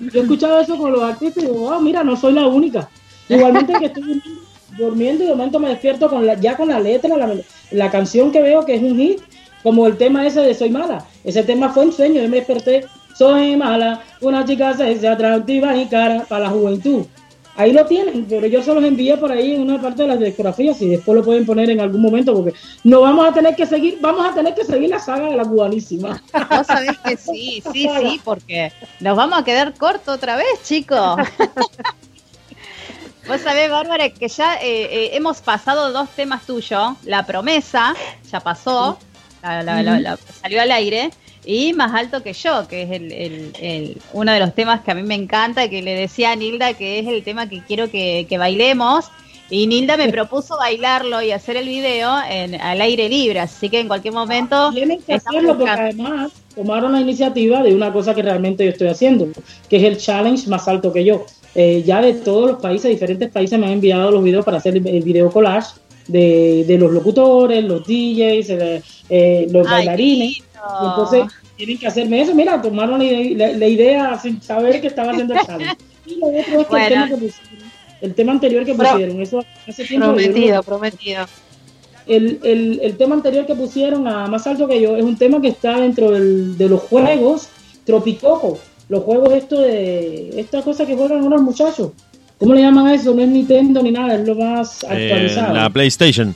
Yo 0.00 0.20
he 0.20 0.22
escuchado 0.22 0.60
eso 0.60 0.76
con 0.76 0.92
los 0.92 1.02
artistas 1.02 1.42
y 1.42 1.46
digo, 1.46 1.58
wow, 1.60 1.80
mira, 1.80 2.02
no 2.02 2.16
soy 2.16 2.32
la 2.32 2.46
única. 2.46 2.88
Igualmente 3.28 3.72
que 3.78 3.86
estoy 3.86 4.22
durmiendo, 4.76 5.24
y 5.24 5.26
de 5.28 5.34
momento 5.34 5.58
me 5.58 5.68
despierto 5.68 6.08
con 6.08 6.26
la, 6.26 6.34
ya 6.34 6.56
con 6.56 6.68
la 6.68 6.80
letra, 6.80 7.16
la, 7.16 7.34
la 7.70 7.90
canción 7.90 8.32
que 8.32 8.42
veo 8.42 8.64
que 8.64 8.74
es 8.74 8.82
un 8.82 8.96
hit, 8.96 9.20
como 9.62 9.86
el 9.86 9.96
tema 9.96 10.26
ese 10.26 10.40
de 10.40 10.54
Soy 10.54 10.70
Mala. 10.70 11.06
Ese 11.24 11.42
tema 11.42 11.70
fue 11.70 11.86
un 11.86 11.92
sueño, 11.92 12.20
yo 12.22 12.28
me 12.28 12.36
desperté, 12.36 12.84
soy 13.16 13.56
mala, 13.56 14.02
una 14.20 14.44
chica 14.44 14.76
sexy, 14.76 15.06
atractiva 15.06 15.76
y 15.76 15.86
cara 15.86 16.24
para 16.28 16.44
la 16.44 16.50
juventud. 16.50 17.06
Ahí 17.56 17.72
lo 17.72 17.86
tienen, 17.86 18.26
pero 18.28 18.46
yo 18.48 18.62
se 18.64 18.74
los 18.74 18.82
envié 18.82 19.16
por 19.16 19.30
ahí 19.30 19.54
en 19.54 19.62
una 19.62 19.80
parte 19.80 20.02
de 20.02 20.08
las 20.08 20.18
discografías 20.18 20.80
y 20.82 20.88
después 20.88 21.16
lo 21.16 21.24
pueden 21.24 21.46
poner 21.46 21.70
en 21.70 21.80
algún 21.80 22.02
momento 22.02 22.34
porque 22.34 22.52
no 22.82 23.00
vamos 23.02 23.28
a 23.28 23.32
tener 23.32 23.54
que 23.54 23.64
seguir, 23.64 23.98
vamos 24.00 24.26
a 24.26 24.34
tener 24.34 24.54
que 24.54 24.64
seguir 24.64 24.90
la 24.90 24.98
saga 24.98 25.28
de 25.28 25.36
la 25.36 25.44
cubanísima. 25.44 26.20
Vos 26.50 26.66
sabés 26.66 26.98
que 26.98 27.16
sí, 27.16 27.62
sí, 27.72 27.88
sí, 28.00 28.20
porque 28.24 28.72
nos 28.98 29.16
vamos 29.16 29.38
a 29.38 29.44
quedar 29.44 29.72
corto 29.74 30.10
otra 30.12 30.34
vez, 30.36 30.46
chicos. 30.64 31.16
Vos 33.26 33.40
sabés, 33.40 33.70
Bárbara, 33.70 34.10
que 34.10 34.28
ya 34.28 34.56
eh, 34.56 34.88
eh, 34.90 35.10
hemos 35.14 35.40
pasado 35.40 35.92
dos 35.92 36.10
temas 36.10 36.44
tuyos. 36.44 36.92
La 37.04 37.24
promesa, 37.24 37.94
ya 38.30 38.40
pasó, 38.40 38.98
la- 39.42 39.62
la- 39.62 39.82
la- 39.82 40.00
la- 40.00 40.18
salió 40.42 40.60
al 40.60 40.70
aire. 40.72 41.10
Y 41.46 41.72
Más 41.74 41.92
Alto 41.94 42.22
que 42.22 42.32
Yo, 42.32 42.66
que 42.68 42.82
es 42.82 42.90
el, 42.90 43.12
el- 43.12 43.52
el- 43.60 43.96
uno 44.12 44.32
de 44.32 44.40
los 44.40 44.54
temas 44.54 44.80
que 44.82 44.90
a 44.90 44.94
mí 44.94 45.02
me 45.02 45.14
encanta, 45.14 45.68
que 45.68 45.82
le 45.82 45.94
decía 45.94 46.32
a 46.32 46.36
Nilda 46.36 46.74
que 46.74 46.98
es 47.00 47.06
el 47.06 47.22
tema 47.22 47.48
que 47.48 47.62
quiero 47.66 47.90
que, 47.90 48.26
que 48.28 48.38
bailemos. 48.38 49.06
Y 49.50 49.66
Nilda 49.66 49.98
me 49.98 50.08
propuso 50.08 50.56
bailarlo 50.56 51.20
y 51.20 51.30
hacer 51.30 51.58
el 51.58 51.68
video 51.68 52.16
en, 52.30 52.58
al 52.58 52.80
aire 52.80 53.10
libre, 53.10 53.40
así 53.40 53.68
que 53.68 53.78
en 53.78 53.88
cualquier 53.88 54.14
momento... 54.14 54.70
Tienen 54.72 55.02
que 55.02 55.14
hacerlo 55.14 55.58
porque 55.58 55.70
además 55.70 56.32
tomaron 56.54 56.92
la 56.92 57.00
iniciativa 57.02 57.62
de 57.62 57.74
una 57.74 57.92
cosa 57.92 58.14
que 58.14 58.22
realmente 58.22 58.64
yo 58.64 58.70
estoy 58.70 58.88
haciendo, 58.88 59.28
que 59.68 59.76
es 59.76 59.82
el 59.84 59.98
challenge 59.98 60.48
más 60.48 60.66
alto 60.66 60.92
que 60.94 61.04
yo. 61.04 61.26
Eh, 61.54 61.82
ya 61.86 62.00
de 62.00 62.14
todos 62.14 62.52
los 62.52 62.60
países, 62.62 62.90
diferentes 62.90 63.30
países 63.30 63.58
me 63.58 63.66
han 63.66 63.72
enviado 63.72 64.10
los 64.10 64.24
videos 64.24 64.44
para 64.46 64.56
hacer 64.56 64.76
el, 64.76 64.86
el 64.88 65.02
video 65.04 65.30
collage 65.30 65.74
de, 66.08 66.64
de 66.66 66.78
los 66.78 66.92
locutores, 66.92 67.64
los 67.64 67.82
DJs, 67.86 68.50
eh, 68.50 68.82
eh, 69.08 69.46
los 69.50 69.66
Ay, 69.66 69.72
bailarines. 69.86 70.38
Y 70.38 70.42
entonces 70.86 71.22
tienen 71.56 71.78
que 71.78 71.86
hacerme 71.86 72.20
eso. 72.22 72.34
Mira, 72.34 72.60
tomaron 72.60 72.98
la, 72.98 73.46
la- 73.48 73.56
la 73.56 73.66
idea 73.68 74.18
sin 74.18 74.40
saber 74.42 74.80
que 74.80 74.86
estaba 74.88 75.12
haciendo 75.12 75.34
el 75.34 75.40
challenge. 75.46 75.76
Y 76.06 76.16
lo 76.16 76.26
otro 76.28 76.60
es 76.60 76.66
que 76.66 76.76
el, 76.76 76.88
tema 76.88 77.08
que 77.08 77.14
pusieron, 77.16 77.70
el 78.02 78.14
tema 78.14 78.32
anterior 78.32 78.64
que 78.64 78.74
Pro- 78.74 78.90
pusieron, 78.90 79.22
eso 79.22 79.44
hace 79.66 79.84
tiempo 79.84 80.06
Prometido, 80.14 80.62
prometido. 80.62 81.24
el, 82.06 82.40
el, 82.42 82.80
el 82.82 82.96
tema 82.96 83.14
anterior 83.14 83.46
que 83.46 83.54
pusieron 83.54 84.06
a 84.06 84.26
Más 84.26 84.46
Alto 84.46 84.68
que 84.68 84.80
yo 84.80 84.96
es 84.96 85.02
un 85.04 85.16
tema 85.16 85.40
que 85.40 85.48
está 85.48 85.80
dentro 85.80 86.10
del- 86.10 86.58
de 86.58 86.68
los 86.68 86.80
juegos 86.82 87.48
Tropicoco. 87.84 88.58
Los 88.88 89.02
juegos 89.04 89.32
esto 89.32 89.60
de 89.60 90.38
esta 90.38 90.60
cosa 90.62 90.84
que 90.86 90.94
juegan 90.94 91.22
unos 91.24 91.40
muchachos. 91.40 91.92
¿Cómo 92.44 92.56
le 92.56 92.60
llaman 92.60 92.88
a 92.88 92.94
eso? 92.94 93.14
No 93.14 93.22
es 93.22 93.28
Nintendo 93.28 93.82
ni 93.82 93.90
nada, 93.90 94.16
es 94.16 94.28
lo 94.28 94.34
más 94.34 94.82
Eh, 94.82 94.86
actualizado. 94.90 95.54
la 95.54 95.70
PlayStation. 95.70 96.34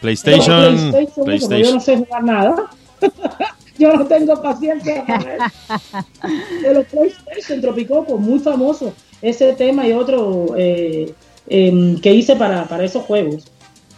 PlayStation. 0.00 0.90
PlayStation, 0.90 1.40
como 1.40 1.56
yo 1.56 1.74
no 1.74 1.80
sé 1.80 1.96
jugar 1.98 2.24
nada. 2.24 2.70
yo 3.78 3.92
no 3.94 4.06
tengo 4.06 4.42
paciencia 4.42 5.04
para. 5.06 5.52
De 6.62 6.74
los 6.74 6.84
PlayStation 6.86 7.60
Tropicoco, 7.60 8.18
muy 8.18 8.40
famoso. 8.40 8.92
Ese 9.22 9.52
tema 9.52 9.86
y 9.86 9.92
otro 9.92 10.56
eh, 10.56 11.14
em, 11.48 11.96
que 12.00 12.12
hice 12.12 12.34
para, 12.34 12.64
para 12.66 12.84
esos 12.84 13.04
juegos. 13.04 13.44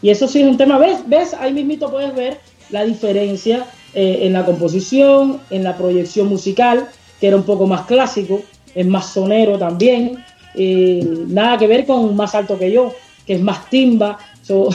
Y 0.02 0.10
eso 0.10 0.28
sí 0.28 0.42
es 0.42 0.48
un 0.48 0.58
tema, 0.58 0.76
¿ves? 0.76 0.98
¿Ves? 1.06 1.32
Ahí 1.32 1.54
mismito 1.54 1.90
puedes 1.90 2.14
ver 2.14 2.40
la 2.68 2.84
diferencia 2.84 3.64
eh, 3.94 4.18
en 4.24 4.34
la 4.34 4.44
composición, 4.44 5.40
en 5.48 5.64
la 5.64 5.78
proyección 5.78 6.26
musical, 6.26 6.90
que 7.18 7.28
era 7.28 7.36
un 7.38 7.44
poco 7.44 7.66
más 7.66 7.86
clásico, 7.86 8.42
es 8.74 8.86
más 8.86 9.12
sonero 9.12 9.58
también. 9.58 10.24
eh, 10.54 11.02
nada 11.28 11.56
que 11.58 11.66
ver 11.66 11.86
con 11.86 12.14
Más 12.16 12.34
Alto 12.34 12.58
que 12.58 12.70
yo, 12.70 12.94
que 13.26 13.34
es 13.34 13.40
más 13.40 13.68
timba. 13.70 14.18
So, 14.42 14.68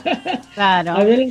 Claro. 0.54 0.92
a 0.92 1.04
ver. 1.04 1.28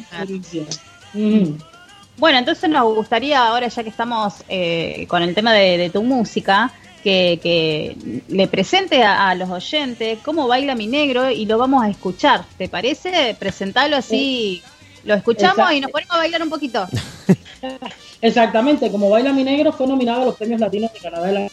Bueno, 2.18 2.40
entonces 2.40 2.70
nos 2.70 2.96
gustaría 2.96 3.46
ahora, 3.48 3.68
ya 3.68 3.84
que 3.84 3.90
estamos 3.90 4.36
eh, 4.50 5.06
con 5.08 5.22
el 5.22 5.34
tema 5.36 5.54
de, 5.54 5.78
de 5.78 5.90
tu 5.90 6.02
música, 6.04 6.72
que, 7.04 7.40
que 7.42 8.22
le 8.28 8.48
presente 8.48 9.04
a, 9.04 9.30
a 9.30 9.36
los 9.36 9.50
oyentes 9.50 10.20
cómo 10.24 10.48
baila 10.48 10.76
mi 10.76 10.88
negro 10.88 11.30
y 11.30 11.46
lo 11.46 11.58
vamos 11.58 11.84
a 11.84 11.90
escuchar. 11.90 12.44
¿Te 12.58 12.68
parece? 12.68 13.36
Presentarlo 13.40 13.96
así, 13.96 14.62
lo 15.06 15.14
escuchamos 15.14 15.58
Exacto. 15.58 15.74
y 15.76 15.82
nos 15.82 15.92
ponemos 15.92 16.14
a 16.16 16.18
bailar 16.18 16.42
un 16.44 16.50
poquito. 16.50 16.88
Exactamente, 18.22 18.90
como 18.92 19.10
Baila 19.10 19.32
Mi 19.32 19.44
Negro 19.44 19.72
fue 19.72 19.86
nominado 19.88 20.24
a 20.24 20.26
los 20.26 20.36
premios 20.36 20.60
latinos 20.60 20.92
de 20.92 21.00
Canadá 21.00 21.48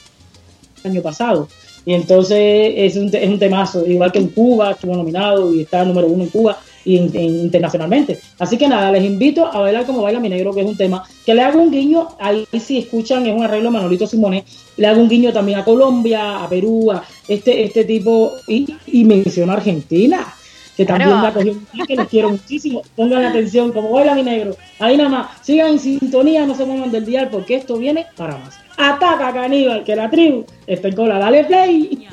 año 0.89 1.03
pasado. 1.03 1.49
Y 1.87 1.93
entonces 1.93 2.73
es 2.77 2.97
un, 2.97 3.15
es 3.15 3.29
un 3.29 3.39
temazo, 3.39 3.87
igual 3.87 4.11
que 4.11 4.19
en 4.19 4.29
Cuba, 4.29 4.73
estuvo 4.73 4.95
nominado 4.95 5.55
y 5.55 5.63
está 5.63 5.85
número 5.85 6.07
uno 6.07 6.25
en 6.25 6.31
Cuba 6.31 6.59
y 6.85 6.97
en, 6.97 7.15
internacionalmente. 7.15 8.19
Así 8.39 8.57
que 8.57 8.69
nada, 8.69 8.91
les 8.91 9.05
invito 9.05 9.47
a 9.47 9.61
bailar 9.61 9.85
como 9.85 10.03
baila 10.03 10.21
mi 10.21 10.29
negro, 10.31 10.55
que 10.55 10.63
es 10.63 10.67
un 10.67 10.77
tema 10.77 11.05
que 11.27 11.35
le 11.35 11.43
hago 11.43 11.61
un 11.61 11.71
guiño, 11.71 12.09
ahí 12.19 12.47
si 12.59 12.79
escuchan 12.79 13.27
es 13.27 13.35
un 13.35 13.43
arreglo 13.43 13.71
Manolito 13.71 14.07
Simone, 14.07 14.45
le 14.77 14.87
hago 14.87 15.01
un 15.01 15.09
guiño 15.09 15.33
también 15.33 15.59
a 15.59 15.65
Colombia, 15.65 16.43
a 16.43 16.49
Perú, 16.49 16.91
a 16.91 17.05
este, 17.29 17.65
este 17.65 17.85
tipo, 17.85 18.33
y, 18.49 18.75
y 18.87 19.05
menciono 19.05 19.53
a 19.53 19.57
Argentina 19.57 20.35
que 20.77 20.85
también 20.85 21.11
la 21.11 21.33
cogió 21.33 21.55
que 21.87 21.95
los 21.95 22.09
quiero 22.09 22.31
muchísimo. 22.31 22.83
Pongan 22.97 23.25
atención, 23.25 23.73
como 23.73 23.91
baila 23.91 24.15
mi 24.15 24.23
negro. 24.23 24.57
Ahí 24.79 24.97
nada 24.97 25.09
más, 25.09 25.27
sigan 25.43 25.69
en 25.69 25.79
sintonía, 25.79 26.47
no 26.47 26.55
se 26.55 26.65
muevan 26.65 26.91
del 26.91 27.07
dial, 27.07 27.29
porque 27.31 27.55
esto 27.55 27.77
viene 27.77 28.07
para 28.17 28.37
más. 28.39 28.64
Ataca 28.77 29.33
caníbal, 29.33 29.85
que 29.85 29.95
la 29.95 30.11
tribu 30.11 30.45
está 30.67 30.89
en 30.89 30.97
cola, 30.97 31.19
dale 31.19 31.45
play. 31.45 32.09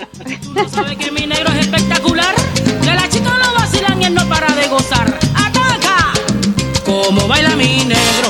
No 0.53 0.69
sabes 0.69 0.95
que 0.97 1.11
mi 1.11 1.25
negro 1.25 1.51
es 1.53 1.67
espectacular? 1.67 2.35
Que 2.81 2.93
las 2.93 3.09
chicas 3.09 3.33
no 3.43 3.53
vacilan 3.53 4.01
y 4.01 4.05
él 4.05 4.13
no 4.13 4.27
para 4.29 4.53
de 4.53 4.67
gozar. 4.67 5.19
¡Ataca! 5.33 6.13
Como 6.85 7.27
baila 7.27 7.55
mi 7.55 7.83
negro. 7.85 8.29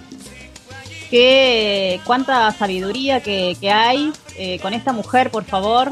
qué, 1.10 2.00
cuánta 2.04 2.52
sabiduría 2.52 3.20
que, 3.20 3.56
que 3.60 3.72
hay 3.72 4.12
eh, 4.38 4.60
con 4.60 4.72
esta 4.72 4.92
mujer, 4.92 5.32
por 5.32 5.42
favor. 5.42 5.90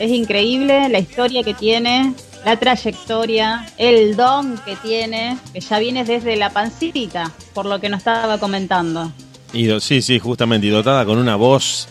Es 0.00 0.10
increíble 0.10 0.88
la 0.88 0.98
historia 0.98 1.44
que 1.44 1.54
tiene, 1.54 2.12
la 2.44 2.58
trayectoria, 2.58 3.64
el 3.76 4.16
don 4.16 4.58
que 4.64 4.74
tiene, 4.74 5.38
que 5.52 5.60
ya 5.60 5.78
viene 5.78 6.02
desde 6.02 6.34
la 6.34 6.50
pancita, 6.50 7.30
por 7.54 7.66
lo 7.66 7.80
que 7.80 7.88
nos 7.88 7.98
estaba 7.98 8.38
comentando. 8.38 9.12
Y 9.52 9.68
sí, 9.78 10.02
sí, 10.02 10.18
justamente, 10.18 10.66
y 10.66 10.70
dotada 10.70 11.04
con 11.04 11.18
una 11.18 11.36
voz 11.36 11.86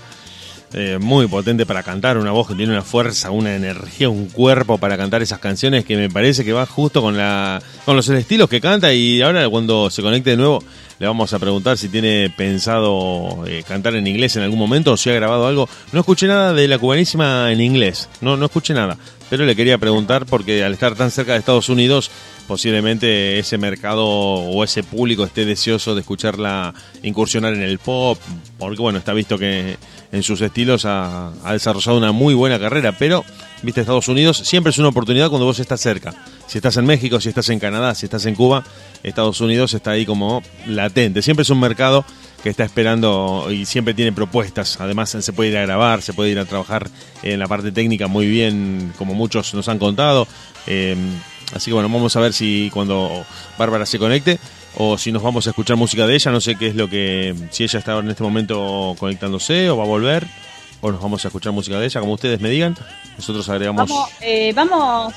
eh, 0.73 0.98
muy 0.99 1.27
potente 1.27 1.65
para 1.65 1.81
cantar, 1.81 2.18
una 2.18 2.31
voz 2.31 2.49
que 2.49 2.56
tiene 2.56 2.73
una 2.73 2.81
fuerza, 2.81 3.31
una 3.31 3.56
energía, 3.56 4.10
un 4.10 4.27
cuerpo 4.27 4.77
para 4.77 4.98
cantar 4.98 5.22
esas 5.22 5.39
canciones 5.39 5.85
que 5.85 5.95
me 5.95 6.10
parece 6.10 6.44
que 6.44 6.52
va 6.52 6.65
justo 6.65 7.02
con 7.02 7.15
la 7.15 7.61
con 7.85 7.95
los 7.95 8.10
estilos 8.10 8.49
que 8.49 8.60
canta. 8.60 8.94
Y 8.94 9.22
ahora 9.22 9.48
cuando 9.49 9.89
se 9.89 10.02
conecte 10.02 10.31
de 10.31 10.38
nuevo 10.38 10.61
le 10.99 11.07
vamos 11.07 11.31
a 11.31 11.39
preguntar 11.39 11.77
si 11.77 11.89
tiene 11.89 12.34
pensado 12.35 13.45
eh, 13.45 13.64
cantar 13.68 13.95
en 13.95 14.07
inglés 14.07 14.35
en 14.35 14.44
algún 14.44 14.60
momento 14.60 14.94
o 14.94 14.98
si 14.98 15.10
ha 15.10 15.14
grabado 15.14 15.48
algo. 15.48 15.69
No 15.94 16.02
escuché 16.02 16.27
nada 16.27 16.53
de 16.53 16.68
la 16.68 16.77
cubanísima 16.80 17.52
en 17.52 17.61
inglés, 17.61 18.10
no, 18.19 18.35
no 18.35 18.45
escuché 18.48 18.73
nada, 18.73 18.98
pero 19.30 19.45
le 19.45 19.56
quería 19.56 19.78
preguntar 19.78 20.26
porque 20.26 20.64
al 20.64 20.74
estar 20.74 20.95
tan 20.95 21.12
cerca 21.12 21.34
de 21.34 21.40
Estados 21.40 21.70
Unidos 21.70 22.12
posiblemente 22.48 23.38
ese 23.40 23.58
mercado 23.58 24.06
o 24.06 24.64
ese 24.64 24.82
público 24.82 25.26
esté 25.26 25.45
deseoso 25.45 25.94
de 25.94 26.02
escucharla 26.02 26.74
incursionar 27.04 27.54
en 27.54 27.62
el 27.62 27.78
pop, 27.78 28.18
porque 28.58 28.82
bueno, 28.82 28.99
está 28.99 29.14
visto 29.14 29.38
que 29.38 29.78
en 30.12 30.24
sus 30.24 30.40
estilos 30.41 30.86
ha, 30.86 31.34
desarrollado 31.52 31.98
una 31.98 32.12
muy 32.14 32.34
buena 32.34 32.58
carrera, 32.58 32.94
pero, 32.98 33.26
viste, 33.62 33.82
Estados 33.82 34.08
Unidos 34.08 34.38
siempre 34.38 34.70
es 34.70 34.78
una 34.78 34.88
oportunidad 34.88 35.30
cuando 35.30 35.45
vos 35.45 35.60
estás 35.60 35.82
cerca. 35.82 36.14
Si 36.48 36.58
estás 36.58 36.78
en 36.78 36.86
México, 36.86 37.20
si 37.20 37.30
estás 37.30 37.49
en 37.49 37.60
Canadá, 37.60 37.94
si 37.94 38.06
estás 38.06 38.26
en 38.26 38.36
Cuba, 38.36 38.64
Estados 39.04 39.41
Unidos 39.41 39.74
está 39.74 39.91
ahí 39.91 40.06
como 40.06 40.41
latente. 40.66 41.22
Siempre 41.22 41.44
es 41.44 41.49
un 41.49 41.60
mercado 41.60 42.06
está 42.49 42.64
esperando 42.64 43.48
y 43.52 43.65
siempre 43.65 43.94
tiene 43.94 44.11
propuestas. 44.11 44.80
Además, 44.80 45.10
se 45.10 45.34
puede 45.34 45.52
ir 45.52 45.57
a 45.57 45.61
grabar, 45.64 46.02
se 46.02 46.14
puede 46.14 46.32
ir 46.32 46.40
a 46.40 46.45
trabajar 46.45 46.90
en 47.24 47.40
la 47.40 47.48
parte 47.48 47.72
técnica 47.72 48.07
muy 48.07 48.28
bien, 48.28 48.94
como 48.98 49.14
muchos 49.14 49.53
nos 49.53 49.68
han 49.69 49.80
contado. 49.80 50.28
Eh, 50.68 50.95
así 51.53 51.72
que 51.72 51.74
bueno, 51.74 51.90
vamos 51.90 52.15
a 52.15 52.19
ver 52.19 52.34
si 52.34 52.69
cuando 52.74 53.26
Bárbara 53.57 53.86
se 53.86 53.99
conecte 53.99 54.40
o 54.76 54.98
si 54.98 55.11
nos 55.11 55.24
vamos 55.24 55.48
a 55.48 55.52
escuchar 55.52 55.78
música 55.78 56.06
de 56.06 56.15
ella. 56.15 56.32
No 56.32 56.41
sé 56.41 56.56
qué 56.56 56.68
es 56.68 56.76
lo 56.76 56.90
que. 56.90 57.36
Si 57.52 57.64
ella 57.64 57.80
está 57.80 57.98
en 57.98 58.10
este 58.10 58.24
momento 58.24 58.95
conectándose 58.99 59.69
o 59.69 59.78
va 59.78 59.84
a 59.84 59.88
volver. 59.88 60.28
O 60.80 60.91
nos 60.91 61.02
vamos 61.02 61.26
a 61.26 61.30
escuchar 61.30 61.52
música 61.53 61.80
de 61.80 61.88
ella, 61.88 61.99
como 61.99 62.14
ustedes 62.14 62.40
me 62.40 62.49
digan. 62.49 62.76
Nosotros 63.18 63.49
agregamos. 63.49 63.90
Vamos, 63.90 64.10
eh, 64.22 64.53
vamos, 64.53 65.14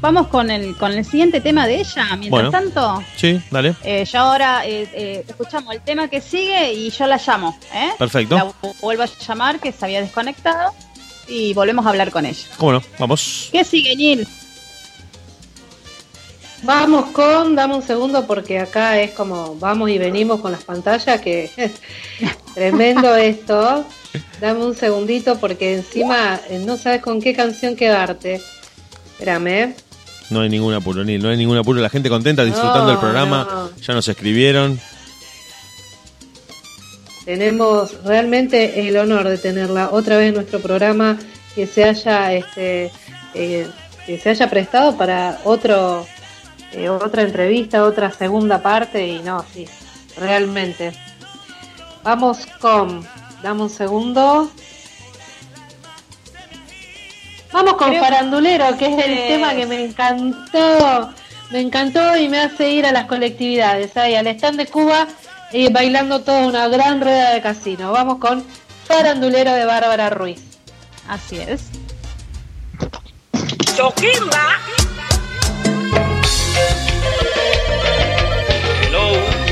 vamos 0.00 0.28
con 0.28 0.50
el, 0.50 0.76
con 0.76 0.92
el 0.92 1.04
siguiente 1.04 1.40
tema 1.40 1.66
de 1.66 1.80
ella. 1.80 2.04
Mientras 2.16 2.30
Bueno. 2.30 2.50
tanto, 2.50 3.02
Sí, 3.16 3.40
dale. 3.50 3.74
eh, 3.82 4.04
yo 4.10 4.18
ahora 4.20 4.66
eh, 4.66 4.88
eh, 4.92 5.24
escuchamos 5.28 5.74
el 5.74 5.80
tema 5.82 6.08
que 6.08 6.20
sigue 6.20 6.72
y 6.72 6.90
yo 6.90 7.06
la 7.06 7.20
llamo. 7.24 7.58
¿eh? 7.74 7.90
Perfecto. 7.98 8.34
La 8.36 8.44
vu- 8.44 8.74
vuelvo 8.80 9.02
a 9.02 9.06
llamar, 9.06 9.58
que 9.60 9.72
se 9.72 9.84
había 9.84 10.00
desconectado, 10.00 10.72
y 11.28 11.54
volvemos 11.54 11.84
a 11.86 11.88
hablar 11.90 12.10
con 12.10 12.24
ella. 12.26 12.46
¿Cómo 12.56 12.72
no? 12.72 12.82
Vamos. 12.98 13.48
¿Qué 13.52 13.64
sigue, 13.64 13.96
Nil? 13.96 14.26
Vamos 16.62 17.06
con, 17.12 17.54
dame 17.54 17.74
un 17.76 17.82
segundo 17.82 18.26
porque 18.26 18.58
acá 18.58 18.98
es 18.98 19.10
como 19.12 19.56
vamos 19.56 19.90
y 19.90 19.98
venimos 19.98 20.40
con 20.40 20.50
las 20.52 20.64
pantallas, 20.64 21.20
que 21.20 21.50
tremendo 22.54 23.14
esto. 23.14 23.84
Dame 24.40 24.64
un 24.64 24.74
segundito 24.74 25.38
porque 25.38 25.74
encima 25.74 26.40
eh, 26.48 26.58
no 26.64 26.76
sabes 26.78 27.02
con 27.02 27.20
qué 27.20 27.34
canción 27.34 27.76
quedarte. 27.76 28.40
Espérame. 29.12 29.74
No 30.30 30.40
hay 30.40 30.48
ningún 30.48 30.74
apuro, 30.74 31.04
Nil, 31.04 31.22
no 31.22 31.28
hay 31.28 31.36
ningún 31.36 31.56
apuro. 31.56 31.80
La 31.80 31.88
gente 31.88 32.08
contenta, 32.08 32.44
disfrutando 32.44 32.84
No, 32.84 32.90
del 32.90 32.98
programa. 32.98 33.48
no. 33.50 33.70
Ya 33.80 33.94
nos 33.94 34.08
escribieron. 34.08 34.80
Tenemos 37.24 38.04
realmente 38.04 38.88
el 38.88 38.96
honor 38.96 39.28
de 39.28 39.38
tenerla 39.38 39.90
otra 39.90 40.16
vez 40.16 40.28
en 40.28 40.34
nuestro 40.34 40.60
programa, 40.60 41.18
que 41.54 41.66
se 41.66 41.84
haya 41.84 42.32
este 42.32 42.92
eh, 43.34 43.66
que 44.06 44.18
se 44.18 44.30
haya 44.30 44.48
prestado 44.48 44.96
para 44.96 45.40
otro 45.44 46.06
eh, 46.72 46.88
otra 46.88 47.22
entrevista, 47.22 47.84
otra 47.84 48.12
segunda 48.12 48.62
parte 48.62 49.06
y 49.06 49.20
no, 49.22 49.44
sí, 49.52 49.66
realmente. 50.16 50.92
Vamos 52.04 52.46
con, 52.60 53.04
dame 53.42 53.62
un 53.62 53.70
segundo. 53.70 54.50
Vamos 57.52 57.74
con 57.74 57.88
Creo- 57.90 58.02
Farandulero, 58.02 58.76
que 58.76 58.86
es 58.86 59.04
el 59.06 59.28
tema 59.28 59.54
que 59.54 59.66
me 59.66 59.84
encantó. 59.84 61.10
Me 61.50 61.60
encantó 61.60 62.16
y 62.16 62.28
me 62.28 62.40
hace 62.40 62.70
ir 62.70 62.86
a 62.86 62.92
las 62.92 63.06
colectividades, 63.06 63.96
ahí 63.96 64.14
al 64.16 64.26
stand 64.26 64.58
de 64.58 64.66
Cuba 64.66 65.06
y 65.52 65.70
bailando 65.72 66.20
toda 66.22 66.46
una 66.46 66.66
gran 66.68 67.00
rueda 67.00 67.30
de 67.30 67.40
casino. 67.40 67.92
Vamos 67.92 68.18
con 68.18 68.44
Farandulero 68.88 69.52
de 69.52 69.64
Bárbara 69.64 70.10
Ruiz. 70.10 70.42
Así 71.08 71.36
es. 71.38 71.70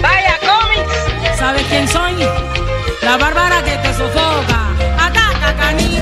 Vaya 0.02 0.38
cómics. 0.40 1.38
¿Sabes 1.38 1.62
quién 1.68 1.86
soy? 1.88 2.14
La 3.02 3.16
bárbara 3.16 3.62
que 3.62 3.76
te 3.76 3.92
sofoca. 3.94 4.70
Ataca, 4.98 5.54
caníbal. 5.58 5.93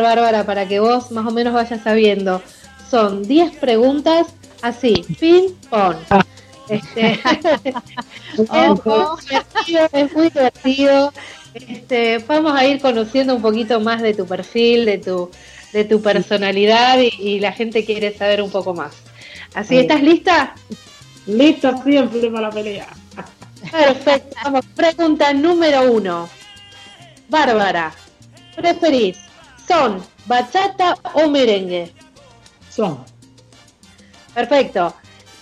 Bárbara, 0.00 0.44
para 0.44 0.66
que 0.66 0.80
vos 0.80 1.10
más 1.10 1.26
o 1.26 1.30
menos 1.30 1.52
vayas 1.52 1.82
sabiendo. 1.82 2.42
Son 2.90 3.22
10 3.22 3.56
preguntas 3.56 4.28
así, 4.62 5.04
ping 5.18 5.54
pong. 5.68 5.96
Este, 6.68 7.12
es, 8.36 8.48
muy 8.48 9.16
divertido, 9.28 9.88
es 9.92 10.12
muy 10.14 10.28
divertido. 10.30 11.12
Este, 11.54 12.18
vamos 12.26 12.54
a 12.58 12.66
ir 12.66 12.80
conociendo 12.80 13.34
un 13.34 13.42
poquito 13.42 13.80
más 13.80 14.00
de 14.00 14.14
tu 14.14 14.26
perfil, 14.26 14.84
de 14.86 14.98
tu, 14.98 15.30
de 15.72 15.84
tu 15.84 16.00
personalidad 16.00 16.98
y, 16.98 17.12
y 17.20 17.40
la 17.40 17.52
gente 17.52 17.84
quiere 17.84 18.16
saber 18.16 18.40
un 18.42 18.50
poco 18.50 18.74
más. 18.74 18.94
Así, 19.54 19.78
¿estás 19.78 20.02
lista? 20.02 20.54
Lista 21.26 21.76
siempre 21.82 22.30
para 22.30 22.48
la 22.48 22.50
pelea. 22.50 22.88
Perfecto. 23.70 24.36
Vamos, 24.42 24.64
pregunta 24.74 25.32
número 25.32 25.92
uno. 25.92 26.28
Bárbara, 27.28 27.92
¿preferís 28.56 29.18
son, 29.72 30.02
bachata 30.26 30.96
o 31.14 31.28
merengue? 31.28 31.92
Son. 32.70 33.04
Perfecto. 34.34 34.94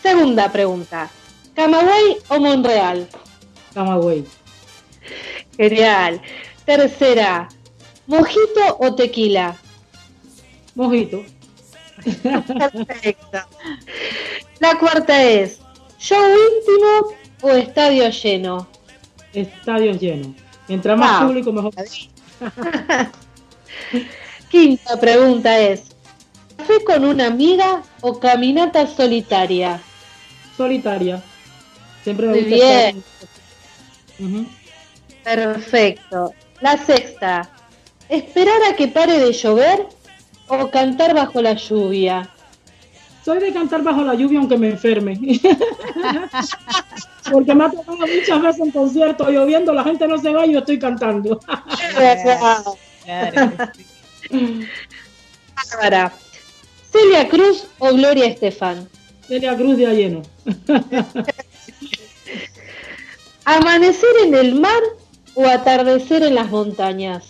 Segunda 0.03 0.51
pregunta. 0.51 1.11
¿Camagüey 1.55 2.17
o 2.29 2.41
Monreal? 2.41 3.09
Camagüey. 3.75 4.25
Genial. 5.57 6.21
Tercera. 6.65 7.49
¿Mojito 8.07 8.77
o 8.79 8.95
tequila? 8.95 9.57
Mojito. 10.75 11.23
Perfecto. 12.05 13.39
La 14.61 14.79
cuarta 14.79 15.23
es. 15.23 15.61
¿Show 15.99 16.17
íntimo 16.19 17.15
o 17.43 17.51
estadio 17.51 18.09
lleno? 18.11 18.67
Estadio 19.33 19.93
lleno. 19.93 20.35
Mientras 20.67 20.99
más 20.99 21.21
Wow. 21.21 21.29
público, 21.29 21.53
mejor. 21.53 21.75
Quinta 24.51 24.99
pregunta 24.99 25.59
es. 25.59 25.83
¿Café 26.57 26.85
con 26.85 27.05
una 27.05 27.27
amiga 27.27 27.83
o 28.01 28.19
caminata 28.19 28.87
solitaria? 28.87 29.81
Solitaria. 30.57 31.23
Siempre 32.05 32.27
me 32.27 32.33
Muy 32.33 32.43
gusta 32.43 32.57
bien. 32.57 33.05
estar-. 34.19 34.61
Perfecto. 35.25 36.35
La 36.61 36.77
sexta. 36.77 37.51
¿Esperar 38.09 38.61
a 38.71 38.77
que 38.77 38.89
pare 38.89 39.19
de 39.19 39.33
llover 39.33 39.87
o 40.49 40.69
cantar 40.71 41.15
bajo 41.15 41.41
la 41.41 41.55
lluvia? 41.55 42.29
Soy 43.25 43.39
de 43.39 43.53
cantar 43.53 43.83
bajo 43.83 44.03
la 44.03 44.15
lluvia 44.15 44.39
aunque 44.41 44.57
me 44.59 44.71
enferme. 44.71 45.19
Porque 47.31 47.55
me 47.55 47.65
ha 47.65 47.71
tocado 47.71 47.99
muchas 47.99 48.43
veces 48.43 48.61
en 48.61 48.71
conciertos 48.73 49.29
lloviendo, 49.29 49.73
la 49.73 49.85
gente 49.85 50.09
no 50.09 50.19
se 50.19 50.31
va 50.31 50.47
y 50.47 50.53
yo 50.53 50.59
estoy 50.59 50.79
cantando. 50.79 51.39
Claro. 53.05 53.53
Bárbara. 55.73 56.13
¿Celia 56.93 57.29
Cruz 57.29 57.67
o 57.79 57.93
Gloria 57.95 58.27
Estefan? 58.27 58.89
Celia 59.27 59.57
Cruz 59.57 59.77
de 59.77 59.87
lleno. 59.95 60.23
¿Amanecer 63.45 64.11
en 64.25 64.35
el 64.35 64.55
mar 64.61 64.81
o 65.35 65.47
atardecer 65.47 66.23
en 66.23 66.35
las 66.35 66.51
montañas? 66.51 67.25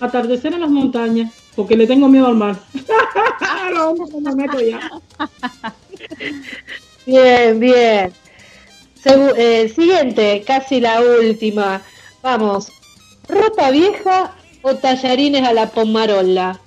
Atardecer 0.00 0.52
en 0.54 0.60
las 0.60 0.70
montañas, 0.70 1.32
porque 1.56 1.76
le 1.76 1.86
tengo 1.86 2.08
miedo 2.08 2.26
al 2.28 2.36
mar. 2.36 2.56
no, 3.74 3.94
no 3.94 4.20
me 4.20 4.34
meto 4.34 4.60
ya. 4.60 4.90
Bien, 7.04 7.58
bien. 7.58 8.12
Segu- 9.04 9.34
eh, 9.36 9.68
siguiente, 9.74 10.42
casi 10.46 10.80
la 10.80 11.00
última. 11.00 11.82
Vamos. 12.22 12.70
¿Ropa 13.28 13.70
vieja 13.70 14.32
o 14.62 14.74
tallarines 14.74 15.46
a 15.46 15.52
la 15.52 15.68
pomarola? 15.68 16.58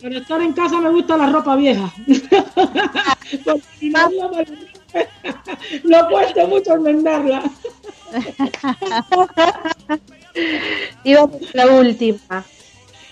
Para 0.00 0.18
estar 0.18 0.40
en 0.42 0.52
casa 0.52 0.80
me 0.80 0.90
gusta 0.90 1.16
la 1.16 1.30
ropa 1.30 1.56
vieja. 1.56 1.92
Porque 3.44 3.62
si 3.78 3.90
no, 3.90 4.10
no 5.84 6.08
cuesta 6.08 6.46
mucho 6.46 6.74
enmendarla. 6.74 7.42
Y 11.04 11.14
vamos 11.14 11.42
a 11.42 11.56
la 11.56 11.66
última. 11.66 12.44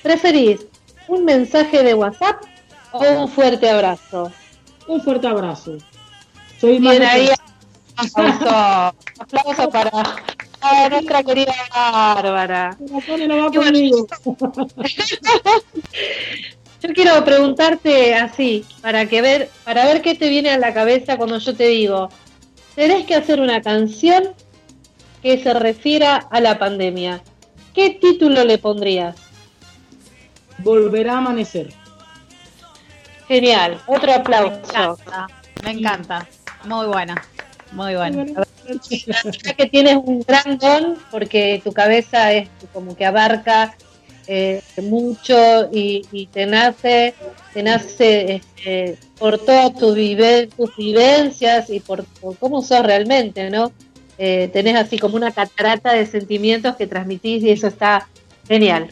¿Preferís 0.03 0.67
un 1.09 1.25
mensaje 1.25 1.83
de 1.83 1.95
WhatsApp 1.95 2.43
o 2.93 3.01
un 3.01 3.29
fuerte 3.29 3.71
abrazo? 3.71 4.31
Un 4.89 5.01
fuerte 5.01 5.29
abrazo. 5.29 5.79
Soy 6.61 6.79
Bien 6.79 7.03
ahí. 7.03 7.29
Aplauso, 7.97 8.95
aplauso 9.21 9.71
para, 9.71 9.91
nuestra 10.91 11.23
querida 11.23 11.55
Bárbara. 11.75 12.77
No 12.81 12.99
va 12.99 13.03
bueno, 13.07 13.53
conmigo. 13.53 14.07
Yo 16.83 16.93
quiero 16.95 17.25
preguntarte 17.25 18.15
así, 18.17 18.65
para 18.81 19.07
que 19.07 19.23
ver, 19.23 19.51
para 19.65 19.85
ver 19.85 20.03
qué 20.03 20.17
te 20.17 20.29
viene 20.29 20.51
a 20.51 20.59
la 20.59 20.75
cabeza 20.75 21.17
cuando 21.17 21.39
yo 21.39 21.55
te 21.55 21.69
digo, 21.69 22.09
tenés 22.75 23.07
que 23.07 23.15
hacer 23.15 23.41
una 23.41 23.63
canción 23.63 24.35
que 25.23 25.41
se 25.41 25.55
refiera 25.55 26.17
a 26.17 26.41
la 26.41 26.59
pandemia. 26.59 27.23
¿Qué 27.73 27.91
título 27.91 28.45
le 28.45 28.59
pondrías? 28.59 29.15
Volverá 30.59 31.15
a 31.15 31.19
amanecer. 31.19 31.73
Genial, 33.29 33.81
otro 33.87 34.09
Me 34.09 34.15
aplauso. 34.15 34.57
encanta. 34.57 35.27
Me 35.63 35.71
encanta. 35.71 36.29
Muy 36.65 36.87
buena. 36.87 37.23
Muy 37.71 37.95
buena. 37.95 38.45
Verdad 39.25 39.57
que 39.57 39.67
tienes 39.67 39.97
un 39.97 40.21
gran 40.21 40.59
don 40.59 40.97
porque 41.11 41.61
tu 41.65 41.73
cabeza 41.73 42.33
es 42.33 42.49
como 42.73 42.97
que 42.97 43.05
abarca 43.05 43.77
eh, 44.27 44.63
mucho 44.83 45.69
y, 45.73 46.29
te 46.33 46.47
nace, 46.47 47.15
te 47.53 47.63
nace 47.63 48.35
este, 48.37 48.97
por 49.19 49.39
todas 49.39 49.73
vive- 49.95 50.49
tus 50.57 50.77
vivencias 50.77 51.69
y 51.71 51.81
por, 51.81 52.05
por 52.05 52.37
cómo 52.39 52.63
sos 52.63 52.85
realmente, 52.85 53.51
¿no? 53.51 53.73
Eh, 54.19 54.49
tenés 54.53 54.77
así 54.77 54.99
como 54.99 55.17
una 55.17 55.33
catarata 55.33 55.93
de 55.93 56.07
sentimientos 56.07 56.77
que 56.77 56.87
transmitís 56.87 57.43
y 57.43 57.51
eso 57.51 57.67
está 57.67 58.09
genial. 58.47 58.91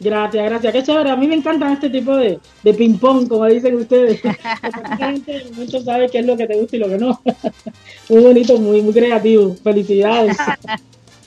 Gracias, 0.00 0.44
gracias. 0.44 0.72
Qué 0.72 0.82
chévere. 0.84 1.10
A 1.10 1.16
mí 1.16 1.26
me 1.26 1.34
encantan 1.34 1.72
este 1.72 1.90
tipo 1.90 2.14
de, 2.16 2.38
de 2.62 2.74
ping-pong, 2.74 3.28
como 3.28 3.46
dicen 3.46 3.76
ustedes. 3.76 4.22
La 4.24 4.96
gente 4.96 5.36
en 5.36 5.46
el 5.48 5.50
momento 5.52 5.82
sabe 5.82 6.08
qué 6.08 6.18
es 6.20 6.26
lo 6.26 6.36
que 6.36 6.46
te 6.46 6.54
gusta 6.56 6.76
y 6.76 6.78
lo 6.78 6.88
que 6.88 6.98
no. 6.98 7.20
Muy 8.08 8.22
bonito, 8.22 8.56
muy, 8.58 8.80
muy 8.80 8.92
creativo. 8.94 9.56
Felicidades. 9.62 10.36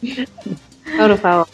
Por 0.97 1.17
favor. 1.17 1.47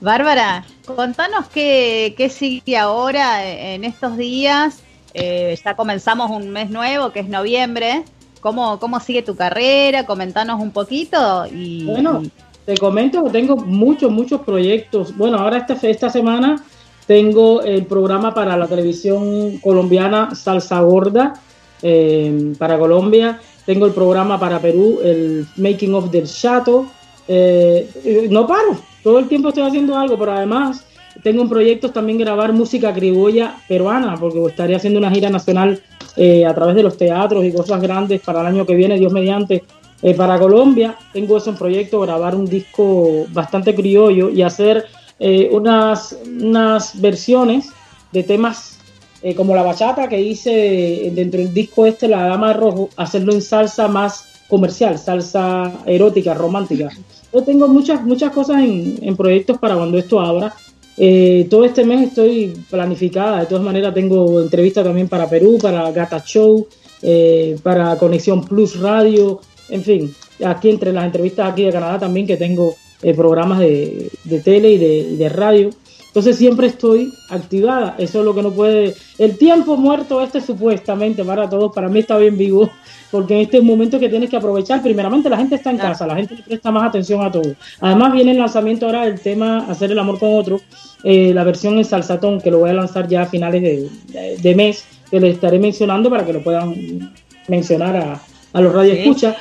Bárbara, 0.00 0.64
contanos 0.84 1.46
qué, 1.48 2.14
qué 2.18 2.28
sigue 2.28 2.76
ahora 2.76 3.46
en 3.48 3.84
estos 3.84 4.16
días. 4.16 4.80
Eh, 5.14 5.58
ya 5.64 5.74
comenzamos 5.74 6.30
un 6.30 6.50
mes 6.50 6.68
nuevo, 6.70 7.12
que 7.12 7.20
es 7.20 7.28
noviembre. 7.28 8.04
¿Cómo, 8.40 8.78
cómo 8.78 9.00
sigue 9.00 9.22
tu 9.22 9.34
carrera? 9.34 10.04
Comentanos 10.04 10.60
un 10.60 10.70
poquito. 10.70 11.46
Y, 11.46 11.84
Bueno, 11.84 12.22
y- 12.22 12.30
te 12.66 12.76
comento 12.76 13.24
que 13.24 13.30
tengo 13.30 13.56
muchos, 13.56 14.10
muchos 14.10 14.40
proyectos. 14.40 15.16
Bueno, 15.16 15.38
ahora 15.38 15.58
esta, 15.58 15.74
esta 15.88 16.10
semana 16.10 16.62
tengo 17.06 17.62
el 17.62 17.86
programa 17.86 18.34
para 18.34 18.56
la 18.56 18.66
televisión 18.66 19.58
colombiana 19.58 20.34
Salsa 20.34 20.80
Gorda 20.80 21.34
eh, 21.80 22.52
para 22.58 22.76
Colombia. 22.76 23.40
Tengo 23.64 23.86
el 23.86 23.92
programa 23.92 24.38
para 24.38 24.58
Perú, 24.58 24.98
el 25.02 25.46
Making 25.56 25.94
of 25.94 26.10
del 26.10 26.26
Chato. 26.26 26.86
Eh, 27.28 27.88
eh, 28.04 28.26
no 28.30 28.46
paro, 28.48 28.76
todo 29.02 29.20
el 29.20 29.28
tiempo 29.28 29.48
estoy 29.48 29.62
haciendo 29.62 29.96
algo, 29.96 30.18
pero 30.18 30.32
además 30.32 30.84
tengo 31.22 31.42
en 31.42 31.48
proyectos 31.48 31.92
también 31.92 32.18
grabar 32.18 32.52
música 32.52 32.92
criolla 32.92 33.56
peruana, 33.68 34.16
porque 34.18 34.44
estaría 34.44 34.76
haciendo 34.76 34.98
una 34.98 35.10
gira 35.10 35.30
nacional 35.30 35.80
a 36.16 36.54
través 36.54 36.74
de 36.74 36.82
los 36.82 36.96
teatros 36.96 37.44
y 37.44 37.52
cosas 37.52 37.80
grandes 37.80 38.22
para 38.22 38.40
el 38.40 38.46
año 38.46 38.64
que 38.64 38.74
viene, 38.74 38.98
Dios 38.98 39.12
mediante, 39.12 39.64
eh, 40.02 40.14
para 40.14 40.38
Colombia. 40.38 40.96
Tengo 41.12 41.36
eso 41.36 41.50
en 41.50 41.56
proyecto, 41.56 42.00
grabar 42.00 42.34
un 42.34 42.46
disco 42.46 43.26
bastante 43.32 43.74
criollo 43.74 44.30
y 44.30 44.42
hacer 44.42 44.86
eh, 45.18 45.48
unas, 45.52 46.16
unas 46.26 47.00
versiones 47.00 47.70
de 48.12 48.22
temas 48.22 48.78
eh, 49.22 49.34
como 49.34 49.54
la 49.54 49.62
bachata 49.62 50.08
que 50.08 50.20
hice 50.20 51.10
dentro 51.14 51.40
del 51.40 51.52
disco 51.52 51.86
este, 51.86 52.08
La 52.08 52.28
Dama 52.28 52.48
de 52.48 52.54
Rojo, 52.54 52.90
hacerlo 52.96 53.32
en 53.32 53.42
salsa 53.42 53.88
más 53.88 54.44
comercial, 54.48 54.98
salsa 54.98 55.72
erótica, 55.86 56.34
romántica. 56.34 56.90
Yo 57.32 57.42
tengo 57.42 57.66
muchas, 57.68 58.02
muchas 58.04 58.32
cosas 58.32 58.62
en, 58.62 58.98
en 59.02 59.16
proyectos 59.16 59.58
para 59.58 59.76
cuando 59.76 59.98
esto 59.98 60.20
abra. 60.20 60.54
Eh, 60.98 61.46
todo 61.50 61.64
este 61.64 61.84
mes 61.84 62.08
estoy 62.08 62.54
planificada, 62.70 63.40
de 63.40 63.46
todas 63.46 63.62
maneras 63.62 63.92
tengo 63.92 64.40
entrevistas 64.40 64.84
también 64.84 65.08
para 65.08 65.28
Perú, 65.28 65.58
para 65.60 65.90
Gata 65.90 66.22
Show, 66.24 66.66
eh, 67.02 67.58
para 67.62 67.96
Conexión 67.96 68.42
Plus 68.44 68.80
Radio, 68.80 69.40
en 69.68 69.82
fin, 69.82 70.14
aquí 70.44 70.70
entre 70.70 70.92
las 70.92 71.04
entrevistas 71.06 71.50
aquí 71.50 71.64
de 71.64 71.72
Canadá 71.72 71.98
también 71.98 72.26
que 72.26 72.36
tengo 72.36 72.74
eh, 73.02 73.14
programas 73.14 73.58
de, 73.58 74.10
de 74.24 74.40
tele 74.40 74.70
y 74.72 74.78
de, 74.78 74.96
y 74.98 75.16
de 75.16 75.28
radio. 75.28 75.70
Entonces 76.08 76.36
siempre 76.38 76.68
estoy 76.68 77.12
activada. 77.28 77.94
Eso 77.98 78.20
es 78.20 78.24
lo 78.24 78.34
que 78.34 78.42
no 78.42 78.50
puede. 78.50 78.94
El 79.18 79.36
tiempo 79.36 79.76
muerto 79.76 80.22
este 80.22 80.40
supuestamente 80.40 81.22
para 81.22 81.46
todos, 81.50 81.72
para 81.74 81.88
mí 81.90 81.98
está 81.98 82.16
bien 82.16 82.38
vivo, 82.38 82.70
porque 83.10 83.34
en 83.34 83.40
este 83.40 83.60
momento 83.60 84.00
que 84.00 84.08
tienes 84.08 84.30
que 84.30 84.36
aprovechar, 84.38 84.82
primeramente 84.82 85.28
la 85.28 85.36
gente 85.36 85.56
está 85.56 85.70
en 85.70 85.76
casa, 85.76 86.06
la 86.06 86.16
gente 86.16 86.36
le 86.36 86.42
presta 86.42 86.70
más 86.70 86.88
atención 86.88 87.20
a 87.22 87.30
todo. 87.30 87.54
Además 87.80 88.14
viene 88.14 88.30
el 88.30 88.38
lanzamiento 88.38 88.86
ahora 88.86 89.04
del 89.04 89.20
tema 89.20 89.66
Hacer 89.68 89.92
el 89.92 89.98
amor 89.98 90.18
con 90.18 90.34
otro, 90.38 90.58
eh, 91.04 91.32
la 91.34 91.44
versión 91.44 91.76
en 91.76 91.84
salsatón, 91.84 92.40
que 92.40 92.50
lo 92.50 92.60
voy 92.60 92.70
a 92.70 92.74
lanzar 92.74 93.06
ya 93.08 93.22
a 93.22 93.26
finales 93.26 93.60
de, 93.60 93.88
de- 94.10 94.36
de 94.38 94.54
mes, 94.54 94.84
que 95.10 95.20
les 95.20 95.34
estaré 95.34 95.58
mencionando 95.58 96.08
para 96.08 96.24
que 96.24 96.32
lo 96.32 96.42
puedan 96.42 97.12
mencionar 97.46 97.94
a, 97.94 98.22
a 98.54 98.60
los 98.62 98.72
radioescuchas. 98.72 99.36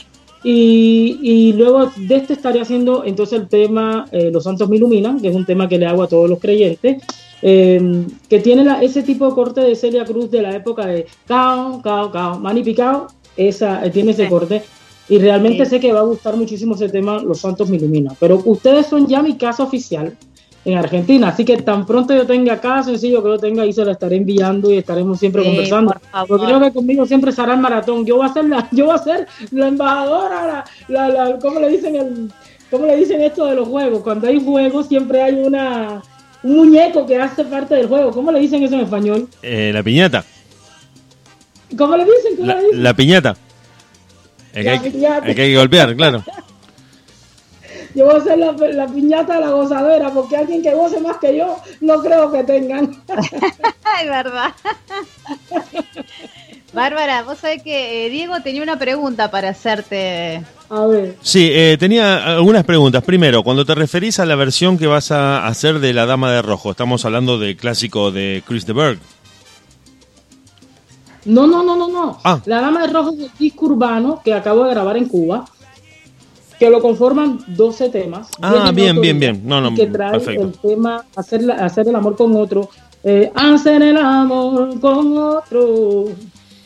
Y, 0.47 1.17
y 1.23 1.53
luego 1.53 1.91
de 1.97 2.15
este 2.17 2.34
estaré 2.34 2.61
haciendo 2.61 3.03
entonces 3.03 3.39
el 3.39 3.47
tema 3.47 4.05
eh, 4.11 4.30
Los 4.31 4.43
Santos 4.43 4.69
me 4.69 4.76
iluminan, 4.76 5.19
que 5.19 5.30
es 5.30 5.35
un 5.35 5.43
tema 5.43 5.67
que 5.67 5.80
le 5.80 5.88
hago 5.88 6.03
a 6.03 6.07
todos 6.07 6.30
los 6.30 6.38
creyentes, 6.39 7.01
eh, 7.41 8.03
que 8.30 8.39
tiene 8.39 8.63
la- 8.63 8.80
ese 8.84 9.01
tipo 9.01 9.27
de 9.27 9.34
corte 9.34 9.61
de 9.61 9.76
Celia 9.76 10.05
Cruz 10.05 10.30
de 10.30 10.43
la 10.43 10.55
época 10.55 10.85
de 10.85 11.07
Cao, 11.27 11.81
Cao, 11.81 12.11
Cao, 12.11 12.39
Mani 12.39 12.61
Picao, 12.61 13.07
esa, 13.35 13.84
eh, 13.84 13.89
tiene 13.89 14.11
ese 14.11 14.30
corte. 14.30 14.61
Y 15.09 15.17
realmente 15.17 15.65
Sí. 15.65 15.72
sé 15.72 15.80
que 15.80 15.91
va 15.91 16.01
a 16.01 16.03
gustar 16.03 16.35
muchísimo 16.38 16.76
ese 16.76 16.89
tema, 16.89 17.19
Los 17.23 17.39
Santos 17.39 17.67
me 17.67 17.77
iluminan. 17.77 18.15
Pero 18.19 18.39
ustedes 18.45 18.85
son 18.85 19.07
ya 19.07 19.23
mi 19.23 19.35
casa 19.38 19.63
oficial 19.63 20.15
en 20.66 20.78
Argentina, 20.78 21.28
así 21.30 21.46
que 21.46 21.58
tan 21.58 21.86
pronto 21.86 22.14
yo 22.16 22.26
tenga 22.26 22.60
cada 22.60 22.82
sencillo 22.82 23.22
que 23.22 23.30
lo 23.30 23.38
tenga, 23.38 23.62
ahí 23.64 23.72
se 23.72 23.86
lo 23.86 23.92
estaré 23.92 24.16
enviando 24.18 24.72
y 24.72 24.78
estaremos 24.78 25.20
siempre 25.20 25.44
Sí, 25.44 25.48
conversando. 25.50 25.96
Porque 26.28 26.46
creo 26.48 26.60
que 26.60 26.72
conmigo 26.74 27.06
siempre 27.06 27.32
será 27.32 27.54
el 27.54 27.60
maratón. 27.60 28.04
Yo 28.06 28.18
voy 28.18 28.26
a 28.28 28.34
ser 28.34 28.46
la, 28.46 28.68
yo 28.72 28.86
voy 28.88 28.96
a 28.96 28.98
ser 28.98 29.28
la 29.52 29.68
embajadora, 29.68 30.66
la, 30.88 31.08
la, 31.10 31.30
la- 31.30 31.40
¿cómo 31.40 31.60
le 31.60 31.70
dicen 31.70 31.96
el, 31.96 32.32
cómo 32.72 32.88
le 32.88 32.98
dicen 32.98 33.22
esto 33.22 33.46
de 33.46 33.56
los 33.56 33.68
juegos? 33.68 34.02
Cuando 34.02 34.28
hay 34.28 34.44
juegos 34.44 34.88
siempre 34.88 35.22
hay 35.22 35.36
una 35.36 36.02
un 36.42 36.56
muñeco 36.58 37.06
que 37.06 37.18
hace 37.20 37.44
parte 37.46 37.76
del 37.76 37.88
juego. 37.88 38.12
¿Cómo 38.12 38.32
le 38.32 38.40
dicen 38.40 38.64
eso 38.64 38.74
en 38.76 38.82
español? 38.82 39.28
Eh, 39.44 39.72
la 39.74 39.82
piñata. 39.84 40.24
¿Cómo 41.78 41.98
le 41.98 42.06
dicen? 42.06 42.36
¿Cómo 42.38 42.48
La, 42.48 42.56
le 42.56 42.64
dicen? 42.66 42.84
la 42.84 42.94
piñata. 42.96 43.36
El 44.54 44.64
que, 44.64 44.64
La 44.64 44.72
hay, 44.72 44.80
que- 44.80 44.92
piñata. 44.92 45.28
el 45.28 45.36
que 45.36 45.42
hay 45.42 45.50
que 45.52 45.58
golpear, 45.58 45.96
claro. 45.96 46.24
Yo 47.95 48.05
voy 48.05 48.15
a 48.15 48.23
ser 48.23 48.38
la, 48.38 48.51
la 48.51 48.88
piñata 48.88 49.35
de 49.35 49.41
la 49.41 49.51
gozadera, 49.51 50.09
porque 50.11 50.35
alguien 50.35 50.61
que 50.61 50.73
goce 50.73 50.99
más 50.99 51.17
que 51.17 51.38
yo 51.38 51.57
no 51.81 52.01
creo 52.01 52.31
que 52.31 52.43
tengan. 52.43 53.03
Ay, 53.84 54.09
verdad. 54.09 54.51
Bárbara, 56.73 57.23
vos 57.23 57.38
sabés 57.38 57.63
que 57.63 58.05
eh, 58.05 58.09
Diego 58.09 58.41
tenía 58.41 58.61
una 58.61 58.77
pregunta 58.77 59.31
para 59.31 59.49
hacerte. 59.49 60.43
A 60.69 60.85
ver. 60.85 61.15
Sí, 61.22 61.49
eh, 61.53 61.77
tenía 61.80 62.35
algunas 62.35 62.65
preguntas. 62.65 63.01
Primero, 63.01 63.43
cuando 63.43 63.65
te 63.65 63.73
referís 63.73 64.19
a 64.19 64.26
la 64.26 64.35
versión 64.35 64.77
que 64.77 64.85
vas 64.85 65.11
a 65.11 65.47
hacer 65.47 65.80
de 65.80 65.93
La 65.93 66.05
Dama 66.05 66.34
de 66.34 66.41
Rojo, 66.41 66.72
estamos 66.72 67.05
hablando 67.05 67.39
del 67.39 67.55
clásico 67.55 68.11
de 68.11 68.43
Chris 68.45 68.65
de 68.65 68.73
Berg. 68.73 68.99
No, 71.23 71.47
no, 71.47 71.63
no, 71.63 71.77
no, 71.77 71.88
no. 71.88 72.19
Ah. 72.26 72.41
La 72.45 72.59
Dama 72.59 72.81
de 72.81 72.93
Rojo 72.93 73.13
es 73.13 73.19
el 73.19 73.31
disco 73.39 73.67
urbano 73.67 74.22
que 74.23 74.34
acabo 74.34 74.65
de 74.65 74.72
grabar 74.72 74.97
en 74.97 75.07
Cuba, 75.07 75.45
que 76.60 76.69
lo 76.69 76.82
conforman 76.82 77.40
12 77.48 77.90
temas. 77.90 78.30
Ah, 78.41 78.72
bien, 78.73 78.99
bien, 79.02 79.19
bien. 79.19 79.41
No, 79.45 79.60
no, 79.61 79.73
que 79.76 79.88
trae 79.88 80.11
perfecto. 80.11 80.44
el 80.44 80.52
tema 80.53 81.03
hacer, 81.15 81.44
la- 81.44 81.56
hacer 81.56 81.88
el 81.88 81.95
amor 81.95 82.15
con 82.15 82.36
otro. 82.36 82.69
eh, 83.03 83.32
hacer 83.36 83.84
el 83.84 83.98
amor 83.98 84.80
con 84.80 85.18
otro. 85.18 86.06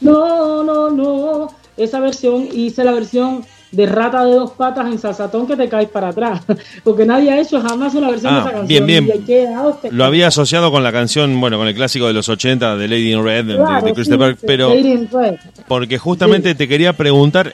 No, 0.02 0.64
no, 0.64 0.90
no. 0.90 1.48
Esa 1.78 2.00
versión, 2.00 2.48
hice 2.54 2.84
la 2.84 2.92
versión 2.92 3.44
de 3.72 3.86
rata 3.86 4.26
de 4.26 4.34
dos 4.34 4.52
patas 4.52 4.88
en 4.88 4.98
salsatón 4.98 5.46
que 5.46 5.56
te 5.56 5.70
caes 5.70 5.90
para 5.90 6.10
atrás. 6.10 6.42
Porque 6.84 7.06
nadie 7.06 7.32
ha 7.32 7.40
hecho 7.40 7.62
jamás 7.62 7.94
una 7.94 8.10
versión 8.10 8.34
de 8.34 8.40
Ah, 8.40 8.44
esa 8.44 8.52
canción. 8.58 8.86
bien, 8.88 9.06
bien. 9.06 9.26
que 9.26 9.44
este- 9.44 9.92
Lo 9.92 10.06
había 10.06 10.28
asociado 10.28 10.72
con 10.72 10.84
la 10.84 10.92
canción, 10.92 11.40
bueno, 11.40 11.58
con 11.58 11.68
el 11.68 11.76
clásico 11.76 12.08
de 12.08 12.14
los 12.14 12.28
80 12.30 12.76
de 12.78 12.88
Lady 12.88 13.12
in 13.14 13.24
Red 13.24 13.46
de, 13.46 13.56
Claro, 13.58 13.86
de 13.86 14.04
de 14.04 14.18
Berg, 14.18 14.38
sí, 14.40 14.46
pero 14.48 14.70
Lady 14.70 14.92
in 14.94 15.10
Red. 15.12 15.36
porque 15.68 15.98
justamente 15.98 16.56
te 16.56 16.68
quería 16.68 16.94
preguntar 16.94 17.54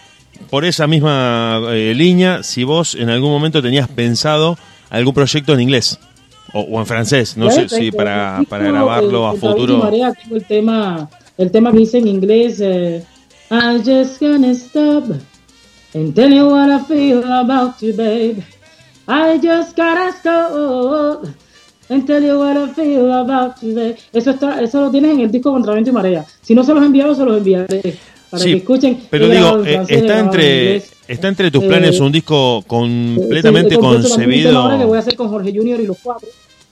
por 0.49 0.65
esa 0.65 0.87
misma 0.87 1.61
eh, 1.69 1.93
línea 1.95 2.43
si 2.43 2.63
vos 2.63 2.95
en 2.95 3.09
algún 3.09 3.31
momento 3.31 3.61
tenías 3.61 3.87
pensado 3.87 4.57
algún 4.89 5.13
proyecto 5.13 5.53
en 5.53 5.61
inglés 5.61 5.99
o, 6.53 6.61
o 6.61 6.79
en 6.79 6.85
francés, 6.85 7.35
no 7.35 7.51
sé 7.51 7.67
si 7.67 7.91
para, 7.91 8.39
disco, 8.39 8.57
grabarlo 8.57 9.25
eh, 9.25 9.29
a 9.29 9.33
futuro. 9.33 9.77
Marea, 9.77 10.13
tengo 10.13 10.35
el 10.35 10.45
tema, 10.45 11.09
el 11.37 11.51
tema 11.51 11.71
que 11.71 11.79
dice 11.79 11.97
en 11.97 12.07
inglés, 12.07 12.61
eh, 12.61 13.03
I 13.51 13.77
just 13.83 14.19
can't 14.19 14.45
stop 14.55 15.03
and 15.93 16.15
tell 16.15 16.31
you 16.31 16.49
what 16.49 16.69
I 16.69 16.83
feel 16.85 17.23
about 17.23 17.79
you, 17.81 17.93
babe. 17.93 18.41
I 19.07 19.37
just 19.37 19.75
gotta 19.75 20.11
stop 20.13 21.27
and 21.89 22.07
tell 22.07 22.23
you 22.23 22.39
what 22.39 22.57
I 22.57 22.73
feel 22.73 23.11
about 23.11 23.61
you, 23.61 23.75
babe. 23.75 23.97
Eso 24.13 24.31
está, 24.31 24.61
eso 24.61 24.81
lo 24.81 24.91
tienes 24.91 25.11
en 25.11 25.19
el 25.21 25.31
disco 25.31 25.51
Contra 25.51 25.73
Viento 25.73 25.89
y 25.89 25.93
Marea. 25.93 26.25
Si 26.41 26.55
no 26.55 26.63
se 26.63 26.73
los 26.73 26.83
he 26.83 26.85
enviado, 26.85 27.13
se 27.15 27.25
los 27.25 27.37
enviaré 27.37 27.97
para 28.29 28.43
Sí, 28.43 28.51
que 28.51 28.57
escuchen. 28.57 28.99
Pero 29.09 29.29
digo, 29.29 29.59
en 29.59 29.67
eh, 29.67 29.73
francés, 29.73 29.97
está 29.97 30.19
en 30.19 30.25
entre 30.25 30.75
está 31.07 31.27
entre 31.27 31.51
tus 31.51 31.63
Eh, 31.63 31.67
planes 31.67 31.99
un 31.99 32.11
disco 32.11 32.59
Eh, 32.59 32.63
completamente 32.67 33.75
un 33.75 33.81
tema 33.81 33.87
Ahora 33.89 33.99
que 34.01 34.07
voy 34.07 34.11
concebido. 34.11 34.93
a 34.95 34.97
hacer 34.99 35.15
con 35.15 35.29
Jorge 35.29 35.51
Junior 35.55 35.79
y 35.79 35.85
los 35.87 35.97
cuatro, 36.01 36.27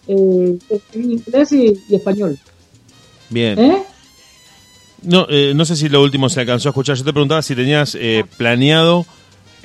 eh, 0.08 0.58
en 0.94 1.12
inglés 1.12 1.52
y, 1.52 1.74
y 1.90 1.96
español. 1.96 2.38
Bien. 3.30 3.58
¿Eh? 3.60 3.84
No, 5.04 5.28
eh, 5.30 5.52
no 5.56 5.66
sé 5.66 5.76
si 5.76 5.90
lo 5.90 6.02
último 6.02 6.30
se 6.30 6.40
alcanzó 6.40 6.70
a 6.70 6.72
escuchar. 6.72 6.96
Yo 6.96 7.04
te 7.04 7.12
preguntaba 7.12 7.42
si 7.42 7.56
tenías 7.56 7.96
eh, 8.00 8.24
planeado 8.38 9.06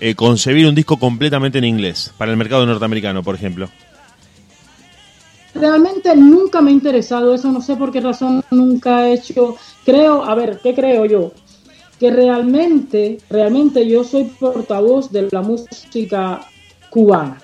eh, 0.00 0.14
concebir 0.14 0.66
un 0.66 0.74
disco 0.74 0.96
completamente 0.98 1.58
en 1.58 1.64
inglés 1.64 2.12
para 2.18 2.30
el 2.30 2.36
mercado 2.36 2.66
norteamericano, 2.66 3.22
por 3.22 3.34
ejemplo. 3.36 3.68
Realmente 5.54 6.14
nunca 6.14 6.60
me 6.60 6.70
ha 6.70 6.74
interesado 6.74 7.34
eso, 7.34 7.50
no 7.50 7.60
sé 7.62 7.74
por 7.76 7.90
qué 7.90 8.00
razón 8.00 8.44
nunca 8.50 9.08
he 9.08 9.14
hecho. 9.14 9.56
Creo, 9.84 10.24
a 10.24 10.34
ver, 10.34 10.60
¿qué 10.62 10.74
creo 10.74 11.04
yo? 11.06 11.32
Que 11.98 12.10
realmente, 12.10 13.18
realmente 13.28 13.86
yo 13.86 14.04
soy 14.04 14.24
portavoz 14.24 15.10
de 15.10 15.28
la 15.30 15.42
música 15.42 16.40
cubana. 16.90 17.38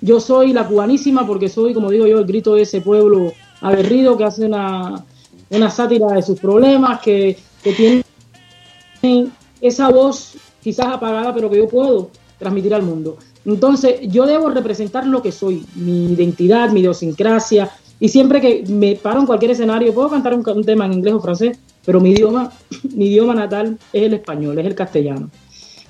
Yo 0.00 0.20
soy 0.20 0.52
la 0.52 0.66
cubanísima 0.66 1.26
porque 1.26 1.48
soy, 1.48 1.74
como 1.74 1.90
digo 1.90 2.06
yo, 2.06 2.18
el 2.18 2.24
grito 2.24 2.54
de 2.54 2.62
ese 2.62 2.80
pueblo 2.80 3.32
aguerrido 3.60 4.16
que 4.16 4.24
hace 4.24 4.44
una, 4.46 5.04
una 5.50 5.70
sátira 5.70 6.08
de 6.12 6.22
sus 6.22 6.38
problemas, 6.38 7.00
que, 7.00 7.36
que 7.62 7.72
tiene 7.72 9.30
esa 9.60 9.90
voz 9.90 10.36
quizás 10.62 10.86
apagada, 10.86 11.34
pero 11.34 11.50
que 11.50 11.58
yo 11.58 11.68
puedo 11.68 12.10
transmitir 12.38 12.74
al 12.74 12.82
mundo. 12.82 13.18
Entonces, 13.44 14.00
yo 14.02 14.26
debo 14.26 14.50
representar 14.50 15.06
lo 15.06 15.22
que 15.22 15.32
soy, 15.32 15.64
mi 15.74 16.12
identidad, 16.12 16.70
mi 16.70 16.80
idiosincrasia, 16.80 17.70
y 18.00 18.08
siempre 18.08 18.40
que 18.40 18.64
me 18.68 18.94
paro 18.94 19.20
en 19.20 19.26
cualquier 19.26 19.52
escenario, 19.52 19.92
puedo 19.92 20.10
cantar 20.10 20.34
un 20.34 20.64
tema 20.64 20.86
en 20.86 20.92
inglés 20.92 21.14
o 21.14 21.20
francés, 21.20 21.58
pero 21.88 22.02
mi 22.02 22.10
idioma, 22.10 22.52
mi 22.94 23.06
idioma 23.06 23.34
natal 23.34 23.78
es 23.94 24.02
el 24.02 24.12
español, 24.12 24.58
es 24.58 24.66
el 24.66 24.74
castellano. 24.74 25.30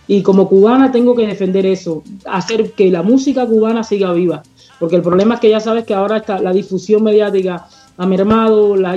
Y 0.07 0.23
como 0.23 0.49
cubana 0.49 0.93
tengo 0.93 1.17
que 1.17 1.27
defender 1.27 1.67
eso, 1.67 2.05
hacer 2.25 2.71
que 2.71 2.89
la 2.89 3.03
música 3.03 3.45
cubana 3.45 3.83
siga 3.83 4.13
viva, 4.13 4.45
porque 4.79 4.95
el 4.95 5.03
problema 5.03 5.35
es 5.35 5.41
que 5.41 5.51
ya 5.51 5.59
sabes 5.59 5.85
que 5.85 5.95
ahora 5.95 6.19
está 6.19 6.39
la 6.39 6.53
difusión 6.53 7.03
mediática 7.03 7.67
ha 7.97 8.07
mermado, 8.07 8.77
la, 8.77 8.97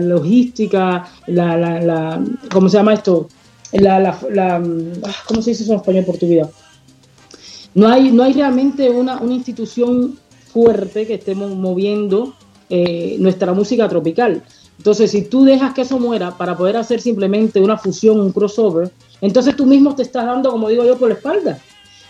logística, 0.00 1.06
la, 1.26 2.18
¿cómo 2.50 2.70
se 2.70 2.78
llama 2.78 2.94
esto? 2.94 3.28
Ah, 3.86 4.18
¿Cómo 5.26 5.42
se 5.42 5.50
dice 5.50 5.64
eso 5.64 5.72
en 5.74 5.80
español 5.80 6.06
por 6.06 6.16
tu 6.16 6.28
vida? 6.28 6.48
No 7.74 7.88
hay, 7.88 8.10
no 8.10 8.22
hay 8.22 8.32
realmente 8.32 8.88
una, 8.88 9.20
una 9.20 9.34
institución 9.34 10.18
fuerte 10.50 11.06
que 11.06 11.16
estemos 11.16 11.54
moviendo 11.54 12.32
eh, 12.70 13.16
nuestra 13.18 13.52
música 13.52 13.86
tropical. 13.86 14.42
Entonces, 14.78 15.10
si 15.10 15.22
tú 15.22 15.44
dejas 15.44 15.74
que 15.74 15.82
eso 15.82 15.98
muera 15.98 16.36
para 16.36 16.56
poder 16.56 16.76
hacer 16.76 17.00
simplemente 17.00 17.60
una 17.60 17.76
fusión, 17.76 18.20
un 18.20 18.32
crossover, 18.32 18.90
entonces 19.20 19.56
tú 19.56 19.66
mismo 19.66 19.94
te 19.94 20.02
estás 20.02 20.24
dando, 20.24 20.50
como 20.50 20.68
digo 20.68 20.84
yo, 20.84 20.96
por 20.96 21.08
la 21.08 21.14
espalda. 21.14 21.58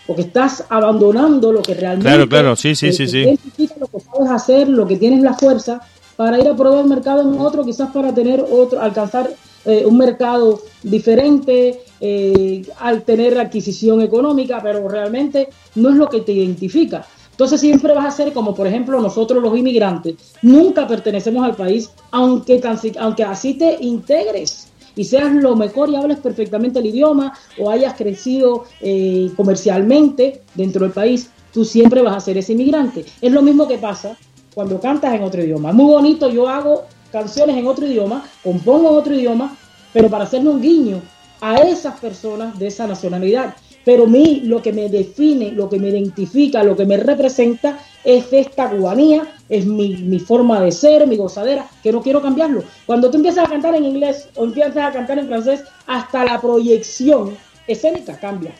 Porque 0.05 0.21
estás 0.23 0.63
abandonando 0.69 1.51
lo 1.51 1.61
que 1.61 1.73
realmente 1.73 2.07
Claro, 2.07 2.29
claro, 2.29 2.55
sí, 2.55 2.75
sí, 2.75 2.87
eh, 2.87 2.93
sí, 2.93 3.05
te 3.05 3.37
sí. 3.57 3.69
lo 3.79 3.87
que 3.87 3.99
sabes 3.99 4.31
hacer, 4.31 4.69
lo 4.69 4.87
que 4.87 4.97
tienes 4.97 5.21
la 5.21 5.33
fuerza 5.33 5.81
para 6.15 6.39
ir 6.39 6.47
a 6.47 6.55
probar 6.55 6.81
el 6.81 6.89
mercado 6.89 7.21
en 7.21 7.39
otro, 7.39 7.63
quizás 7.63 7.91
para 7.91 8.13
tener 8.13 8.43
otro, 8.51 8.81
alcanzar 8.81 9.29
eh, 9.65 9.83
un 9.85 9.97
mercado 9.97 10.61
diferente, 10.83 11.81
eh, 12.01 12.65
al 12.79 13.03
tener 13.03 13.37
adquisición 13.39 14.01
económica, 14.01 14.61
pero 14.63 14.87
realmente 14.87 15.49
no 15.75 15.89
es 15.89 15.95
lo 15.95 16.09
que 16.09 16.21
te 16.21 16.31
identifica. 16.31 17.05
Entonces 17.39 17.61
siempre 17.61 17.93
vas 17.93 18.05
a 18.05 18.11
ser 18.11 18.33
como, 18.33 18.53
por 18.53 18.67
ejemplo, 18.67 18.99
nosotros 18.99 19.41
los 19.41 19.57
inmigrantes, 19.57 20.15
nunca 20.41 20.85
pertenecemos 20.85 21.45
al 21.45 21.55
país, 21.55 21.89
aunque, 22.11 22.61
aunque 22.99 23.23
así 23.23 23.53
te 23.53 23.77
integres 23.79 24.67
y 24.93 25.05
seas 25.05 25.31
lo 25.31 25.55
mejor 25.55 25.89
y 25.89 25.95
hables 25.95 26.17
perfectamente 26.17 26.79
el 26.79 26.87
idioma 26.87 27.33
o 27.57 27.69
hayas 27.69 27.93
crecido 27.93 28.65
eh, 28.81 29.31
comercialmente 29.37 30.41
dentro 30.53 30.83
del 30.83 30.91
país, 30.91 31.29
tú 31.53 31.63
siempre 31.63 32.01
vas 32.01 32.17
a 32.17 32.19
ser 32.19 32.37
ese 32.37 32.51
inmigrante. 32.51 33.05
Es 33.21 33.31
lo 33.31 33.41
mismo 33.41 33.69
que 33.69 33.77
pasa 33.77 34.17
cuando 34.53 34.77
cantas 34.81 35.13
en 35.13 35.23
otro 35.23 35.41
idioma. 35.41 35.69
Es 35.69 35.75
muy 35.75 35.93
bonito, 35.93 36.29
yo 36.29 36.49
hago 36.49 36.87
canciones 37.09 37.55
en 37.55 37.67
otro 37.67 37.87
idioma, 37.87 38.25
compongo 38.43 38.89
en 38.89 38.95
otro 38.97 39.15
idioma, 39.15 39.55
pero 39.93 40.09
para 40.09 40.25
hacerle 40.25 40.49
un 40.49 40.61
guiño 40.61 41.01
a 41.39 41.55
esas 41.59 41.97
personas 42.01 42.59
de 42.59 42.67
esa 42.67 42.85
nacionalidad. 42.85 43.55
Pero 43.89 44.05
mí 44.05 44.43
lo 44.45 44.61
que 44.61 44.71
me 44.71 44.87
define, 44.87 45.51
lo 45.51 45.67
que 45.67 45.79
me 45.79 45.89
identifica, 45.89 46.61
lo 46.63 46.77
que 46.77 46.85
me 46.85 46.95
representa 46.97 47.79
es 48.03 48.31
esta 48.31 48.69
cubanía 48.69 49.23
es 49.49 49.65
mi, 49.65 49.95
mi 49.95 50.19
forma 50.19 50.61
de 50.61 50.71
ser, 50.71 51.07
mi 51.07 51.17
gozadera, 51.17 51.65
que 51.81 51.91
no 51.91 51.99
quiero 51.99 52.21
cambiarlo. 52.21 52.61
Cuando 52.85 53.09
tú 53.09 53.17
empiezas 53.17 53.47
a 53.47 53.49
cantar 53.49 53.73
en 53.73 53.85
inglés 53.85 54.29
o 54.35 54.43
empiezas 54.43 54.77
a 54.77 54.91
cantar 54.91 55.17
en 55.17 55.25
francés, 55.25 55.63
hasta 55.87 56.23
la 56.23 56.39
proyección 56.39 57.35
escénica 57.65 58.15
cambia. 58.19 58.53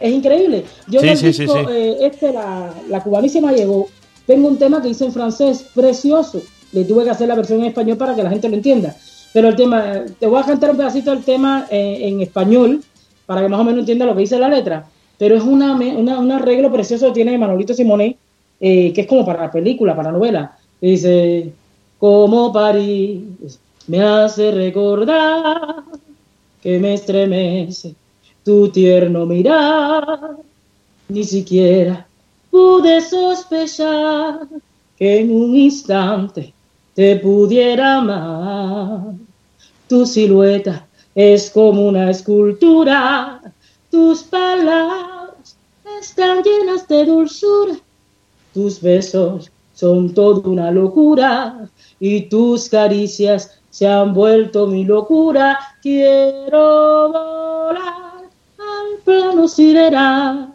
Es 0.00 0.12
increíble. 0.12 0.66
Yo 0.86 1.00
Sí, 1.00 1.08
el 1.08 1.16
sí, 1.16 1.32
sí, 1.32 1.42
disco, 1.44 1.60
sí. 1.60 1.64
eh, 1.70 1.96
este, 2.02 2.30
la, 2.34 2.70
la 2.90 3.02
cubanísima 3.02 3.52
llegó, 3.52 3.88
tengo 4.26 4.48
un 4.48 4.58
tema 4.58 4.82
que 4.82 4.90
hice 4.90 5.06
en 5.06 5.14
francés, 5.14 5.64
precioso. 5.74 6.42
Le 6.72 6.84
tuve 6.84 7.04
que 7.04 7.10
hacer 7.10 7.26
la 7.26 7.36
versión 7.36 7.60
en 7.60 7.68
español 7.68 7.96
para 7.96 8.14
que 8.14 8.22
la 8.22 8.28
gente 8.28 8.50
lo 8.50 8.56
entienda. 8.56 8.94
Pero 9.32 9.48
el 9.48 9.56
tema, 9.56 10.04
te 10.18 10.26
voy 10.26 10.40
a 10.42 10.44
cantar 10.44 10.72
un 10.72 10.76
pedacito 10.76 11.10
del 11.10 11.24
tema 11.24 11.66
eh, 11.70 12.00
en 12.02 12.20
español 12.20 12.82
para 13.28 13.42
que 13.42 13.48
más 13.50 13.60
o 13.60 13.64
menos 13.64 13.80
entienda 13.80 14.06
lo 14.06 14.14
que 14.14 14.22
dice 14.22 14.38
la 14.38 14.48
letra. 14.48 14.86
Pero 15.18 15.36
es 15.36 15.42
un 15.42 15.62
arreglo 16.32 16.72
precioso 16.72 17.08
que 17.08 17.12
tiene 17.12 17.36
Manolito 17.36 17.74
Simonet, 17.74 18.16
eh, 18.58 18.90
que 18.94 19.02
es 19.02 19.06
como 19.06 19.26
para 19.26 19.42
la 19.42 19.52
película, 19.52 19.94
para 19.94 20.10
la 20.10 20.16
novela. 20.16 20.56
Dice, 20.80 21.52
como 21.98 22.50
París 22.50 23.20
me 23.86 24.00
hace 24.00 24.50
recordar 24.50 25.82
que 26.62 26.78
me 26.78 26.94
estremece 26.94 27.94
tu 28.42 28.70
tierno 28.70 29.26
mirar. 29.26 30.36
Ni 31.10 31.24
siquiera 31.24 32.06
pude 32.50 33.02
sospechar 33.02 34.40
que 34.96 35.20
en 35.20 35.36
un 35.36 35.54
instante 35.54 36.54
te 36.94 37.16
pudiera 37.16 37.98
amar. 37.98 39.12
Tu 39.86 40.06
silueta 40.06 40.87
es 41.18 41.50
como 41.50 41.88
una 41.88 42.12
escultura, 42.12 43.42
tus 43.90 44.22
palabras 44.22 45.56
están 46.00 46.44
llenas 46.44 46.86
de 46.86 47.06
dulzura, 47.06 47.74
tus 48.54 48.80
besos 48.80 49.50
son 49.74 50.14
toda 50.14 50.48
una 50.48 50.70
locura 50.70 51.68
y 51.98 52.20
tus 52.28 52.68
caricias 52.68 53.58
se 53.70 53.88
han 53.88 54.14
vuelto 54.14 54.68
mi 54.68 54.84
locura. 54.84 55.58
Quiero 55.82 57.08
volar 57.08 58.22
al 58.58 59.02
plano 59.04 59.48
sideral, 59.48 60.52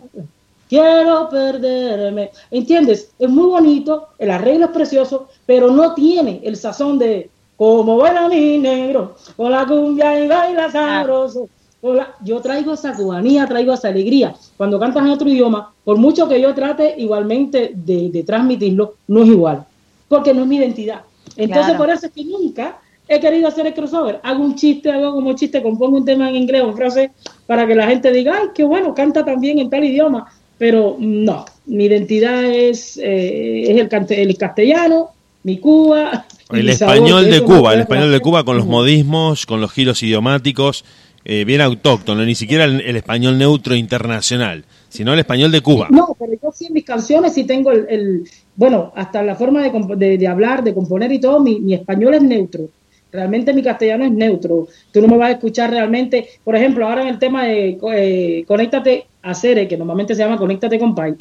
quiero 0.69 1.27
perderme. 1.27 2.31
¿Entiendes? 2.52 3.11
Es 3.19 3.30
muy 3.30 3.48
bonito, 3.48 4.07
el 4.18 4.31
arreglo 4.31 4.68
es 4.68 4.72
precioso, 4.72 5.27
pero 5.45 5.69
no 5.72 5.94
tiene 5.94 6.40
el 6.45 6.56
sazón 6.56 6.98
de 6.99 7.30
como 7.57 7.97
baila 7.97 8.27
mi 8.30 8.57
negro, 8.57 9.15
con 9.38 9.51
la 9.51 9.65
cumbia 9.65 10.19
y 10.23 10.27
baila 10.27 10.71
sabroso. 10.71 11.47
con 11.81 11.97
la- 11.97 12.15
Yo 12.23 12.39
traigo 12.39 12.73
esa 12.75 12.93
cubanía, 12.95 13.45
traigo 13.45 13.73
esa 13.73 13.89
alegría. 13.89 14.34
Cuando 14.55 14.80
cantas 14.80 15.03
en 15.03 15.09
otro 15.11 15.27
idioma, 15.27 15.73
por 15.84 15.97
mucho 15.97 16.30
que 16.30 16.39
yo 16.39 16.53
trate 16.53 16.95
igualmente 16.97 17.71
de, 17.75 18.09
de 18.09 18.23
transmitirlo, 18.23 18.93
no 19.09 19.23
es 19.23 19.27
igual, 19.30 19.65
porque 20.07 20.34
no 20.34 20.43
es 20.43 20.47
mi 20.47 20.55
identidad. 20.57 21.01
Entonces, 21.35 21.65
Claro. 21.73 21.80
por 21.80 21.89
eso 21.89 22.05
es 22.07 22.13
que 22.13 22.23
nunca 22.23 22.80
he 23.05 23.19
querido 23.19 23.49
hacer 23.49 23.67
el 23.67 23.73
crossover. 23.73 24.21
Hago 24.23 24.41
un 24.43 24.55
chiste, 24.55 24.89
hago 24.91 25.11
como 25.11 25.34
chiste, 25.34 25.61
compongo 25.61 25.97
un 25.97 26.05
tema 26.05 26.30
en 26.30 26.35
inglés 26.38 26.61
o 26.63 26.69
en 26.69 26.77
francés 26.77 27.11
para 27.45 27.67
que 27.67 27.75
la 27.75 27.85
gente 27.88 28.11
diga, 28.13 28.38
ay, 28.41 28.47
qué 28.55 28.63
bueno, 28.63 28.93
canta 28.95 29.25
también 29.25 29.59
en 29.59 29.69
tal 29.69 29.84
idioma. 29.84 30.31
Pero 30.57 30.95
no, 30.99 31.43
mi 31.65 31.85
identidad 31.85 32.45
es, 32.45 32.95
eh, 32.97 33.63
es 33.71 33.77
el, 33.77 33.89
el 34.19 34.38
castellano, 34.38 35.09
mi 35.43 35.57
Cuba. 35.57 36.25
El 36.52 36.70
español 36.70 37.30
de 37.30 37.41
Cuba, 37.41 37.74
el 37.74 37.80
español 37.82 38.10
de 38.10 38.15
hacer. 38.15 38.22
Cuba 38.22 38.44
con 38.44 38.57
los 38.57 38.65
modismos, 38.65 39.45
con 39.45 39.61
los 39.61 39.72
giros 39.72 40.02
idiomáticos, 40.03 40.84
eh, 41.26 41.45
bien 41.45 41.61
autóctono, 41.61 42.24
ni 42.26 42.36
siquiera 42.36 42.65
el, 42.65 42.82
el 42.82 42.95
español 42.98 43.38
neutro 43.38 43.76
internacional, 43.76 44.65
sino 44.90 45.14
el 45.14 45.20
español 45.20 45.52
de 45.52 45.61
Cuba. 45.61 45.88
No, 45.90 46.15
pero 46.20 46.34
yo 46.34 46.52
sí 46.53 46.65
en 46.68 46.74
mis 46.74 46.84
canciones 46.84 47.34
sí 47.34 47.45
tengo 47.45 47.72
el, 47.72 47.86
el- 47.90 48.24
bueno, 48.56 48.91
hasta 48.95 49.24
la 49.24 49.36
forma 49.36 49.64
de, 49.64 49.72
de- 49.95 50.18
de 50.18 50.28
hablar, 50.28 50.64
de 50.64 50.74
componer 50.74 51.11
y 51.11 51.20
todo, 51.20 51.40
mi, 51.40 51.60
mi 51.60 51.74
español 51.74 52.14
es 52.15 52.22
neutro. 52.24 52.70
Realmente 53.11 53.53
mi 53.53 53.61
castellano 53.64 54.06
es 54.06 54.11
neutro. 54.11 54.68
Tú 54.91 55.02
no 55.02 55.07
me 55.07 55.18
vas 55.18 55.30
a 55.30 55.32
escuchar 55.34 55.70
realmente, 55.70 56.28
por 56.44 56.56
ejemplo, 56.56 56.88
ahora 56.88 57.03
en 57.03 57.07
el 57.10 57.20
tema 57.20 57.45
de 57.45 57.78
eh, 57.94 58.44
Conéctate 58.48 59.06
a 59.22 59.34
Cere, 59.36 59.68
que 59.68 59.78
normalmente 59.78 60.15
se 60.15 60.24
llama 60.24 60.38
Conéctate 60.38 60.78
con 60.80 60.94
Pai. 60.95 61.14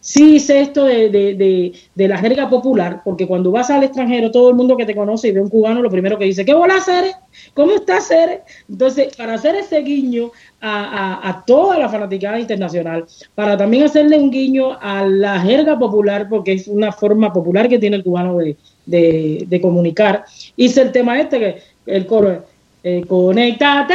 Sí 0.00 0.38
sé 0.38 0.60
esto 0.60 0.84
de, 0.84 1.08
de, 1.10 1.72
de, 1.94 2.08
la 2.08 2.18
jerga 2.18 2.48
popular, 2.48 3.02
porque 3.04 3.26
cuando 3.26 3.50
vas 3.50 3.68
al 3.70 3.82
extranjero, 3.82 4.30
todo 4.30 4.48
el 4.50 4.54
mundo 4.54 4.76
que 4.76 4.86
te 4.86 4.94
conoce 4.94 5.28
y 5.28 5.32
ve 5.32 5.40
un 5.40 5.48
cubano, 5.50 5.82
lo 5.82 5.90
primero 5.90 6.16
que 6.16 6.24
dice, 6.24 6.44
¿qué 6.44 6.54
bola 6.54 6.80
Cere? 6.80 7.12
¿Cómo 7.52 7.72
estás 7.72 8.06
Cere? 8.06 8.42
Entonces, 8.68 9.14
para 9.16 9.34
hacer 9.34 9.56
ese 9.56 9.80
guiño 9.80 10.30
a, 10.60 11.18
a- 11.24 11.28
a 11.28 11.44
toda 11.44 11.78
la 11.78 11.88
fanaticada 11.88 12.38
internacional, 12.38 13.06
para 13.34 13.56
también 13.56 13.84
hacerle 13.84 14.18
un 14.18 14.30
guiño 14.30 14.78
a 14.80 15.04
la 15.04 15.40
jerga 15.40 15.76
popular, 15.78 16.28
porque 16.28 16.52
es 16.52 16.68
una 16.68 16.92
forma 16.92 17.32
popular 17.32 17.68
que 17.68 17.78
tiene 17.80 17.96
el 17.96 18.04
cubano 18.04 18.36
de, 18.38 18.56
de, 18.86 19.60
comunicar, 19.60 20.24
hice 20.56 20.82
el 20.82 20.92
tema 20.92 21.18
este, 21.20 21.38
que 21.38 21.62
el 21.86 22.06
coro 22.06 22.30
es, 22.32 22.38
eh, 22.84 23.04
conéctate 23.06 23.94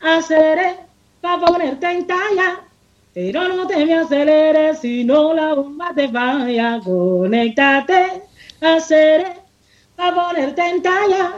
a 0.00 0.20
para 1.20 1.40
ponerte 1.46 1.90
en 1.90 2.06
talla, 2.06 2.60
pero 3.14 3.48
no 3.48 3.66
te 3.66 3.86
me 3.86 3.94
aceleres 3.94 4.80
si 4.80 5.04
no 5.04 5.32
la 5.34 5.54
bomba 5.54 5.92
te 5.94 6.08
falla. 6.08 6.80
Conéctate 6.84 8.22
a 8.60 8.80
Cere 8.80 9.26
para 9.96 10.14
ponerte 10.14 10.60
en 10.68 10.82
talla. 10.82 11.32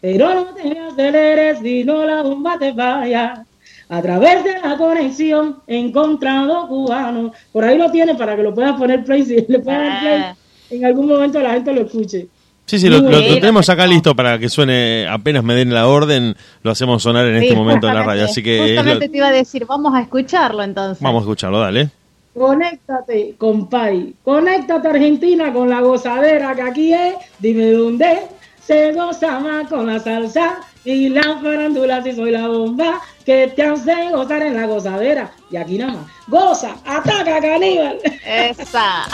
Pero 0.00 0.34
no 0.34 0.44
te 0.54 0.64
me 0.64 0.80
aceleres 0.80 1.60
si 1.60 1.82
no 1.84 2.04
la 2.04 2.22
bomba 2.22 2.58
te 2.58 2.74
falla. 2.74 3.46
A 3.88 4.02
través 4.02 4.44
de 4.44 4.60
la 4.60 4.76
conexión 4.76 5.60
encontrado 5.66 6.68
cubano. 6.68 7.32
Por 7.52 7.64
ahí 7.64 7.78
lo 7.78 7.90
tienes 7.90 8.16
para 8.16 8.36
que 8.36 8.42
lo 8.42 8.54
puedas 8.54 8.76
poner 8.78 9.04
play. 9.04 9.24
Si 9.24 9.36
le 9.48 9.58
puedas 9.60 9.82
dar 9.82 10.00
play, 10.00 10.20
Ah. 10.22 10.36
en 10.70 10.84
algún 10.84 11.06
momento 11.08 11.40
la 11.40 11.52
gente 11.52 11.72
lo 11.72 11.82
escuche. 11.82 12.28
Sí, 12.66 12.78
sí, 12.78 12.88
lo, 12.88 13.02
tenemos 13.04 13.68
acá 13.68 13.86
listo 13.86 14.16
para 14.16 14.38
que 14.38 14.48
suene, 14.48 15.06
apenas 15.08 15.44
me 15.44 15.54
den 15.54 15.72
la 15.74 15.86
orden, 15.86 16.34
lo 16.62 16.70
hacemos 16.70 17.02
sonar 17.02 17.26
en 17.26 17.38
Sí, 17.40 17.46
este 17.46 17.56
momento 17.56 17.86
en 17.88 17.94
la 17.94 18.02
radio. 18.02 18.24
Así 18.24 18.42
que 18.42 18.56
lo- 18.58 18.64
Justamente 18.68 19.08
te 19.10 19.16
iba 19.18 19.28
a 19.28 19.32
decir, 19.32 19.66
vamos 19.66 19.94
a 19.94 20.00
escucharlo 20.00 20.62
entonces. 20.62 21.02
vamos 21.02 21.20
a 21.20 21.24
escucharlo, 21.24 21.60
dale. 21.60 21.90
Conéctate, 22.32 23.34
compay. 23.38 24.14
Conéctate 24.24 24.88
Argentina 24.88 25.52
con 25.52 25.68
la 25.68 25.80
gozadera 25.82 26.54
que 26.54 26.62
aquí 26.62 26.92
es. 26.92 27.14
Dime 27.38 27.70
dónde 27.72 28.22
se 28.66 28.92
goza 28.92 29.38
más 29.40 29.68
con 29.68 29.86
la 29.86 30.00
salsa 30.00 30.56
y 30.84 31.10
la 31.10 31.38
farándula 31.42 32.02
si 32.02 32.12
soy 32.12 32.30
la 32.32 32.48
bomba 32.48 33.00
que 33.26 33.52
te 33.54 33.62
hace 33.62 34.10
gozar 34.10 34.42
en 34.42 34.56
la 34.56 34.66
gozadera. 34.66 35.30
Y 35.50 35.56
aquí 35.56 35.78
nada 35.78 35.92
más. 35.92 36.06
Goza, 36.26 36.74
ataca, 36.84 37.40
caníbal. 37.40 37.98
Esa. 38.26 39.04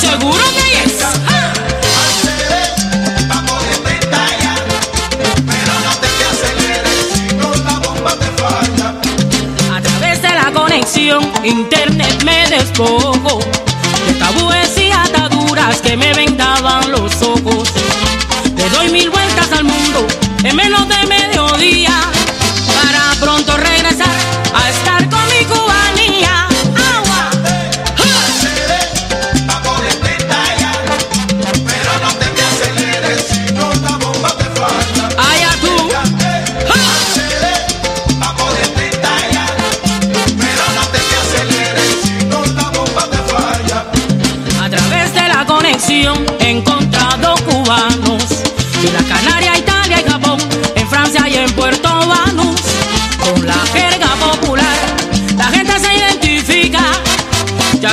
Seguro 0.00 0.44
que 0.56 0.84
es. 0.84 0.94
A 9.72 9.80
través 9.80 10.22
de 10.22 10.28
la 10.28 10.52
conexión, 10.52 11.30
internet 11.44 12.22
me 12.24 12.48
despojo. 12.48 13.40
De 14.06 14.14
tabúes 14.14 14.76
y 14.78 14.90
ataduras 14.90 15.80
que 15.80 15.96
me 15.96 16.12
vendaban 16.14 16.90
los 16.90 17.22
ojos. 17.22 17.68
Le 18.56 18.68
doy 18.70 18.90
mil 18.90 19.10
vueltas 19.10 19.52
al 19.52 19.64
mundo 19.64 20.06
en 20.44 20.56
menos 20.56 20.86
de 20.88 21.06
mediodía 21.06 21.92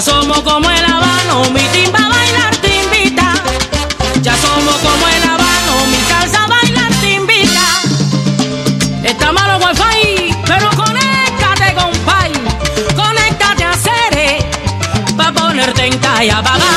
Ya 0.01 0.13
somos 0.13 0.39
como 0.39 0.67
el 0.67 0.83
habano, 0.83 1.43
mi 1.53 1.61
timba 1.73 1.99
bailar 2.09 2.55
te 2.57 2.75
invita. 2.75 3.35
Ya 4.23 4.35
somos 4.35 4.75
como 4.77 5.07
el 5.07 5.23
habano, 5.23 5.85
mi 5.91 5.97
salsa 6.09 6.47
bailar 6.47 6.91
te 7.01 7.11
invita. 7.11 7.61
Está 9.03 9.31
malo 9.31 9.59
wifi, 9.59 10.35
pero 10.47 10.71
conéctate 10.71 11.75
con 11.75 11.91
Pai. 11.99 12.31
Conéctate 12.95 13.63
a 13.63 13.73
Cere, 13.75 14.39
pa' 15.15 15.31
ponerte 15.33 15.85
en 15.85 15.99
talla, 15.99 16.41
papá. 16.41 16.70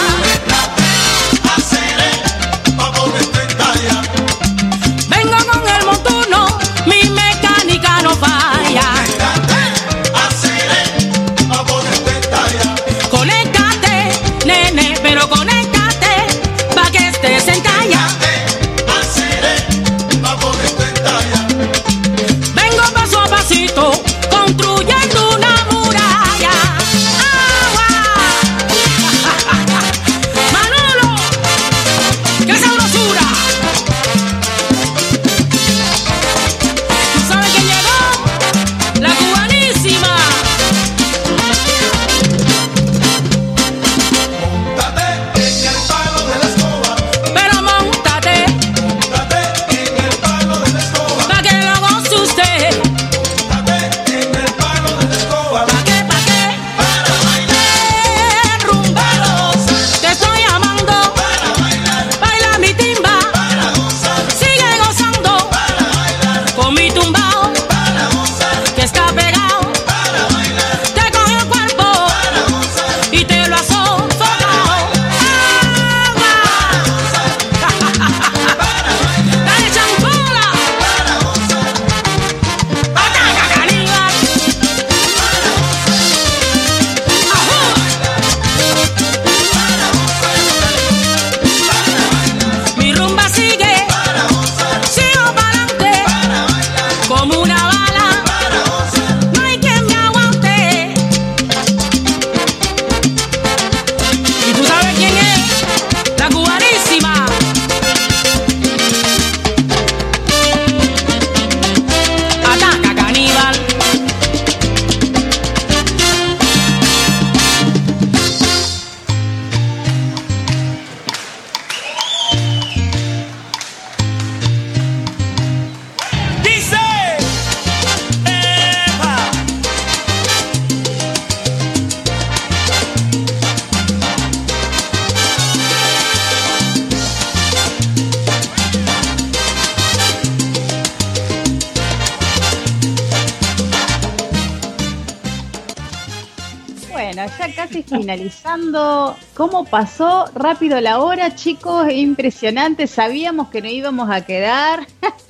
¿Cómo 149.45 149.67
pasó 149.67 150.25
rápido 150.35 150.81
la 150.81 151.01
hora, 151.01 151.35
chicos? 151.35 151.93
Impresionante. 151.93 152.87
Sabíamos 152.87 153.49
que 153.49 153.61
no 153.61 153.69
íbamos 153.69 154.09
a 154.11 154.25
quedar 154.25 154.87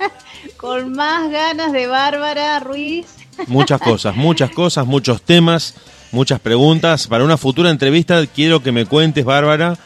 con 0.57 0.93
más 0.93 1.29
ganas 1.29 1.73
de 1.73 1.85
Bárbara 1.87 2.61
Ruiz. 2.61 3.07
Muchas 3.47 3.81
cosas, 3.81 4.15
muchas 4.15 4.51
cosas, 4.51 4.87
muchos 4.87 5.21
temas, 5.21 5.75
muchas 6.13 6.39
preguntas. 6.39 7.07
Para 7.07 7.25
una 7.25 7.35
futura 7.35 7.69
entrevista 7.69 8.25
quiero 8.25 8.63
que 8.63 8.71
me 8.71 8.85
cuentes, 8.85 9.25
Bárbara. 9.25 9.77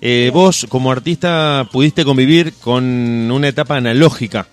eh, 0.00 0.30
vos, 0.32 0.64
como 0.68 0.92
artista, 0.92 1.68
pudiste 1.72 2.04
convivir 2.04 2.54
con 2.60 2.84
una 2.84 3.48
etapa 3.48 3.74
analógica 3.74 4.46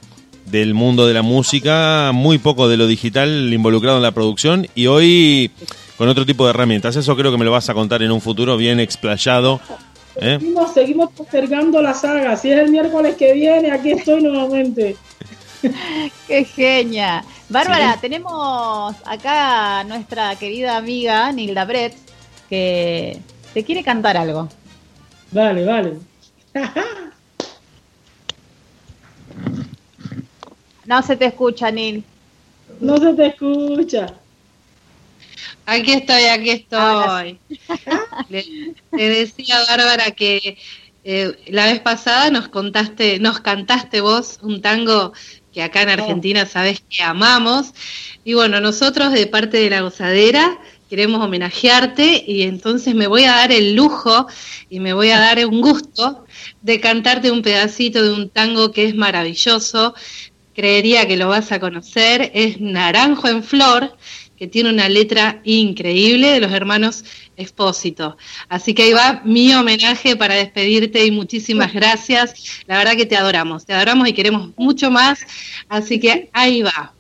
del 0.48 0.74
mundo 0.74 1.06
de 1.06 1.14
la 1.14 1.22
música, 1.22 2.10
muy 2.12 2.40
poco 2.40 2.68
de 2.68 2.78
lo 2.78 2.88
digital 2.88 3.54
involucrado 3.54 3.98
en 3.98 4.04
la 4.04 4.14
producción 4.14 4.68
y 4.74 4.88
hoy 4.88 5.52
con 5.98 6.08
otro 6.08 6.26
tipo 6.26 6.46
de 6.46 6.52
herramientas. 6.52 6.96
Eso 6.96 7.16
creo 7.16 7.32
que 7.32 7.38
me 7.38 7.46
lo 7.46 7.52
vas 7.52 7.70
a 7.70 7.74
contar 7.74 8.02
en 8.04 8.12
un 8.12 8.22
futuro 8.22 8.58
bien 8.58 8.80
explayado. 8.80 9.60
¿eh? 10.16 10.38
Seguimos, 10.40 10.74
seguimos 10.74 11.12
postergando 11.12 11.82
la 11.82 11.94
saga. 11.94 12.36
Si 12.38 12.52
es 12.52 12.60
el 12.60 12.70
miércoles 12.70 13.16
que 13.16 13.34
viene, 13.34 13.72
aquí 13.72 13.92
estoy 13.92 14.24
nuevamente. 14.24 14.96
¡Qué 16.28 16.46
genia! 16.46 17.24
Bárbara, 17.50 17.98
tenemos 18.02 18.96
acá 19.06 19.80
a 19.80 19.84
nuestra 19.84 20.36
querida 20.36 20.78
amiga 20.78 21.32
Nilda 21.32 21.66
Brett 21.66 21.96
que 22.50 23.20
te 23.54 23.64
quiere 23.64 23.84
cantar 23.84 24.18
algo. 24.18 24.50
Vale, 25.32 25.66
vale. 25.66 25.94
No 30.86 31.02
se 31.02 31.16
te 31.18 31.26
escucha, 31.26 31.72
Nil. 31.72 32.04
No 32.80 32.98
se 32.98 33.14
te 33.14 33.26
escucha. 33.28 34.14
Aquí 35.66 35.94
estoy, 35.94 36.24
aquí 36.24 36.50
estoy. 36.52 37.40
Le, 38.30 38.74
le 38.92 39.10
decía 39.10 39.58
a 39.58 39.66
Bárbara 39.66 40.12
que 40.12 40.58
eh, 41.08 41.38
la 41.48 41.68
vez 41.68 41.80
pasada 41.82 42.32
nos 42.32 42.48
contaste, 42.48 43.20
nos 43.20 43.40
cantaste 43.40 44.02
vos 44.02 44.40
un 44.42 44.62
tango 44.62 45.14
que 45.54 45.62
acá 45.62 45.84
en 45.84 45.90
Argentina 45.90 46.48
sabes 46.48 46.84
que 46.90 47.04
amamos. 47.04 47.74
Y 48.24 48.34
bueno, 48.34 48.60
nosotros 48.60 49.14
de 49.14 49.28
parte 49.28 49.58
de 49.58 49.70
la 49.70 49.82
gozadera 49.82 50.58
queremos 50.90 51.24
homenajearte 51.24 52.24
y 52.26 52.42
entonces 52.42 52.96
me 52.96 53.06
voy 53.06 53.26
a 53.26 53.34
dar 53.34 53.52
el 53.52 53.76
lujo 53.76 54.28
y 54.70 54.80
me 54.80 54.94
voy 54.94 55.12
a 55.12 55.20
dar 55.20 55.46
un 55.46 55.62
gusto 55.62 56.26
de 56.64 56.80
cantarte 56.80 57.32
un 57.32 57.44
pedacito 57.44 58.02
de 58.02 58.12
un 58.12 58.30
tango 58.30 58.72
que 58.72 58.86
es 58.86 58.96
maravilloso. 58.96 59.94
Creería 60.56 61.08
que 61.08 61.18
lo 61.18 61.28
vas 61.28 61.52
a 61.52 61.60
conocer. 61.60 62.32
Es 62.34 62.60
Naranjo 62.60 63.28
en 63.28 63.44
Flor 63.44 63.96
que 64.38 64.48
tiene 64.48 64.70
una 64.70 64.90
letra 64.90 65.40
increíble 65.44 66.32
de 66.32 66.40
los 66.40 66.52
hermanos 66.52 67.04
Expósito. 67.38 68.18
Así 68.48 68.74
que 68.74 68.84
ahí 68.84 68.94
va 68.94 69.22
mi 69.26 69.54
homenaje 69.54 70.16
para 70.16 70.36
despedirte 70.36 71.06
y 71.06 71.12
muchísimas 71.12 71.74
gracias. 71.74 72.64
La 72.66 72.78
verdad 72.78 72.96
que 72.96 73.06
te 73.06 73.18
adoramos, 73.18 73.66
te 73.66 73.74
adoramos 73.74 74.08
y 74.08 74.14
queremos 74.14 74.52
mucho 74.56 74.90
más. 74.90 75.20
Así 75.68 76.00
que 76.00 76.30
ahí 76.32 76.62
va. 76.62 76.94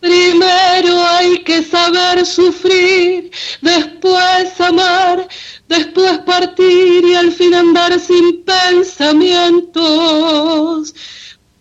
Primero 0.00 1.06
hay 1.08 1.38
que 1.38 1.62
saber 1.62 2.26
sufrir, 2.26 3.30
después 3.62 4.60
amar, 4.60 5.26
después 5.68 6.18
partir 6.18 7.02
y 7.04 7.14
al 7.14 7.32
fin 7.32 7.54
andar 7.54 7.98
sin 7.98 8.44
pensamientos 8.44 10.94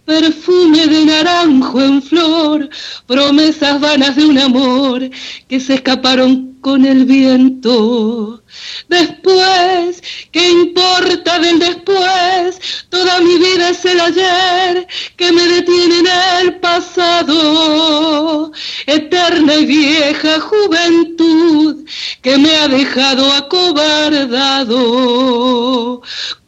perfume 0.05 0.87
de 0.87 1.05
naranjo 1.05 1.81
en 1.81 2.01
flor, 2.01 2.69
promesas 3.07 3.81
vanas 3.81 4.15
de 4.15 4.25
un 4.25 4.37
amor 4.37 5.09
que 5.47 5.59
se 5.59 5.73
escaparon 5.75 6.55
con 6.61 6.85
el 6.85 7.05
viento. 7.05 8.43
Después, 8.87 10.01
¿qué 10.31 10.49
importa 10.49 11.39
del 11.39 11.59
después? 11.59 12.85
Toda 12.89 13.19
mi 13.21 13.37
vida 13.37 13.69
es 13.69 13.85
el 13.85 13.99
ayer 13.99 14.87
que 15.15 15.31
me 15.31 15.47
detiene 15.47 15.99
en 15.99 16.07
el 16.41 16.55
pasado. 16.59 18.51
Eterna 18.87 19.55
y 19.55 19.65
vieja 19.65 20.39
juventud 20.39 21.85
que 22.21 22.37
me 22.37 22.55
ha 22.55 22.67
dejado 22.67 23.31
acobardado 23.33 24.75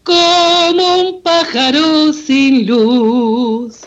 como 0.07 1.01
un 1.01 1.21
pájaro 1.21 2.13
sin 2.13 2.65
luz. 2.65 3.81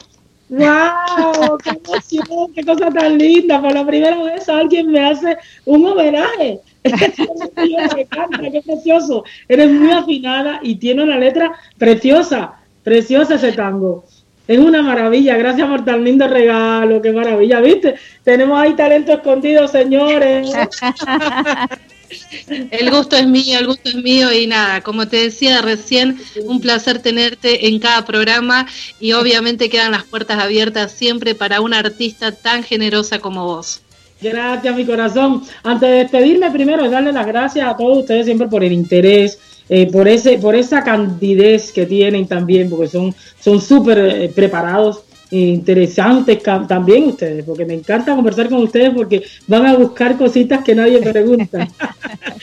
¡Wow! 0.50 1.56
¡Qué 1.64 1.70
emoción! 1.70 2.52
¡Qué 2.54 2.62
cosa 2.62 2.90
tan 2.90 3.16
linda! 3.16 3.58
Por 3.62 3.72
la 3.72 3.86
primera 3.86 4.22
vez 4.22 4.46
alguien 4.48 4.90
me 4.90 5.02
hace 5.02 5.38
un 5.64 5.86
homenaje. 5.86 6.60
me 6.84 8.02
encanta, 8.02 8.38
qué 8.52 8.60
precioso. 8.60 9.24
Eres 9.48 9.70
muy 9.70 9.92
afinada 9.92 10.60
y 10.62 10.74
tiene 10.74 11.04
una 11.04 11.18
letra 11.18 11.52
preciosa, 11.78 12.52
preciosa 12.82 13.36
ese 13.36 13.52
tango. 13.52 14.04
Es 14.46 14.58
una 14.58 14.82
maravilla, 14.82 15.38
gracias 15.38 15.68
por 15.68 15.84
tan 15.86 16.04
lindo 16.04 16.28
regalo, 16.28 17.00
qué 17.00 17.12
maravilla, 17.12 17.60
¿viste? 17.60 17.94
Tenemos 18.24 18.60
ahí 18.60 18.74
talento 18.74 19.12
escondido, 19.12 19.68
señores. 19.68 20.52
El 22.70 22.90
gusto 22.90 23.16
es 23.16 23.26
mío, 23.26 23.58
el 23.58 23.66
gusto 23.66 23.88
es 23.88 23.94
mío 23.96 24.32
y 24.32 24.46
nada, 24.46 24.80
como 24.80 25.06
te 25.06 25.16
decía 25.16 25.62
recién, 25.62 26.18
un 26.44 26.60
placer 26.60 27.00
tenerte 27.00 27.68
en 27.68 27.78
cada 27.78 28.04
programa 28.04 28.66
y 28.98 29.12
obviamente 29.12 29.68
quedan 29.68 29.92
las 29.92 30.04
puertas 30.04 30.38
abiertas 30.38 30.92
siempre 30.92 31.34
para 31.34 31.60
una 31.60 31.78
artista 31.78 32.32
tan 32.32 32.62
generosa 32.62 33.18
como 33.18 33.44
vos. 33.44 33.82
Gracias, 34.20 34.76
mi 34.76 34.84
corazón. 34.84 35.42
Antes 35.62 35.88
de 35.88 35.96
despedirme, 35.96 36.50
primero 36.50 36.88
darle 36.90 37.12
las 37.12 37.26
gracias 37.26 37.66
a 37.66 37.76
todos 37.76 37.98
ustedes 37.98 38.26
siempre 38.26 38.48
por 38.48 38.62
el 38.62 38.72
interés, 38.72 39.38
eh, 39.68 39.90
por 39.90 40.08
ese, 40.08 40.38
por 40.38 40.54
esa 40.54 40.82
candidez 40.82 41.72
que 41.72 41.86
tienen 41.86 42.26
también, 42.26 42.68
porque 42.68 42.88
son 42.88 43.14
son 43.40 43.60
súper 43.60 43.98
eh, 43.98 44.28
preparados, 44.34 45.02
interesantes 45.30 46.42
también 46.42 47.04
ustedes, 47.04 47.44
porque 47.44 47.64
me 47.64 47.74
encanta 47.74 48.16
conversar 48.16 48.48
con 48.48 48.62
ustedes 48.62 48.90
porque 48.94 49.22
van 49.46 49.66
a 49.66 49.74
buscar 49.74 50.16
cositas 50.16 50.64
que 50.64 50.74
nadie 50.74 51.00
pregunta. 51.00 51.68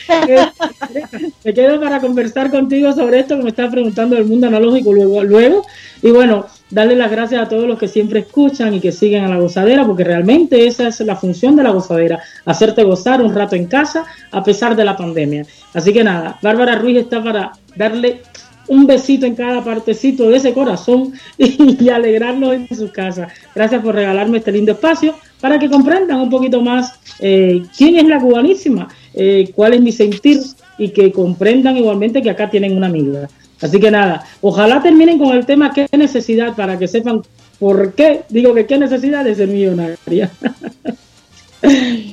me 1.44 1.54
quedo 1.54 1.80
para 1.80 2.00
conversar 2.00 2.50
contigo 2.50 2.92
sobre 2.92 3.20
esto 3.20 3.36
que 3.36 3.42
me 3.42 3.50
estás 3.50 3.70
preguntando 3.70 4.16
del 4.16 4.24
mundo 4.24 4.46
analógico 4.46 4.92
luego, 4.92 5.22
luego. 5.22 5.66
Y 6.02 6.10
bueno, 6.10 6.46
darle 6.70 6.96
las 6.96 7.10
gracias 7.10 7.42
a 7.42 7.48
todos 7.48 7.66
los 7.66 7.78
que 7.78 7.88
siempre 7.88 8.20
escuchan 8.20 8.74
y 8.74 8.80
que 8.80 8.92
siguen 8.92 9.24
a 9.24 9.28
la 9.28 9.38
gozadera, 9.38 9.86
porque 9.86 10.04
realmente 10.04 10.66
esa 10.66 10.88
es 10.88 11.00
la 11.00 11.16
función 11.16 11.56
de 11.56 11.62
la 11.62 11.70
gozadera, 11.70 12.20
hacerte 12.44 12.84
gozar 12.84 13.22
un 13.22 13.34
rato 13.34 13.56
en 13.56 13.66
casa 13.66 14.06
a 14.30 14.42
pesar 14.42 14.76
de 14.76 14.84
la 14.84 14.96
pandemia. 14.96 15.44
Así 15.74 15.92
que 15.92 16.04
nada, 16.04 16.38
Bárbara 16.42 16.76
Ruiz 16.76 16.98
está 16.98 17.22
para 17.22 17.52
darle 17.76 18.22
un 18.68 18.86
besito 18.86 19.26
en 19.26 19.34
cada 19.34 19.64
partecito 19.64 20.28
de 20.28 20.36
ese 20.36 20.52
corazón 20.52 21.12
y, 21.38 21.88
alegrarnos 21.88 22.54
en 22.54 22.68
su 22.68 22.90
casa. 22.92 23.28
Gracias 23.54 23.82
por 23.82 23.94
regalarme 23.94 24.38
este 24.38 24.52
lindo 24.52 24.72
espacio 24.72 25.14
para 25.40 25.58
que 25.58 25.68
comprendan 25.68 26.20
un 26.20 26.30
poquito 26.30 26.60
más 26.60 26.92
eh, 27.18 27.62
quién 27.76 27.96
es 27.96 28.06
la 28.06 28.20
cubanísima, 28.20 28.88
eh, 29.14 29.50
cuál 29.54 29.74
es 29.74 29.80
mi 29.80 29.92
sentir 29.92 30.38
y 30.78 30.90
que 30.90 31.10
comprendan 31.12 31.76
igualmente 31.76 32.22
que 32.22 32.30
acá 32.30 32.50
tienen 32.50 32.76
una 32.76 32.86
amiga. 32.86 33.28
Así 33.60 33.80
que 33.80 33.90
nada, 33.90 34.24
ojalá 34.40 34.80
terminen 34.82 35.18
con 35.18 35.36
el 35.36 35.44
tema 35.44 35.72
qué 35.72 35.88
necesidad 35.96 36.54
para 36.54 36.78
que 36.78 36.86
sepan 36.86 37.22
por 37.58 37.94
qué 37.94 38.22
digo 38.28 38.54
que 38.54 38.66
qué 38.66 38.78
necesidad 38.78 39.24
de 39.24 39.34
ser 39.34 39.48
millonaria. 39.48 40.30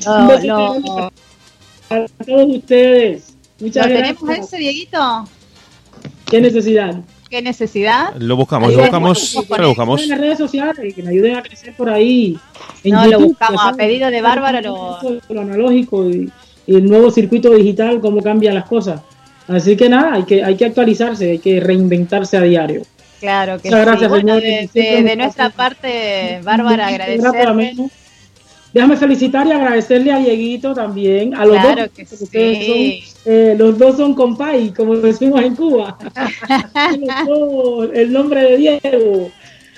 No, 0.06 0.40
no. 0.44 1.12
a 1.90 2.06
todos 2.26 2.56
ustedes. 2.56 3.36
Muchas 3.60 3.86
¿Lo 3.86 3.94
gracias. 3.94 4.20
tenemos 4.20 4.48
ese, 4.48 4.58
Dieguito? 4.58 5.28
¿Qué 6.30 6.42
necesidad? 6.42 6.96
¿Qué 7.30 7.42
necesidad? 7.42 8.14
Lo 8.18 8.36
buscamos, 8.36 8.74
lo 8.74 8.82
buscamos, 8.82 9.36
lo 9.58 9.68
buscamos. 9.70 10.02
En 10.04 10.10
las 10.10 10.20
redes 10.20 10.38
sociales, 10.38 10.94
que 10.94 11.04
me 11.04 11.10
ayuden 11.10 11.36
a 11.36 11.42
crecer 11.42 11.74
por 11.76 11.90
ahí. 11.90 12.38
En 12.84 12.94
No, 12.94 13.06
lo 13.08 13.20
buscamos. 13.20 13.62
A 13.64 13.74
pedido 13.74 14.10
de 14.12 14.22
Bárbara 14.22 14.62
lo... 14.62 14.98
lo 15.30 15.42
analógico 15.42 16.08
y, 16.10 16.32
y 16.68 16.76
el 16.76 16.86
nuevo 16.86 17.10
circuito 17.12 17.50
digital, 17.54 18.00
cómo 18.00 18.22
cambian 18.22 18.54
las 18.56 18.66
cosas. 18.66 19.02
Así 19.48 19.76
que 19.76 19.90
nada, 19.90 20.14
hay 20.14 20.24
que, 20.24 20.44
hay 20.44 20.56
que 20.56 20.66
actualizarse, 20.66 21.32
hay 21.32 21.40
que 21.40 21.60
reinventarse 21.60 22.38
a 22.38 22.42
diario. 22.42 22.82
Claro 23.20 23.60
que 23.60 23.70
Muchas 23.70 23.80
sí. 23.82 23.86
gracias, 23.86 24.10
bueno, 24.10 24.40
señores. 24.40 24.74
de, 24.74 25.04
de- 25.04 25.16
nuestra 25.16 25.50
parte, 25.50 26.40
Bárbara, 26.44 26.88
ameno. 27.48 27.90
Déjame 28.76 28.98
felicitar 28.98 29.48
y 29.48 29.52
agradecerle 29.54 30.12
a 30.12 30.20
Dieguito 30.20 30.74
también, 30.74 31.34
a 31.34 31.46
los 31.46 31.56
Claro 31.56 31.84
dos, 31.84 31.92
que 31.96 32.06
sí. 32.06 33.04
son, 33.24 33.32
eh, 33.34 33.56
los 33.58 33.78
dos 33.78 33.96
son 33.96 34.14
compay, 34.14 34.72
como 34.72 34.98
decimos 34.98 35.42
en 35.42 35.56
Cuba. 35.56 35.98
Dos, 37.26 37.90
el 37.94 38.12
nombre 38.12 38.42
de 38.44 38.58
Diego. 38.58 39.32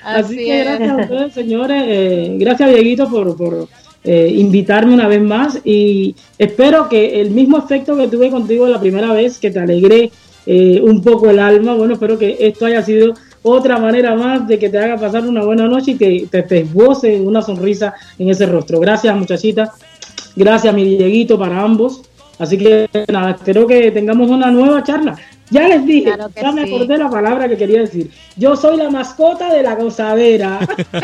Así, 0.03 0.34
Así 0.34 0.36
que 0.38 0.64
gracias 0.64 0.90
a 0.90 0.95
ustedes, 0.98 1.34
señores. 1.34 1.84
eh, 1.86 2.36
gracias, 2.40 2.74
Dieguito, 2.74 3.07
por, 3.07 3.38
por 3.38 3.68
eh, 4.03 4.32
invitarme 4.34 4.95
una 4.95 5.07
vez 5.07 5.22
más. 5.22 5.60
Y 5.64 6.15
espero 6.40 6.90
que 6.90 7.22
el 7.22 7.30
mismo 7.30 7.60
efecto 7.60 7.95
que 7.95 8.07
tuve 8.07 8.32
contigo 8.32 8.68
la 8.68 8.80
primera 8.80 9.14
vez, 9.14 9.38
que 9.38 9.52
te 9.52 9.60
alegré 9.60 10.10
eh, 10.48 10.82
un 10.84 11.03
poco 11.03 11.30
el 11.30 11.38
alma, 11.38 11.76
bueno, 11.76 11.94
espero 11.94 12.18
que 12.18 12.36
esto 12.40 12.65
haya 12.65 12.82
sido 12.82 13.14
otra 13.48 13.78
manera 13.78 14.15
más 14.15 14.48
de 14.48 14.60
que 14.60 14.69
te 14.69 14.78
haga 14.78 14.98
pasar 14.98 15.26
una 15.26 15.44
buena 15.44 15.68
noche 15.68 15.91
y 15.91 15.98
que 15.98 16.28
te, 16.30 16.44
te 16.44 16.60
esboce 16.60 17.19
una 17.19 17.41
sonrisa 17.41 17.94
en 18.19 18.30
ese 18.30 18.45
rostro. 18.45 18.80
Gracias, 18.80 19.15
muchachita. 19.15 19.74
Gracias, 20.36 20.74
mi 20.74 20.84
Dieguito, 20.98 21.40
para 21.40 21.61
ambos. 21.61 22.02
Así 22.40 22.57
que 22.57 22.88
nada, 23.11 23.32
espero 23.32 23.65
que 23.65 23.90
tengamos 23.91 24.30
una 24.30 24.52
nueva 24.52 24.84
charla. 24.84 25.18
Ya 25.49 25.68
les 25.68 25.86
dije, 25.86 26.14
Claro 26.14 26.30
ya 26.40 26.52
me 26.52 26.65
sí. 26.65 26.74
acordé 26.74 26.98
la 26.98 27.10
palabra 27.10 27.48
que 27.48 27.57
quería 27.57 27.80
decir. 27.80 28.11
Yo 28.36 28.56
soy 28.56 28.78
la 28.78 28.90
mascota 28.90 29.52
de 29.52 29.64
la 29.64 29.76
gozadera. 29.76 30.60
¿Eh? 30.94 30.99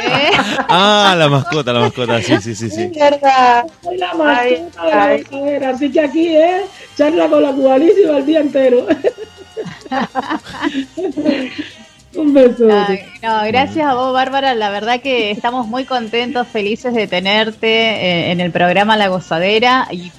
Ah, 0.70 1.16
la 1.18 1.30
mascota, 1.30 1.72
la 1.74 1.80
mascota, 1.80 2.22
sí, 2.22 2.36
sí, 2.42 2.54
sí, 2.54 2.70
sí. 2.70 2.92
verdad. 3.00 3.66
soy 3.82 3.98
la 3.98 4.14
mascota 4.14 4.40
Ay, 4.42 4.52
de 4.52 4.90
la 4.90 5.04
ay. 5.04 5.24
gozadera. 5.24 5.70
Así 5.70 5.92
que 5.92 6.00
aquí 6.02 6.36
es 6.36 6.62
charla 6.98 7.28
con 7.30 7.42
la 7.42 7.54
cubanísima 7.54 8.18
el 8.18 8.26
día 8.26 8.42
entero. 8.42 8.86
Un 12.16 12.34
beso. 12.34 12.68
Ay, 12.72 13.00
no, 13.22 13.44
gracias 13.46 13.86
a 13.86 13.94
vos, 13.94 14.14
Bárbara. 14.14 14.54
La 14.54 14.70
verdad 14.70 15.02
que 15.02 15.32
estamos 15.32 15.68
muy 15.68 15.86
contentos, 15.86 16.48
felices 16.48 16.94
de 16.94 17.08
tenerte 17.08 17.68
eh, 17.68 18.32
en 18.32 18.40
el 18.40 18.52
programa 18.52 18.98
La 18.98 19.08
Gozadera. 19.08 19.88
Y 19.92 20.12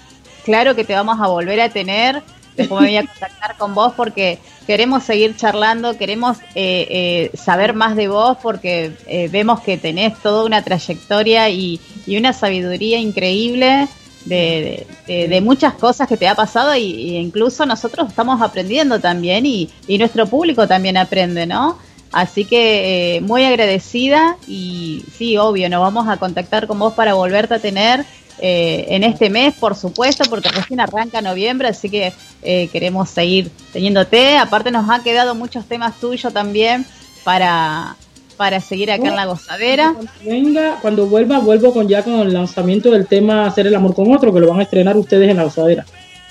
claro 0.45 0.75
que 0.75 0.85
te 0.85 0.95
vamos 0.95 1.21
a 1.21 1.29
volver 1.29 1.61
a 1.61 1.69
tener. 1.69 2.23
Después 2.57 2.81
me 2.83 2.89
voy 2.89 2.97
a 2.97 3.07
contactar 3.07 3.57
con 3.57 3.75
vos 3.75 3.93
porque 3.97 4.39
queremos 4.67 5.05
seguir 5.05 5.37
charlando, 5.37 5.97
queremos 5.97 6.39
eh, 6.55 6.87
eh, 6.91 7.31
saber 7.37 7.75
más 7.75 7.97
de 7.97 8.09
vos 8.09 8.39
porque 8.43 8.93
eh, 9.07 9.29
vemos 9.29 9.61
que 9.61 9.77
tenés 9.77 10.19
toda 10.21 10.45
una 10.45 10.63
trayectoria 10.63 11.49
y, 11.51 11.81
y 12.07 12.17
una 12.17 12.33
sabiduría 12.33 12.99
increíble 12.99 13.89
de, 14.25 14.87
de- 15.07 15.41
muchas 15.41 15.75
cosas 15.75 16.09
que 16.09 16.17
te 16.17 16.27
ha 16.29 16.35
pasado 16.35 16.75
y, 16.77 16.83
y 16.83 17.17
incluso 17.17 17.67
nosotros 17.67 18.09
estamos 18.09 18.41
aprendiendo 18.41 19.01
también 19.01 19.45
y, 19.47 19.71
y 19.87 19.99
nuestro 19.99 20.27
público 20.27 20.67
también 20.67 20.97
aprende, 20.97 21.47
¿no? 21.47 21.79
Así 22.13 22.45
que 22.45 23.17
eh, 23.17 23.21
muy 23.21 23.45
agradecida 23.45 24.37
y 24.47 25.03
sí, 25.19 25.37
obvio, 25.37 25.69
nos 25.69 25.81
vamos 25.81 26.09
a 26.09 26.17
contactar 26.17 26.67
con 26.69 26.79
vos 26.79 26.95
para 26.95 27.15
volverte 27.15 27.55
a 27.55 27.59
tener 27.59 28.05
eh, 28.39 28.87
en 28.89 29.05
este 29.05 29.31
mes, 29.31 29.55
por 29.55 29.75
supuesto, 29.75 30.25
porque 30.31 30.49
recién 30.49 30.79
arranca 30.81 31.21
noviembre, 31.21 31.69
así 31.69 31.91
que 31.91 32.13
eh, 32.43 32.69
queremos 32.69 33.11
seguir 33.11 33.51
teniéndote. 33.73 34.37
Aparte 34.39 34.71
nos 34.71 34.89
han 34.89 35.03
quedado 35.03 35.35
muchos 35.35 35.67
temas 35.67 35.99
tuyos 35.99 36.33
también 36.33 36.87
para, 37.25 37.97
para 38.37 38.61
seguir 38.61 38.91
acá 38.91 39.09
en 39.09 39.17
la 39.17 39.27
gozadera. 39.27 39.93
Cuando 39.95 40.13
venga, 40.25 40.79
cuando 40.83 41.07
vuelva, 41.07 41.39
vuelvo 41.39 41.73
con 41.73 41.89
ya 41.89 42.03
con 42.03 42.15
el 42.21 42.33
lanzamiento 42.33 42.91
del 42.91 43.07
tema 43.07 43.47
Hacer 43.47 43.67
el 43.67 43.75
amor 43.75 43.95
con 43.95 44.13
otro, 44.15 44.33
que 44.33 44.41
lo 44.41 44.49
van 44.49 44.61
a 44.61 44.65
estrenar 44.65 44.97
ustedes 44.97 45.29
en 45.31 45.37
la 45.37 45.45
gozadera. 45.45 45.85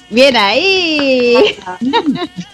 Bien 0.10 0.36
ahí, 0.38 1.38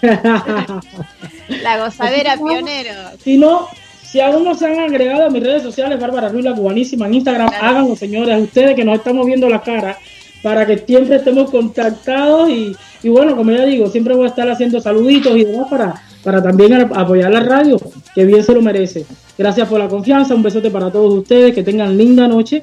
la 1.62 1.78
gozadera 1.84 2.36
pionero. 2.36 2.92
si 3.22 3.36
no, 3.36 3.68
si 4.02 4.20
aún 4.20 4.44
no 4.44 4.54
se 4.54 4.66
han 4.66 4.78
agregado 4.78 5.26
a 5.26 5.30
mis 5.30 5.42
redes 5.42 5.62
sociales, 5.62 6.00
Bárbara 6.00 6.28
Ruiz, 6.28 6.44
la 6.44 6.54
cubanísima, 6.54 7.06
en 7.06 7.14
Instagram, 7.14 7.48
Claro. 7.48 7.66
háganlo, 7.66 7.96
señores, 7.96 8.42
ustedes 8.42 8.74
que 8.76 8.84
nos 8.84 8.98
estamos 8.98 9.26
viendo 9.26 9.48
la 9.48 9.62
cara, 9.62 9.98
para 10.42 10.66
que 10.66 10.78
siempre 10.78 11.16
estemos 11.16 11.50
contactados 11.50 12.48
y, 12.48 12.74
y 13.02 13.08
bueno, 13.08 13.36
como 13.36 13.50
ya 13.52 13.64
digo, 13.64 13.88
siempre 13.90 14.14
voy 14.14 14.24
a 14.24 14.28
estar 14.28 14.48
haciendo 14.50 14.80
saluditos 14.80 15.36
y 15.36 15.44
demás 15.44 15.68
para, 15.68 16.02
para 16.22 16.42
también 16.42 16.74
apoyar 16.74 17.30
la 17.30 17.40
radio, 17.40 17.78
que 18.14 18.24
bien 18.24 18.42
se 18.42 18.54
lo 18.54 18.62
merece. 18.62 19.06
Gracias 19.38 19.68
por 19.68 19.78
la 19.78 19.88
confianza, 19.88 20.34
un 20.34 20.42
besote 20.42 20.70
para 20.70 20.90
todos 20.90 21.12
ustedes, 21.14 21.54
que 21.54 21.62
tengan 21.62 21.96
linda 21.96 22.28
noche. 22.28 22.62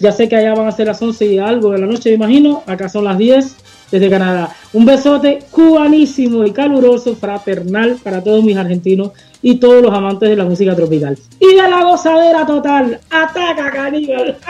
Ya 0.00 0.12
sé 0.12 0.28
que 0.28 0.36
allá 0.36 0.54
van 0.54 0.68
a 0.68 0.72
ser 0.72 0.86
las 0.86 1.00
11 1.00 1.26
y 1.26 1.38
algo 1.38 1.70
de 1.70 1.78
la 1.78 1.86
noche, 1.86 2.10
me 2.10 2.16
imagino. 2.16 2.62
Acá 2.66 2.88
son 2.88 3.04
las 3.04 3.18
10 3.18 3.56
desde 3.90 4.10
Canadá. 4.10 4.54
Un 4.72 4.84
besote 4.84 5.40
cubanísimo 5.50 6.44
y 6.44 6.52
caluroso, 6.52 7.14
fraternal 7.14 7.98
para 8.02 8.22
todos 8.22 8.42
mis 8.42 8.56
argentinos 8.56 9.12
y 9.42 9.56
todos 9.56 9.82
los 9.82 9.92
amantes 9.92 10.28
de 10.30 10.36
la 10.36 10.44
música 10.44 10.74
tropical. 10.74 11.18
Y 11.38 11.54
de 11.54 11.68
la 11.68 11.84
gozadera 11.84 12.46
total. 12.46 13.00
¡Ataca, 13.10 13.70
caníbal! 13.70 14.38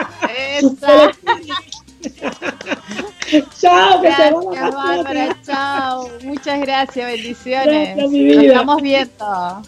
¡Chao, 3.59 4.01
que 4.01 4.11
se 4.11 4.31
Gracias, 4.31 4.33
van 4.33 4.57
a 4.57 4.71
Bárbara. 4.71 5.37
Chao. 5.45 6.09
Muchas 6.43 6.59
gracias. 6.59 7.07
Bendiciones. 7.07 7.95
Gracias, 7.95 8.11
mi 8.11 8.23
Nos 8.25 8.43
estamos 8.43 8.81
viendo. 8.81 9.61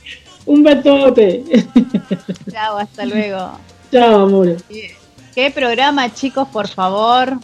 Un 0.45 0.61
besote. 0.61 1.43
Chao, 2.51 2.77
hasta 2.77 3.05
luego. 3.05 3.57
Chao, 3.93 4.23
amores. 4.23 4.61
¿Qué 5.33 5.51
programa, 5.51 6.13
chicos, 6.13 6.49
por 6.49 6.67
favor? 6.67 7.37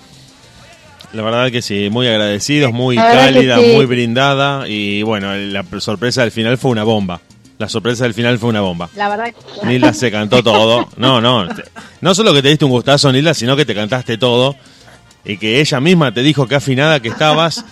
La 1.14 1.22
verdad 1.22 1.50
que 1.50 1.62
sí, 1.62 1.90
muy 1.90 2.08
agradecidos, 2.08 2.74
muy 2.74 2.98
que 2.98 3.02
cálida, 3.04 3.58
sí. 3.58 3.72
muy 3.74 3.86
brindada 3.86 4.68
y 4.68 5.02
bueno, 5.04 5.34
la 5.34 5.64
sorpresa 5.80 6.24
del 6.24 6.32
final 6.32 6.58
fue 6.58 6.72
una 6.72 6.84
bomba. 6.84 7.22
La 7.58 7.70
sorpresa 7.70 8.04
del 8.04 8.14
final 8.14 8.38
fue 8.38 8.50
una 8.50 8.60
bomba. 8.60 8.90
La 8.98 9.08
verdad, 9.08 9.34
Nilda 9.64 9.94
se 9.94 10.12
cantó 10.12 10.44
todo. 10.44 10.90
No, 10.98 11.22
no. 11.22 11.48
No 12.02 12.14
solo 12.14 12.34
que 12.34 12.42
te 12.42 12.50
diste 12.50 12.66
un 12.66 12.72
gustazo, 12.72 13.14
Nilda, 13.14 13.34
sino 13.34 13.56
que 13.56 13.64
te 13.64 13.76
cantaste 13.76 14.18
todo. 14.18 14.58
Y 15.24 15.38
que 15.38 15.62
ella 15.62 15.80
misma 15.80 16.14
te 16.14 16.22
dijo 16.22 16.48
que 16.48 16.56
afinada 16.56 17.00
que 17.00 17.08
estabas. 17.08 17.64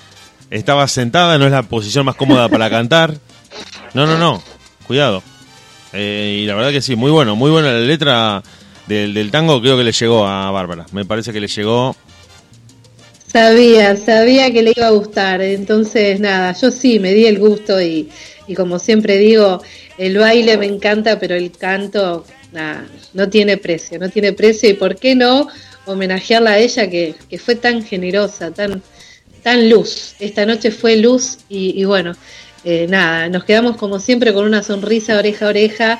Estabas 0.50 0.92
sentada, 0.92 1.38
no 1.38 1.46
es 1.46 1.52
la 1.52 1.64
posición 1.64 2.06
más 2.06 2.16
cómoda 2.16 2.50
para 2.50 2.70
cantar. 2.70 3.16
No, 3.94 4.08
no, 4.08 4.18
no. 4.18 4.42
Cuidado. 4.88 5.22
Eh, 5.94 6.42
y 6.42 6.46
la 6.46 6.56
verdad 6.56 6.72
que 6.72 6.82
sí, 6.82 6.96
muy 6.96 7.12
bueno, 7.12 7.36
muy 7.36 7.52
buena 7.52 7.72
la 7.72 7.80
letra 7.80 8.44
del, 8.88 9.32
tango. 9.32 9.62
Creo 9.62 9.78
que 9.78 9.84
le 9.84 9.92
llegó 9.92 10.26
a 10.26 10.50
Bárbara. 10.52 10.86
Me 10.92 11.06
parece 11.06 11.32
que 11.32 11.40
le 11.40 11.48
llegó. 11.48 11.96
Sabía, 13.32 13.96
sabía 13.96 14.52
que 14.52 14.64
le 14.64 14.74
iba 14.76 14.88
a 14.88 14.92
gustar, 14.92 15.40
entonces 15.42 16.20
nada, 16.20 16.52
yo 16.60 16.72
sí 16.72 16.98
me 16.98 17.14
di 17.14 17.28
el 17.28 17.38
gusto 17.38 17.80
y, 17.80 18.10
y 18.48 18.56
como 18.56 18.80
siempre 18.80 19.18
digo, 19.18 19.62
el 20.00 20.18
baile 20.18 20.58
me 20.58 20.66
encanta, 20.66 21.20
pero 21.20 21.36
el 21.36 21.52
canto 21.52 22.26
no 23.14 23.30
tiene 23.30 23.58
precio, 23.58 24.00
no 24.00 24.10
tiene 24.10 24.34
precio 24.34 24.70
y 24.70 24.74
por 24.74 24.96
qué 24.96 25.14
no 25.14 25.48
homenajearla 25.86 26.52
a 26.52 26.58
ella 26.58 26.90
que, 26.90 27.14
que 27.30 27.38
fue 27.38 27.54
tan 27.54 27.84
generosa, 27.84 28.52
tan, 28.52 28.82
tan 29.42 29.70
luz, 29.70 30.16
esta 30.20 30.46
noche 30.46 30.72
fue 30.72 30.98
luz 30.98 31.40
y, 31.50 31.84
bueno, 31.86 32.14
eh, 32.64 32.88
nada, 32.90 33.30
nos 33.30 33.44
quedamos 33.44 33.78
como 33.78 34.00
siempre 34.00 34.34
con 34.34 34.46
una 34.46 34.64
sonrisa 34.64 35.18
oreja 35.18 35.46
a 35.46 35.50
oreja 35.50 36.00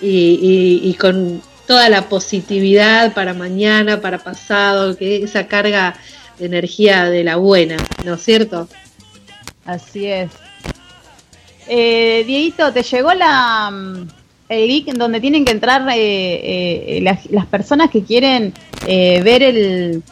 y, 0.00 0.94
con 1.00 1.42
toda 1.66 1.88
la 1.88 2.08
positividad 2.08 3.12
para 3.14 3.34
mañana, 3.34 4.00
para 4.00 4.18
pasado, 4.18 4.96
que 4.96 5.22
esa 5.22 5.46
carga 5.46 5.96
de 6.38 6.46
energía 6.46 7.10
de 7.10 7.24
la 7.24 7.36
buena, 7.36 7.76
¿no 8.04 8.14
es 8.14 8.22
cierto? 8.22 8.68
así 9.64 10.06
es. 10.06 10.30
Eh, 11.68 12.22
Dieguito, 12.24 12.72
¿te 12.72 12.84
llegó 12.84 13.12
la 13.12 13.68
mm, 13.72 14.06
el 14.48 14.68
link 14.68 14.88
en 14.88 14.98
donde 14.98 15.20
tienen 15.20 15.44
que 15.44 15.52
entrar 15.52 15.86
eh, 15.90 16.96
eh, 16.96 17.00
las, 17.02 17.26
las 17.30 17.46
personas 17.46 17.90
que 17.90 18.02
quieren 18.02 18.52
eh, 18.86 19.20
ver 19.22 19.42
el, 19.42 20.02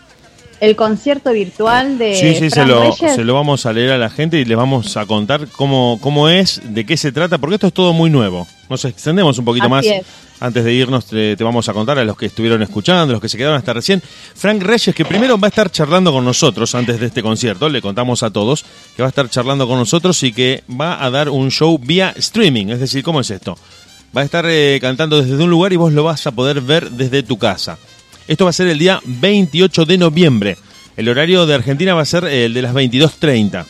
el 0.60 0.76
concierto 0.76 1.32
virtual 1.32 1.98
de 1.98 2.14
Sí, 2.16 2.34
sí, 2.34 2.50
se 2.50 2.64
lo, 2.64 2.92
se 2.92 3.24
lo 3.24 3.34
vamos 3.34 3.66
a 3.66 3.72
leer 3.72 3.92
a 3.92 3.98
la 3.98 4.10
gente 4.10 4.38
y 4.38 4.44
les 4.44 4.56
vamos 4.56 4.96
a 4.96 5.06
contar 5.06 5.48
cómo, 5.48 5.98
cómo 6.00 6.28
es, 6.28 6.60
de 6.64 6.86
qué 6.86 6.96
se 6.96 7.12
trata, 7.12 7.38
porque 7.38 7.54
esto 7.54 7.66
es 7.66 7.72
todo 7.72 7.92
muy 7.92 8.10
nuevo. 8.10 8.46
Nos 8.68 8.84
extendemos 8.84 9.38
un 9.38 9.44
poquito 9.44 9.66
Así 9.66 9.70
más. 9.70 9.86
es. 9.86 10.06
Antes 10.40 10.64
de 10.64 10.72
irnos, 10.72 11.06
te, 11.06 11.36
te 11.36 11.44
vamos 11.44 11.68
a 11.68 11.72
contar 11.72 11.98
a 11.98 12.04
los 12.04 12.16
que 12.16 12.26
estuvieron 12.26 12.60
escuchando, 12.62 13.12
los 13.12 13.22
que 13.22 13.28
se 13.28 13.38
quedaron 13.38 13.56
hasta 13.56 13.72
recién. 13.72 14.02
Frank 14.34 14.62
Reyes, 14.62 14.94
que 14.94 15.04
primero 15.04 15.38
va 15.38 15.46
a 15.46 15.50
estar 15.50 15.70
charlando 15.70 16.12
con 16.12 16.24
nosotros 16.24 16.74
antes 16.74 16.98
de 16.98 17.06
este 17.06 17.22
concierto, 17.22 17.68
le 17.68 17.80
contamos 17.80 18.22
a 18.22 18.30
todos 18.30 18.64
que 18.96 19.02
va 19.02 19.06
a 19.06 19.10
estar 19.10 19.30
charlando 19.30 19.68
con 19.68 19.78
nosotros 19.78 20.22
y 20.22 20.32
que 20.32 20.64
va 20.68 21.02
a 21.02 21.10
dar 21.10 21.28
un 21.28 21.50
show 21.50 21.78
vía 21.78 22.12
streaming. 22.16 22.66
Es 22.66 22.80
decir, 22.80 23.02
¿cómo 23.02 23.20
es 23.20 23.30
esto? 23.30 23.56
Va 24.16 24.22
a 24.22 24.24
estar 24.24 24.44
eh, 24.48 24.78
cantando 24.80 25.22
desde 25.22 25.42
un 25.42 25.50
lugar 25.50 25.72
y 25.72 25.76
vos 25.76 25.92
lo 25.92 26.04
vas 26.04 26.26
a 26.26 26.32
poder 26.32 26.60
ver 26.60 26.90
desde 26.90 27.22
tu 27.22 27.38
casa. 27.38 27.78
Esto 28.28 28.44
va 28.44 28.50
a 28.50 28.54
ser 28.54 28.68
el 28.68 28.78
día 28.78 29.00
28 29.04 29.84
de 29.84 29.98
noviembre. 29.98 30.56
El 30.96 31.08
horario 31.08 31.44
de 31.46 31.54
Argentina 31.54 31.94
va 31.94 32.02
a 32.02 32.06
ser 32.06 32.24
el 32.24 32.54
de 32.54 32.62
las 32.62 32.72
22.30. 32.74 33.64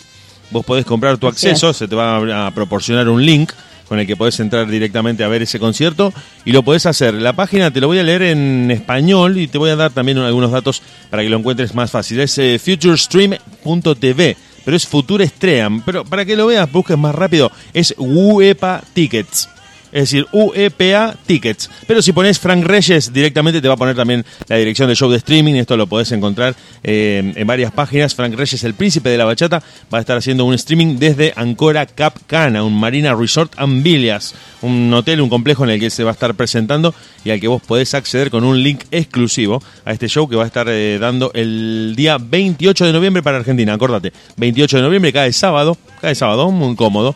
Vos 0.50 0.64
podés 0.64 0.84
comprar 0.84 1.16
tu 1.18 1.26
acceso, 1.26 1.72
se 1.72 1.88
te 1.88 1.96
va 1.96 2.16
a- 2.18 2.46
a 2.46 2.50
proporcionar 2.52 3.08
un 3.08 3.24
link 3.24 3.50
con 3.88 3.98
el 3.98 4.06
que 4.06 4.16
podés 4.16 4.38
entrar 4.40 4.66
directamente 4.68 5.24
a 5.24 5.28
ver 5.28 5.42
ese 5.42 5.58
concierto 5.58 6.12
y 6.44 6.52
lo 6.52 6.62
podés 6.62 6.86
hacer. 6.86 7.14
La 7.14 7.32
página 7.34 7.70
te 7.70 7.80
lo 7.80 7.86
voy 7.88 7.98
a 7.98 8.02
leer 8.02 8.22
en 8.22 8.70
español 8.70 9.36
y 9.38 9.46
te 9.46 9.58
voy 9.58 9.70
a 9.70 9.76
dar 9.76 9.90
también 9.90 10.18
algunos 10.18 10.50
datos 10.52 10.82
para 11.10 11.22
que 11.22 11.28
lo 11.28 11.36
encuentres 11.38 11.74
más 11.74 11.90
fácil. 11.90 12.20
Es 12.20 12.38
eh, 12.38 12.58
futurestream.tv, 12.58 14.36
pero 14.64 14.76
es 14.76 14.86
Future 14.86 15.26
Stream. 15.26 15.82
Pero 15.84 16.04
para 16.04 16.24
que 16.24 16.36
lo 16.36 16.46
veas, 16.46 16.70
busques 16.70 16.96
más 16.96 17.14
rápido, 17.14 17.50
es 17.72 17.94
UEPA 17.98 18.82
Tickets. 18.94 19.48
Es 19.94 20.10
decir, 20.10 20.26
UEPA 20.32 21.14
Tickets. 21.24 21.70
Pero 21.86 22.02
si 22.02 22.12
pones 22.12 22.40
Frank 22.40 22.64
Reyes, 22.64 23.12
directamente 23.12 23.62
te 23.62 23.68
va 23.68 23.74
a 23.74 23.76
poner 23.76 23.94
también 23.94 24.24
la 24.48 24.56
dirección 24.56 24.88
del 24.88 24.96
show 24.96 25.08
de 25.08 25.18
streaming. 25.18 25.54
Esto 25.54 25.76
lo 25.76 25.86
podés 25.86 26.10
encontrar 26.10 26.56
eh, 26.82 27.32
en 27.36 27.46
varias 27.46 27.70
páginas. 27.70 28.12
Frank 28.12 28.34
Reyes, 28.34 28.64
el 28.64 28.74
príncipe 28.74 29.08
de 29.08 29.18
la 29.18 29.24
bachata, 29.24 29.62
va 29.94 29.98
a 29.98 30.00
estar 30.00 30.16
haciendo 30.16 30.46
un 30.46 30.54
streaming 30.54 30.96
desde 30.98 31.32
Ancora 31.36 31.86
Cap 31.86 32.18
Cana, 32.26 32.64
un 32.64 32.76
Marina 32.76 33.14
Resort 33.14 33.52
and 33.56 33.84
Villas. 33.84 34.34
Un 34.62 34.92
hotel, 34.92 35.20
un 35.20 35.28
complejo 35.28 35.62
en 35.62 35.70
el 35.70 35.78
que 35.78 35.90
se 35.90 36.02
va 36.02 36.10
a 36.10 36.14
estar 36.14 36.34
presentando 36.34 36.92
y 37.24 37.30
al 37.30 37.38
que 37.38 37.46
vos 37.46 37.62
podés 37.62 37.94
acceder 37.94 38.30
con 38.30 38.42
un 38.42 38.60
link 38.60 38.82
exclusivo 38.90 39.62
a 39.84 39.92
este 39.92 40.08
show 40.08 40.28
que 40.28 40.34
va 40.34 40.42
a 40.42 40.46
estar 40.46 40.66
eh, 40.68 40.98
dando 40.98 41.30
el 41.34 41.94
día 41.96 42.18
28 42.18 42.86
de 42.86 42.92
noviembre 42.92 43.22
para 43.22 43.36
Argentina. 43.36 43.72
Acordate, 43.72 44.12
28 44.38 44.78
de 44.78 44.82
noviembre, 44.82 45.12
cae 45.12 45.32
sábado. 45.32 45.78
Cae 46.00 46.16
sábado, 46.16 46.50
muy 46.50 46.74
cómodo. 46.74 47.14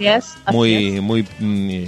Muy, 0.52 1.00
muy, 1.00 1.26
mm, 1.40 1.84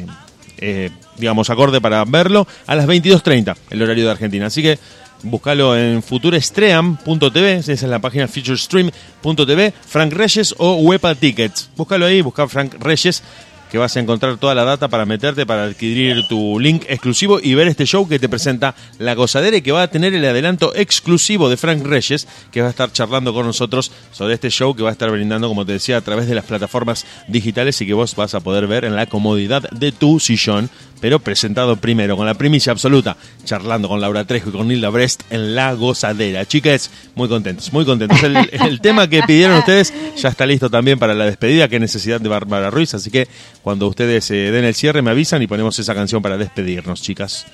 eh, 0.61 0.91
digamos, 1.17 1.51
acorde 1.51 1.81
para 1.81 2.05
verlo 2.05 2.47
a 2.67 2.75
las 2.75 2.87
22.30, 2.87 3.57
el 3.71 3.83
horario 3.83 4.05
de 4.05 4.11
Argentina. 4.11 4.47
Así 4.47 4.63
que 4.63 4.79
Búscalo 5.23 5.77
en 5.77 6.03
futurestream.tv, 6.03 7.57
esa 7.57 7.73
es 7.73 7.83
la 7.83 7.99
página 7.99 8.27
featurestream.tv, 8.27 9.73
Frank 9.87 10.13
Reyes 10.13 10.55
o 10.57 10.77
Wepa 10.77 11.15
Tickets. 11.15 11.69
Búscalo 11.77 12.07
ahí, 12.07 12.23
busca 12.23 12.49
Frank 12.49 12.75
Reyes 12.79 13.23
que 13.71 13.79
vas 13.79 13.97
a 13.97 14.01
encontrar 14.01 14.37
toda 14.37 14.55
la 14.55 14.65
data 14.65 14.89
para 14.89 15.07
meterte, 15.07 15.47
para 15.47 15.65
adquirir 15.65 16.27
tu 16.29 16.59
link 16.59 16.85
exclusivo 16.89 17.41
y 17.41 17.55
ver 17.55 17.69
este 17.69 17.87
show 17.87 18.09
que 18.09 18.19
te 18.19 18.29
presenta 18.29 18.75
La 18.99 19.15
Gozadera 19.15 19.57
y 19.57 19.63
que 19.63 19.73
va 19.73 19.83
a 19.83 19.89
tener 19.89 20.15
el 20.15 20.25
adelanto 20.25 20.75
exclusivo 20.75 21.49
de 21.49 21.57
Frank 21.57 21.85
Reyes, 21.85 22.27
que 22.51 22.61
va 22.61 22.69
a 22.69 22.71
estar 22.71 22.93
charlando 22.93 23.33
con 23.33 23.47
nosotros 23.47 23.93
sobre 24.13 24.35
este 24.35 24.51
show 24.51 24.75
que 24.75 24.83
va 24.83 24.91
a 24.91 24.93
estar 24.93 25.11
brindando, 25.11 25.49
como 25.49 25.65
te 25.65 25.73
decía, 25.73 25.97
a 25.97 26.01
través 26.01 26.27
de 26.27 26.35
las 26.35 26.45
plataformas 26.45 27.07
digitales 27.29 27.81
y 27.81 27.87
que 27.87 27.95
vos 27.95 28.17
vas 28.17 28.35
a 28.35 28.41
poder 28.41 28.67
ver 28.67 28.85
en 28.85 28.97
la 28.97 29.07
comodidad 29.07 29.71
de 29.71 29.93
tu 29.93 30.21
sillón, 30.21 30.69
pero 31.01 31.19
presentado 31.19 31.77
primero 31.77 32.17
con 32.17 32.27
la 32.27 32.35
primicia 32.35 32.73
absoluta, 32.73 33.17
charlando 33.45 33.89
con 33.89 34.01
Laura 34.01 34.25
Trejo 34.25 34.51
y 34.51 34.53
con 34.53 34.69
Nilda 34.69 34.91
Brest 34.91 35.23
en 35.31 35.55
La 35.55 35.73
Gozadera. 35.75 36.47
Chicas, 36.47 36.91
muy 37.15 37.29
contentos, 37.29 37.73
muy 37.73 37.85
contentos. 37.85 38.19
El, 38.23 38.81
tema 38.81 39.09
que 39.09 39.23
pidieron 39.23 39.59
ustedes 39.59 39.93
ya 40.17 40.29
está 40.29 40.47
listo 40.47 40.71
también 40.71 40.99
para 40.99 41.15
la 41.15 41.27
despedida, 41.27 41.69
qué 41.69 41.79
necesidad 41.81 42.21
de 42.21 42.29
Bárbara 42.29 42.71
Ruiz, 42.71 42.95
así 42.95 43.11
que 43.11 43.29
cuando 43.63 43.89
ustedes 43.89 44.31
eh, 44.31 44.51
den 44.51 44.65
el 44.65 44.75
cierre 44.75 45.03
me 45.03 45.11
avisan 45.11 45.43
y 45.43 45.47
ponemos 45.47 45.79
esa 45.79 45.95
canción 45.95 46.23
para 46.23 46.37
despedirnos, 46.37 47.03
chicas. 47.03 47.47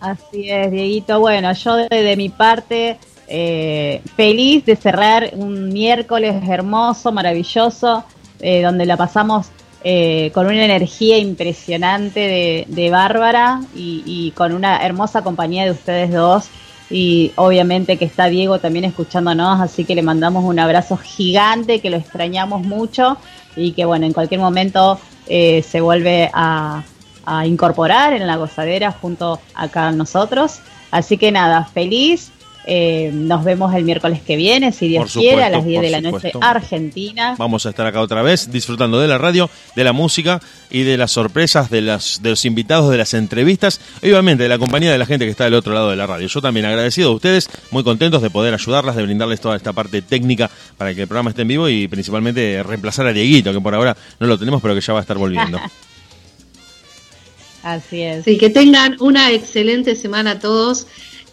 Así 0.00 0.50
es, 0.50 0.70
Dieguito. 0.70 1.18
Bueno, 1.20 1.52
yo 1.52 1.76
de, 1.76 1.88
de 1.90 2.16
mi 2.16 2.28
parte, 2.28 2.98
eh, 3.26 4.00
feliz 4.16 4.64
de 4.64 4.76
cerrar 4.76 5.30
un 5.34 5.68
miércoles 5.68 6.36
hermoso, 6.48 7.12
maravilloso, 7.12 8.04
eh, 8.40 8.62
donde 8.62 8.86
la 8.86 8.96
pasamos 8.96 9.48
eh, 9.84 10.30
con 10.34 10.46
una 10.46 10.64
energía 10.64 11.18
impresionante 11.18 12.20
de, 12.20 12.64
de 12.68 12.90
Bárbara 12.90 13.60
y, 13.74 14.32
con 14.36 14.52
una 14.52 14.84
hermosa 14.84 15.22
compañía 15.22 15.64
de 15.64 15.70
ustedes 15.70 16.12
dos. 16.12 16.48
Y 16.90 17.32
obviamente 17.36 17.96
que 17.98 18.06
está 18.06 18.26
Diego 18.26 18.58
también 18.58 18.86
escuchándonos, 18.86 19.60
así 19.60 19.84
que 19.84 19.94
le 19.94 20.02
mandamos 20.02 20.44
un 20.44 20.58
abrazo 20.58 20.96
gigante, 20.96 21.80
que 21.80 21.90
lo 21.90 21.98
extrañamos 21.98 22.62
mucho 22.62 23.18
y 23.56 23.72
que 23.72 23.84
bueno, 23.84 24.06
en 24.06 24.14
cualquier 24.14 24.40
momento 24.40 24.98
eh, 25.26 25.62
se 25.62 25.82
vuelve 25.82 26.30
a, 26.32 26.82
a 27.26 27.46
incorporar 27.46 28.14
en 28.14 28.26
la 28.26 28.36
gozadera 28.36 28.90
junto 28.90 29.38
acá 29.54 29.88
a 29.88 29.92
nosotros. 29.92 30.60
Así 30.90 31.18
que 31.18 31.30
nada, 31.30 31.64
feliz. 31.66 32.32
Eh, 32.70 33.10
nos 33.14 33.44
vemos 33.44 33.74
el 33.74 33.82
miércoles 33.84 34.20
que 34.20 34.36
viene, 34.36 34.72
si 34.72 34.88
Dios 34.88 35.10
quiere, 35.14 35.42
a 35.42 35.48
las 35.48 35.64
10 35.64 35.78
por 35.78 35.84
de 35.84 35.90
la 35.90 36.00
noche 36.02 36.16
supuesto. 36.16 36.40
Argentina. 36.42 37.34
Vamos 37.38 37.64
a 37.64 37.70
estar 37.70 37.86
acá 37.86 38.02
otra 38.02 38.20
vez 38.20 38.52
disfrutando 38.52 39.00
de 39.00 39.08
la 39.08 39.16
radio, 39.16 39.48
de 39.74 39.84
la 39.84 39.94
música 39.94 40.38
y 40.68 40.82
de 40.82 40.98
las 40.98 41.12
sorpresas 41.12 41.70
de, 41.70 41.80
las, 41.80 42.20
de 42.22 42.28
los 42.28 42.44
invitados, 42.44 42.90
de 42.90 42.98
las 42.98 43.14
entrevistas, 43.14 43.80
y 44.02 44.10
obviamente 44.10 44.42
de 44.42 44.50
la 44.50 44.58
compañía 44.58 44.92
de 44.92 44.98
la 44.98 45.06
gente 45.06 45.24
que 45.24 45.30
está 45.30 45.44
del 45.44 45.54
otro 45.54 45.72
lado 45.72 45.88
de 45.88 45.96
la 45.96 46.06
radio. 46.06 46.26
Yo 46.26 46.42
también 46.42 46.66
agradecido 46.66 47.08
a 47.08 47.14
ustedes, 47.14 47.48
muy 47.70 47.82
contentos 47.84 48.20
de 48.20 48.28
poder 48.28 48.52
ayudarlas, 48.52 48.96
de 48.96 49.02
brindarles 49.02 49.40
toda 49.40 49.56
esta 49.56 49.72
parte 49.72 50.02
técnica 50.02 50.50
para 50.76 50.92
que 50.94 51.00
el 51.00 51.08
programa 51.08 51.30
esté 51.30 51.42
en 51.42 51.48
vivo 51.48 51.70
y 51.70 51.88
principalmente 51.88 52.62
reemplazar 52.62 53.06
a 53.06 53.14
Dieguito, 53.14 53.50
que 53.50 53.62
por 53.62 53.74
ahora 53.74 53.96
no 54.20 54.26
lo 54.26 54.38
tenemos, 54.38 54.60
pero 54.60 54.74
que 54.74 54.82
ya 54.82 54.92
va 54.92 54.98
a 54.98 55.02
estar 55.02 55.16
volviendo. 55.16 55.58
Así 57.62 58.02
es. 58.02 58.24
Sí, 58.24 58.36
que 58.36 58.50
tengan 58.50 58.96
una 59.00 59.32
excelente 59.32 59.96
semana 59.96 60.38
todos. 60.38 60.86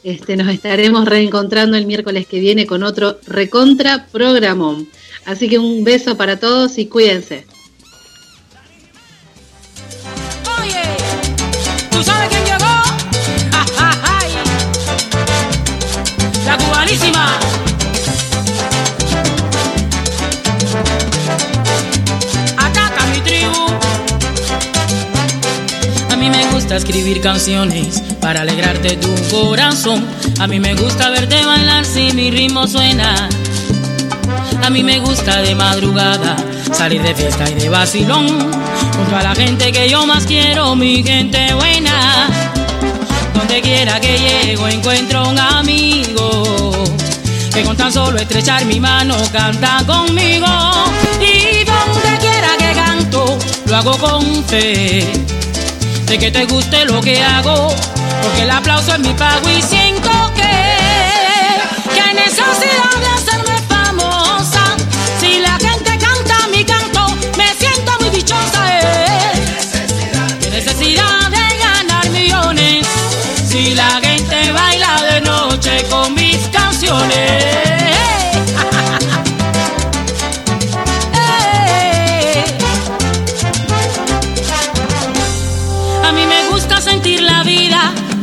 Este, 0.05 0.37
nos 0.37 0.49
estaremos 0.49 1.05
reencontrando 1.05 1.75
el 1.77 1.87
miércoles 1.87 2.27
que 2.27 2.39
viene 2.39 2.67
con 2.67 2.83
otro 2.83 3.17
recontra 3.25 4.05
programón. 4.11 4.87
Así 5.25 5.49
que 5.49 5.57
un 5.57 5.83
beso 5.83 6.15
para 6.15 6.37
todos 6.39 6.77
y 6.77 6.85
cuídense. 6.85 7.47
Oye, 10.61 10.83
¿tú 11.89 12.03
sabes 12.03 12.29
quién 12.29 12.45
llegó? 12.45 12.59
Ja, 13.51 13.65
ja, 13.75 13.91
ja. 13.93 14.19
La 16.45 16.57
cubanísima. 16.59 17.39
Gusta 26.55 26.77
escribir 26.77 27.19
canciones 27.19 28.01
para 28.21 28.41
alegrarte 28.41 28.95
tu 28.95 29.13
corazón. 29.29 30.05
A 30.39 30.47
mí 30.47 30.57
me 30.57 30.73
gusta 30.73 31.09
verte 31.09 31.43
bailar 31.43 31.83
si 31.83 32.13
mi 32.13 32.31
ritmo 32.31 32.65
suena. 32.65 33.27
A 34.63 34.69
mí 34.69 34.81
me 34.81 34.99
gusta 34.99 35.41
de 35.41 35.53
madrugada 35.53 36.37
salir 36.71 37.01
de 37.01 37.13
fiesta 37.13 37.49
y 37.51 37.55
de 37.55 37.67
vacilón 37.67 38.29
junto 38.95 39.15
a 39.17 39.21
la 39.21 39.35
gente 39.35 39.69
que 39.73 39.89
yo 39.89 40.07
más 40.07 40.25
quiero, 40.25 40.77
mi 40.77 41.03
gente 41.03 41.53
buena. 41.55 42.29
Donde 43.33 43.61
quiera 43.61 43.99
que 43.99 44.17
llego 44.17 44.69
encuentro 44.69 45.27
un 45.27 45.37
amigo 45.37 46.71
que 47.53 47.63
con 47.63 47.75
tan 47.75 47.91
solo 47.91 48.17
estrechar 48.17 48.63
mi 48.63 48.79
mano 48.79 49.17
canta 49.33 49.83
conmigo. 49.85 50.47
Y 51.19 51.65
donde 51.65 52.17
quiera 52.21 52.55
que 52.57 52.73
canto 52.73 53.37
lo 53.65 53.75
hago 53.75 53.97
con 53.97 54.43
fe 54.45 55.25
de 56.05 56.19
que 56.19 56.31
te 56.31 56.45
guste 56.45 56.85
lo 56.85 57.01
que 57.01 57.21
hago, 57.21 57.73
porque 58.21 58.43
el 58.43 58.51
aplauso 58.51 58.93
es 58.93 58.99
mi 58.99 59.13
pago 59.13 59.49
y 59.49 59.61
siento 59.61 60.11
que, 60.35 61.93
que 61.93 62.13
necesidad 62.13 62.95
de 62.99 63.07
hacerme 63.07 63.61
famosa. 63.67 64.77
Si 65.19 65.39
la 65.39 65.57
gente 65.57 65.97
canta 65.97 66.47
mi 66.51 66.63
canto, 66.63 67.07
me 67.37 67.47
siento 67.55 67.91
muy 67.99 68.09
dichosa. 68.09 68.84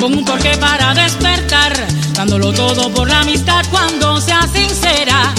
Con 0.02 0.14
un 0.14 0.24
porqué 0.24 0.56
para 0.58 0.94
despertar, 0.94 1.72
dándolo 2.14 2.52
todo 2.52 2.92
por 2.92 3.08
la 3.08 3.20
amistad 3.20 3.64
cuando 3.70 4.20
sea 4.20 4.48
sincera. 4.52 5.32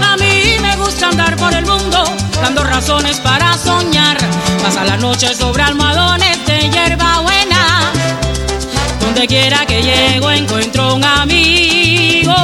A 0.00 0.16
mí 0.16 0.60
me 0.62 0.76
gusta 0.76 1.08
andar 1.08 1.34
por 1.36 1.52
el 1.52 1.66
mundo, 1.66 2.04
dando 2.40 2.62
razones 2.62 3.18
para 3.18 3.58
soñar. 3.58 4.16
Pasa 4.62 4.84
la 4.84 4.96
noche 4.96 5.34
sobre 5.34 5.64
almohadones 5.64 6.38
de 6.46 6.70
hierba 6.70 7.20
buena. 7.22 7.90
Donde 9.00 9.26
quiera 9.26 9.66
que 9.66 9.82
llego 9.82 10.30
encuentro 10.30 10.94
un 10.94 11.04
amigo. 11.04 12.36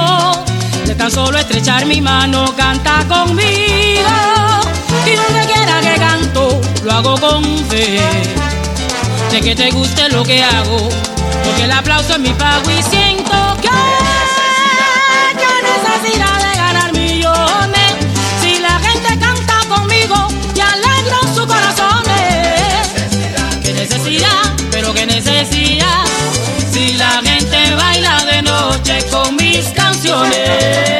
De 0.84 0.96
tan 0.96 1.12
solo 1.12 1.38
estrechar 1.38 1.86
mi 1.86 2.00
mano 2.00 2.56
canta 2.56 3.04
conmigo. 3.06 4.10
Y 5.06 5.14
donde 5.14 5.46
quiera 5.46 5.80
que 5.80 6.00
canto 6.00 6.60
lo 6.82 6.92
hago 6.92 7.16
con 7.20 7.44
fe 7.66 8.00
de 9.30 9.40
que 9.40 9.54
te 9.54 9.70
guste 9.70 10.08
lo 10.08 10.22
que 10.24 10.42
hago, 10.42 10.88
que 11.56 11.64
el 11.64 11.72
aplauso 11.72 12.12
es 12.12 12.18
mi 12.18 12.32
pago 12.34 12.70
y 12.70 12.82
siento 12.82 13.56
que 13.60 13.68
yo 15.40 15.50
necesidad 15.74 16.50
de 16.50 16.56
ganar 16.56 16.92
millones. 16.92 17.92
Si 18.42 18.58
la 18.58 18.78
gente 18.78 19.18
canta 19.18 19.54
conmigo 19.68 20.28
y 20.54 20.60
alegro 20.60 21.20
sus 21.34 21.46
corazones 21.46 22.16
eh. 22.18 23.60
Qué 23.62 23.72
necesidad, 23.72 24.42
pero 24.70 24.92
qué 24.94 25.06
necesidad. 25.06 26.04
Si 26.70 26.94
la 26.94 27.22
gente 27.22 27.74
baila 27.74 28.24
de 28.24 28.42
noche 28.42 29.04
con 29.10 29.36
mis 29.36 29.68
canciones. 29.70 30.95